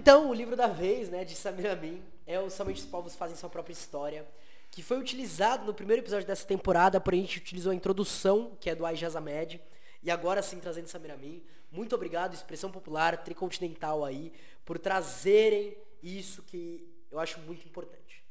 Então, 0.00 0.30
o 0.30 0.32
livro 0.32 0.56
da 0.56 0.66
vez, 0.66 1.10
né, 1.10 1.26
de 1.26 1.34
Samir 1.34 1.70
Amin, 1.70 2.02
é 2.26 2.40
o 2.40 2.48
Somente 2.48 2.80
os 2.80 2.86
Povos 2.86 3.14
Fazem 3.14 3.36
Sua 3.36 3.50
Própria 3.50 3.74
História, 3.74 4.26
que 4.70 4.82
foi 4.82 4.98
utilizado 4.98 5.66
no 5.66 5.74
primeiro 5.74 6.00
episódio 6.00 6.26
dessa 6.26 6.46
temporada, 6.46 6.98
porém 6.98 7.20
a 7.20 7.24
gente 7.24 7.36
utilizou 7.36 7.70
a 7.70 7.74
introdução, 7.74 8.56
que 8.58 8.70
é 8.70 8.74
do 8.74 8.86
Aijaz 8.86 9.14
Ahmed, 9.14 9.60
e 10.02 10.10
agora 10.10 10.40
sim 10.40 10.58
trazendo 10.58 10.88
Samir 10.88 11.12
Amin. 11.12 11.42
Muito 11.70 11.94
obrigado, 11.94 12.32
Expressão 12.32 12.70
Popular, 12.70 13.22
Tricontinental 13.22 14.02
aí, 14.02 14.32
por 14.64 14.78
trazerem 14.78 15.76
isso 16.02 16.42
que 16.44 16.90
eu 17.10 17.20
acho 17.20 17.38
muito 17.40 17.68
importante. 17.68 18.24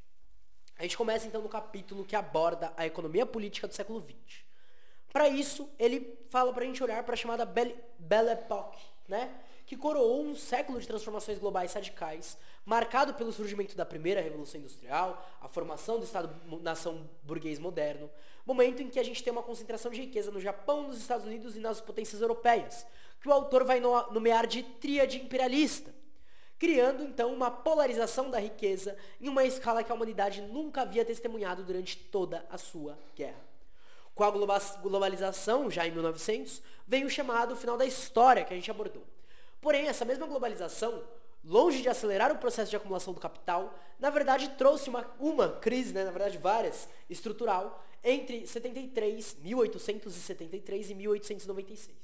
A 0.76 0.82
gente 0.82 0.98
começa 0.98 1.28
então 1.28 1.44
no 1.44 1.50
capítulo 1.50 2.04
que 2.04 2.16
aborda 2.16 2.74
a 2.76 2.88
economia 2.88 3.28
política 3.28 3.68
do 3.68 3.76
século 3.76 4.02
XX. 4.02 4.40
Para 5.14 5.30
isso, 5.30 5.70
ele 5.78 6.18
fala 6.32 6.52
para 6.52 6.64
a 6.64 6.66
gente 6.66 6.84
olhar 6.84 7.04
para 7.04 7.14
a 7.14 7.18
chamada 7.18 7.46
Belle, 7.46 7.76
Belle 8.00 8.30
Époque, 8.30 8.82
né? 9.08 9.30
Que 9.70 9.78
coroou 9.78 10.26
um 10.26 10.36
século 10.36 10.80
de 10.80 10.88
transformações 10.88 11.38
globais 11.38 11.74
radicais, 11.74 12.36
marcado 12.66 13.14
pelo 13.14 13.32
surgimento 13.32 13.78
da 13.78 13.86
primeira 13.86 14.20
revolução 14.20 14.60
industrial, 14.60 15.24
a 15.40 15.48
formação 15.48 16.00
do 16.00 16.06
Estado-nação 16.06 17.08
burguês 17.22 17.60
moderno, 17.60 18.10
momento 18.44 18.82
em 18.82 18.90
que 18.90 19.00
a 19.00 19.04
gente 19.04 19.24
tem 19.24 19.32
uma 19.32 19.44
concentração 19.44 19.92
de 19.92 20.02
riqueza 20.02 20.32
no 20.32 20.40
Japão, 20.40 20.88
nos 20.88 20.98
Estados 20.98 21.24
Unidos 21.24 21.56
e 21.56 21.60
nas 21.60 21.80
potências 21.80 22.20
europeias, 22.20 22.84
que 23.22 23.30
o 23.30 23.32
autor 23.32 23.64
vai 23.64 23.80
nomear 23.80 24.48
de 24.48 24.64
tríade 24.64 25.22
imperialista, 25.22 25.94
criando 26.58 27.04
então 27.04 27.32
uma 27.32 27.52
polarização 27.52 28.32
da 28.32 28.40
riqueza 28.40 28.98
em 29.22 29.30
uma 29.30 29.46
escala 29.46 29.84
que 29.84 29.92
a 29.92 29.96
humanidade 29.96 30.42
nunca 30.42 30.82
havia 30.82 31.06
testemunhado 31.06 31.64
durante 31.64 31.96
toda 31.96 32.44
a 32.50 32.58
sua 32.58 32.98
guerra. 33.16 33.46
Com 34.16 34.24
a 34.24 34.32
globalização, 34.32 35.70
já 35.70 35.86
em 35.86 35.92
1900, 35.92 36.60
veio 36.88 37.06
o 37.06 37.10
chamado 37.10 37.56
final 37.56 37.78
da 37.78 37.86
história 37.86 38.44
que 38.44 38.52
a 38.52 38.56
gente 38.56 38.72
abordou 38.72 39.06
Porém, 39.62 39.88
essa 39.88 40.06
mesma 40.06 40.26
globalização, 40.26 41.04
longe 41.44 41.82
de 41.82 41.90
acelerar 41.90 42.32
o 42.32 42.38
processo 42.38 42.70
de 42.70 42.76
acumulação 42.76 43.14
do 43.14 43.20
capital, 43.20 43.74
na 44.00 44.10
verdade 44.10 44.50
trouxe 44.58 44.90
uma, 44.90 45.06
uma 45.20 45.50
crise, 45.50 45.94
né, 45.94 46.04
na 46.04 46.12
verdade 46.12 46.38
várias, 46.38 46.88
estrutural, 47.10 47.84
entre 48.04 48.48
73, 48.48 49.38
1873 49.42 50.90
e 50.90 50.96
1896. 50.96 51.98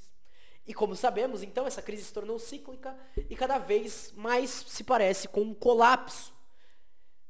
E 0.67 0.73
como 0.73 0.95
sabemos, 0.95 1.43
então, 1.43 1.67
essa 1.67 1.81
crise 1.81 2.03
se 2.03 2.13
tornou 2.13 2.39
cíclica 2.39 2.97
e 3.29 3.35
cada 3.35 3.57
vez 3.57 4.11
mais 4.15 4.49
se 4.49 4.83
parece 4.83 5.27
com 5.27 5.41
um 5.41 5.53
colapso. 5.53 6.33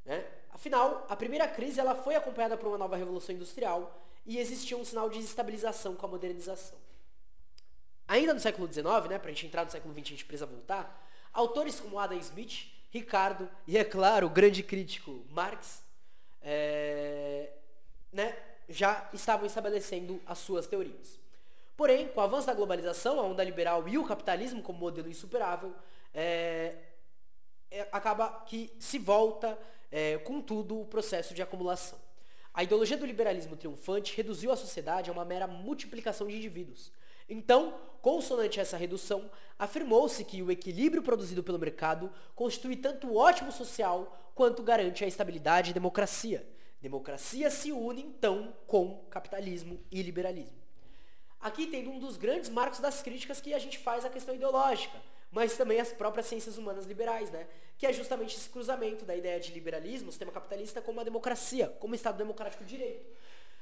Né? 0.05 0.25
Afinal, 0.51 1.05
a 1.09 1.15
primeira 1.17 1.47
crise 1.47 1.79
ela 1.79 1.95
foi 1.95 2.15
acompanhada 2.15 2.55
por 2.55 2.67
uma 2.67 2.77
nova 2.77 2.95
revolução 2.95 3.35
industrial 3.35 4.01
e 4.25 4.37
existia 4.37 4.77
um 4.77 4.85
sinal 4.85 5.09
de 5.09 5.19
estabilização 5.19 5.95
com 5.95 6.05
a 6.05 6.09
modernização. 6.09 6.77
Ainda 8.07 8.33
no 8.33 8.39
século 8.39 8.71
XIX, 8.71 8.85
né, 9.09 9.17
para 9.17 9.29
a 9.29 9.33
gente 9.33 9.47
entrar 9.47 9.65
no 9.65 9.71
século 9.71 9.93
XX, 9.93 10.03
a 10.03 10.09
gente 10.09 10.25
precisa 10.25 10.45
voltar, 10.45 11.09
autores 11.33 11.79
como 11.79 11.97
Adam 11.97 12.17
Smith, 12.19 12.67
Ricardo 12.91 13.49
e, 13.67 13.77
é 13.77 13.83
claro, 13.83 14.27
o 14.27 14.29
grande 14.29 14.61
crítico 14.61 15.25
Marx, 15.31 15.83
é, 16.41 17.49
né, 18.13 18.37
já 18.69 19.09
estavam 19.11 19.45
estabelecendo 19.45 20.21
as 20.25 20.37
suas 20.37 20.67
teorias. 20.67 21.19
Porém, 21.75 22.07
com 22.07 22.21
o 22.21 22.23
avanço 22.23 22.47
da 22.47 22.53
globalização, 22.53 23.19
a 23.19 23.23
onda 23.23 23.43
liberal 23.43 23.87
e 23.87 23.97
o 23.97 24.05
capitalismo 24.05 24.61
como 24.61 24.79
modelo 24.79 25.09
insuperável, 25.09 25.73
é, 26.13 26.75
é, 27.71 27.87
acaba 27.91 28.29
que 28.45 28.71
se 28.79 28.99
volta, 28.99 29.57
é, 29.91 30.19
com 30.19 30.39
tudo, 30.39 30.79
o 30.79 30.85
processo 30.85 31.33
de 31.33 31.41
acumulação. 31.41 31.99
A 32.53 32.63
ideologia 32.63 32.95
do 32.95 33.05
liberalismo 33.05 33.57
triunfante 33.57 34.15
reduziu 34.15 34.51
a 34.51 34.55
sociedade 34.55 35.09
a 35.09 35.13
uma 35.13 35.25
mera 35.25 35.47
multiplicação 35.47 36.27
de 36.27 36.37
indivíduos, 36.37 36.91
então, 37.27 37.73
consonante 38.05 38.59
a 38.59 38.61
essa 38.61 38.77
redução, 38.77 39.31
afirmou-se 39.57 40.23
que 40.23 40.43
o 40.43 40.51
equilíbrio 40.51 41.01
produzido 41.01 41.41
pelo 41.41 41.57
mercado 41.57 42.13
constitui 42.35 42.75
tanto 42.75 43.07
o 43.07 43.15
ótimo 43.15 43.51
social 43.51 44.31
quanto 44.35 44.61
garante 44.61 45.03
a 45.03 45.07
estabilidade 45.07 45.71
e 45.71 45.73
democracia. 45.73 46.47
Democracia 46.79 47.49
se 47.49 47.71
une, 47.71 48.03
então, 48.03 48.53
com 48.67 49.03
capitalismo 49.09 49.83
e 49.91 50.03
liberalismo. 50.03 50.55
Aqui 51.41 51.65
tem 51.65 51.87
um 51.87 51.97
dos 51.97 52.15
grandes 52.15 52.47
marcos 52.47 52.77
das 52.77 53.01
críticas 53.01 53.41
que 53.41 53.55
a 53.55 53.57
gente 53.57 53.79
faz 53.79 54.05
à 54.05 54.09
questão 54.11 54.35
ideológica, 54.35 55.01
mas 55.31 55.57
também 55.57 55.79
as 55.79 55.91
próprias 55.91 56.27
ciências 56.27 56.59
humanas 56.59 56.85
liberais, 56.85 57.31
né? 57.31 57.47
que 57.75 57.87
é 57.87 57.91
justamente 57.91 58.37
esse 58.37 58.49
cruzamento 58.49 59.03
da 59.03 59.15
ideia 59.15 59.39
de 59.39 59.51
liberalismo, 59.51 60.11
sistema 60.11 60.31
capitalista, 60.31 60.79
com 60.79 60.91
uma 60.91 61.03
democracia, 61.03 61.69
como 61.79 61.95
Estado 61.95 62.19
democrático 62.19 62.63
de 62.63 62.77
direito 62.77 63.05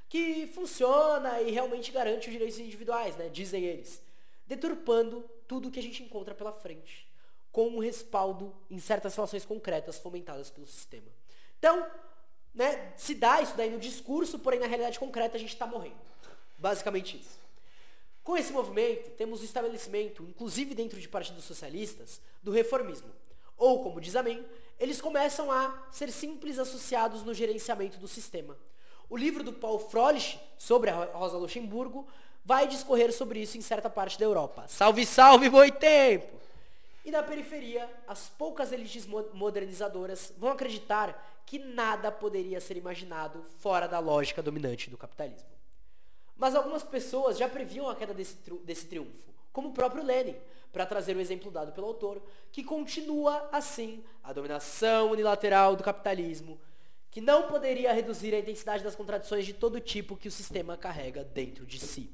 que 0.10 0.46
funciona 0.46 1.42
e 1.42 1.50
realmente 1.50 1.92
garante 1.92 2.28
os 2.28 2.34
direitos 2.34 2.60
individuais, 2.60 3.16
né? 3.16 3.30
dizem 3.30 3.64
eles, 3.64 4.00
deturpando 4.56 5.24
tudo 5.48 5.72
que 5.72 5.80
a 5.80 5.84
gente 5.84 6.04
encontra 6.04 6.36
pela 6.36 6.52
frente, 6.52 7.08
com 7.52 7.68
um 7.68 7.80
respaldo 7.80 8.54
em 8.70 8.80
certas 8.80 9.16
relações 9.16 9.46
concretas 9.46 9.98
fomentadas 9.98 10.50
pelo 10.50 10.68
sistema. 10.68 11.08
Então, 11.58 11.88
né, 12.54 12.94
se 12.96 13.16
dá 13.16 13.42
isso 13.42 13.56
daí 13.58 13.70
no 13.70 13.80
discurso, 13.80 14.40
porém 14.40 14.60
na 14.60 14.68
realidade 14.68 15.00
concreta 15.00 15.38
a 15.38 15.40
gente 15.40 15.54
está 15.54 15.66
morrendo. 15.66 15.96
Basicamente 16.58 17.18
isso. 17.18 17.42
Com 18.24 18.38
esse 18.38 18.54
movimento, 18.54 19.12
temos 19.12 19.42
o 19.42 19.46
estabelecimento, 19.46 20.24
inclusive 20.24 20.74
dentro 20.74 21.00
de 21.00 21.10
partidos 21.10 21.44
socialistas, 21.44 22.22
do 22.42 22.52
reformismo. 22.52 23.10
Ou, 23.58 23.84
como 23.84 24.00
diz 24.00 24.16
Amém, 24.16 24.46
eles 24.80 25.02
começam 25.02 25.52
a 25.52 25.88
ser 25.92 26.12
simples 26.12 26.58
associados 26.58 27.24
no 27.24 27.34
gerenciamento 27.34 27.98
do 27.98 28.08
sistema 28.08 28.58
o 29.14 29.18
livro 29.18 29.44
do 29.44 29.54
Paul 29.54 29.78
Froelich, 29.78 30.40
sobre 30.58 30.90
a 30.90 31.06
Rosa 31.06 31.38
Luxemburgo, 31.38 32.08
vai 32.46 32.68
discorrer 32.68 33.14
sobre 33.14 33.40
isso 33.40 33.58
em 33.58 33.62
certa 33.62 33.90
parte 33.90 34.20
da 34.20 34.26
Europa. 34.26 34.66
Salve, 34.68 35.06
salve, 35.06 35.50
boi 35.50 35.72
tempo! 35.72 36.42
E 37.06 37.12
na 37.12 37.22
periferia, 37.22 37.90
as 38.08 38.30
poucas 38.30 38.72
elites 38.72 39.06
modernizadoras 39.34 40.34
vão 40.38 40.52
acreditar 40.52 41.42
que 41.46 41.60
nada 41.60 42.12
poderia 42.12 42.62
ser 42.62 42.78
imaginado 42.78 43.46
fora 43.60 43.88
da 43.88 44.00
lógica 44.00 44.42
dominante 44.42 44.90
do 44.90 44.98
capitalismo. 44.98 45.50
Mas 46.38 46.56
algumas 46.56 46.82
pessoas 46.82 47.38
já 47.38 47.50
previam 47.50 47.90
a 47.90 47.96
queda 47.96 48.14
desse, 48.14 48.38
desse 48.64 48.86
triunfo, 48.86 49.34
como 49.52 49.70
o 49.70 49.74
próprio 49.74 50.04
Lenin, 50.04 50.36
para 50.72 50.86
trazer 50.86 51.16
o 51.16 51.22
exemplo 51.22 51.52
dado 51.52 51.74
pelo 51.74 51.88
autor, 51.88 52.22
que 52.52 52.64
continua 52.64 53.50
assim 53.52 54.04
a 54.24 54.34
dominação 54.34 55.12
unilateral 55.12 55.76
do 55.76 55.84
capitalismo 55.84 56.60
que 57.12 57.22
não 57.22 57.44
poderia 57.44 57.94
reduzir 57.94 58.34
a 58.34 58.40
intensidade 58.40 58.84
das 58.84 58.96
contradições 58.96 59.46
de 59.46 59.54
todo 59.54 59.80
tipo 59.80 60.18
que 60.18 60.28
o 60.28 60.32
sistema 60.32 60.76
carrega 60.76 61.24
dentro 61.24 61.64
de 61.64 61.80
si. 61.80 62.10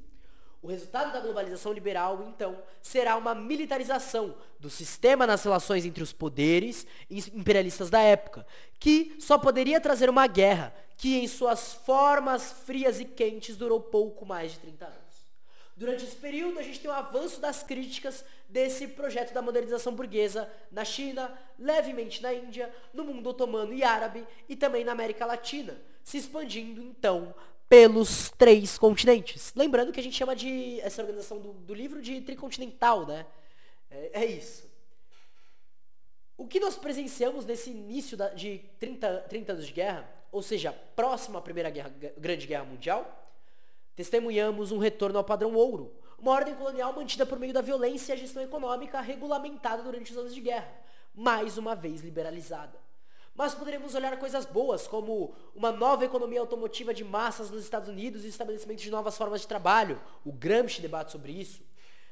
O 0.62 0.68
resultado 0.68 1.14
da 1.14 1.22
globalização 1.22 1.72
liberal, 1.72 2.22
então, 2.28 2.62
será 2.82 3.16
uma 3.16 3.34
militarização 3.34 4.36
do 4.60 4.70
sistema 4.70 5.26
nas 5.26 5.44
relações 5.44 5.86
entre 5.86 6.04
os 6.04 6.12
poderes 6.12 6.86
imperialistas 7.10 7.90
da 7.90 8.02
época, 8.02 8.46
que 8.78 9.16
só 9.20 9.38
poderia 9.38 9.80
trazer 9.80 10.10
uma 10.10 10.28
guerra 10.28 10.74
que, 10.98 11.18
em 11.18 11.28
suas 11.30 11.74
formas 11.74 12.52
frias 12.52 13.00
e 13.00 13.06
quentes, 13.06 13.56
durou 13.56 13.80
pouco 13.80 14.26
mais 14.26 14.52
de 14.52 14.60
30 14.60 14.86
anos. 14.86 15.00
Durante 15.78 16.04
esse 16.04 16.18
período, 16.18 16.60
a 16.60 16.62
gente 16.62 16.82
tem 16.82 16.92
um 16.92 16.94
avanço 16.94 17.40
das 17.40 17.64
críticas 17.64 18.26
desse 18.50 18.86
projeto 18.86 19.34
da 19.34 19.42
modernização 19.42 19.96
burguesa 19.96 20.52
na 20.70 20.84
China, 20.84 21.32
levemente 21.58 22.22
na 22.22 22.34
Índia, 22.34 22.70
no 22.94 23.06
mundo 23.06 23.30
otomano 23.30 23.72
e 23.72 23.82
árabe 23.82 24.28
e 24.50 24.58
também 24.58 24.84
na 24.84 24.92
América 24.92 25.26
Latina, 25.26 25.80
se 26.04 26.18
expandindo 26.18 26.82
então 26.82 27.34
pelos 27.70 28.32
três 28.32 28.78
continentes. 28.78 29.54
Lembrando 29.56 29.94
que 29.94 30.00
a 30.00 30.04
gente 30.04 30.18
chama 30.18 30.36
de 30.36 30.82
essa 30.82 31.02
organização 31.02 31.40
do, 31.40 31.54
do 31.54 31.74
livro 31.74 32.02
de 32.02 32.20
tricontinental, 32.22 33.06
né? 33.06 33.26
É, 33.92 34.24
é, 34.24 34.26
isso. 34.26 34.68
O 36.36 36.48
que 36.48 36.60
nós 36.60 36.76
presenciamos 36.76 37.46
nesse 37.46 37.70
início 37.70 38.18
da, 38.18 38.30
de 38.30 38.60
30, 38.80 39.26
30 39.30 39.54
anos 39.54 39.68
de 39.68 39.74
guerra, 39.74 40.10
ou 40.32 40.42
seja, 40.42 40.74
próximo 40.96 41.38
à 41.38 41.42
Primeira 41.42 41.70
guerra, 41.70 41.94
Grande 42.18 42.48
Guerra 42.48 42.66
Mundial, 42.66 43.20
Testemunhamos 44.00 44.72
um 44.72 44.78
retorno 44.78 45.18
ao 45.18 45.26
padrão 45.26 45.54
ouro, 45.56 45.94
uma 46.18 46.32
ordem 46.32 46.56
colonial 46.56 46.94
mantida 46.94 47.26
por 47.26 47.38
meio 47.38 47.52
da 47.52 47.60
violência 47.60 48.14
e 48.14 48.16
a 48.16 48.18
gestão 48.18 48.42
econômica 48.42 49.02
regulamentada 49.02 49.84
durante 49.84 50.14
os 50.14 50.18
anos 50.18 50.34
de 50.34 50.40
guerra, 50.40 50.74
mais 51.14 51.58
uma 51.58 51.76
vez 51.76 52.00
liberalizada. 52.00 52.80
Mas 53.40 53.56
poderemos 53.56 53.96
olhar 53.96 54.20
coisas 54.20 54.46
boas, 54.46 54.86
como 54.86 55.34
uma 55.56 55.72
nova 55.72 56.04
economia 56.04 56.42
automotiva 56.42 56.94
de 56.94 57.06
massas 57.06 57.50
nos 57.50 57.64
Estados 57.64 57.88
Unidos 57.88 58.26
e 58.26 58.28
o 58.28 58.30
estabelecimento 58.30 58.82
de 58.82 58.92
novas 58.92 59.16
formas 59.16 59.40
de 59.40 59.48
trabalho. 59.48 59.98
O 60.26 60.34
Gramsci 60.34 60.82
debate 60.82 61.14
sobre 61.14 61.32
isso. 61.32 61.64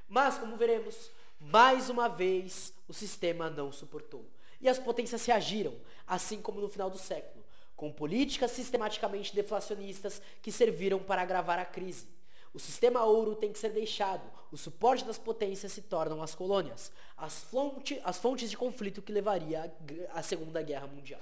Mas, 0.08 0.38
como 0.38 0.56
veremos, 0.56 1.12
mais 1.38 1.90
uma 1.90 2.08
vez 2.08 2.74
o 2.88 2.94
sistema 2.94 3.50
não 3.50 3.74
suportou. 3.74 4.26
E 4.62 4.70
as 4.70 4.80
potências 4.80 5.20
se 5.20 5.30
agiram, 5.30 5.74
assim 6.08 6.42
como 6.42 6.62
no 6.62 6.70
final 6.70 6.90
do 6.90 6.98
século 6.98 7.44
com 7.76 7.92
políticas 7.92 8.52
sistematicamente 8.52 9.36
deflacionistas 9.36 10.20
que 10.42 10.52
serviram 10.52 10.98
para 10.98 11.22
agravar 11.22 11.60
a 11.60 11.66
crise. 11.66 12.08
O 12.54 12.60
sistema 12.60 13.04
ouro 13.04 13.36
tem 13.36 13.52
que 13.52 13.60
ser 13.60 13.70
deixado. 13.70 14.24
O 14.52 14.58
suporte 14.58 15.06
das 15.06 15.18
potências 15.18 15.72
se 15.72 15.82
tornam 15.82 16.22
as 16.22 16.34
colônias, 16.34 16.92
as, 17.16 17.42
fonte, 17.44 18.02
as 18.04 18.18
fontes 18.18 18.50
de 18.50 18.58
conflito 18.58 19.02
que 19.02 19.12
levaria 19.12 19.72
à 20.14 20.24
Segunda 20.24 20.62
Guerra 20.62 20.88
Mundial. 20.88 21.22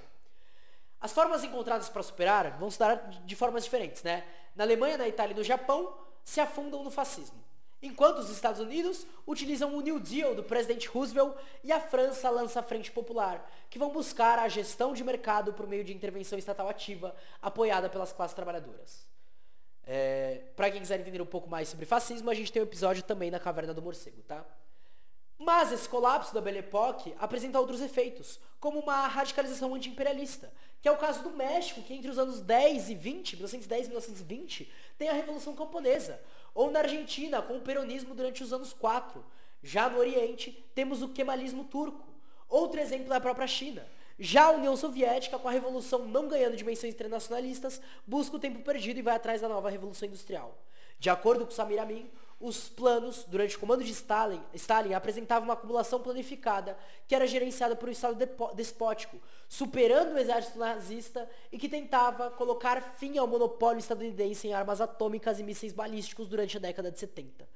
As 1.00 1.12
formas 1.12 1.44
encontradas 1.44 1.88
para 1.88 2.02
superar 2.02 2.58
vão 2.58 2.70
se 2.70 2.78
dar 2.78 2.96
de 3.24 3.36
formas 3.36 3.64
diferentes, 3.64 4.02
né? 4.02 4.24
Na 4.54 4.64
Alemanha, 4.64 4.96
na 4.96 5.06
Itália 5.06 5.34
e 5.34 5.36
no 5.36 5.44
Japão, 5.44 5.94
se 6.24 6.40
afundam 6.40 6.82
no 6.82 6.90
fascismo. 6.90 7.44
enquanto 7.82 8.18
os 8.18 8.30
Estados 8.30 8.60
Unidos 8.60 9.06
utilizam 9.26 9.74
o 9.76 9.80
New 9.80 10.00
Deal 10.00 10.34
do 10.34 10.42
presidente 10.42 10.88
Roosevelt 10.88 11.36
e 11.62 11.70
a 11.70 11.80
França 11.80 12.30
lança 12.30 12.60
a 12.60 12.62
Frente 12.62 12.90
Popular, 12.90 13.48
que 13.70 13.78
vão 13.78 13.90
buscar 13.90 14.38
a 14.38 14.48
gestão 14.48 14.92
de 14.92 15.04
mercado 15.04 15.52
por 15.52 15.66
meio 15.66 15.84
de 15.84 15.94
intervenção 15.94 16.38
estatal 16.38 16.68
ativa 16.68 17.14
apoiada 17.40 17.88
pelas 17.88 18.12
classes 18.12 18.34
trabalhadoras. 18.34 19.06
É, 19.86 20.42
Para 20.56 20.70
quem 20.70 20.80
quiser 20.80 20.98
entender 20.98 21.22
um 21.22 21.26
pouco 21.26 21.48
mais 21.48 21.68
sobre 21.68 21.86
fascismo, 21.86 22.28
a 22.28 22.34
gente 22.34 22.52
tem 22.52 22.60
um 22.60 22.64
episódio 22.64 23.02
também 23.02 23.30
na 23.30 23.38
Caverna 23.38 23.72
do 23.72 23.80
Morcego, 23.80 24.20
tá? 24.22 24.44
Mas 25.38 25.70
esse 25.70 25.88
colapso 25.88 26.34
da 26.34 26.40
Belle 26.40 26.58
Époque 26.58 27.14
apresenta 27.18 27.60
outros 27.60 27.80
efeitos, 27.80 28.40
como 28.58 28.80
uma 28.80 29.06
radicalização 29.06 29.74
anti-imperialista, 29.74 30.52
que 30.80 30.88
é 30.88 30.92
o 30.92 30.96
caso 30.96 31.22
do 31.22 31.30
México, 31.30 31.82
que 31.82 31.94
entre 31.94 32.10
os 32.10 32.18
anos 32.18 32.40
10 32.40 32.90
e 32.90 32.94
20, 32.94 33.36
1910 33.36 33.86
e 33.86 33.88
1920, 33.90 34.72
tem 34.98 35.08
a 35.08 35.12
Revolução 35.12 35.54
Camponesa, 35.54 36.20
ou 36.54 36.70
na 36.70 36.80
Argentina, 36.80 37.42
com 37.42 37.58
o 37.58 37.60
peronismo 37.60 38.14
durante 38.14 38.42
os 38.42 38.52
anos 38.52 38.72
4. 38.72 39.24
Já 39.62 39.90
no 39.90 39.98
Oriente, 39.98 40.64
temos 40.74 41.02
o 41.02 41.10
kemalismo 41.10 41.64
turco. 41.64 42.06
Outro 42.48 42.80
exemplo 42.80 43.12
é 43.12 43.16
a 43.16 43.20
própria 43.20 43.46
China. 43.46 43.86
Já 44.18 44.46
a 44.46 44.52
União 44.52 44.76
Soviética, 44.76 45.38
com 45.38 45.48
a 45.48 45.52
revolução 45.52 46.06
não 46.06 46.28
ganhando 46.28 46.56
dimensões 46.56 46.94
internacionalistas, 46.94 47.80
busca 48.06 48.36
o 48.36 48.40
tempo 48.40 48.62
perdido 48.62 48.98
e 48.98 49.02
vai 49.02 49.14
atrás 49.14 49.40
da 49.42 49.48
nova 49.48 49.68
revolução 49.68 50.08
industrial. 50.08 50.56
De 50.98 51.10
acordo 51.10 51.44
com 51.44 51.50
Samir 51.50 51.80
Amin, 51.80 52.10
os 52.40 52.68
planos, 52.68 53.24
durante 53.24 53.56
o 53.56 53.58
comando 53.58 53.82
de 53.82 53.92
Stalin, 53.92 54.42
Stalin 54.54 54.92
apresentavam 54.92 55.48
uma 55.48 55.54
acumulação 55.54 56.00
planificada 56.00 56.78
que 57.06 57.14
era 57.14 57.26
gerenciada 57.26 57.74
por 57.74 57.88
um 57.88 57.92
Estado 57.92 58.18
despótico, 58.54 59.18
superando 59.48 60.14
o 60.14 60.18
exército 60.18 60.58
nazista 60.58 61.28
e 61.50 61.58
que 61.58 61.68
tentava 61.68 62.30
colocar 62.30 62.94
fim 62.98 63.16
ao 63.16 63.26
monopólio 63.26 63.78
estadunidense 63.78 64.48
em 64.48 64.54
armas 64.54 64.80
atômicas 64.80 65.40
e 65.40 65.42
mísseis 65.42 65.72
balísticos 65.72 66.28
durante 66.28 66.56
a 66.56 66.60
década 66.60 66.90
de 66.90 66.98
70. 66.98 67.48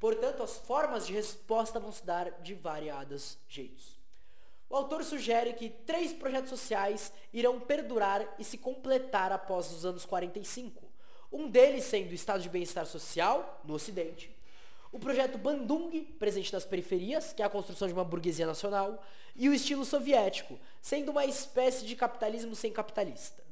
Portanto, 0.00 0.42
as 0.42 0.56
formas 0.58 1.06
de 1.06 1.12
resposta 1.12 1.78
vão 1.78 1.92
se 1.92 2.04
dar 2.04 2.30
de 2.42 2.54
variados 2.54 3.38
jeitos. 3.48 4.01
O 4.72 4.76
autor 4.76 5.04
sugere 5.04 5.52
que 5.52 5.68
três 5.68 6.14
projetos 6.14 6.48
sociais 6.48 7.12
irão 7.30 7.60
perdurar 7.60 8.26
e 8.38 8.42
se 8.42 8.56
completar 8.56 9.30
após 9.30 9.70
os 9.70 9.84
anos 9.84 10.06
45 10.06 10.90
um 11.30 11.46
deles 11.46 11.84
sendo 11.84 12.10
o 12.10 12.14
estado 12.14 12.42
de 12.42 12.48
bem-estar 12.48 12.86
social, 12.86 13.60
no 13.64 13.74
Ocidente, 13.74 14.34
o 14.90 14.98
projeto 14.98 15.36
Bandung, 15.36 16.02
presente 16.18 16.50
nas 16.52 16.64
periferias, 16.64 17.34
que 17.34 17.42
é 17.42 17.44
a 17.44 17.50
construção 17.50 17.86
de 17.86 17.92
uma 17.92 18.04
burguesia 18.04 18.46
nacional, 18.46 19.02
e 19.36 19.46
o 19.46 19.54
estilo 19.54 19.84
soviético, 19.84 20.58
sendo 20.80 21.10
uma 21.10 21.26
espécie 21.26 21.86
de 21.86 21.94
capitalismo 21.94 22.54
sem 22.54 22.72
capitalista. 22.72 23.42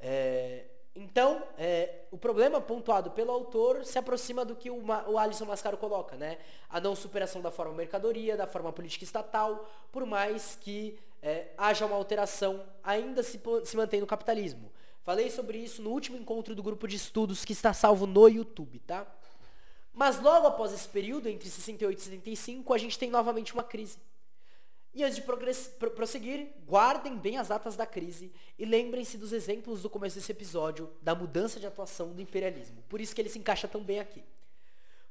É, 0.00 0.64
então, 1.00 1.40
é, 1.56 2.00
o 2.10 2.18
problema 2.18 2.60
pontuado 2.60 3.12
pelo 3.12 3.30
autor 3.30 3.84
se 3.84 3.96
aproxima 3.96 4.44
do 4.44 4.56
que 4.56 4.68
o, 4.68 4.84
o 5.06 5.16
Alisson 5.16 5.44
Mascaro 5.44 5.76
coloca, 5.76 6.16
né? 6.16 6.38
A 6.68 6.80
não 6.80 6.96
superação 6.96 7.40
da 7.40 7.52
forma 7.52 7.72
mercadoria, 7.72 8.36
da 8.36 8.48
forma 8.48 8.72
política 8.72 9.04
estatal, 9.04 9.70
por 9.92 10.04
mais 10.04 10.58
que 10.60 10.98
é, 11.22 11.52
haja 11.56 11.86
uma 11.86 11.94
alteração, 11.94 12.64
ainda 12.82 13.22
se, 13.22 13.40
se 13.64 13.76
mantém 13.76 14.00
no 14.00 14.08
capitalismo. 14.08 14.72
Falei 15.04 15.30
sobre 15.30 15.58
isso 15.58 15.80
no 15.82 15.90
último 15.90 16.18
encontro 16.18 16.52
do 16.52 16.64
grupo 16.64 16.88
de 16.88 16.96
estudos 16.96 17.44
que 17.44 17.52
está 17.52 17.72
salvo 17.72 18.04
no 18.04 18.26
YouTube, 18.26 18.80
tá? 18.80 19.06
Mas 19.94 20.20
logo 20.20 20.48
após 20.48 20.72
esse 20.72 20.88
período, 20.88 21.28
entre 21.28 21.48
68 21.48 21.96
e 21.96 22.02
75, 22.02 22.74
a 22.74 22.78
gente 22.78 22.98
tem 22.98 23.08
novamente 23.08 23.54
uma 23.54 23.62
crise. 23.62 23.98
E 24.94 25.04
antes 25.04 25.16
de 25.16 25.22
prosseguir, 25.90 26.52
guardem 26.66 27.16
bem 27.16 27.36
as 27.36 27.48
datas 27.48 27.76
da 27.76 27.86
crise 27.86 28.32
e 28.58 28.64
lembrem-se 28.64 29.18
dos 29.18 29.32
exemplos 29.32 29.82
do 29.82 29.90
começo 29.90 30.16
desse 30.16 30.32
episódio 30.32 30.90
da 31.02 31.14
mudança 31.14 31.60
de 31.60 31.66
atuação 31.66 32.12
do 32.12 32.22
imperialismo. 32.22 32.82
Por 32.88 33.00
isso 33.00 33.14
que 33.14 33.20
ele 33.20 33.28
se 33.28 33.38
encaixa 33.38 33.68
tão 33.68 33.82
bem 33.82 34.00
aqui. 34.00 34.24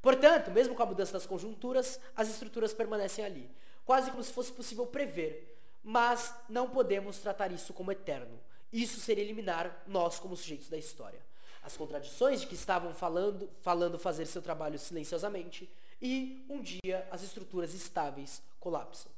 Portanto, 0.02 0.52
mesmo 0.52 0.76
com 0.76 0.84
a 0.84 0.86
mudança 0.86 1.14
das 1.14 1.26
conjunturas, 1.26 2.00
as 2.16 2.30
estruturas 2.30 2.74
permanecem 2.74 3.24
ali, 3.24 3.50
quase 3.86 4.12
como 4.12 4.24
se 4.24 4.34
fosse 4.34 4.52
possível 4.52 4.86
prever, 4.86 5.58
mas 5.84 6.34
não 6.50 6.70
podemos 6.70 7.20
tratar 7.20 7.52
isso 7.52 7.74
como 7.74 7.92
eterno. 7.92 8.40
Isso 8.72 9.00
seria 9.00 9.24
eliminar 9.24 9.84
nós 9.88 10.20
como 10.20 10.36
sujeitos 10.36 10.70
da 10.70 10.78
história. 10.78 11.26
As 11.64 11.78
contradições 11.78 12.42
de 12.42 12.48
que 12.48 12.56
estavam 12.56 12.94
falando, 12.94 13.50
falando 13.62 13.98
fazer 13.98 14.26
seu 14.26 14.42
trabalho 14.42 14.78
silenciosamente, 14.78 15.70
e 16.02 16.46
um 16.50 16.62
dia 16.62 17.08
as 17.10 17.24
estruturas 17.24 17.74
estáveis 17.74 18.42
colapsam. 18.60 19.12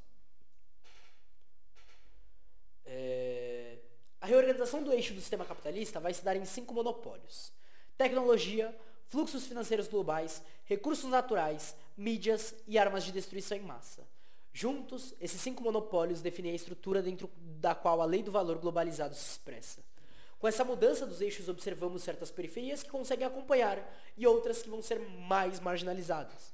É... 2.90 3.78
A 4.20 4.26
reorganização 4.26 4.84
do 4.84 4.92
eixo 4.92 5.14
do 5.14 5.22
sistema 5.22 5.46
capitalista 5.46 6.00
vai 6.00 6.14
se 6.14 6.26
dar 6.26 6.36
em 6.36 6.44
cinco 6.44 6.74
monopólios: 6.74 7.54
tecnologia, 7.98 8.76
fluxos 9.08 9.46
financeiros 9.46 9.88
globais, 9.88 10.44
recursos 10.66 11.10
naturais, 11.10 11.76
mídias 11.96 12.54
e 12.68 12.78
armas 12.78 13.04
de 13.04 13.12
destruição 13.12 13.58
em 13.58 13.62
massa. 13.62 14.06
Juntos, 14.52 15.14
esses 15.22 15.40
cinco 15.40 15.64
monopólios 15.64 16.22
definem 16.22 16.52
a 16.52 16.56
estrutura 16.56 17.02
dentro 17.02 17.30
da 17.38 17.76
qual 17.76 18.02
a 18.02 18.06
lei 18.06 18.24
do 18.24 18.32
valor 18.32 18.58
globalizado 18.58 19.14
se 19.14 19.32
expressa. 19.32 19.82
Com 20.40 20.48
essa 20.48 20.64
mudança 20.64 21.06
dos 21.06 21.22
eixos, 21.22 21.50
observamos 21.50 22.02
certas 22.02 22.32
periferias 22.32 22.82
que 22.82 22.90
conseguem 22.90 23.28
acompanhar 23.28 23.78
e 24.18 24.26
outras 24.26 24.62
que 24.62 24.70
vão 24.70 24.82
ser 24.82 25.00
mais 25.00 25.60
marginalizadas. 25.60 26.54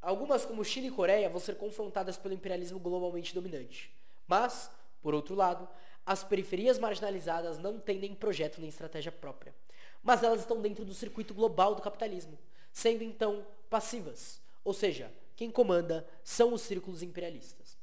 Algumas, 0.00 0.44
como 0.44 0.64
China 0.64 0.86
e 0.86 0.90
Coreia, 0.90 1.28
vão 1.28 1.40
ser 1.40 1.56
confrontadas 1.56 2.16
pelo 2.16 2.34
imperialismo 2.34 2.78
globalmente 2.78 3.34
dominante. 3.34 3.90
Mas, 4.26 4.70
por 5.02 5.14
outro 5.14 5.34
lado, 5.34 5.68
as 6.04 6.24
periferias 6.24 6.78
marginalizadas 6.78 7.58
não 7.58 7.78
têm 7.78 7.98
nem 7.98 8.14
projeto 8.14 8.60
nem 8.60 8.68
estratégia 8.68 9.12
própria. 9.12 9.54
Mas 10.02 10.22
elas 10.22 10.40
estão 10.40 10.60
dentro 10.60 10.84
do 10.84 10.94
circuito 10.94 11.34
global 11.34 11.74
do 11.74 11.82
capitalismo, 11.82 12.38
sendo 12.72 13.04
então 13.04 13.46
passivas, 13.68 14.40
ou 14.64 14.72
seja, 14.72 15.12
quem 15.36 15.50
comanda 15.50 16.06
são 16.22 16.52
os 16.52 16.62
círculos 16.62 17.02
imperialistas. 17.02 17.78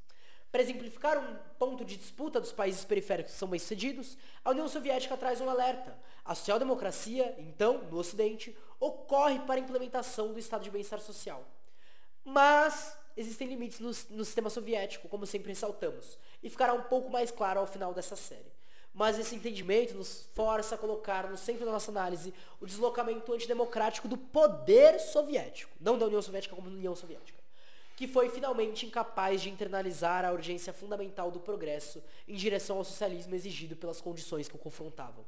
Para 0.51 0.61
exemplificar 0.61 1.17
um 1.17 1.35
ponto 1.59 1.83
de 1.83 1.97
disputa 1.97 2.39
dos 2.39 2.51
países 2.51 2.85
periféricos 2.85 3.33
que 3.33 3.37
são 3.37 3.49
bem-sucedidos, 3.49 4.17
a 4.43 4.51
União 4.51 4.67
Soviética 4.67 5.17
traz 5.17 5.41
um 5.41 5.49
alerta. 5.49 5.97
A 6.23 6.33
social-democracia, 6.33 7.35
então, 7.37 7.83
no 7.83 7.97
Ocidente, 7.97 8.57
ocorre 8.79 9.39
para 9.39 9.55
a 9.55 9.59
implementação 9.59 10.33
do 10.33 10.39
estado 10.39 10.63
de 10.63 10.71
bem-estar 10.71 10.99
social. 11.01 11.45
Mas 12.23 12.97
existem 13.17 13.47
limites 13.47 13.79
no, 13.79 13.87
no 14.15 14.23
sistema 14.23 14.49
soviético, 14.49 15.09
como 15.09 15.25
sempre 15.25 15.49
ressaltamos, 15.49 16.17
e 16.41 16.49
ficará 16.49 16.73
um 16.73 16.83
pouco 16.83 17.09
mais 17.09 17.31
claro 17.31 17.59
ao 17.59 17.67
final 17.67 17.93
dessa 17.93 18.15
série. 18.15 18.55
Mas 18.93 19.19
esse 19.19 19.35
entendimento 19.35 19.93
nos 19.93 20.29
força 20.33 20.75
a 20.75 20.77
colocar 20.77 21.29
no 21.29 21.37
centro 21.37 21.65
da 21.65 21.71
nossa 21.71 21.91
análise 21.91 22.33
o 22.61 22.65
deslocamento 22.65 23.33
antidemocrático 23.33 24.07
do 24.07 24.17
poder 24.17 24.99
soviético, 24.99 25.75
não 25.79 25.97
da 25.97 26.05
União 26.05 26.21
Soviética 26.21 26.55
como 26.55 26.69
União 26.69 26.95
Soviética 26.95 27.37
que 27.97 28.07
foi 28.07 28.29
finalmente 28.29 28.85
incapaz 28.85 29.41
de 29.41 29.49
internalizar 29.49 30.23
a 30.23 30.31
urgência 30.31 30.71
fundamental 30.71 31.31
do 31.31 31.39
progresso 31.39 32.01
em 32.27 32.35
direção 32.35 32.77
ao 32.77 32.83
socialismo 32.83 33.33
exigido 33.33 33.75
pelas 33.75 33.99
condições 33.99 34.47
que 34.47 34.55
o 34.55 34.59
confrontavam. 34.59 35.25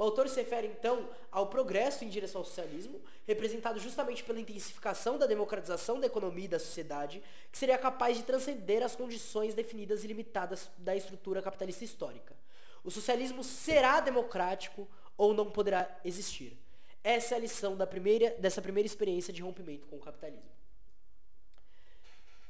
O 0.00 0.02
autor 0.02 0.30
se 0.30 0.40
refere 0.40 0.66
então 0.66 1.10
ao 1.30 1.48
progresso 1.48 2.06
em 2.06 2.08
direção 2.08 2.40
ao 2.40 2.44
socialismo, 2.46 2.98
representado 3.26 3.78
justamente 3.78 4.24
pela 4.24 4.40
intensificação 4.40 5.18
da 5.18 5.26
democratização 5.26 6.00
da 6.00 6.06
economia 6.06 6.46
e 6.46 6.48
da 6.48 6.58
sociedade, 6.58 7.22
que 7.52 7.58
seria 7.58 7.76
capaz 7.76 8.16
de 8.16 8.22
transcender 8.22 8.82
as 8.82 8.96
condições 8.96 9.52
definidas 9.52 10.02
e 10.02 10.06
limitadas 10.06 10.70
da 10.78 10.96
estrutura 10.96 11.42
capitalista 11.42 11.84
histórica. 11.84 12.34
O 12.82 12.90
socialismo 12.90 13.44
será 13.44 14.00
democrático 14.00 14.88
ou 15.18 15.34
não 15.34 15.50
poderá 15.50 15.86
existir. 16.02 16.56
Essa 17.04 17.34
é 17.34 17.36
a 17.36 17.40
lição 17.42 17.76
primeira, 17.86 18.30
dessa 18.38 18.62
primeira 18.62 18.86
experiência 18.86 19.34
de 19.34 19.42
rompimento 19.42 19.86
com 19.86 19.96
o 19.96 20.00
capitalismo. 20.00 20.48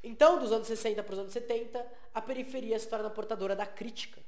Então, 0.04 0.38
dos 0.38 0.52
anos 0.52 0.68
60 0.68 1.02
para 1.02 1.14
os 1.14 1.18
anos 1.18 1.32
70, 1.32 1.84
a 2.14 2.22
periferia 2.22 2.78
se 2.78 2.88
torna 2.88 3.10
portadora 3.10 3.56
da 3.56 3.66
crítica. 3.66 4.22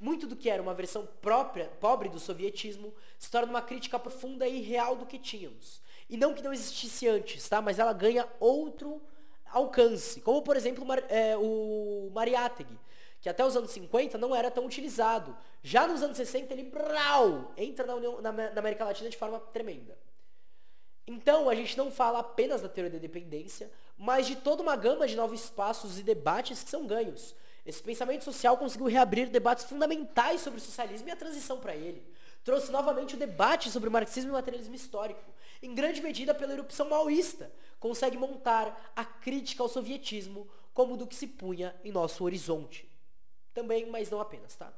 Muito 0.00 0.26
do 0.26 0.34
que 0.34 0.48
era 0.48 0.62
uma 0.62 0.72
versão 0.72 1.06
própria, 1.20 1.66
pobre 1.78 2.08
do 2.08 2.18
sovietismo, 2.18 2.94
se 3.18 3.30
torna 3.30 3.50
uma 3.50 3.60
crítica 3.60 3.98
profunda 3.98 4.48
e 4.48 4.62
real 4.62 4.96
do 4.96 5.04
que 5.04 5.18
tínhamos. 5.18 5.82
E 6.08 6.16
não 6.16 6.32
que 6.32 6.42
não 6.42 6.54
existisse 6.54 7.06
antes, 7.06 7.46
tá? 7.46 7.60
mas 7.60 7.78
ela 7.78 7.92
ganha 7.92 8.26
outro 8.40 9.02
alcance. 9.52 10.22
Como, 10.22 10.40
por 10.40 10.56
exemplo, 10.56 10.86
é, 11.08 11.36
o 11.36 12.10
Mariátegui, 12.14 12.78
que 13.20 13.28
até 13.28 13.44
os 13.44 13.54
anos 13.54 13.70
50 13.72 14.16
não 14.16 14.34
era 14.34 14.50
tão 14.50 14.64
utilizado. 14.64 15.36
Já 15.62 15.86
nos 15.86 16.02
anos 16.02 16.16
60 16.16 16.52
ele 16.54 16.64
brau, 16.64 17.52
entra 17.56 17.86
na, 17.86 17.94
União, 17.94 18.22
na, 18.22 18.32
na 18.32 18.58
América 18.58 18.84
Latina 18.84 19.10
de 19.10 19.18
forma 19.18 19.38
tremenda. 19.38 19.98
Então, 21.06 21.48
a 21.48 21.54
gente 21.54 21.76
não 21.76 21.90
fala 21.90 22.20
apenas 22.20 22.62
da 22.62 22.68
teoria 22.68 22.92
da 22.92 22.98
dependência, 22.98 23.70
mas 23.98 24.26
de 24.26 24.36
toda 24.36 24.62
uma 24.62 24.76
gama 24.76 25.06
de 25.06 25.16
novos 25.16 25.44
espaços 25.44 25.98
e 25.98 26.02
debates 26.02 26.62
que 26.62 26.70
são 26.70 26.86
ganhos. 26.86 27.34
Esse 27.70 27.84
pensamento 27.84 28.24
social 28.24 28.56
conseguiu 28.56 28.88
reabrir 28.88 29.30
debates 29.30 29.64
fundamentais 29.64 30.40
sobre 30.40 30.58
o 30.58 30.62
socialismo 30.62 31.08
e 31.08 31.12
a 31.12 31.16
transição 31.16 31.60
para 31.60 31.76
ele. 31.76 32.02
Trouxe 32.42 32.72
novamente 32.72 33.14
o 33.14 33.16
debate 33.16 33.70
sobre 33.70 33.88
o 33.88 33.92
marxismo 33.92 34.30
e 34.30 34.32
o 34.32 34.34
materialismo 34.34 34.74
histórico. 34.74 35.22
Em 35.62 35.72
grande 35.72 36.02
medida 36.02 36.34
pela 36.34 36.52
erupção 36.52 36.88
maoísta, 36.88 37.52
consegue 37.78 38.18
montar 38.18 38.92
a 38.96 39.04
crítica 39.04 39.62
ao 39.62 39.68
sovietismo 39.68 40.50
como 40.74 40.96
do 40.96 41.06
que 41.06 41.14
se 41.14 41.28
punha 41.28 41.72
em 41.84 41.92
nosso 41.92 42.24
horizonte. 42.24 42.90
Também, 43.54 43.88
mas 43.88 44.10
não 44.10 44.20
apenas, 44.20 44.56
tá? 44.56 44.72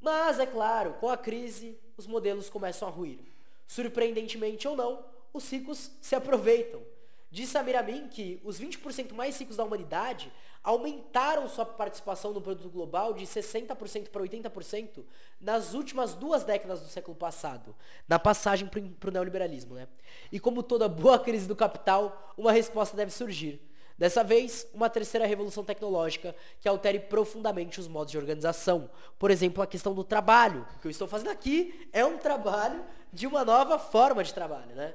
Mas, 0.00 0.40
é 0.40 0.46
claro, 0.46 0.94
com 0.94 1.08
a 1.08 1.16
crise, 1.16 1.78
os 1.96 2.08
modelos 2.08 2.50
começam 2.50 2.88
a 2.88 2.90
ruir. 2.90 3.20
Surpreendentemente 3.68 4.66
ou 4.66 4.74
não, 4.74 5.06
os 5.32 5.48
ricos 5.48 5.92
se 6.00 6.16
aproveitam. 6.16 6.82
Diz 7.30 7.50
Samir 7.50 7.78
Amin 7.78 8.08
que 8.08 8.40
os 8.44 8.60
20% 8.60 9.12
mais 9.12 9.38
ricos 9.38 9.56
da 9.56 9.64
humanidade 9.64 10.32
aumentaram 10.64 11.46
sua 11.46 11.66
participação 11.66 12.32
no 12.32 12.40
produto 12.40 12.70
global 12.70 13.12
de 13.12 13.26
60% 13.26 14.08
para 14.08 14.22
80% 14.22 15.04
nas 15.38 15.74
últimas 15.74 16.14
duas 16.14 16.42
décadas 16.42 16.80
do 16.80 16.88
século 16.88 17.14
passado, 17.14 17.76
na 18.08 18.18
passagem 18.18 18.66
para 18.66 19.10
o 19.10 19.12
neoliberalismo. 19.12 19.74
Né? 19.74 19.86
E 20.32 20.40
como 20.40 20.62
toda 20.62 20.88
boa 20.88 21.18
crise 21.18 21.46
do 21.46 21.54
capital, 21.54 22.32
uma 22.36 22.50
resposta 22.50 22.96
deve 22.96 23.12
surgir. 23.12 23.60
Dessa 23.96 24.24
vez, 24.24 24.66
uma 24.74 24.90
terceira 24.90 25.26
revolução 25.26 25.62
tecnológica 25.62 26.34
que 26.60 26.68
altere 26.68 26.98
profundamente 26.98 27.78
os 27.78 27.86
modos 27.86 28.10
de 28.10 28.18
organização. 28.18 28.90
Por 29.18 29.30
exemplo, 29.30 29.62
a 29.62 29.66
questão 29.66 29.94
do 29.94 30.02
trabalho. 30.02 30.66
O 30.76 30.80
que 30.80 30.88
eu 30.88 30.90
estou 30.90 31.06
fazendo 31.06 31.30
aqui 31.30 31.88
é 31.92 32.04
um 32.04 32.18
trabalho 32.18 32.84
de 33.12 33.26
uma 33.26 33.44
nova 33.44 33.78
forma 33.78 34.24
de 34.24 34.34
trabalho. 34.34 34.74
Né? 34.74 34.94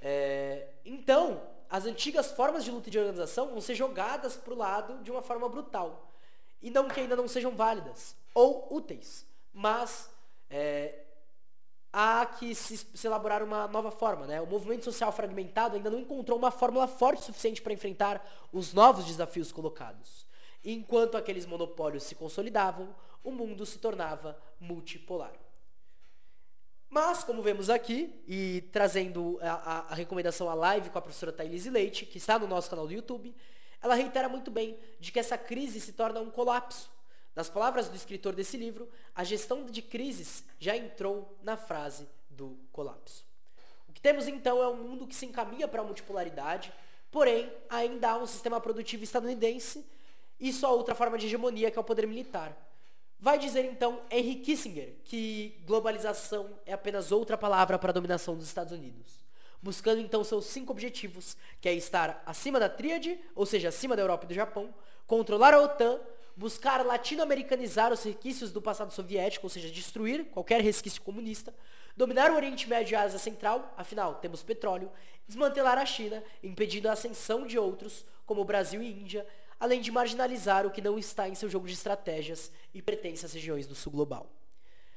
É, 0.00 0.66
então, 0.84 1.42
as 1.70 1.84
antigas 1.84 2.30
formas 2.30 2.64
de 2.64 2.70
luta 2.70 2.88
e 2.88 2.92
de 2.92 2.98
organização 2.98 3.48
vão 3.48 3.60
ser 3.60 3.74
jogadas 3.74 4.36
para 4.36 4.54
o 4.54 4.56
lado 4.56 5.02
de 5.02 5.10
uma 5.10 5.22
forma 5.22 5.48
brutal. 5.48 6.10
E 6.62 6.70
não 6.70 6.88
que 6.88 7.00
ainda 7.00 7.14
não 7.14 7.28
sejam 7.28 7.52
válidas 7.54 8.16
ou 8.34 8.66
úteis, 8.70 9.26
mas 9.52 10.10
é, 10.50 11.04
há 11.92 12.24
que 12.26 12.54
se, 12.54 12.76
se, 12.76 13.06
elaborar 13.06 13.42
uma 13.42 13.68
nova 13.68 13.90
forma. 13.90 14.26
Né? 14.26 14.40
O 14.40 14.46
movimento 14.46 14.84
social 14.84 15.12
fragmentado 15.12 15.76
ainda 15.76 15.90
não 15.90 15.98
encontrou 15.98 16.38
uma 16.38 16.50
fórmula 16.50 16.86
forte 16.86 17.20
o 17.20 17.24
suficiente 17.26 17.62
para 17.62 17.72
enfrentar 17.72 18.24
os 18.52 18.72
novos 18.72 19.04
desafios 19.04 19.52
colocados. 19.52 20.26
Enquanto 20.64 21.16
aqueles 21.16 21.46
monopólios 21.46 22.02
se 22.02 22.14
consolidavam, 22.14 22.94
o 23.22 23.30
mundo 23.30 23.64
se 23.64 23.78
tornava 23.78 24.38
multipolar. 24.60 25.32
Mas, 26.90 27.22
como 27.22 27.42
vemos 27.42 27.68
aqui, 27.68 28.14
e 28.26 28.62
trazendo 28.72 29.38
a, 29.42 29.90
a, 29.90 29.94
recomendação 29.94 30.48
à 30.48 30.54
live 30.54 30.88
com 30.88 30.98
a 30.98 31.02
professora 31.02 31.30
Thailise 31.30 31.68
Leite, 31.68 32.06
que 32.06 32.16
está 32.16 32.38
no 32.38 32.46
nosso 32.46 32.70
canal 32.70 32.86
do 32.86 32.92
YouTube, 32.92 33.34
ela 33.82 33.94
reitera 33.94 34.28
muito 34.28 34.50
bem 34.50 34.78
de 34.98 35.12
que 35.12 35.18
essa 35.18 35.36
crise 35.36 35.80
se 35.80 35.92
torna 35.92 36.20
um 36.20 36.30
colapso. 36.30 36.88
Nas 37.36 37.50
palavras 37.50 37.88
do 37.88 37.94
escritor 37.94 38.34
desse 38.34 38.56
livro, 38.56 38.88
a 39.14 39.22
gestão 39.22 39.66
de 39.66 39.82
crises 39.82 40.42
já 40.58 40.76
entrou 40.76 41.38
na 41.42 41.56
frase 41.56 42.08
do 42.30 42.58
colapso. 42.72 43.24
O 43.86 43.92
que 43.92 44.00
temos 44.00 44.26
então 44.26 44.62
é 44.62 44.68
um 44.68 44.76
mundo 44.76 45.06
que 45.06 45.14
se 45.14 45.26
encaminha 45.26 45.68
para 45.68 45.82
a 45.82 45.84
multipolaridade, 45.84 46.72
porém 47.10 47.52
ainda 47.68 48.10
há 48.10 48.16
um 48.16 48.26
sistema 48.26 48.60
produtivo 48.60 49.04
estadunidense 49.04 49.84
e 50.40 50.52
só 50.52 50.74
outra 50.74 50.94
forma 50.94 51.18
de 51.18 51.26
hegemonia 51.26 51.70
que 51.70 51.78
é 51.78 51.80
o 51.80 51.84
poder 51.84 52.06
militar. 52.06 52.56
Vai 53.20 53.36
dizer 53.36 53.64
então 53.64 54.00
Henry 54.10 54.36
Kissinger 54.36 54.94
que 55.04 55.60
globalização 55.66 56.50
é 56.64 56.72
apenas 56.72 57.10
outra 57.10 57.36
palavra 57.36 57.76
para 57.76 57.90
a 57.90 57.92
dominação 57.92 58.36
dos 58.36 58.46
Estados 58.46 58.72
Unidos, 58.72 59.20
buscando 59.60 60.00
então 60.00 60.22
seus 60.22 60.46
cinco 60.46 60.70
objetivos, 60.70 61.36
que 61.60 61.68
é 61.68 61.74
estar 61.74 62.22
acima 62.24 62.60
da 62.60 62.68
tríade, 62.68 63.18
ou 63.34 63.44
seja, 63.44 63.70
acima 63.70 63.96
da 63.96 64.02
Europa 64.02 64.24
e 64.24 64.28
do 64.28 64.34
Japão, 64.34 64.72
controlar 65.04 65.52
a 65.52 65.60
OTAN, 65.60 65.98
buscar 66.36 66.86
latino-americanizar 66.86 67.92
os 67.92 68.04
resquícios 68.04 68.52
do 68.52 68.62
passado 68.62 68.92
soviético, 68.92 69.46
ou 69.46 69.50
seja, 69.50 69.68
destruir 69.68 70.26
qualquer 70.26 70.60
resquício 70.60 71.02
comunista, 71.02 71.52
dominar 71.96 72.30
o 72.30 72.36
Oriente 72.36 72.68
Médio 72.68 72.92
e 72.92 72.94
a 72.94 73.02
Ásia 73.02 73.18
Central, 73.18 73.74
afinal, 73.76 74.14
temos 74.14 74.44
petróleo, 74.44 74.92
desmantelar 75.26 75.76
a 75.76 75.84
China, 75.84 76.22
impedindo 76.40 76.88
a 76.88 76.92
ascensão 76.92 77.44
de 77.44 77.58
outros, 77.58 78.06
como 78.24 78.42
o 78.42 78.44
Brasil 78.44 78.80
e 78.80 78.92
Índia, 78.92 79.26
além 79.58 79.80
de 79.80 79.90
marginalizar 79.90 80.66
o 80.66 80.70
que 80.70 80.80
não 80.80 80.98
está 80.98 81.28
em 81.28 81.34
seu 81.34 81.48
jogo 81.48 81.66
de 81.66 81.72
estratégias 81.72 82.50
e 82.72 82.80
pertence 82.80 83.26
às 83.26 83.32
regiões 83.32 83.66
do 83.66 83.74
sul 83.74 83.92
global. 83.92 84.30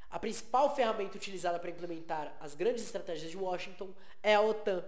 A 0.10 0.20
principal 0.20 0.76
ferramenta 0.76 1.18
utilizada 1.18 1.58
para 1.58 1.70
implementar 1.70 2.36
as 2.40 2.54
grandes 2.54 2.84
estratégias 2.84 3.32
de 3.32 3.38
Washington 3.38 3.90
é 4.22 4.36
a 4.36 4.42
OTAN. 4.42 4.84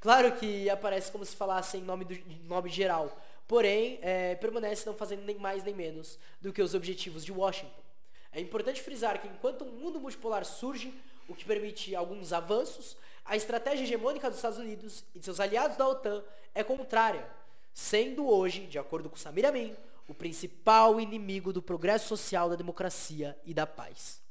Claro 0.00 0.32
que 0.32 0.68
aparece 0.68 1.12
como 1.12 1.24
se 1.24 1.36
falasse 1.36 1.78
em 1.78 1.82
nome, 1.82 2.04
do, 2.04 2.18
nome 2.44 2.68
geral, 2.68 3.16
porém 3.46 3.98
é, 4.02 4.34
permanece 4.34 4.84
não 4.84 4.94
fazendo 4.94 5.24
nem 5.24 5.38
mais 5.38 5.62
nem 5.62 5.74
menos 5.74 6.18
do 6.40 6.52
que 6.52 6.60
os 6.60 6.74
objetivos 6.74 7.24
de 7.24 7.32
Washington. 7.32 7.82
É 8.32 8.40
importante 8.40 8.82
frisar 8.82 9.20
que 9.20 9.28
enquanto 9.28 9.64
um 9.64 9.70
mundo 9.70 10.00
multipolar 10.00 10.44
surge, 10.44 10.92
o 11.28 11.34
que 11.34 11.44
permite 11.44 11.94
alguns 11.94 12.32
avanços, 12.32 12.96
a 13.24 13.36
estratégia 13.36 13.84
hegemônica 13.84 14.28
dos 14.28 14.38
Estados 14.38 14.58
Unidos 14.58 15.04
e 15.14 15.20
de 15.20 15.24
seus 15.24 15.40
aliados 15.40 15.76
da 15.76 15.88
OTAN 15.88 16.22
é 16.52 16.64
contrária, 16.64 17.24
sendo 17.74 18.30
hoje, 18.30 18.66
de 18.66 18.78
acordo 18.78 19.10
com 19.10 19.16
Samir 19.16 19.44
Amin, 19.44 19.76
o 20.06 20.14
principal 20.14 21.00
inimigo 21.00 21.52
do 21.52 21.60
progresso 21.60 22.06
social, 22.06 22.48
da 22.48 22.54
democracia 22.54 23.36
e 23.44 23.52
da 23.52 23.66
paz. 23.66 24.22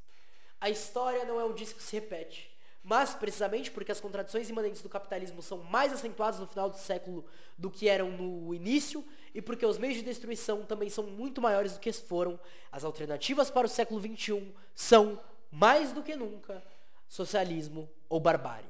A 0.61 0.69
história 0.69 1.25
não 1.25 1.39
é 1.39 1.43
um 1.43 1.53
disco 1.53 1.77
que 1.77 1.83
se 1.83 1.95
repete, 1.97 2.49
mas 2.81 3.13
precisamente 3.13 3.69
porque 3.69 3.91
as 3.91 3.99
contradições 3.99 4.49
imanentes 4.49 4.81
do 4.81 4.87
capitalismo 4.87 5.41
são 5.41 5.57
mais 5.57 5.91
acentuadas 5.91 6.39
no 6.39 6.47
final 6.47 6.69
do 6.69 6.77
século 6.77 7.25
do 7.57 7.69
que 7.69 7.89
eram 7.89 8.11
no 8.11 8.53
início, 8.53 9.05
e 9.35 9.41
porque 9.41 9.65
os 9.65 9.77
meios 9.77 9.97
de 9.97 10.03
destruição 10.03 10.63
também 10.63 10.89
são 10.89 11.03
muito 11.03 11.41
maiores 11.41 11.73
do 11.73 11.79
que 11.79 11.91
foram, 11.91 12.39
as 12.71 12.85
alternativas 12.85 13.49
para 13.49 13.67
o 13.67 13.69
século 13.69 13.99
XXI 13.99 14.53
são, 14.73 15.19
mais 15.51 15.91
do 15.91 16.01
que 16.01 16.15
nunca, 16.15 16.63
socialismo 17.09 17.89
ou 18.07 18.19
barbárie. 18.19 18.69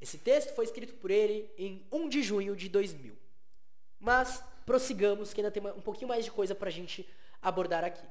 Esse 0.00 0.16
texto 0.16 0.54
foi 0.54 0.64
escrito 0.64 0.94
por 0.94 1.10
ele 1.10 1.50
em 1.58 1.84
1 1.90 2.08
de 2.08 2.22
junho 2.22 2.54
de 2.54 2.68
2000. 2.68 3.29
Mas 4.00 4.42
prossigamos, 4.64 5.34
que 5.34 5.40
ainda 5.40 5.50
tem 5.50 5.62
um 5.62 5.80
pouquinho 5.82 6.08
mais 6.08 6.24
de 6.24 6.30
coisa 6.30 6.54
para 6.54 6.68
a 6.68 6.72
gente 6.72 7.06
abordar 7.42 7.84
aqui. 7.84 8.06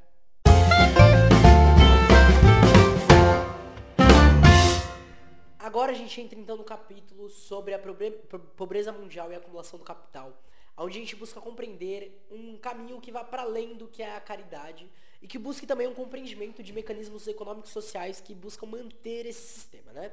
Agora 5.57 5.91
a 5.91 5.95
gente 5.95 6.21
entra 6.21 6.37
então 6.37 6.55
no 6.55 6.63
capítulo 6.63 7.29
sobre 7.29 7.73
a 7.73 7.79
pobreza 8.55 8.91
mundial 8.91 9.31
e 9.31 9.35
a 9.35 9.37
acumulação 9.39 9.77
do 9.79 9.85
capital, 9.85 10.41
onde 10.77 10.97
a 10.97 11.01
gente 11.01 11.15
busca 11.15 11.41
compreender 11.41 12.25
um 12.31 12.57
caminho 12.57 13.01
que 13.01 13.11
vá 13.11 13.23
para 13.23 13.41
além 13.41 13.75
do 13.75 13.87
que 13.87 14.01
é 14.01 14.15
a 14.15 14.21
caridade 14.21 14.89
e 15.21 15.27
que 15.27 15.37
busque 15.37 15.67
também 15.67 15.87
um 15.87 15.93
compreendimento 15.93 16.63
de 16.63 16.71
mecanismos 16.71 17.27
econômicos 17.27 17.71
sociais 17.71 18.21
que 18.21 18.33
buscam 18.33 18.67
manter 18.67 19.25
esse 19.25 19.41
sistema, 19.41 19.91
né? 19.91 20.11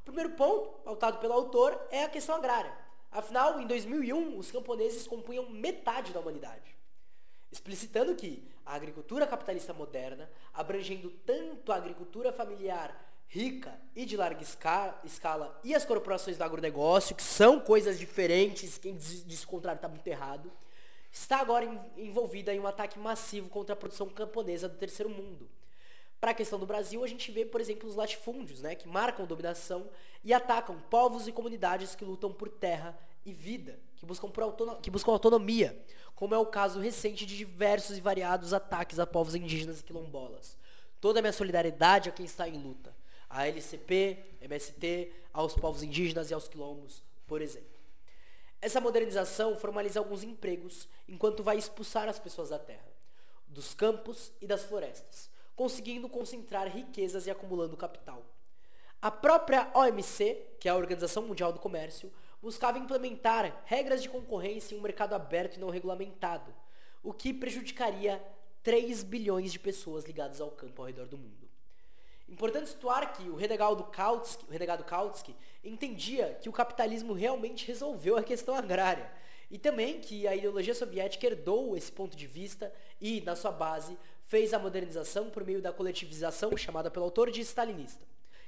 O 0.00 0.04
primeiro 0.04 0.30
ponto, 0.30 0.78
pautado 0.84 1.18
pelo 1.18 1.32
autor, 1.32 1.78
é 1.90 2.04
a 2.04 2.08
questão 2.08 2.36
agrária. 2.36 2.85
Afinal, 3.16 3.58
em 3.58 3.66
2001, 3.66 4.36
os 4.36 4.50
camponeses 4.50 5.06
compunham 5.06 5.48
metade 5.48 6.12
da 6.12 6.20
humanidade. 6.20 6.76
Explicitando 7.50 8.14
que 8.14 8.46
a 8.64 8.74
agricultura 8.74 9.26
capitalista 9.26 9.72
moderna, 9.72 10.30
abrangendo 10.52 11.08
tanto 11.24 11.72
a 11.72 11.76
agricultura 11.76 12.30
familiar 12.30 12.94
rica 13.26 13.80
e 13.94 14.04
de 14.04 14.18
larga 14.18 14.42
escala 14.42 15.58
e 15.64 15.74
as 15.74 15.82
corporações 15.82 16.36
do 16.36 16.44
agronegócio, 16.44 17.16
que 17.16 17.22
são 17.22 17.58
coisas 17.58 17.98
diferentes, 17.98 18.76
quem 18.76 18.94
diz 18.94 19.42
o 19.42 19.48
contrário 19.48 19.78
está 19.78 19.88
muito 19.88 20.06
errado, 20.06 20.52
está 21.10 21.40
agora 21.40 21.64
envolvida 21.96 22.54
em 22.54 22.60
um 22.60 22.66
ataque 22.66 22.98
massivo 22.98 23.48
contra 23.48 23.72
a 23.72 23.76
produção 23.76 24.10
camponesa 24.10 24.68
do 24.68 24.76
terceiro 24.76 25.08
mundo. 25.08 25.48
Para 26.20 26.32
a 26.32 26.34
questão 26.34 26.58
do 26.58 26.66
Brasil, 26.66 27.04
a 27.04 27.06
gente 27.06 27.30
vê, 27.30 27.46
por 27.46 27.60
exemplo, 27.60 27.88
os 27.88 27.96
latifúndios, 27.96 28.60
né, 28.60 28.74
que 28.74 28.86
marcam 28.86 29.26
dominação 29.26 29.88
e 30.26 30.34
atacam 30.34 30.76
povos 30.90 31.28
e 31.28 31.32
comunidades 31.32 31.94
que 31.94 32.04
lutam 32.04 32.32
por 32.32 32.48
terra 32.48 32.98
e 33.24 33.32
vida, 33.32 33.78
que 33.94 34.04
buscam, 34.04 34.28
autonomia, 34.42 34.80
que 34.82 34.90
buscam 34.90 35.12
autonomia, 35.12 35.84
como 36.16 36.34
é 36.34 36.38
o 36.38 36.44
caso 36.44 36.80
recente 36.80 37.24
de 37.24 37.36
diversos 37.36 37.96
e 37.96 38.00
variados 38.00 38.52
ataques 38.52 38.98
a 38.98 39.06
povos 39.06 39.36
indígenas 39.36 39.78
e 39.80 39.84
quilombolas. 39.84 40.58
Toda 41.00 41.20
a 41.20 41.22
minha 41.22 41.32
solidariedade 41.32 42.08
a 42.08 42.12
quem 42.12 42.26
está 42.26 42.48
em 42.48 42.60
luta. 42.60 42.92
A 43.30 43.46
LCP, 43.46 44.38
MST, 44.40 45.12
aos 45.32 45.54
povos 45.54 45.84
indígenas 45.84 46.30
e 46.30 46.34
aos 46.34 46.48
quilombos, 46.48 47.04
por 47.26 47.40
exemplo. 47.40 47.78
Essa 48.60 48.80
modernização 48.80 49.56
formaliza 49.56 50.00
alguns 50.00 50.24
empregos 50.24 50.88
enquanto 51.08 51.42
vai 51.42 51.56
expulsar 51.56 52.08
as 52.08 52.18
pessoas 52.18 52.48
da 52.48 52.58
terra, 52.58 52.90
dos 53.46 53.74
campos 53.74 54.32
e 54.40 54.46
das 54.46 54.64
florestas 54.64 55.30
conseguindo 55.56 56.06
concentrar 56.08 56.68
riquezas 56.68 57.26
e 57.26 57.30
acumulando 57.30 57.76
capital. 57.76 58.22
A 59.06 59.10
própria 59.12 59.70
OMC, 59.72 60.56
que 60.58 60.66
é 60.66 60.72
a 60.72 60.74
Organização 60.74 61.22
Mundial 61.22 61.52
do 61.52 61.60
Comércio, 61.60 62.12
buscava 62.42 62.76
implementar 62.76 63.62
regras 63.64 64.02
de 64.02 64.08
concorrência 64.08 64.74
em 64.74 64.78
um 64.80 64.82
mercado 64.82 65.14
aberto 65.14 65.54
e 65.54 65.60
não 65.60 65.70
regulamentado, 65.70 66.52
o 67.04 67.12
que 67.12 67.32
prejudicaria 67.32 68.20
3 68.64 69.04
bilhões 69.04 69.52
de 69.52 69.60
pessoas 69.60 70.04
ligadas 70.04 70.40
ao 70.40 70.50
campo 70.50 70.82
ao 70.82 70.88
redor 70.88 71.06
do 71.06 71.16
mundo. 71.16 71.48
Importante 72.28 72.70
situar 72.70 73.12
que 73.12 73.30
o 73.30 73.36
renegado 73.36 73.84
Kautsky, 73.84 74.44
o 74.44 74.50
renegado 74.50 74.82
Kautsky 74.82 75.36
entendia 75.62 76.36
que 76.42 76.48
o 76.48 76.52
capitalismo 76.52 77.12
realmente 77.12 77.64
resolveu 77.64 78.16
a 78.16 78.24
questão 78.24 78.56
agrária 78.56 79.08
e 79.48 79.56
também 79.56 80.00
que 80.00 80.26
a 80.26 80.34
ideologia 80.34 80.74
soviética 80.74 81.28
herdou 81.28 81.76
esse 81.76 81.92
ponto 81.92 82.16
de 82.16 82.26
vista 82.26 82.74
e, 83.00 83.20
na 83.20 83.36
sua 83.36 83.52
base, 83.52 83.96
fez 84.24 84.52
a 84.52 84.58
modernização 84.58 85.30
por 85.30 85.44
meio 85.44 85.62
da 85.62 85.72
coletivização 85.72 86.56
chamada 86.56 86.90
pelo 86.90 87.04
autor 87.04 87.30
de 87.30 87.40
stalinista, 87.42 88.04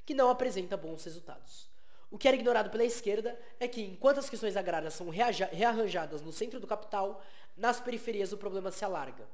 que 0.08 0.14
não 0.14 0.30
apresenta 0.30 0.74
bons 0.74 1.04
resultados. 1.04 1.68
O 2.10 2.16
que 2.16 2.26
era 2.26 2.34
ignorado 2.34 2.70
pela 2.70 2.82
esquerda 2.82 3.38
é 3.60 3.68
que, 3.68 3.82
enquanto 3.82 4.16
as 4.16 4.30
questões 4.30 4.56
agrárias 4.56 4.94
são 4.94 5.10
rearranjadas 5.10 6.22
no 6.22 6.32
centro 6.32 6.58
do 6.58 6.66
capital, 6.66 7.22
nas 7.54 7.78
periferias 7.78 8.32
o 8.32 8.38
problema 8.38 8.70
se 8.70 8.82
alarga. 8.86 9.28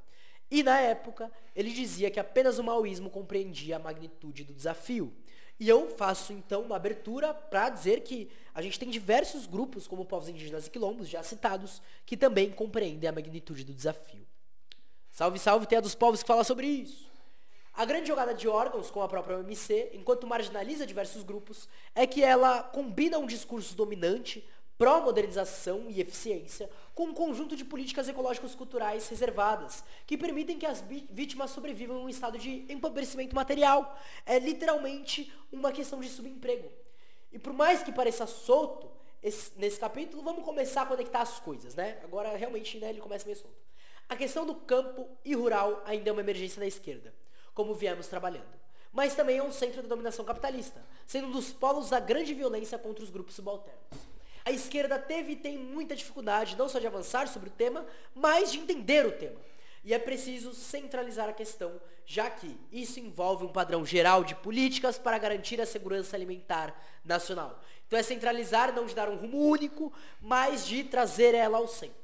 E 0.51 0.65
na 0.65 0.81
época, 0.81 1.31
ele 1.55 1.71
dizia 1.71 2.11
que 2.11 2.19
apenas 2.19 2.59
o 2.59 2.65
maoísmo 2.65 3.09
compreendia 3.09 3.77
a 3.77 3.79
magnitude 3.79 4.43
do 4.43 4.53
desafio. 4.53 5.15
E 5.61 5.69
eu 5.69 5.97
faço 5.97 6.33
então 6.33 6.63
uma 6.63 6.75
abertura 6.75 7.33
para 7.33 7.69
dizer 7.69 8.01
que 8.01 8.29
a 8.53 8.61
gente 8.61 8.77
tem 8.77 8.91
diversos 8.91 9.47
grupos, 9.47 9.87
como 9.87 10.05
povos 10.05 10.29
indígenas 10.29 10.67
e 10.67 10.71
quilombos, 10.71 11.09
já 11.09 11.23
citados, 11.23 11.81
que 12.05 12.17
também 12.17 12.51
compreendem 12.51 13.09
a 13.09 13.13
magnitude 13.13 13.63
do 13.63 13.73
desafio. 13.73 14.27
Salve, 15.13 15.39
salve, 15.39 15.69
tem 15.69 15.79
a 15.79 15.81
dos 15.81 15.95
povos 15.95 16.21
que 16.21 16.27
fala 16.27 16.43
sobre 16.43 16.67
isso. 16.67 17.14
A 17.77 17.85
grande 17.85 18.07
jogada 18.07 18.33
de 18.33 18.47
órgãos, 18.47 18.89
com 18.89 19.03
a 19.03 19.09
própria 19.09 19.37
OMC, 19.37 19.91
enquanto 19.95 20.29
marginaliza 20.29 20.87
diversos 20.87 21.25
grupos, 21.25 21.69
é 21.93 22.07
que 22.07 22.23
ela 22.23 22.63
combina 22.63 23.19
um 23.19 23.27
discurso 23.27 23.75
dominante, 23.75 24.49
pró-modernização 24.79 25.87
e 25.89 26.01
eficiência, 26.01 26.71
com 26.95 27.07
um 27.07 27.13
conjunto 27.13 27.57
de 27.57 27.65
políticas 27.65 28.07
ecológicas 28.07 28.55
culturais 28.55 29.09
reservadas, 29.09 29.83
que 30.07 30.17
permitem 30.17 30.57
que 30.57 30.67
as 30.67 30.85
vítimas 31.11 31.51
sobrevivam 31.51 31.99
em 31.99 32.05
um 32.05 32.09
estado 32.09 32.39
de 32.39 32.65
empobrecimento 32.69 33.35
material. 33.35 33.99
É 34.25 34.39
literalmente 34.39 35.33
uma 35.51 35.73
questão 35.73 36.01
de 36.01 36.09
subemprego. 36.09 36.71
E 37.33 37.41
por 37.41 37.53
mais 37.53 37.83
que 37.83 37.91
pareça 37.91 38.25
solto, 38.25 38.89
esse, 39.21 39.51
nesse 39.57 39.81
capítulo, 39.81 40.23
vamos 40.23 40.45
começar 40.45 40.83
a 40.83 40.87
conectar 40.87 41.23
as 41.23 41.41
coisas, 41.41 41.75
né? 41.75 41.99
Agora, 42.05 42.37
realmente, 42.37 42.79
né, 42.79 42.91
ele 42.91 43.01
começa 43.01 43.25
meio 43.25 43.37
solto. 43.37 43.57
A 44.09 44.15
questão 44.15 44.47
do 44.47 44.55
campo 44.55 45.09
e 45.25 45.35
rural 45.35 45.83
ainda 45.85 46.11
é 46.11 46.13
uma 46.13 46.21
emergência 46.21 46.61
da 46.61 46.67
esquerda, 46.67 47.13
como 47.55 47.75
viemos 47.75 48.09
trabalhando. 48.09 48.65
Mas 48.93 49.15
também 49.15 49.39
é 49.39 49.43
um 49.43 49.53
centro 49.53 49.83
da 49.83 49.89
dominação 49.89 50.25
capitalista, 50.25 50.85
sendo 51.07 51.29
um 51.29 51.33
dos 51.33 51.53
polos 51.53 51.91
da 51.91 51.99
grande 51.99 52.35
violência 52.35 52.79
contra 52.79 53.03
os 53.03 53.11
grupos 53.11 53.35
subalternos. 53.35 54.15
A 54.45 54.53
esquerda 54.53 54.99
teve 54.99 55.33
e 55.33 55.37
tem 55.37 55.57
muita 55.57 55.97
dificuldade 55.97 56.57
não 56.57 56.69
só 56.69 56.79
de 56.79 56.87
avançar 56.87 57.27
sobre 57.29 57.49
o 57.49 57.53
tema, 57.53 57.87
mas 58.15 58.53
de 58.53 58.59
entender 58.59 59.07
o 59.07 59.13
tema. 59.13 59.41
E 59.83 59.93
é 59.93 59.99
preciso 59.99 60.55
centralizar 60.55 61.29
a 61.29 61.33
questão, 61.33 61.81
já 62.07 62.31
que 62.31 62.59
isso 62.71 63.01
envolve 63.01 63.45
um 63.45 63.53
padrão 63.53 63.85
geral 63.85 64.23
de 64.23 64.35
políticas 64.35 64.99
para 64.99 65.19
garantir 65.19 65.61
a 65.61 65.67
segurança 65.67 66.17
alimentar 66.17 66.75
nacional. 67.05 67.63
Então 67.87 67.99
é 67.99 68.03
centralizar, 68.03 68.75
não 68.75 68.87
de 68.87 68.95
dar 68.95 69.09
um 69.09 69.17
rumo 69.17 69.39
único, 69.39 69.93
mas 70.21 70.67
de 70.67 70.85
trazer 70.85 71.35
ela 71.35 71.59
ao 71.59 71.69
centro. 71.69 72.04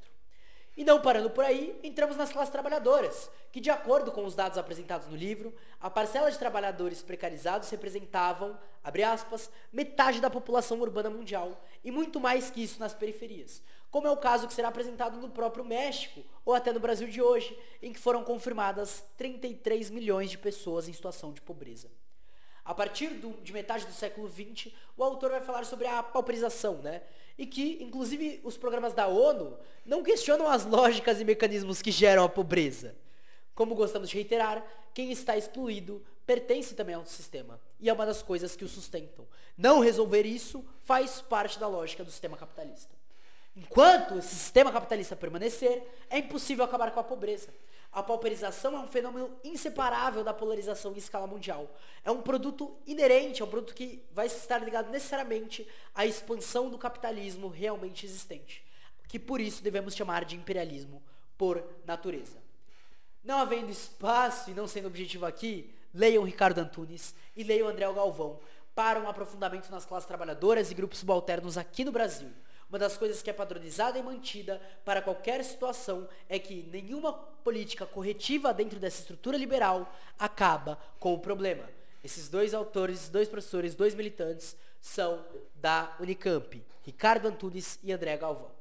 E 0.76 0.84
não 0.84 1.00
parando 1.00 1.30
por 1.30 1.44
aí, 1.44 1.78
entramos 1.82 2.16
nas 2.16 2.32
classes 2.32 2.52
trabalhadoras, 2.52 3.30
que 3.50 3.60
de 3.60 3.70
acordo 3.70 4.12
com 4.12 4.24
os 4.24 4.34
dados 4.34 4.56
apresentados 4.56 5.08
no 5.08 5.16
livro, 5.16 5.54
a 5.80 5.90
parcela 5.90 6.30
de 6.30 6.38
trabalhadores 6.38 7.02
precarizados 7.02 7.68
representavam, 7.70 8.58
abre 8.82 9.02
aspas, 9.02 9.50
metade 9.72 10.20
da 10.20 10.30
população 10.30 10.80
urbana 10.80 11.10
mundial 11.10 11.62
e 11.84 11.90
muito 11.90 12.20
mais 12.20 12.50
que 12.50 12.62
isso 12.62 12.78
nas 12.78 12.94
periferias, 12.94 13.62
como 13.90 14.06
é 14.06 14.10
o 14.10 14.16
caso 14.16 14.46
que 14.46 14.54
será 14.54 14.68
apresentado 14.68 15.18
no 15.18 15.30
próprio 15.30 15.64
México 15.64 16.22
ou 16.44 16.54
até 16.54 16.72
no 16.72 16.80
Brasil 16.80 17.08
de 17.08 17.20
hoje, 17.20 17.58
em 17.82 17.92
que 17.92 17.98
foram 17.98 18.22
confirmadas 18.22 19.04
33 19.16 19.90
milhões 19.90 20.30
de 20.30 20.38
pessoas 20.38 20.88
em 20.88 20.92
situação 20.92 21.32
de 21.32 21.40
pobreza. 21.40 21.90
A 22.70 22.74
partir 22.74 23.08
do, 23.14 23.32
de 23.42 23.52
metade 23.52 23.84
do 23.84 23.92
século 23.92 24.30
XX, 24.30 24.72
o 24.96 25.02
autor 25.02 25.32
vai 25.32 25.40
falar 25.40 25.64
sobre 25.64 25.88
a 25.88 26.04
pauperização, 26.04 26.76
né? 26.76 27.02
E 27.36 27.44
que, 27.44 27.82
inclusive, 27.82 28.40
os 28.44 28.56
programas 28.56 28.94
da 28.94 29.08
ONU 29.08 29.58
não 29.84 30.04
questionam 30.04 30.46
as 30.46 30.64
lógicas 30.64 31.20
e 31.20 31.24
mecanismos 31.24 31.82
que 31.82 31.90
geram 31.90 32.22
a 32.22 32.28
pobreza. 32.28 32.94
Como 33.56 33.74
gostamos 33.74 34.08
de 34.08 34.14
reiterar, 34.14 34.64
quem 34.94 35.10
está 35.10 35.36
excluído 35.36 36.00
pertence 36.24 36.76
também 36.76 36.94
ao 36.94 37.04
sistema. 37.04 37.60
E 37.80 37.90
é 37.90 37.92
uma 37.92 38.06
das 38.06 38.22
coisas 38.22 38.54
que 38.54 38.64
o 38.64 38.68
sustentam. 38.68 39.26
Não 39.58 39.80
resolver 39.80 40.22
isso 40.22 40.64
faz 40.84 41.20
parte 41.20 41.58
da 41.58 41.66
lógica 41.66 42.04
do 42.04 42.10
sistema 42.12 42.36
capitalista. 42.36 42.94
Enquanto 43.56 44.16
esse 44.16 44.32
sistema 44.32 44.70
capitalista 44.70 45.16
permanecer, 45.16 45.82
é 46.08 46.18
impossível 46.18 46.64
acabar 46.64 46.92
com 46.92 47.00
a 47.00 47.04
pobreza. 47.04 47.48
A 47.92 48.02
pauperização 48.02 48.76
é 48.76 48.80
um 48.80 48.86
fenômeno 48.86 49.36
inseparável 49.42 50.22
da 50.22 50.32
polarização 50.32 50.92
em 50.92 50.98
escala 50.98 51.26
mundial. 51.26 51.68
É 52.04 52.10
um 52.10 52.22
produto 52.22 52.76
inerente, 52.86 53.42
é 53.42 53.44
um 53.44 53.48
produto 53.48 53.74
que 53.74 54.04
vai 54.12 54.26
estar 54.26 54.58
ligado 54.58 54.90
necessariamente 54.90 55.66
à 55.92 56.06
expansão 56.06 56.70
do 56.70 56.78
capitalismo 56.78 57.48
realmente 57.48 58.06
existente, 58.06 58.64
que 59.08 59.18
por 59.18 59.40
isso 59.40 59.62
devemos 59.62 59.96
chamar 59.96 60.24
de 60.24 60.36
imperialismo 60.36 61.02
por 61.36 61.64
natureza. 61.84 62.38
Não 63.24 63.38
havendo 63.38 63.70
espaço 63.70 64.50
e 64.50 64.54
não 64.54 64.68
sendo 64.68 64.86
objetivo 64.86 65.26
aqui, 65.26 65.74
leiam 65.92 66.22
Ricardo 66.22 66.58
Antunes 66.58 67.14
e 67.36 67.42
leiam 67.42 67.68
André 67.68 67.92
Galvão 67.92 68.38
para 68.72 69.00
um 69.00 69.08
aprofundamento 69.08 69.68
nas 69.68 69.84
classes 69.84 70.06
trabalhadoras 70.06 70.70
e 70.70 70.74
grupos 70.74 71.00
subalternos 71.00 71.58
aqui 71.58 71.84
no 71.84 71.90
Brasil. 71.90 72.30
Uma 72.70 72.78
das 72.78 72.96
coisas 72.96 73.20
que 73.20 73.28
é 73.28 73.32
padronizada 73.32 73.98
e 73.98 74.02
mantida 74.02 74.62
para 74.84 75.02
qualquer 75.02 75.44
situação 75.44 76.08
é 76.28 76.38
que 76.38 76.62
nenhuma 76.70 77.12
política 77.12 77.84
corretiva 77.84 78.54
dentro 78.54 78.78
dessa 78.78 79.00
estrutura 79.00 79.36
liberal 79.36 79.92
acaba 80.16 80.78
com 81.00 81.12
o 81.12 81.18
problema. 81.18 81.68
Esses 82.02 82.28
dois 82.28 82.54
autores, 82.54 83.08
dois 83.08 83.28
professores, 83.28 83.74
dois 83.74 83.92
militantes 83.92 84.56
são 84.80 85.26
da 85.56 85.96
Unicamp, 85.98 86.64
Ricardo 86.82 87.26
Antunes 87.26 87.80
e 87.82 87.92
André 87.92 88.16
Galvão. 88.16 88.52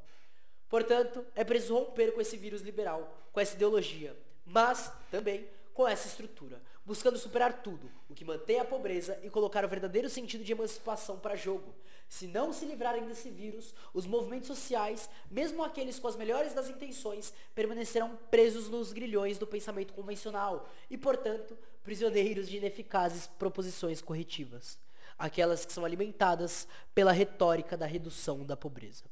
Portanto, 0.67 1.23
é 1.35 1.43
preciso 1.43 1.75
romper 1.75 2.11
com 2.11 2.19
esse 2.19 2.35
vírus 2.35 2.61
liberal, 2.61 3.15
com 3.31 3.39
essa 3.39 3.55
ideologia, 3.55 4.17
mas 4.43 4.91
também 5.11 5.47
com 5.71 5.87
essa 5.87 6.07
estrutura, 6.07 6.59
buscando 6.83 7.17
superar 7.17 7.61
tudo, 7.61 7.89
o 8.09 8.15
que 8.15 8.25
mantém 8.25 8.59
a 8.59 8.65
pobreza 8.65 9.19
e 9.23 9.29
colocar 9.29 9.63
o 9.63 9.69
verdadeiro 9.69 10.09
sentido 10.09 10.43
de 10.43 10.51
emancipação 10.51 11.19
para 11.19 11.35
jogo. 11.35 11.73
Se 12.09 12.25
não 12.25 12.51
se 12.51 12.65
livrarem 12.65 13.05
desse 13.05 13.29
vírus, 13.29 13.73
os 13.93 14.07
movimentos 14.07 14.47
sociais, 14.47 15.07
mesmo 15.29 15.63
aqueles 15.63 15.99
com 15.99 16.07
as 16.07 16.15
melhores 16.15 16.55
das 16.55 16.67
intenções, 16.67 17.31
permanecerão 17.53 18.17
presos 18.31 18.67
nos 18.67 18.91
grilhões 18.91 19.37
do 19.37 19.45
pensamento 19.45 19.93
convencional 19.93 20.67
e, 20.89 20.97
portanto, 20.97 21.55
prisioneiros 21.83 22.49
de 22.49 22.57
ineficazes 22.57 23.27
proposições 23.27 24.01
corretivas, 24.01 24.79
aquelas 25.19 25.65
que 25.65 25.71
são 25.71 25.85
alimentadas 25.85 26.67
pela 26.95 27.11
retórica 27.11 27.77
da 27.77 27.85
redução 27.85 28.43
da 28.43 28.57
pobreza. 28.57 29.03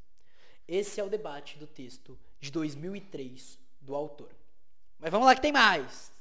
Esse 0.67 0.99
é 0.99 1.03
o 1.03 1.09
debate 1.09 1.59
do 1.59 1.67
texto 1.67 2.17
de 2.39 2.49
2003 2.51 3.59
do 3.79 3.95
autor. 3.95 4.31
Mas 4.97 5.11
vamos 5.11 5.27
lá 5.27 5.35
que 5.35 5.41
tem 5.41 5.51
mais! 5.51 6.11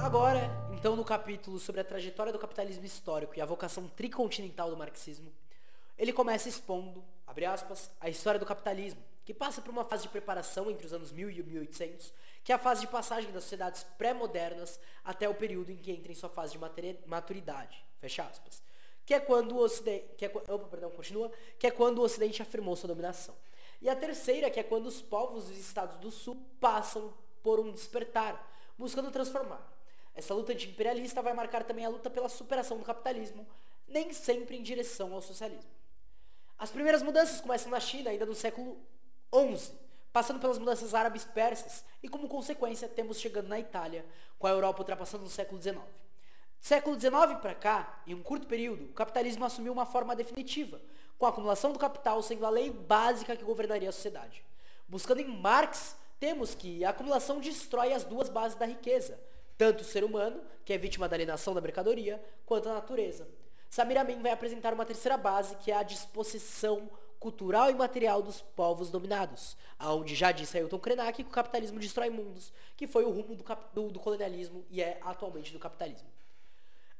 Agora, 0.00 0.65
então, 0.86 0.94
no 0.94 1.04
capítulo 1.04 1.58
sobre 1.58 1.80
a 1.80 1.84
trajetória 1.84 2.32
do 2.32 2.38
capitalismo 2.38 2.84
histórico 2.84 3.36
e 3.36 3.40
a 3.40 3.44
vocação 3.44 3.88
tricontinental 3.88 4.70
do 4.70 4.76
marxismo, 4.76 5.32
ele 5.98 6.12
começa 6.12 6.48
expondo, 6.48 7.04
abre 7.26 7.44
aspas, 7.44 7.90
a 8.00 8.08
história 8.08 8.38
do 8.38 8.46
capitalismo, 8.46 9.02
que 9.24 9.34
passa 9.34 9.60
por 9.60 9.72
uma 9.72 9.84
fase 9.84 10.04
de 10.04 10.10
preparação 10.10 10.70
entre 10.70 10.86
os 10.86 10.92
anos 10.92 11.10
1000 11.10 11.28
e 11.28 11.42
1800, 11.42 12.14
que 12.44 12.52
é 12.52 12.54
a 12.54 12.58
fase 12.58 12.82
de 12.82 12.86
passagem 12.86 13.32
das 13.32 13.42
sociedades 13.42 13.82
pré-modernas 13.98 14.78
até 15.04 15.28
o 15.28 15.34
período 15.34 15.72
em 15.72 15.76
que 15.76 15.90
entra 15.90 16.12
em 16.12 16.14
sua 16.14 16.28
fase 16.28 16.52
de 16.52 17.04
maturidade, 17.04 17.84
fecha 17.98 18.22
aspas, 18.22 18.62
que 19.04 19.12
é 19.12 19.18
quando 19.18 19.56
o 19.56 19.58
Ocidente, 19.58 20.14
que 20.16 20.24
é, 20.24 20.28
opa, 20.28 20.68
perdão, 20.68 20.92
continua, 20.92 21.32
que 21.58 21.66
é 21.66 21.70
quando 21.72 21.98
o 21.98 22.02
Ocidente 22.02 22.42
afirmou 22.42 22.76
sua 22.76 22.86
dominação. 22.86 23.34
E 23.82 23.88
a 23.88 23.96
terceira, 23.96 24.48
que 24.50 24.60
é 24.60 24.62
quando 24.62 24.86
os 24.86 25.02
povos 25.02 25.46
dos 25.46 25.58
estados 25.58 25.96
do 25.96 26.12
sul 26.12 26.40
passam 26.60 27.12
por 27.42 27.58
um 27.58 27.72
despertar, 27.72 28.40
buscando 28.78 29.10
transformar. 29.10 29.74
Essa 30.16 30.32
luta 30.32 30.52
anti-imperialista 30.52 31.20
vai 31.20 31.34
marcar 31.34 31.62
também 31.62 31.84
a 31.84 31.90
luta 31.90 32.08
pela 32.08 32.28
superação 32.28 32.78
do 32.78 32.84
capitalismo, 32.84 33.46
nem 33.86 34.12
sempre 34.14 34.56
em 34.56 34.62
direção 34.62 35.12
ao 35.12 35.20
socialismo. 35.20 35.70
As 36.58 36.70
primeiras 36.70 37.02
mudanças 37.02 37.38
começam 37.38 37.70
na 37.70 37.78
China, 37.78 38.10
ainda 38.10 38.24
no 38.24 38.34
século 38.34 38.78
XI, 39.30 39.72
passando 40.10 40.40
pelas 40.40 40.58
mudanças 40.58 40.94
árabes 40.94 41.24
persas, 41.24 41.84
e 42.02 42.08
como 42.08 42.26
consequência 42.28 42.88
temos 42.88 43.20
chegando 43.20 43.48
na 43.48 43.60
Itália, 43.60 44.06
com 44.38 44.46
a 44.46 44.50
Europa 44.50 44.80
ultrapassando 44.80 45.24
no 45.24 45.30
século 45.30 45.60
XIX. 45.60 45.78
século 46.58 46.98
XIX 46.98 47.38
para 47.42 47.54
cá, 47.54 48.02
em 48.06 48.14
um 48.14 48.22
curto 48.22 48.46
período, 48.46 48.86
o 48.86 48.94
capitalismo 48.94 49.44
assumiu 49.44 49.72
uma 49.74 49.84
forma 49.84 50.16
definitiva, 50.16 50.80
com 51.18 51.26
a 51.26 51.28
acumulação 51.28 51.72
do 51.72 51.78
capital 51.78 52.22
sendo 52.22 52.46
a 52.46 52.50
lei 52.50 52.70
básica 52.70 53.36
que 53.36 53.44
governaria 53.44 53.90
a 53.90 53.92
sociedade. 53.92 54.42
Buscando 54.88 55.20
em 55.20 55.28
Marx, 55.28 55.94
temos 56.18 56.54
que 56.54 56.82
a 56.86 56.90
acumulação 56.90 57.38
destrói 57.38 57.92
as 57.92 58.02
duas 58.02 58.30
bases 58.30 58.56
da 58.56 58.64
riqueza, 58.64 59.20
tanto 59.56 59.80
o 59.80 59.84
ser 59.84 60.04
humano, 60.04 60.40
que 60.64 60.72
é 60.72 60.78
vítima 60.78 61.08
da 61.08 61.16
alienação 61.16 61.54
da 61.54 61.60
mercadoria, 61.60 62.22
quanto 62.44 62.68
a 62.68 62.74
natureza. 62.74 63.28
Samir 63.70 63.98
Amin 63.98 64.20
vai 64.22 64.32
apresentar 64.32 64.72
uma 64.72 64.84
terceira 64.84 65.16
base, 65.16 65.56
que 65.56 65.70
é 65.70 65.76
a 65.76 65.82
disposição 65.82 66.90
cultural 67.18 67.70
e 67.70 67.74
material 67.74 68.22
dos 68.22 68.40
povos 68.40 68.90
dominados, 68.90 69.56
aonde 69.78 70.14
já 70.14 70.32
disse 70.32 70.56
Ailton 70.56 70.78
Krenak 70.78 71.22
que 71.22 71.28
o 71.28 71.32
capitalismo 71.32 71.78
destrói 71.78 72.10
mundos, 72.10 72.52
que 72.76 72.86
foi 72.86 73.04
o 73.04 73.10
rumo 73.10 73.34
do, 73.34 73.44
do, 73.72 73.90
do 73.90 74.00
colonialismo 74.00 74.64
e 74.70 74.82
é 74.82 74.98
atualmente 75.02 75.52
do 75.52 75.58
capitalismo. 75.58 76.08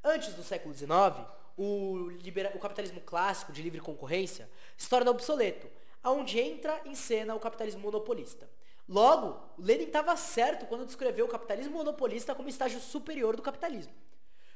Antes 0.02 0.34
do 0.34 0.42
século 0.42 0.74
XIX, 0.74 0.88
o, 1.56 2.08
o 2.54 2.58
capitalismo 2.58 3.00
clássico 3.00 3.52
de 3.52 3.62
livre 3.62 3.80
concorrência 3.80 4.48
se 4.76 4.88
torna 4.88 5.10
obsoleto, 5.10 5.68
aonde 6.02 6.38
entra 6.38 6.80
em 6.84 6.94
cena 6.94 7.34
o 7.34 7.40
capitalismo 7.40 7.80
monopolista. 7.80 8.48
Logo, 8.88 9.40
Lenin 9.58 9.84
estava 9.84 10.16
certo 10.16 10.66
quando 10.66 10.86
descreveu 10.86 11.26
o 11.26 11.28
capitalismo 11.28 11.74
monopolista 11.74 12.34
como 12.34 12.48
estágio 12.48 12.80
superior 12.80 13.34
do 13.36 13.42
capitalismo. 13.42 13.92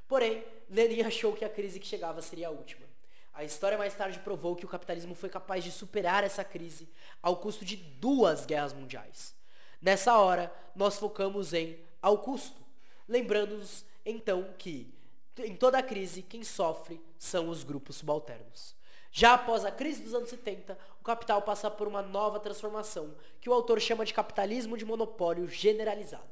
Porém, 0.06 0.44
Lenin 0.68 1.02
achou 1.02 1.32
que 1.32 1.44
a 1.44 1.48
crise 1.48 1.80
que 1.80 1.86
chegava 1.86 2.22
seria 2.22 2.48
a 2.48 2.50
última. 2.50 2.86
A 3.32 3.44
história 3.44 3.78
mais 3.78 3.94
tarde 3.94 4.18
provou 4.18 4.56
que 4.56 4.64
o 4.64 4.68
capitalismo 4.68 5.14
foi 5.14 5.28
capaz 5.28 5.64
de 5.64 5.72
superar 5.72 6.24
essa 6.24 6.44
crise 6.44 6.88
ao 7.22 7.36
custo 7.36 7.64
de 7.64 7.76
duas 7.76 8.44
guerras 8.44 8.72
mundiais. 8.72 9.34
Nessa 9.80 10.18
hora, 10.18 10.52
nós 10.74 10.98
focamos 10.98 11.52
em 11.52 11.78
ao 12.02 12.18
custo, 12.18 12.60
lembrando-nos 13.08 13.84
então 14.04 14.54
que 14.58 14.92
em 15.38 15.54
toda 15.54 15.82
crise 15.82 16.22
quem 16.22 16.42
sofre 16.42 17.00
são 17.18 17.48
os 17.48 17.62
grupos 17.62 17.96
subalternos. 17.96 18.74
Já 19.12 19.34
após 19.34 19.64
a 19.64 19.70
crise 19.70 20.02
dos 20.02 20.14
anos 20.14 20.30
70, 20.30 20.78
o 21.00 21.04
capital 21.04 21.42
passa 21.42 21.70
por 21.70 21.88
uma 21.88 22.02
nova 22.02 22.38
transformação, 22.38 23.14
que 23.40 23.50
o 23.50 23.52
autor 23.52 23.80
chama 23.80 24.04
de 24.04 24.14
capitalismo 24.14 24.76
de 24.76 24.84
monopólio 24.84 25.48
generalizado. 25.48 26.28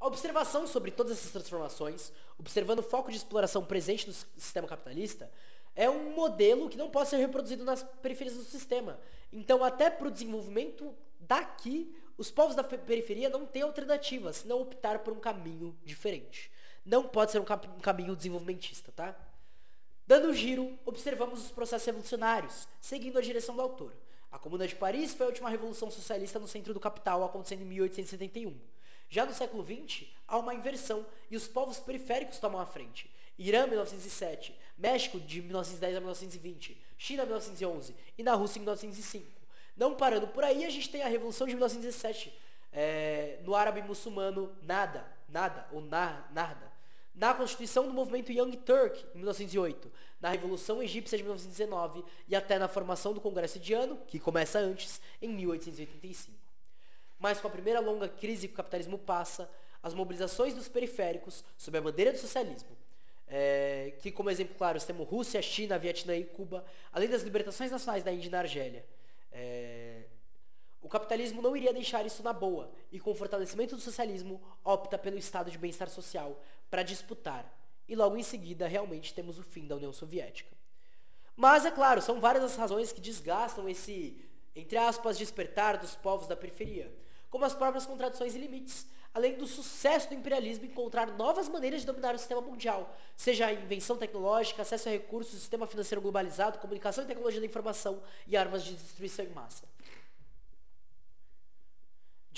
A 0.00 0.06
observação 0.06 0.66
sobre 0.66 0.90
todas 0.90 1.12
essas 1.12 1.30
transformações, 1.30 2.10
observando 2.38 2.78
o 2.78 2.82
foco 2.82 3.10
de 3.10 3.18
exploração 3.18 3.64
presente 3.64 4.08
no 4.08 4.14
sistema 4.14 4.66
capitalista, 4.66 5.30
é 5.76 5.88
um 5.88 6.14
modelo 6.14 6.68
que 6.68 6.76
não 6.76 6.90
pode 6.90 7.10
ser 7.10 7.18
reproduzido 7.18 7.64
nas 7.64 7.82
periferias 7.82 8.36
do 8.36 8.42
sistema. 8.42 8.98
Então, 9.32 9.62
até 9.62 9.88
para 9.90 10.08
o 10.08 10.10
desenvolvimento 10.10 10.94
daqui, 11.20 11.94
os 12.16 12.30
povos 12.30 12.56
da 12.56 12.64
periferia 12.64 13.28
não 13.28 13.46
têm 13.46 13.62
alternativa, 13.62 14.32
senão 14.32 14.60
optar 14.60 15.00
por 15.00 15.12
um 15.12 15.20
caminho 15.20 15.78
diferente. 15.84 16.50
Não 16.84 17.06
pode 17.06 17.30
ser 17.30 17.38
um, 17.38 17.44
um 17.76 17.80
caminho 17.80 18.16
desenvolvimentista, 18.16 18.90
tá? 18.92 19.14
Dando 20.10 20.30
um 20.30 20.34
giro, 20.34 20.76
observamos 20.84 21.44
os 21.44 21.52
processos 21.52 21.86
revolucionários, 21.86 22.66
seguindo 22.80 23.16
a 23.16 23.22
direção 23.22 23.54
do 23.54 23.62
autor. 23.62 23.92
A 24.32 24.40
Comuna 24.40 24.66
de 24.66 24.74
Paris 24.74 25.14
foi 25.14 25.24
a 25.24 25.28
última 25.28 25.48
revolução 25.48 25.88
socialista 25.88 26.36
no 26.40 26.48
centro 26.48 26.74
do 26.74 26.80
capital, 26.80 27.22
acontecendo 27.22 27.62
em 27.62 27.66
1871. 27.66 28.52
Já 29.08 29.24
no 29.24 29.32
século 29.32 29.64
XX, 29.64 30.08
há 30.26 30.36
uma 30.36 30.52
inversão 30.52 31.06
e 31.30 31.36
os 31.36 31.46
povos 31.46 31.78
periféricos 31.78 32.40
tomam 32.40 32.60
a 32.60 32.66
frente. 32.66 33.08
Irã, 33.38 33.68
1907, 33.68 34.52
México, 34.76 35.20
de 35.20 35.42
1910 35.42 35.96
a 35.98 36.00
1920, 36.00 36.76
China, 36.98 37.22
1911 37.22 37.94
e 38.18 38.24
na 38.24 38.34
Rússia, 38.34 38.58
em 38.58 38.62
1905. 38.62 39.24
Não 39.76 39.94
parando 39.94 40.26
por 40.26 40.42
aí, 40.42 40.64
a 40.64 40.70
gente 40.70 40.90
tem 40.90 41.04
a 41.04 41.08
Revolução 41.08 41.46
de 41.46 41.52
1917, 41.52 42.36
é, 42.72 43.38
no 43.44 43.54
árabe 43.54 43.80
muçulmano, 43.82 44.50
nada, 44.60 45.06
nada, 45.28 45.68
ou 45.70 45.80
na, 45.80 46.28
nada 46.32 46.69
na 47.20 47.34
constituição 47.34 47.86
do 47.86 47.92
movimento 47.92 48.32
Young 48.32 48.56
Turk, 48.56 49.04
em 49.14 49.18
1908, 49.18 49.92
na 50.22 50.30
Revolução 50.30 50.82
Egípcia 50.82 51.18
de 51.18 51.22
1919 51.22 52.02
e 52.26 52.34
até 52.34 52.58
na 52.58 52.66
formação 52.66 53.12
do 53.12 53.20
Congresso 53.20 53.58
Indiano, 53.58 53.98
que 54.06 54.18
começa 54.18 54.58
antes, 54.58 55.02
em 55.20 55.28
1885. 55.28 56.34
Mas 57.18 57.38
com 57.38 57.46
a 57.46 57.50
primeira 57.50 57.78
longa 57.78 58.08
crise 58.08 58.48
que 58.48 58.54
o 58.54 58.56
capitalismo 58.56 58.96
passa, 58.96 59.50
as 59.82 59.92
mobilizações 59.92 60.54
dos 60.54 60.66
periféricos, 60.66 61.44
sob 61.58 61.76
a 61.76 61.82
bandeira 61.82 62.10
do 62.10 62.16
socialismo, 62.16 62.74
é, 63.28 63.92
que 64.00 64.10
como 64.10 64.30
exemplo 64.30 64.54
claro 64.56 64.80
temos 64.80 65.06
Rússia, 65.06 65.42
China, 65.42 65.78
Vietnã 65.78 66.16
e 66.16 66.24
Cuba, 66.24 66.64
além 66.90 67.10
das 67.10 67.20
libertações 67.20 67.70
nacionais 67.70 68.02
da 68.02 68.10
Índia 68.10 68.28
e 68.28 68.30
da 68.30 68.38
Argélia, 68.38 68.82
é, 69.30 70.04
o 70.80 70.88
capitalismo 70.88 71.42
não 71.42 71.54
iria 71.54 71.74
deixar 71.74 72.06
isso 72.06 72.22
na 72.22 72.32
boa, 72.32 72.72
e 72.90 72.98
com 72.98 73.10
o 73.10 73.14
fortalecimento 73.14 73.76
do 73.76 73.82
socialismo, 73.82 74.40
opta 74.64 74.96
pelo 74.96 75.18
estado 75.18 75.50
de 75.50 75.58
bem-estar 75.58 75.90
social 75.90 76.40
para 76.70 76.82
disputar. 76.82 77.44
E 77.88 77.96
logo 77.96 78.16
em 78.16 78.22
seguida, 78.22 78.68
realmente 78.68 79.12
temos 79.12 79.38
o 79.38 79.42
fim 79.42 79.66
da 79.66 79.76
União 79.76 79.92
Soviética. 79.92 80.56
Mas, 81.34 81.64
é 81.64 81.70
claro, 81.70 82.00
são 82.00 82.20
várias 82.20 82.44
as 82.44 82.56
razões 82.56 82.92
que 82.92 83.00
desgastam 83.00 83.68
esse, 83.68 84.24
entre 84.54 84.76
aspas, 84.76 85.18
despertar 85.18 85.78
dos 85.78 85.94
povos 85.94 86.26
da 86.26 86.36
periferia, 86.36 86.94
como 87.28 87.44
as 87.44 87.54
próprias 87.54 87.86
contradições 87.86 88.34
e 88.34 88.38
limites, 88.38 88.86
além 89.12 89.36
do 89.36 89.46
sucesso 89.46 90.08
do 90.08 90.14
imperialismo 90.14 90.64
encontrar 90.64 91.06
novas 91.06 91.48
maneiras 91.48 91.80
de 91.80 91.86
dominar 91.86 92.14
o 92.14 92.18
sistema 92.18 92.40
mundial, 92.40 92.96
seja 93.16 93.46
a 93.46 93.52
invenção 93.52 93.96
tecnológica, 93.96 94.62
acesso 94.62 94.88
a 94.88 94.92
recursos, 94.92 95.38
sistema 95.40 95.66
financeiro 95.66 96.00
globalizado, 96.00 96.58
comunicação 96.58 97.04
e 97.04 97.06
tecnologia 97.06 97.40
da 97.40 97.46
informação 97.46 98.02
e 98.26 98.36
armas 98.36 98.62
de 98.64 98.74
destruição 98.74 99.24
em 99.24 99.30
massa. 99.30 99.64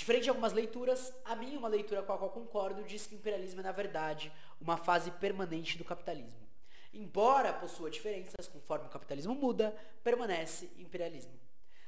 Diferente 0.03 0.23
de 0.23 0.29
algumas 0.31 0.51
leituras, 0.51 1.13
a 1.23 1.33
minha, 1.33 1.57
uma 1.57 1.69
leitura 1.69 2.03
com 2.03 2.11
a 2.11 2.17
qual 2.17 2.29
concordo, 2.29 2.83
diz 2.83 3.07
que 3.07 3.15
o 3.15 3.17
imperialismo 3.17 3.61
é, 3.61 3.63
na 3.63 3.71
verdade, 3.71 4.33
uma 4.59 4.75
fase 4.75 5.09
permanente 5.11 5.77
do 5.77 5.85
capitalismo. 5.85 6.45
Embora 6.93 7.53
possua 7.53 7.89
diferenças, 7.89 8.49
conforme 8.49 8.85
o 8.85 8.89
capitalismo 8.89 9.33
muda, 9.33 9.73
permanece 10.03 10.69
imperialismo. 10.77 11.31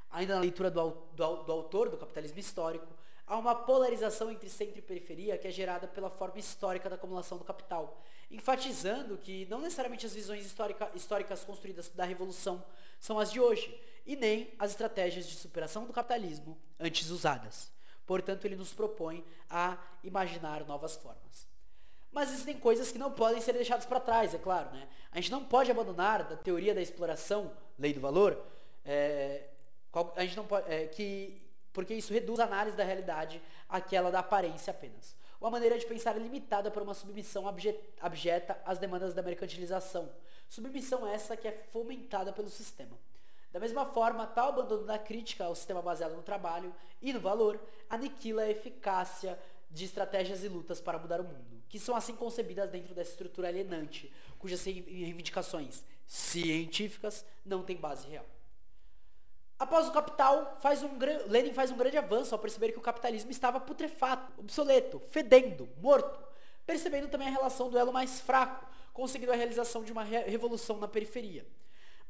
Ainda 0.09 0.35
na 0.35 0.39
leitura 0.39 0.71
do, 0.71 0.91
do, 1.13 1.43
do 1.43 1.51
autor 1.51 1.89
do 1.89 1.97
capitalismo 1.97 2.39
histórico, 2.39 2.87
há 3.27 3.37
uma 3.37 3.53
polarização 3.53 4.31
entre 4.31 4.49
centro 4.49 4.79
e 4.79 4.81
periferia 4.81 5.37
que 5.37 5.49
é 5.49 5.51
gerada 5.51 5.85
pela 5.85 6.09
forma 6.09 6.39
histórica 6.39 6.89
da 6.89 6.95
acumulação 6.95 7.37
do 7.37 7.43
capital, 7.43 8.01
enfatizando 8.31 9.17
que 9.17 9.45
não 9.47 9.59
necessariamente 9.59 10.05
as 10.05 10.13
visões 10.13 10.45
histórica, 10.45 10.89
históricas 10.95 11.43
construídas 11.43 11.89
da 11.89 12.05
Revolução 12.05 12.63
são 12.97 13.19
as 13.19 13.29
de 13.29 13.41
hoje, 13.41 13.77
e 14.05 14.15
nem 14.15 14.53
as 14.57 14.71
estratégias 14.71 15.27
de 15.27 15.35
superação 15.35 15.85
do 15.85 15.91
capitalismo 15.91 16.57
antes 16.79 17.09
usadas. 17.09 17.74
Portanto, 18.05 18.45
ele 18.45 18.55
nos 18.55 18.73
propõe 18.73 19.25
a 19.49 19.77
imaginar 20.03 20.65
novas 20.65 20.95
formas. 20.95 21.47
Mas 22.11 22.31
existem 22.31 22.57
coisas 22.57 22.91
que 22.91 22.97
não 22.97 23.11
podem 23.11 23.41
ser 23.41 23.53
deixadas 23.53 23.85
para 23.85 23.99
trás, 23.99 24.33
é 24.33 24.37
claro. 24.37 24.71
Né? 24.71 24.87
A 25.11 25.17
gente 25.17 25.31
não 25.31 25.43
pode 25.43 25.69
abandonar 25.69 26.23
da 26.23 26.37
teoria 26.37 26.73
da 26.73 26.81
exploração, 26.81 27.51
lei 27.77 27.93
do 27.93 27.99
valor, 27.99 28.41
é, 28.85 29.49
a 30.15 30.21
gente 30.23 30.37
não 30.37 30.45
pode, 30.45 30.71
é, 30.71 30.87
que, 30.87 31.41
porque 31.73 31.93
isso 31.93 32.13
reduz 32.13 32.39
a 32.39 32.45
análise 32.45 32.77
da 32.77 32.83
realidade 32.83 33.41
àquela 33.67 34.11
da 34.11 34.19
aparência 34.19 34.71
apenas. 34.71 35.15
Uma 35.41 35.49
maneira 35.49 35.77
de 35.77 35.85
pensar 35.85 36.17
limitada 36.17 36.71
por 36.71 36.81
uma 36.81 36.93
submissão 36.93 37.45
abjeta 38.01 38.61
às 38.65 38.77
demandas 38.79 39.13
da 39.13 39.21
mercantilização. 39.21 40.09
Submissão 40.49 41.05
essa 41.05 41.35
que 41.35 41.47
é 41.47 41.51
fomentada 41.71 42.31
pelo 42.31 42.49
sistema. 42.49 42.97
Da 43.55 43.61
mesma 43.61 43.85
forma, 43.85 44.27
tal 44.27 44.49
abandono 44.49 44.83
da 44.83 44.99
crítica 44.99 45.45
ao 45.45 45.55
sistema 45.55 45.81
baseado 45.81 46.13
no 46.13 46.21
trabalho 46.21 46.75
e 47.01 47.13
no 47.13 47.21
valor 47.21 47.57
aniquila 47.89 48.41
a 48.41 48.49
eficácia 48.49 49.39
de 49.71 49.85
estratégias 49.85 50.43
e 50.43 50.49
lutas 50.49 50.81
para 50.81 50.99
mudar 50.99 51.21
o 51.21 51.23
mundo, 51.23 51.63
que 51.69 51.79
são 51.79 51.95
assim 51.95 52.13
concebidas 52.17 52.69
dentro 52.69 52.93
dessa 52.93 53.11
estrutura 53.11 53.47
alienante, 53.47 54.11
cujas 54.37 54.61
reivindicações 54.65 55.85
científicas 56.05 57.25
não 57.45 57.63
têm 57.63 57.77
base 57.77 58.05
real. 58.09 58.25
Após 59.57 59.87
o 59.87 59.93
Capital, 59.93 60.57
faz 60.59 60.83
um, 60.83 60.89
Lenin 61.27 61.53
faz 61.53 61.71
um 61.71 61.77
grande 61.77 61.97
avanço 61.97 62.35
ao 62.35 62.39
perceber 62.39 62.73
que 62.73 62.77
o 62.77 62.81
capitalismo 62.81 63.31
estava 63.31 63.57
putrefato, 63.61 64.33
obsoleto, 64.37 64.99
fedendo, 65.11 65.69
morto, 65.77 66.27
percebendo 66.65 67.07
também 67.07 67.29
a 67.29 67.31
relação 67.31 67.69
do 67.69 67.77
elo 67.77 67.93
mais 67.93 68.19
fraco, 68.19 68.69
conseguindo 68.91 69.31
a 69.31 69.35
realização 69.35 69.81
de 69.81 69.93
uma 69.93 70.03
revolução 70.03 70.77
na 70.77 70.89
periferia. 70.89 71.47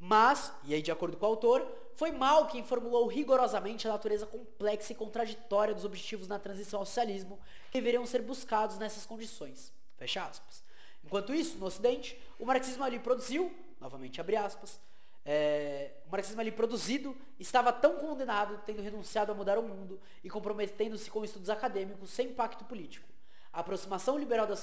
Mas, 0.08 0.54
e 0.64 0.76
aí 0.76 0.84
de 0.84 0.92
acordo 0.92 1.18
com 1.18 1.26
o 1.26 1.30
autor, 1.30 1.68
foi 1.96 2.12
Mal 2.12 2.46
quem 2.46 2.64
formulou 2.64 3.08
rigorosamente 3.08 3.88
a 3.88 3.92
natureza 3.92 4.28
complexa 4.28 4.92
e 4.92 4.96
contraditória 4.96 5.74
dos 5.74 5.84
objetivos 5.84 6.28
na 6.28 6.38
transição 6.38 6.80
ao 6.80 6.86
socialismo 6.86 7.40
que 7.72 7.80
deveriam 7.80 8.06
ser 8.06 8.22
buscados 8.22 8.78
nessas 8.78 9.04
condições. 9.04 9.74
Fecha 9.98 10.24
aspas. 10.24 10.64
Enquanto 11.04 11.34
isso, 11.34 11.58
no 11.58 11.66
Ocidente, 11.66 12.22
o 12.40 12.46
marxismo 12.46 12.84
ali 12.84 13.00
produziu, 13.00 13.52
novamente 13.82 14.22
abre 14.22 14.36
aspas, 14.36 14.80
é, 15.26 15.94
o 16.06 16.12
marxismo 16.12 16.40
ali 16.40 16.52
produzido 16.52 17.18
estava 17.40 17.74
tão 17.74 17.96
condenado, 17.96 18.62
tendo 18.64 18.84
renunciado 18.84 19.32
a 19.32 19.36
mudar 19.36 19.58
o 19.58 19.64
mundo 19.64 20.00
e 20.24 20.30
comprometendo-se 20.30 21.10
com 21.10 21.26
estudos 21.26 21.50
acadêmicos 21.50 22.12
sem 22.12 22.28
impacto 22.28 22.64
político. 22.66 23.10
A 23.52 23.62
aproximação 23.62 24.20
liberal 24.20 24.46
da, 24.46 24.54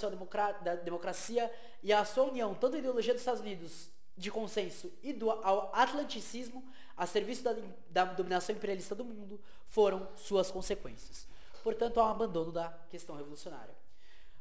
da 0.62 0.76
democracia 0.76 1.52
e 1.82 1.92
a 1.92 2.04
sua 2.04 2.26
união, 2.26 2.54
tanto 2.54 2.76
a 2.76 2.78
ideologia 2.78 3.12
dos 3.12 3.22
Estados 3.22 3.40
Unidos 3.40 3.90
de 4.16 4.30
consenso 4.30 4.92
e 5.02 5.12
do 5.12 5.30
ao 5.30 5.70
atlanticismo 5.74 6.64
a 6.96 7.06
serviço 7.06 7.42
da, 7.42 7.56
da 7.90 8.04
dominação 8.04 8.54
imperialista 8.54 8.94
do 8.94 9.04
mundo 9.04 9.40
foram 9.68 10.08
suas 10.16 10.50
consequências. 10.50 11.26
Portanto, 11.62 11.98
há 12.00 12.06
um 12.06 12.10
abandono 12.10 12.52
da 12.52 12.68
questão 12.90 13.16
revolucionária. 13.16 13.74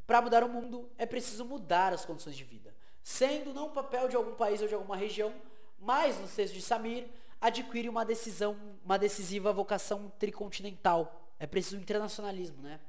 Para 0.05 0.21
mudar 0.21 0.43
o 0.43 0.49
mundo, 0.49 0.89
é 0.97 1.05
preciso 1.05 1.45
mudar 1.45 1.93
as 1.93 2.03
condições 2.03 2.35
de 2.35 2.43
vida, 2.43 2.73
sendo 3.03 3.53
não 3.53 3.67
o 3.67 3.71
papel 3.71 4.07
de 4.07 4.15
algum 4.15 4.33
país 4.33 4.61
ou 4.61 4.67
de 4.67 4.73
alguma 4.73 4.97
região, 4.97 5.33
mas, 5.79 6.19
no 6.19 6.27
texto 6.27 6.53
de 6.53 6.61
Samir, 6.61 7.07
adquire 7.39 7.87
uma 7.87 8.03
decisão, 8.03 8.57
uma 8.83 8.99
decisiva 8.99 9.53
vocação 9.53 10.11
tricontinental. 10.19 11.29
É 11.39 11.47
preciso 11.47 11.77
internacionalismo, 11.77 12.61
né? 12.61 12.79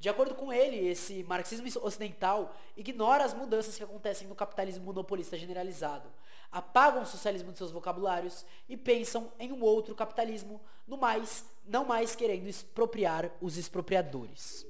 De 0.00 0.08
acordo 0.08 0.34
com 0.34 0.52
ele, 0.52 0.88
esse 0.88 1.22
marxismo 1.22 1.68
ocidental 1.80 2.56
ignora 2.76 3.24
as 3.24 3.32
mudanças 3.32 3.76
que 3.76 3.84
acontecem 3.84 4.26
no 4.26 4.34
capitalismo 4.34 4.84
monopolista 4.84 5.38
generalizado, 5.38 6.10
apagam 6.52 7.02
o 7.02 7.06
socialismo 7.06 7.50
de 7.50 7.58
seus 7.58 7.72
vocabulários 7.72 8.44
e 8.68 8.76
pensam 8.76 9.32
em 9.38 9.50
um 9.50 9.62
outro 9.62 9.94
capitalismo, 9.94 10.60
no 10.86 10.98
mais, 10.98 11.44
não 11.66 11.84
mais 11.84 12.14
querendo 12.14 12.46
expropriar 12.46 13.30
os 13.40 13.56
expropriadores. 13.56 14.66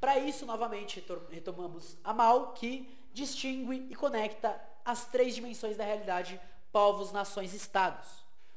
Para 0.00 0.18
isso, 0.18 0.44
novamente, 0.44 1.02
retomamos 1.30 1.96
a 2.02 2.12
Mal, 2.12 2.52
que 2.54 2.92
distingue 3.12 3.86
e 3.88 3.94
conecta 3.94 4.60
as 4.84 5.04
três 5.06 5.34
dimensões 5.34 5.76
da 5.76 5.84
realidade, 5.84 6.40
povos, 6.72 7.12
nações 7.12 7.54
e 7.54 7.56
estados. 7.56 8.08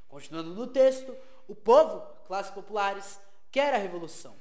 Continuando 0.08 0.56
no 0.56 0.66
texto, 0.66 1.16
o 1.48 1.54
povo, 1.54 2.02
classes 2.26 2.52
populares, 2.52 3.20
quer 3.52 3.76
a 3.76 3.78
revolução 3.78 4.36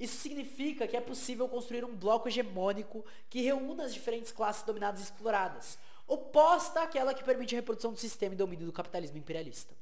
isso 0.00 0.16
significa 0.16 0.88
que 0.88 0.96
é 0.96 1.00
possível 1.00 1.46
construir 1.46 1.84
um 1.84 1.94
bloco 1.94 2.26
hegemônico 2.26 3.04
que 3.28 3.42
reúna 3.42 3.84
as 3.84 3.92
diferentes 3.92 4.32
classes 4.32 4.62
dominadas 4.62 5.00
e 5.00 5.04
exploradas, 5.04 5.78
oposta 6.10 6.82
àquela 6.82 7.14
que 7.14 7.22
permite 7.22 7.54
a 7.54 7.58
reprodução 7.58 7.92
do 7.92 7.98
sistema 7.98 8.34
e 8.34 8.36
domínio 8.36 8.66
do 8.66 8.72
capitalismo 8.72 9.16
imperialista. 9.16 9.72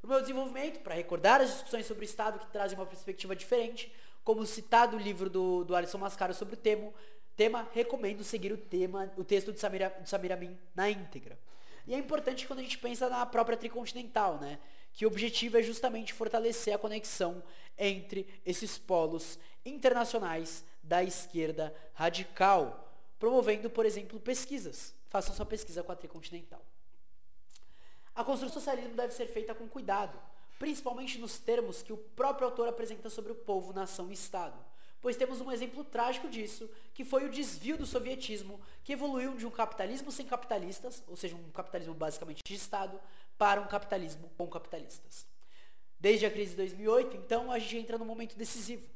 Para 0.00 0.08
o 0.08 0.10
meu 0.10 0.20
desenvolvimento, 0.20 0.80
para 0.80 0.96
recordar 0.96 1.40
as 1.40 1.50
discussões 1.50 1.86
sobre 1.86 2.04
o 2.04 2.08
Estado 2.08 2.40
que 2.40 2.50
trazem 2.50 2.76
uma 2.76 2.86
perspectiva 2.86 3.36
diferente, 3.36 3.92
como 4.24 4.44
citado 4.44 4.96
o 4.96 5.00
livro 5.00 5.30
do, 5.30 5.62
do 5.62 5.76
Alisson 5.76 5.98
Mascaro 5.98 6.34
sobre 6.34 6.54
o 6.54 6.56
tema, 6.56 6.92
tema, 7.36 7.68
recomendo 7.72 8.24
seguir 8.24 8.52
o 8.52 8.56
tema, 8.56 9.12
o 9.16 9.22
texto 9.22 9.52
de 9.52 9.60
Samir, 9.60 9.92
de 10.02 10.08
Samir 10.08 10.32
Amin 10.32 10.58
na 10.74 10.90
íntegra. 10.90 11.38
E 11.86 11.94
é 11.94 11.98
importante 11.98 12.48
quando 12.48 12.58
a 12.58 12.62
gente 12.62 12.76
pensa 12.76 13.08
na 13.08 13.24
própria 13.24 13.56
tricontinental, 13.56 14.38
né? 14.38 14.58
Que 14.92 15.06
o 15.06 15.08
objetivo 15.08 15.56
é 15.56 15.62
justamente 15.62 16.12
fortalecer 16.12 16.74
a 16.74 16.78
conexão 16.78 17.44
entre 17.78 18.26
esses 18.44 18.76
polos 18.76 19.38
internacionais 19.64 20.64
da 20.82 21.04
esquerda 21.04 21.72
radical, 21.94 22.92
promovendo, 23.20 23.70
por 23.70 23.86
exemplo, 23.86 24.18
pesquisas. 24.18 24.98
Façam 25.10 25.34
sua 25.34 25.44
pesquisa 25.44 25.82
tricontinental. 25.82 26.64
A 28.14 28.24
construção 28.24 28.48
do 28.48 28.54
socialismo 28.54 28.96
deve 28.96 29.12
ser 29.12 29.26
feita 29.26 29.54
com 29.54 29.68
cuidado, 29.68 30.18
principalmente 30.58 31.18
nos 31.18 31.38
termos 31.38 31.82
que 31.82 31.92
o 31.92 31.98
próprio 31.98 32.46
autor 32.46 32.66
apresenta 32.68 33.10
sobre 33.10 33.32
o 33.32 33.34
povo, 33.34 33.74
nação 33.74 34.08
e 34.08 34.14
Estado 34.14 34.58
pois 35.00 35.16
temos 35.16 35.40
um 35.40 35.50
exemplo 35.50 35.82
trágico 35.82 36.28
disso, 36.28 36.68
que 36.92 37.04
foi 37.04 37.24
o 37.24 37.30
desvio 37.30 37.76
do 37.76 37.86
sovietismo, 37.86 38.60
que 38.84 38.92
evoluiu 38.92 39.34
de 39.34 39.46
um 39.46 39.50
capitalismo 39.50 40.12
sem 40.12 40.26
capitalistas, 40.26 41.02
ou 41.08 41.16
seja, 41.16 41.34
um 41.34 41.50
capitalismo 41.50 41.94
basicamente 41.94 42.42
de 42.44 42.54
Estado, 42.54 43.00
para 43.38 43.60
um 43.60 43.66
capitalismo 43.66 44.30
com 44.36 44.46
capitalistas. 44.46 45.26
Desde 45.98 46.26
a 46.26 46.30
crise 46.30 46.50
de 46.50 46.56
2008, 46.58 47.16
então, 47.16 47.50
a 47.50 47.58
gente 47.58 47.78
entra 47.78 47.98
num 47.98 48.04
momento 48.04 48.36
decisivo. 48.36 48.86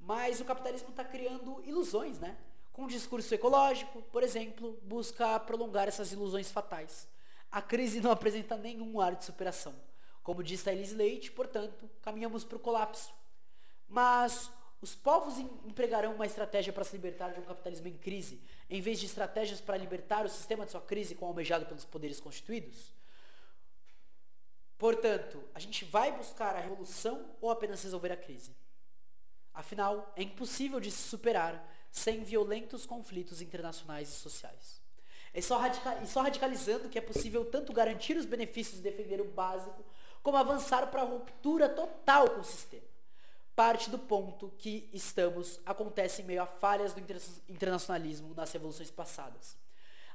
Mas 0.00 0.40
o 0.40 0.44
capitalismo 0.44 0.90
está 0.90 1.04
criando 1.04 1.62
ilusões, 1.64 2.18
né? 2.18 2.36
Com 2.76 2.82
um 2.82 2.88
discurso 2.88 3.34
ecológico, 3.34 4.02
por 4.12 4.22
exemplo, 4.22 4.78
busca 4.82 5.40
prolongar 5.40 5.88
essas 5.88 6.12
ilusões 6.12 6.50
fatais. 6.50 7.08
A 7.50 7.62
crise 7.62 8.02
não 8.02 8.10
apresenta 8.10 8.54
nenhum 8.54 9.00
ar 9.00 9.14
de 9.14 9.24
superação. 9.24 9.74
Como 10.22 10.42
a 10.42 10.72
Elise 10.72 10.94
Leite, 10.94 11.32
portanto, 11.32 11.88
caminhamos 12.02 12.44
para 12.44 12.56
o 12.58 12.60
colapso. 12.60 13.14
Mas 13.88 14.50
os 14.82 14.94
povos 14.94 15.38
empregarão 15.38 16.16
uma 16.16 16.26
estratégia 16.26 16.70
para 16.70 16.84
se 16.84 16.94
libertar 16.94 17.32
de 17.32 17.40
um 17.40 17.44
capitalismo 17.44 17.88
em 17.88 17.96
crise, 17.96 18.42
em 18.68 18.82
vez 18.82 19.00
de 19.00 19.06
estratégias 19.06 19.58
para 19.58 19.78
libertar 19.78 20.26
o 20.26 20.28
sistema 20.28 20.66
de 20.66 20.72
sua 20.72 20.82
crise 20.82 21.14
com 21.14 21.24
almejado 21.24 21.64
pelos 21.64 21.86
poderes 21.86 22.20
constituídos? 22.20 22.92
Portanto, 24.76 25.42
a 25.54 25.58
gente 25.58 25.82
vai 25.86 26.12
buscar 26.14 26.54
a 26.54 26.60
revolução 26.60 27.24
ou 27.40 27.50
apenas 27.50 27.82
resolver 27.82 28.12
a 28.12 28.18
crise? 28.18 28.54
Afinal, 29.54 30.12
é 30.14 30.22
impossível 30.22 30.78
de 30.78 30.90
se 30.90 31.08
superar 31.08 31.66
sem 31.90 32.22
violentos 32.22 32.86
conflitos 32.86 33.40
internacionais 33.40 34.08
e 34.08 34.12
sociais. 34.12 34.80
É 35.32 35.40
só, 35.40 35.60
e 36.02 36.06
só 36.06 36.22
radicalizando 36.22 36.88
que 36.88 36.98
é 36.98 37.02
possível 37.02 37.44
tanto 37.44 37.72
garantir 37.72 38.16
os 38.16 38.24
benefícios 38.24 38.78
e 38.78 38.82
defender 38.82 39.20
o 39.20 39.24
básico, 39.24 39.84
como 40.22 40.36
avançar 40.36 40.86
para 40.90 41.02
a 41.02 41.04
ruptura 41.04 41.68
total 41.68 42.30
com 42.30 42.40
o 42.40 42.44
sistema 42.44 42.96
parte 43.56 43.88
do 43.88 43.98
ponto 43.98 44.52
que 44.58 44.86
estamos 44.92 45.58
acontece 45.64 46.20
em 46.20 46.26
meio 46.26 46.42
a 46.42 46.46
falhas 46.46 46.92
do 46.92 47.00
internacionalismo 47.48 48.34
nas 48.34 48.52
revoluções 48.52 48.90
passadas. 48.90 49.56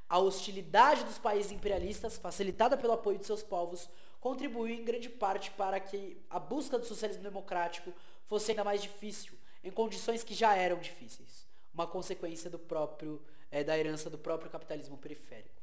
A 0.07 0.19
hostilidade 0.19 1.03
dos 1.05 1.17
países 1.17 1.51
imperialistas, 1.51 2.17
facilitada 2.17 2.77
pelo 2.77 2.93
apoio 2.93 3.17
de 3.17 3.25
seus 3.25 3.41
povos, 3.41 3.89
contribuiu 4.19 4.75
em 4.75 4.85
grande 4.85 5.09
parte 5.09 5.49
para 5.51 5.79
que 5.79 6.21
a 6.29 6.37
busca 6.37 6.77
do 6.77 6.85
socialismo 6.85 7.23
democrático 7.23 7.91
fosse 8.27 8.51
ainda 8.51 8.63
mais 8.63 8.83
difícil, 8.83 9.33
em 9.63 9.71
condições 9.71 10.23
que 10.23 10.35
já 10.35 10.55
eram 10.55 10.77
difíceis, 10.77 11.47
uma 11.73 11.87
consequência 11.87 12.49
do 12.49 12.59
próprio, 12.59 13.21
é, 13.49 13.63
da 13.63 13.77
herança 13.77 14.09
do 14.09 14.17
próprio 14.17 14.49
capitalismo 14.49 14.97
periférico. 14.97 15.61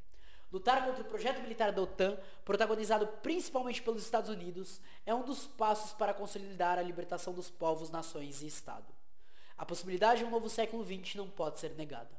Lutar 0.51 0.85
contra 0.87 1.03
o 1.03 1.07
projeto 1.07 1.43
militar 1.43 1.73
da 1.73 1.83
OTAN, 1.83 2.19
protagonizado 2.45 3.07
principalmente 3.23 3.83
pelos 3.83 4.03
Estados 4.03 4.31
Unidos, 4.31 4.81
é 5.05 5.15
um 5.15 5.23
dos 5.23 5.47
passos 5.47 5.93
para 5.93 6.15
consolidar 6.15 6.79
a 6.79 6.83
libertação 6.83 7.35
dos 7.35 7.51
povos, 7.51 7.91
nações 7.91 8.41
e 8.41 8.47
Estado. 8.47 8.87
A 9.59 9.67
possibilidade 9.67 10.21
de 10.21 10.25
um 10.25 10.31
novo 10.31 10.49
século 10.49 10.83
XX 10.85 11.17
não 11.17 11.29
pode 11.29 11.61
ser 11.61 11.75
negada. 11.75 12.17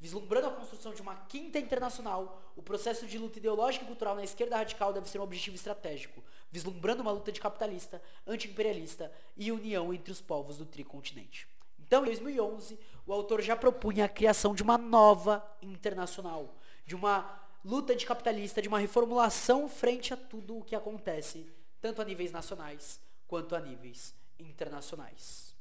Vislumbrando 0.00 0.46
a 0.46 0.50
construção 0.50 0.94
de 0.94 1.02
uma 1.02 1.14
quinta 1.14 1.58
internacional, 1.58 2.42
o 2.56 2.62
processo 2.62 3.06
de 3.06 3.18
luta 3.18 3.38
ideológica 3.38 3.84
e 3.84 3.86
cultural 3.86 4.16
na 4.16 4.24
esquerda 4.24 4.56
radical 4.56 4.94
deve 4.94 5.08
ser 5.08 5.20
um 5.20 5.24
objetivo 5.24 5.54
estratégico, 5.54 6.24
vislumbrando 6.50 7.02
uma 7.02 7.12
luta 7.12 7.30
de 7.30 7.38
capitalista, 7.38 8.02
anti-imperialista 8.26 9.12
e 9.36 9.52
união 9.52 9.92
entre 9.92 10.10
os 10.10 10.20
povos 10.20 10.56
do 10.56 10.64
tricontinente. 10.64 11.46
Então, 11.78 12.02
em 12.02 12.06
2011, 12.06 12.78
o 13.10 13.12
autor 13.12 13.42
já 13.42 13.56
propunha 13.56 14.04
a 14.04 14.08
criação 14.08 14.54
de 14.54 14.62
uma 14.62 14.78
nova 14.78 15.44
internacional, 15.60 16.54
de 16.86 16.94
uma 16.94 17.42
luta 17.64 17.92
capitalista 18.06 18.62
de 18.62 18.68
uma 18.68 18.78
reformulação 18.78 19.68
frente 19.68 20.14
a 20.14 20.16
tudo 20.16 20.58
o 20.58 20.62
que 20.62 20.76
acontece, 20.76 21.44
tanto 21.80 22.00
a 22.00 22.04
níveis 22.04 22.30
nacionais 22.30 23.00
quanto 23.26 23.56
a 23.56 23.60
níveis 23.60 24.14
internacionais. 24.38 25.56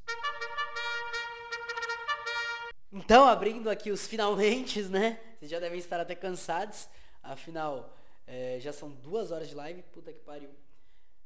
Então, 2.94 3.28
abrindo 3.28 3.68
aqui 3.68 3.90
os 3.90 4.06
finalmente, 4.06 4.84
né? 4.84 5.20
Vocês 5.40 5.50
já 5.50 5.60
devem 5.60 5.80
estar 5.80 6.00
até 6.00 6.14
cansados. 6.14 6.88
Afinal, 7.24 7.98
é, 8.28 8.60
já 8.60 8.72
são 8.72 8.92
duas 8.92 9.32
horas 9.32 9.50
de 9.50 9.56
live. 9.56 9.82
Puta 9.92 10.14
que 10.14 10.20
pariu. 10.20 10.52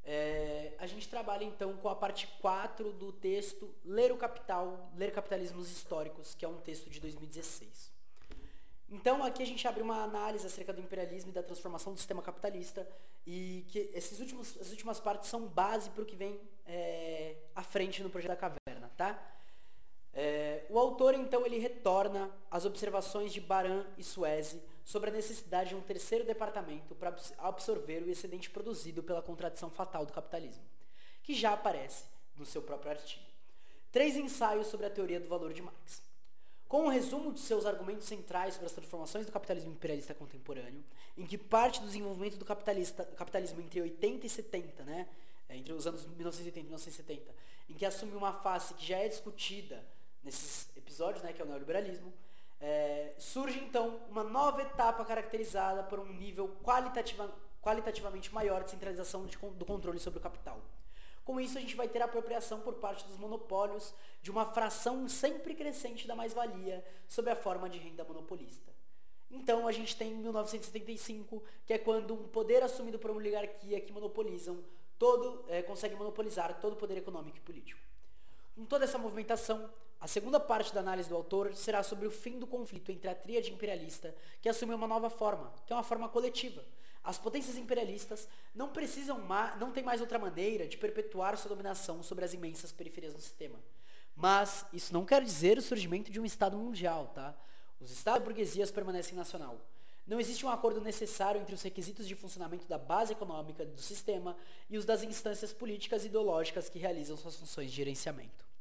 É, 0.05 0.73
a 0.79 0.85
gente 0.85 1.07
trabalha 1.07 1.45
então 1.45 1.77
com 1.77 1.87
a 1.87 1.95
parte 1.95 2.27
4 2.41 2.91
do 2.91 3.11
texto 3.13 3.73
Ler 3.85 4.11
o 4.11 4.17
Capital, 4.17 4.91
Ler 4.97 5.11
Capitalismos 5.11 5.71
Históricos, 5.71 6.35
que 6.35 6.43
é 6.43 6.47
um 6.47 6.57
texto 6.57 6.89
de 6.89 6.99
2016. 6.99 7.93
Então 8.89 9.23
aqui 9.23 9.41
a 9.41 9.45
gente 9.45 9.65
abre 9.67 9.81
uma 9.81 10.03
análise 10.03 10.45
acerca 10.45 10.73
do 10.73 10.81
imperialismo 10.81 11.31
e 11.31 11.33
da 11.33 11.41
transformação 11.41 11.93
do 11.93 11.97
sistema 11.97 12.21
capitalista 12.21 12.87
e 13.25 13.65
que 13.69 13.89
esses 13.93 14.19
últimos, 14.19 14.57
as 14.59 14.71
últimas 14.71 14.99
partes 14.99 15.29
são 15.29 15.47
base 15.47 15.89
para 15.89 16.03
o 16.03 16.05
que 16.05 16.15
vem 16.15 16.39
é, 16.65 17.37
à 17.55 17.63
frente 17.63 18.03
no 18.03 18.09
projeto 18.09 18.31
da 18.31 18.35
caverna, 18.35 18.91
tá? 18.97 19.19
É, 20.13 20.65
o 20.69 20.77
autor 20.77 21.15
então 21.15 21.45
ele 21.45 21.57
retorna 21.57 22.29
às 22.51 22.65
observações 22.65 23.33
de 23.33 23.41
Baran 23.41 23.85
e 23.97 24.03
Sueze 24.03 24.61
sobre 24.83 25.09
a 25.09 25.13
necessidade 25.13 25.69
de 25.69 25.75
um 25.75 25.81
terceiro 25.81 26.25
departamento 26.25 26.93
para 26.95 27.15
absorver 27.37 28.03
o 28.03 28.09
excedente 28.09 28.49
produzido 28.49 29.01
pela 29.01 29.21
contradição 29.21 29.69
fatal 29.69 30.05
do 30.05 30.13
capitalismo, 30.13 30.63
que 31.21 31.33
já 31.33 31.53
aparece 31.53 32.05
no 32.35 32.45
seu 32.45 32.61
próprio 32.61 32.91
artigo. 32.91 33.23
Três 33.91 34.15
ensaios 34.17 34.67
sobre 34.67 34.85
a 34.85 34.89
teoria 34.89 35.19
do 35.19 35.27
valor 35.27 35.53
de 35.53 35.61
Marx 35.61 36.01
com 36.73 36.85
um 36.85 36.87
resumo 36.87 37.31
de 37.31 37.39
seus 37.39 37.67
argumentos 37.67 38.07
centrais 38.07 38.55
sobre 38.55 38.65
as 38.65 38.71
transformações 38.71 39.27
do 39.27 39.31
capitalismo 39.31 39.69
imperialista 39.69 40.11
contemporâneo, 40.15 40.83
em 41.15 41.23
que 41.23 41.37
parte 41.37 41.79
do 41.79 41.85
desenvolvimento 41.85 42.35
do 42.35 42.43
capitalismo 42.43 43.61
entre 43.61 43.79
80 43.79 44.25
e 44.25 44.29
70, 44.29 44.83
né, 44.83 45.07
é, 45.47 45.55
entre 45.55 45.71
os 45.71 45.85
anos 45.85 46.03
1980 46.03 46.59
e 46.59 46.63
1970, 46.63 47.35
em 47.69 47.75
que 47.75 47.85
assume 47.85 48.15
uma 48.15 48.33
face 48.33 48.73
que 48.73 48.87
já 48.87 48.97
é 48.97 49.07
discutida 49.07 49.85
nesses 50.23 50.67
episódios, 50.75 51.21
né, 51.23 51.31
que 51.31 51.43
é 51.43 51.45
o 51.45 51.47
neoliberalismo, 51.47 52.11
é, 52.63 53.13
surge 53.17 53.59
então 53.59 53.99
uma 54.09 54.23
nova 54.23 54.61
etapa 54.61 55.03
caracterizada 55.03 55.83
por 55.83 55.99
um 55.99 56.05
nível 56.05 56.47
qualitativa, 56.63 57.29
qualitativamente 57.61 58.33
maior 58.33 58.63
de 58.63 58.71
centralização 58.71 59.25
de, 59.25 59.37
do 59.37 59.65
controle 59.65 59.99
sobre 59.99 60.19
o 60.19 60.21
capital. 60.21 60.61
Com 61.25 61.41
isso, 61.41 61.57
a 61.57 61.61
gente 61.61 61.75
vai 61.75 61.89
ter 61.89 62.01
a 62.01 62.05
apropriação 62.05 62.61
por 62.61 62.75
parte 62.75 63.05
dos 63.05 63.17
monopólios 63.17 63.93
de 64.21 64.31
uma 64.31 64.45
fração 64.45 65.09
sempre 65.09 65.53
crescente 65.55 66.07
da 66.07 66.15
mais-valia 66.15 66.85
sob 67.05 67.29
a 67.29 67.35
forma 67.35 67.69
de 67.69 67.77
renda 67.77 68.05
monopolista. 68.05 68.71
Então, 69.29 69.67
a 69.67 69.71
gente 69.73 69.95
tem 69.97 70.13
1975, 70.15 71.43
que 71.65 71.73
é 71.73 71.77
quando 71.77 72.13
um 72.13 72.27
poder 72.29 72.63
assumido 72.63 72.97
por 72.97 73.09
uma 73.11 73.19
oligarquia 73.19 73.81
que 73.81 73.91
monopolizam 73.91 74.63
todo, 74.97 75.43
é, 75.49 75.61
consegue 75.61 75.95
monopolizar 75.95 76.59
todo 76.61 76.73
o 76.73 76.77
poder 76.77 76.97
econômico 76.97 77.37
e 77.37 77.41
político. 77.41 77.81
Com 78.55 78.63
toda 78.65 78.85
essa 78.85 78.97
movimentação, 78.97 79.69
a 80.03 80.07
segunda 80.07 80.37
parte 80.37 80.73
da 80.73 80.81
análise 80.81 81.07
do 81.07 81.15
autor 81.15 81.55
será 81.55 81.81
sobre 81.81 82.05
o 82.05 82.11
fim 82.11 82.37
do 82.37 82.45
conflito 82.45 82.91
entre 82.91 83.09
a 83.09 83.15
tríade 83.15 83.53
imperialista, 83.53 84.13
que 84.41 84.49
assume 84.49 84.73
uma 84.73 84.85
nova 84.85 85.09
forma, 85.09 85.53
que 85.65 85.71
é 85.71 85.75
uma 85.77 85.81
forma 85.81 86.09
coletiva, 86.09 86.61
as 87.01 87.17
potências 87.17 87.55
imperialistas 87.55 88.27
não 88.53 88.67
precisam 88.67 89.17
não 89.57 89.71
tem 89.71 89.81
mais 89.81 90.01
outra 90.01 90.19
maneira 90.19 90.67
de 90.67 90.77
perpetuar 90.77 91.37
sua 91.37 91.47
dominação 91.47 92.03
sobre 92.03 92.25
as 92.25 92.33
imensas 92.33 92.73
periferias 92.73 93.13
do 93.13 93.21
sistema. 93.21 93.57
Mas 94.13 94.65
isso 94.73 94.91
não 94.91 95.05
quer 95.05 95.23
dizer 95.23 95.57
o 95.57 95.61
surgimento 95.61 96.11
de 96.11 96.19
um 96.19 96.25
Estado 96.25 96.57
mundial, 96.57 97.07
tá? 97.15 97.33
Os 97.79 97.89
Estados 97.89 98.25
burguesias 98.25 98.71
permanecem 98.71 99.15
nacional. 99.15 99.57
Não 100.05 100.19
existe 100.19 100.45
um 100.45 100.49
acordo 100.49 100.81
necessário 100.81 101.39
entre 101.39 101.55
os 101.55 101.61
requisitos 101.61 102.05
de 102.05 102.13
funcionamento 102.13 102.67
da 102.67 102.77
base 102.77 103.13
econômica 103.13 103.65
do 103.65 103.81
sistema 103.81 104.35
e 104.69 104.77
os 104.77 104.83
das 104.83 105.01
instâncias 105.01 105.53
políticas 105.53 106.03
e 106.03 106.07
ideológicas 106.07 106.67
que 106.67 106.77
realizam 106.77 107.15
suas 107.15 107.37
funções 107.37 107.71
de 107.71 107.77
gerenciamento. 107.77 108.51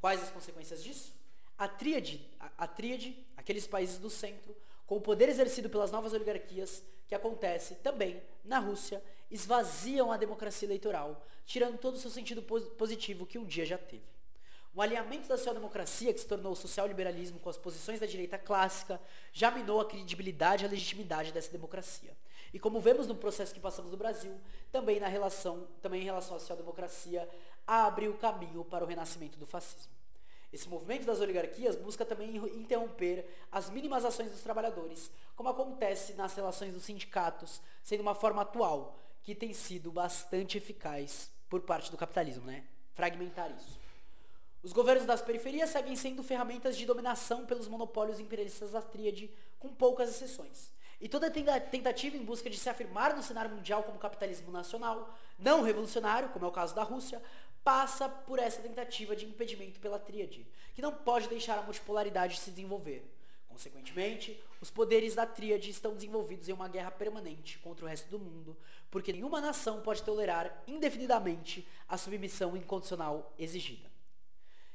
Quais 0.00 0.22
as 0.22 0.30
consequências 0.30 0.82
disso? 0.82 1.14
A 1.58 1.66
tríade, 1.68 2.28
a, 2.38 2.50
a 2.58 2.66
tríade 2.66 3.26
aqueles 3.36 3.66
países 3.66 3.98
do 3.98 4.10
centro, 4.10 4.56
com 4.86 4.96
o 4.96 5.00
poder 5.00 5.28
exercido 5.28 5.70
pelas 5.70 5.92
novas 5.92 6.12
oligarquias, 6.12 6.82
que 7.06 7.14
acontece 7.14 7.76
também 7.76 8.20
na 8.44 8.58
Rússia, 8.58 9.02
esvaziam 9.30 10.10
a 10.10 10.16
democracia 10.16 10.66
eleitoral, 10.66 11.24
tirando 11.44 11.78
todo 11.78 11.94
o 11.94 11.98
seu 11.98 12.10
sentido 12.10 12.42
positivo 12.42 13.24
que 13.24 13.38
um 13.38 13.44
dia 13.44 13.64
já 13.64 13.78
teve. 13.78 14.02
O 14.74 14.82
alinhamento 14.82 15.28
da 15.28 15.38
social-democracia, 15.38 16.12
que 16.12 16.20
se 16.20 16.26
tornou 16.26 16.52
o 16.52 16.56
social-liberalismo 16.56 17.38
com 17.38 17.48
as 17.48 17.56
posições 17.56 17.98
da 18.00 18.06
direita 18.06 18.36
clássica, 18.36 19.00
já 19.32 19.50
minou 19.50 19.80
a 19.80 19.86
credibilidade 19.86 20.64
e 20.64 20.66
a 20.66 20.70
legitimidade 20.70 21.32
dessa 21.32 21.50
democracia. 21.50 22.14
E 22.52 22.58
como 22.58 22.80
vemos 22.80 23.06
no 23.06 23.14
processo 23.14 23.54
que 23.54 23.60
passamos 23.60 23.90
no 23.90 23.96
Brasil, 23.96 24.38
também, 24.70 25.00
na 25.00 25.08
relação, 25.08 25.66
também 25.80 26.02
em 26.02 26.04
relação 26.04 26.36
à 26.36 26.40
social-democracia, 26.40 27.28
abre 27.66 28.08
o 28.08 28.14
caminho 28.14 28.64
para 28.64 28.84
o 28.84 28.86
renascimento 28.86 29.38
do 29.38 29.46
fascismo. 29.46 29.92
Esse 30.52 30.68
movimento 30.68 31.04
das 31.04 31.20
oligarquias 31.20 31.76
busca 31.76 32.04
também 32.04 32.36
interromper 32.36 33.28
as 33.50 33.68
mínimas 33.68 34.04
ações 34.04 34.30
dos 34.30 34.40
trabalhadores, 34.40 35.10
como 35.34 35.48
acontece 35.48 36.14
nas 36.14 36.34
relações 36.34 36.72
dos 36.72 36.84
sindicatos, 36.84 37.60
sendo 37.82 38.00
uma 38.00 38.14
forma 38.14 38.42
atual 38.42 38.96
que 39.22 39.34
tem 39.34 39.52
sido 39.52 39.90
bastante 39.90 40.56
eficaz 40.56 41.30
por 41.48 41.60
parte 41.62 41.90
do 41.90 41.96
capitalismo, 41.96 42.44
né? 42.46 42.64
Fragmentar 42.94 43.50
isso. 43.50 43.78
Os 44.62 44.72
governos 44.72 45.04
das 45.04 45.20
periferias 45.20 45.70
seguem 45.70 45.94
sendo 45.94 46.22
ferramentas 46.22 46.76
de 46.76 46.86
dominação 46.86 47.44
pelos 47.44 47.68
monopólios 47.68 48.18
imperialistas 48.18 48.72
da 48.72 48.80
tríade, 48.80 49.30
com 49.58 49.68
poucas 49.68 50.08
exceções. 50.08 50.72
E 51.00 51.08
toda 51.08 51.30
tentativa 51.30 52.16
em 52.16 52.24
busca 52.24 52.48
de 52.48 52.58
se 52.58 52.70
afirmar 52.70 53.14
no 53.14 53.22
cenário 53.22 53.54
mundial 53.54 53.82
como 53.82 53.98
capitalismo 53.98 54.50
nacional, 54.50 55.14
não 55.38 55.62
revolucionário, 55.62 56.30
como 56.30 56.46
é 56.46 56.48
o 56.48 56.52
caso 56.52 56.74
da 56.74 56.82
Rússia, 56.82 57.22
passa 57.66 58.08
por 58.08 58.38
essa 58.38 58.62
tentativa 58.62 59.16
de 59.16 59.26
impedimento 59.26 59.80
pela 59.80 59.98
tríade, 59.98 60.46
que 60.72 60.80
não 60.80 60.92
pode 60.92 61.26
deixar 61.26 61.58
a 61.58 61.62
multipolaridade 61.62 62.38
se 62.38 62.50
desenvolver. 62.52 63.04
Consequentemente, 63.48 64.40
os 64.60 64.70
poderes 64.70 65.16
da 65.16 65.26
tríade 65.26 65.68
estão 65.68 65.92
desenvolvidos 65.92 66.48
em 66.48 66.52
uma 66.52 66.68
guerra 66.68 66.92
permanente 66.92 67.58
contra 67.58 67.84
o 67.84 67.88
resto 67.88 68.08
do 68.08 68.20
mundo, 68.20 68.56
porque 68.88 69.12
nenhuma 69.12 69.40
nação 69.40 69.80
pode 69.80 70.04
tolerar 70.04 70.62
indefinidamente 70.68 71.66
a 71.88 71.98
submissão 71.98 72.56
incondicional 72.56 73.34
exigida. 73.36 73.90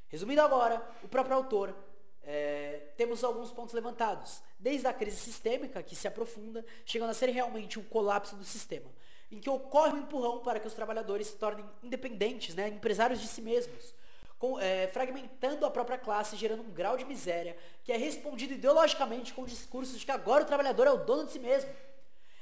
Resumindo 0.10 0.42
agora, 0.42 0.86
o 1.02 1.08
próprio 1.08 1.38
autor 1.38 1.74
é, 2.22 2.90
temos 2.98 3.24
alguns 3.24 3.54
pontos 3.54 3.74
levantados, 3.74 4.42
desde 4.60 4.86
a 4.88 4.94
crise 4.94 5.16
sistêmica, 5.16 5.82
que 5.82 5.96
se 5.96 6.10
aprofunda, 6.10 6.66
chegando 6.86 7.12
a 7.12 7.14
ser 7.14 7.30
realmente 7.30 7.80
um 7.80 7.84
colapso 7.84 8.36
do 8.36 8.44
sistema, 8.44 8.92
em 9.32 9.40
que 9.40 9.50
ocorre 9.50 9.94
um 9.94 10.00
empurrão 10.00 10.40
para 10.40 10.60
que 10.60 10.68
os 10.68 10.74
trabalhadores 10.74 11.28
se 11.28 11.38
tornem 11.38 11.66
independentes, 11.82 12.54
né, 12.54 12.68
empresários 12.68 13.22
de 13.22 13.28
si 13.28 13.42
mesmos, 13.42 13.94
com, 14.38 14.60
é, 14.60 14.88
fragmentando 14.88 15.66
a 15.66 15.72
própria 15.72 15.98
classe, 15.98 16.36
gerando 16.36 16.64
um 16.64 16.72
grau 16.72 16.98
de 16.98 17.06
miséria 17.06 17.56
que 17.84 17.92
é 17.92 17.98
respondido 17.98 18.54
ideologicamente 18.54 19.34
com 19.34 19.46
discursos 19.46 20.00
de 20.00 20.06
que 20.06 20.12
agora 20.12 20.44
o 20.44 20.48
trabalhador 20.48 20.88
é 20.88 20.92
o 20.92 20.98
dono 20.98 21.26
de 21.26 21.32
si 21.32 21.40
mesmo. 21.40 21.72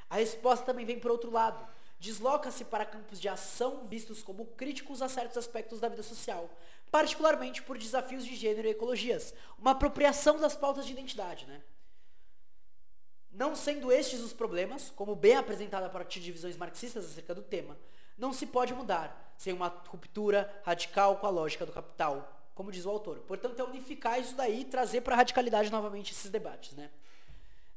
A 0.10 0.16
resposta 0.16 0.66
também 0.66 0.86
vem 0.86 1.00
por 1.00 1.12
outro 1.12 1.30
lado. 1.30 1.68
Desloca-se 2.00 2.64
para 2.64 2.86
campos 2.86 3.20
de 3.20 3.28
ação 3.28 3.86
vistos 3.88 4.24
como 4.24 4.46
críticos 4.46 5.02
a 5.02 5.10
certos 5.10 5.38
aspectos 5.38 5.82
da 5.82 5.90
vida 5.90 6.02
social, 6.02 6.50
particularmente 6.90 7.62
por 7.62 7.78
desafios 7.78 8.26
de 8.26 8.36
gênero 8.36 8.68
e 8.68 8.72
ecologias, 8.72 9.34
uma 9.58 9.72
apropriação 9.72 10.40
das 10.40 10.56
pautas 10.56 10.86
de 10.86 10.94
identidade, 10.94 11.46
né? 11.46 11.62
Não 13.32 13.56
sendo 13.56 13.92
estes 13.92 14.22
os 14.22 14.34
problemas, 14.34 14.92
como 14.96 15.16
bem 15.16 15.36
apresentado 15.36 15.84
a 15.84 15.90
partir 15.90 16.20
de 16.20 16.32
visões 16.32 16.58
marxistas 16.58 17.06
acerca 17.06 17.36
do 17.36 17.42
tema, 17.42 17.78
não 18.18 18.34
se 18.34 18.46
pode 18.46 18.74
mudar 18.74 19.34
sem 19.38 19.54
uma 19.54 19.68
ruptura 19.88 20.62
radical 20.64 21.18
com 21.18 21.28
a 21.28 21.30
lógica 21.30 21.66
do 21.66 21.72
capital, 21.72 22.52
como 22.54 22.72
diz 22.72 22.86
o 22.86 22.90
autor. 22.90 23.20
Portanto, 23.20 23.60
é 23.60 23.64
unificar 23.64 24.20
isso 24.20 24.36
daí 24.36 24.62
e 24.62 24.66
trazer 24.66 25.02
para 25.02 25.16
a 25.16 25.18
radicalidade 25.18 25.72
novamente 25.72 26.12
esses 26.12 26.30
debates, 26.30 26.74
né? 26.74 26.90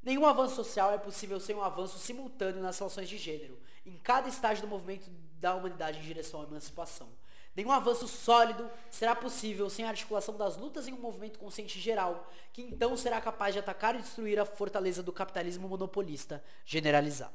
Nenhum 0.02 0.26
avanço 0.26 0.56
social 0.56 0.92
é 0.92 0.98
possível 0.98 1.38
sem 1.38 1.54
um 1.54 1.62
avanço 1.62 1.96
simultâneo 1.96 2.60
nas 2.60 2.76
relações 2.76 3.08
de 3.08 3.16
gênero, 3.16 3.56
em 3.86 3.96
cada 3.98 4.28
estágio 4.28 4.62
do 4.62 4.68
movimento 4.68 5.08
da 5.38 5.54
humanidade 5.54 5.98
em 5.98 6.02
direção 6.02 6.40
à 6.40 6.44
emancipação. 6.44 7.08
Nenhum 7.54 7.70
avanço 7.70 8.08
sólido 8.08 8.70
será 8.90 9.14
possível 9.14 9.68
sem 9.68 9.84
a 9.84 9.88
articulação 9.88 10.34
das 10.38 10.56
lutas 10.56 10.88
em 10.88 10.94
um 10.94 10.98
movimento 10.98 11.38
consciente 11.38 11.78
geral, 11.78 12.30
que 12.50 12.62
então 12.62 12.96
será 12.96 13.20
capaz 13.20 13.52
de 13.52 13.58
atacar 13.58 13.94
e 13.94 13.98
destruir 13.98 14.40
a 14.40 14.46
fortaleza 14.46 15.02
do 15.02 15.12
capitalismo 15.12 15.68
monopolista 15.68 16.42
generalizado. 16.64 17.34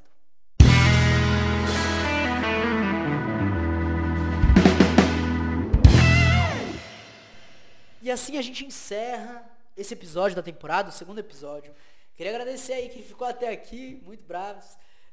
E 8.02 8.10
assim 8.10 8.38
a 8.39 8.41
gente 8.41 8.65
encerra 8.65 9.48
esse 9.76 9.94
episódio 9.94 10.35
da 10.35 10.41
temporada, 10.41 10.89
o 10.89 10.94
segundo 10.94 11.19
episódio. 11.19 11.76
Queria 12.15 12.31
agradecer 12.31 12.73
aí 12.73 12.89
quem 12.89 13.03
ficou 13.03 13.27
até 13.27 13.49
aqui, 13.49 14.02
muito 14.03 14.23
bravos. 14.23 14.65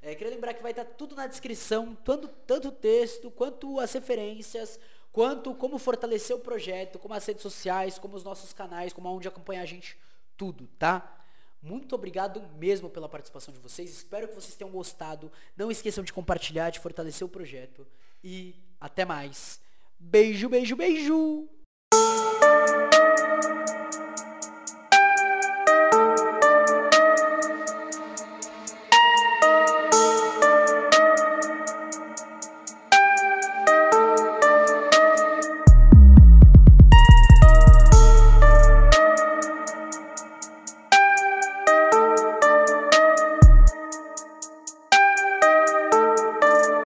É, 0.07 0.15
queria 0.15 0.35
lembrar 0.35 0.53
que 0.53 0.63
vai 0.63 0.73
estar 0.73 0.85
tudo 0.85 1.17
na 1.17 1.27
descrição, 1.27 1.95
tanto, 2.05 2.29
tanto 2.29 2.69
o 2.69 2.73
texto, 2.73 3.31
quanto 3.31 3.81
as 3.81 3.91
referências, 3.95 4.79
quanto 5.15 5.55
como 5.55 5.79
fortalecer 5.79 6.35
o 6.35 6.41
projeto, 6.41 6.99
como 6.99 7.15
as 7.15 7.25
redes 7.25 7.41
sociais, 7.41 8.01
como 8.01 8.17
os 8.17 8.25
nossos 8.25 8.53
canais, 8.53 8.93
como 8.93 9.07
aonde 9.07 9.29
acompanhar 9.29 9.63
a 9.63 9.65
gente, 9.65 9.97
tudo, 10.37 10.69
tá? 10.77 11.23
Muito 11.63 11.95
obrigado 11.95 12.43
mesmo 12.59 12.91
pela 12.91 13.09
participação 13.09 13.55
de 13.55 13.61
vocês. 13.61 13.91
Espero 13.91 14.27
que 14.27 14.35
vocês 14.35 14.57
tenham 14.57 14.73
gostado. 14.73 15.31
Não 15.57 15.71
esqueçam 15.71 16.03
de 16.03 16.13
compartilhar, 16.13 16.71
de 16.71 16.81
fortalecer 16.81 17.25
o 17.25 17.31
projeto. 17.31 17.87
E 18.25 18.57
até 18.81 19.05
mais. 19.05 19.61
Beijo, 19.99 20.49
beijo, 20.49 20.75
beijo! 20.75 21.49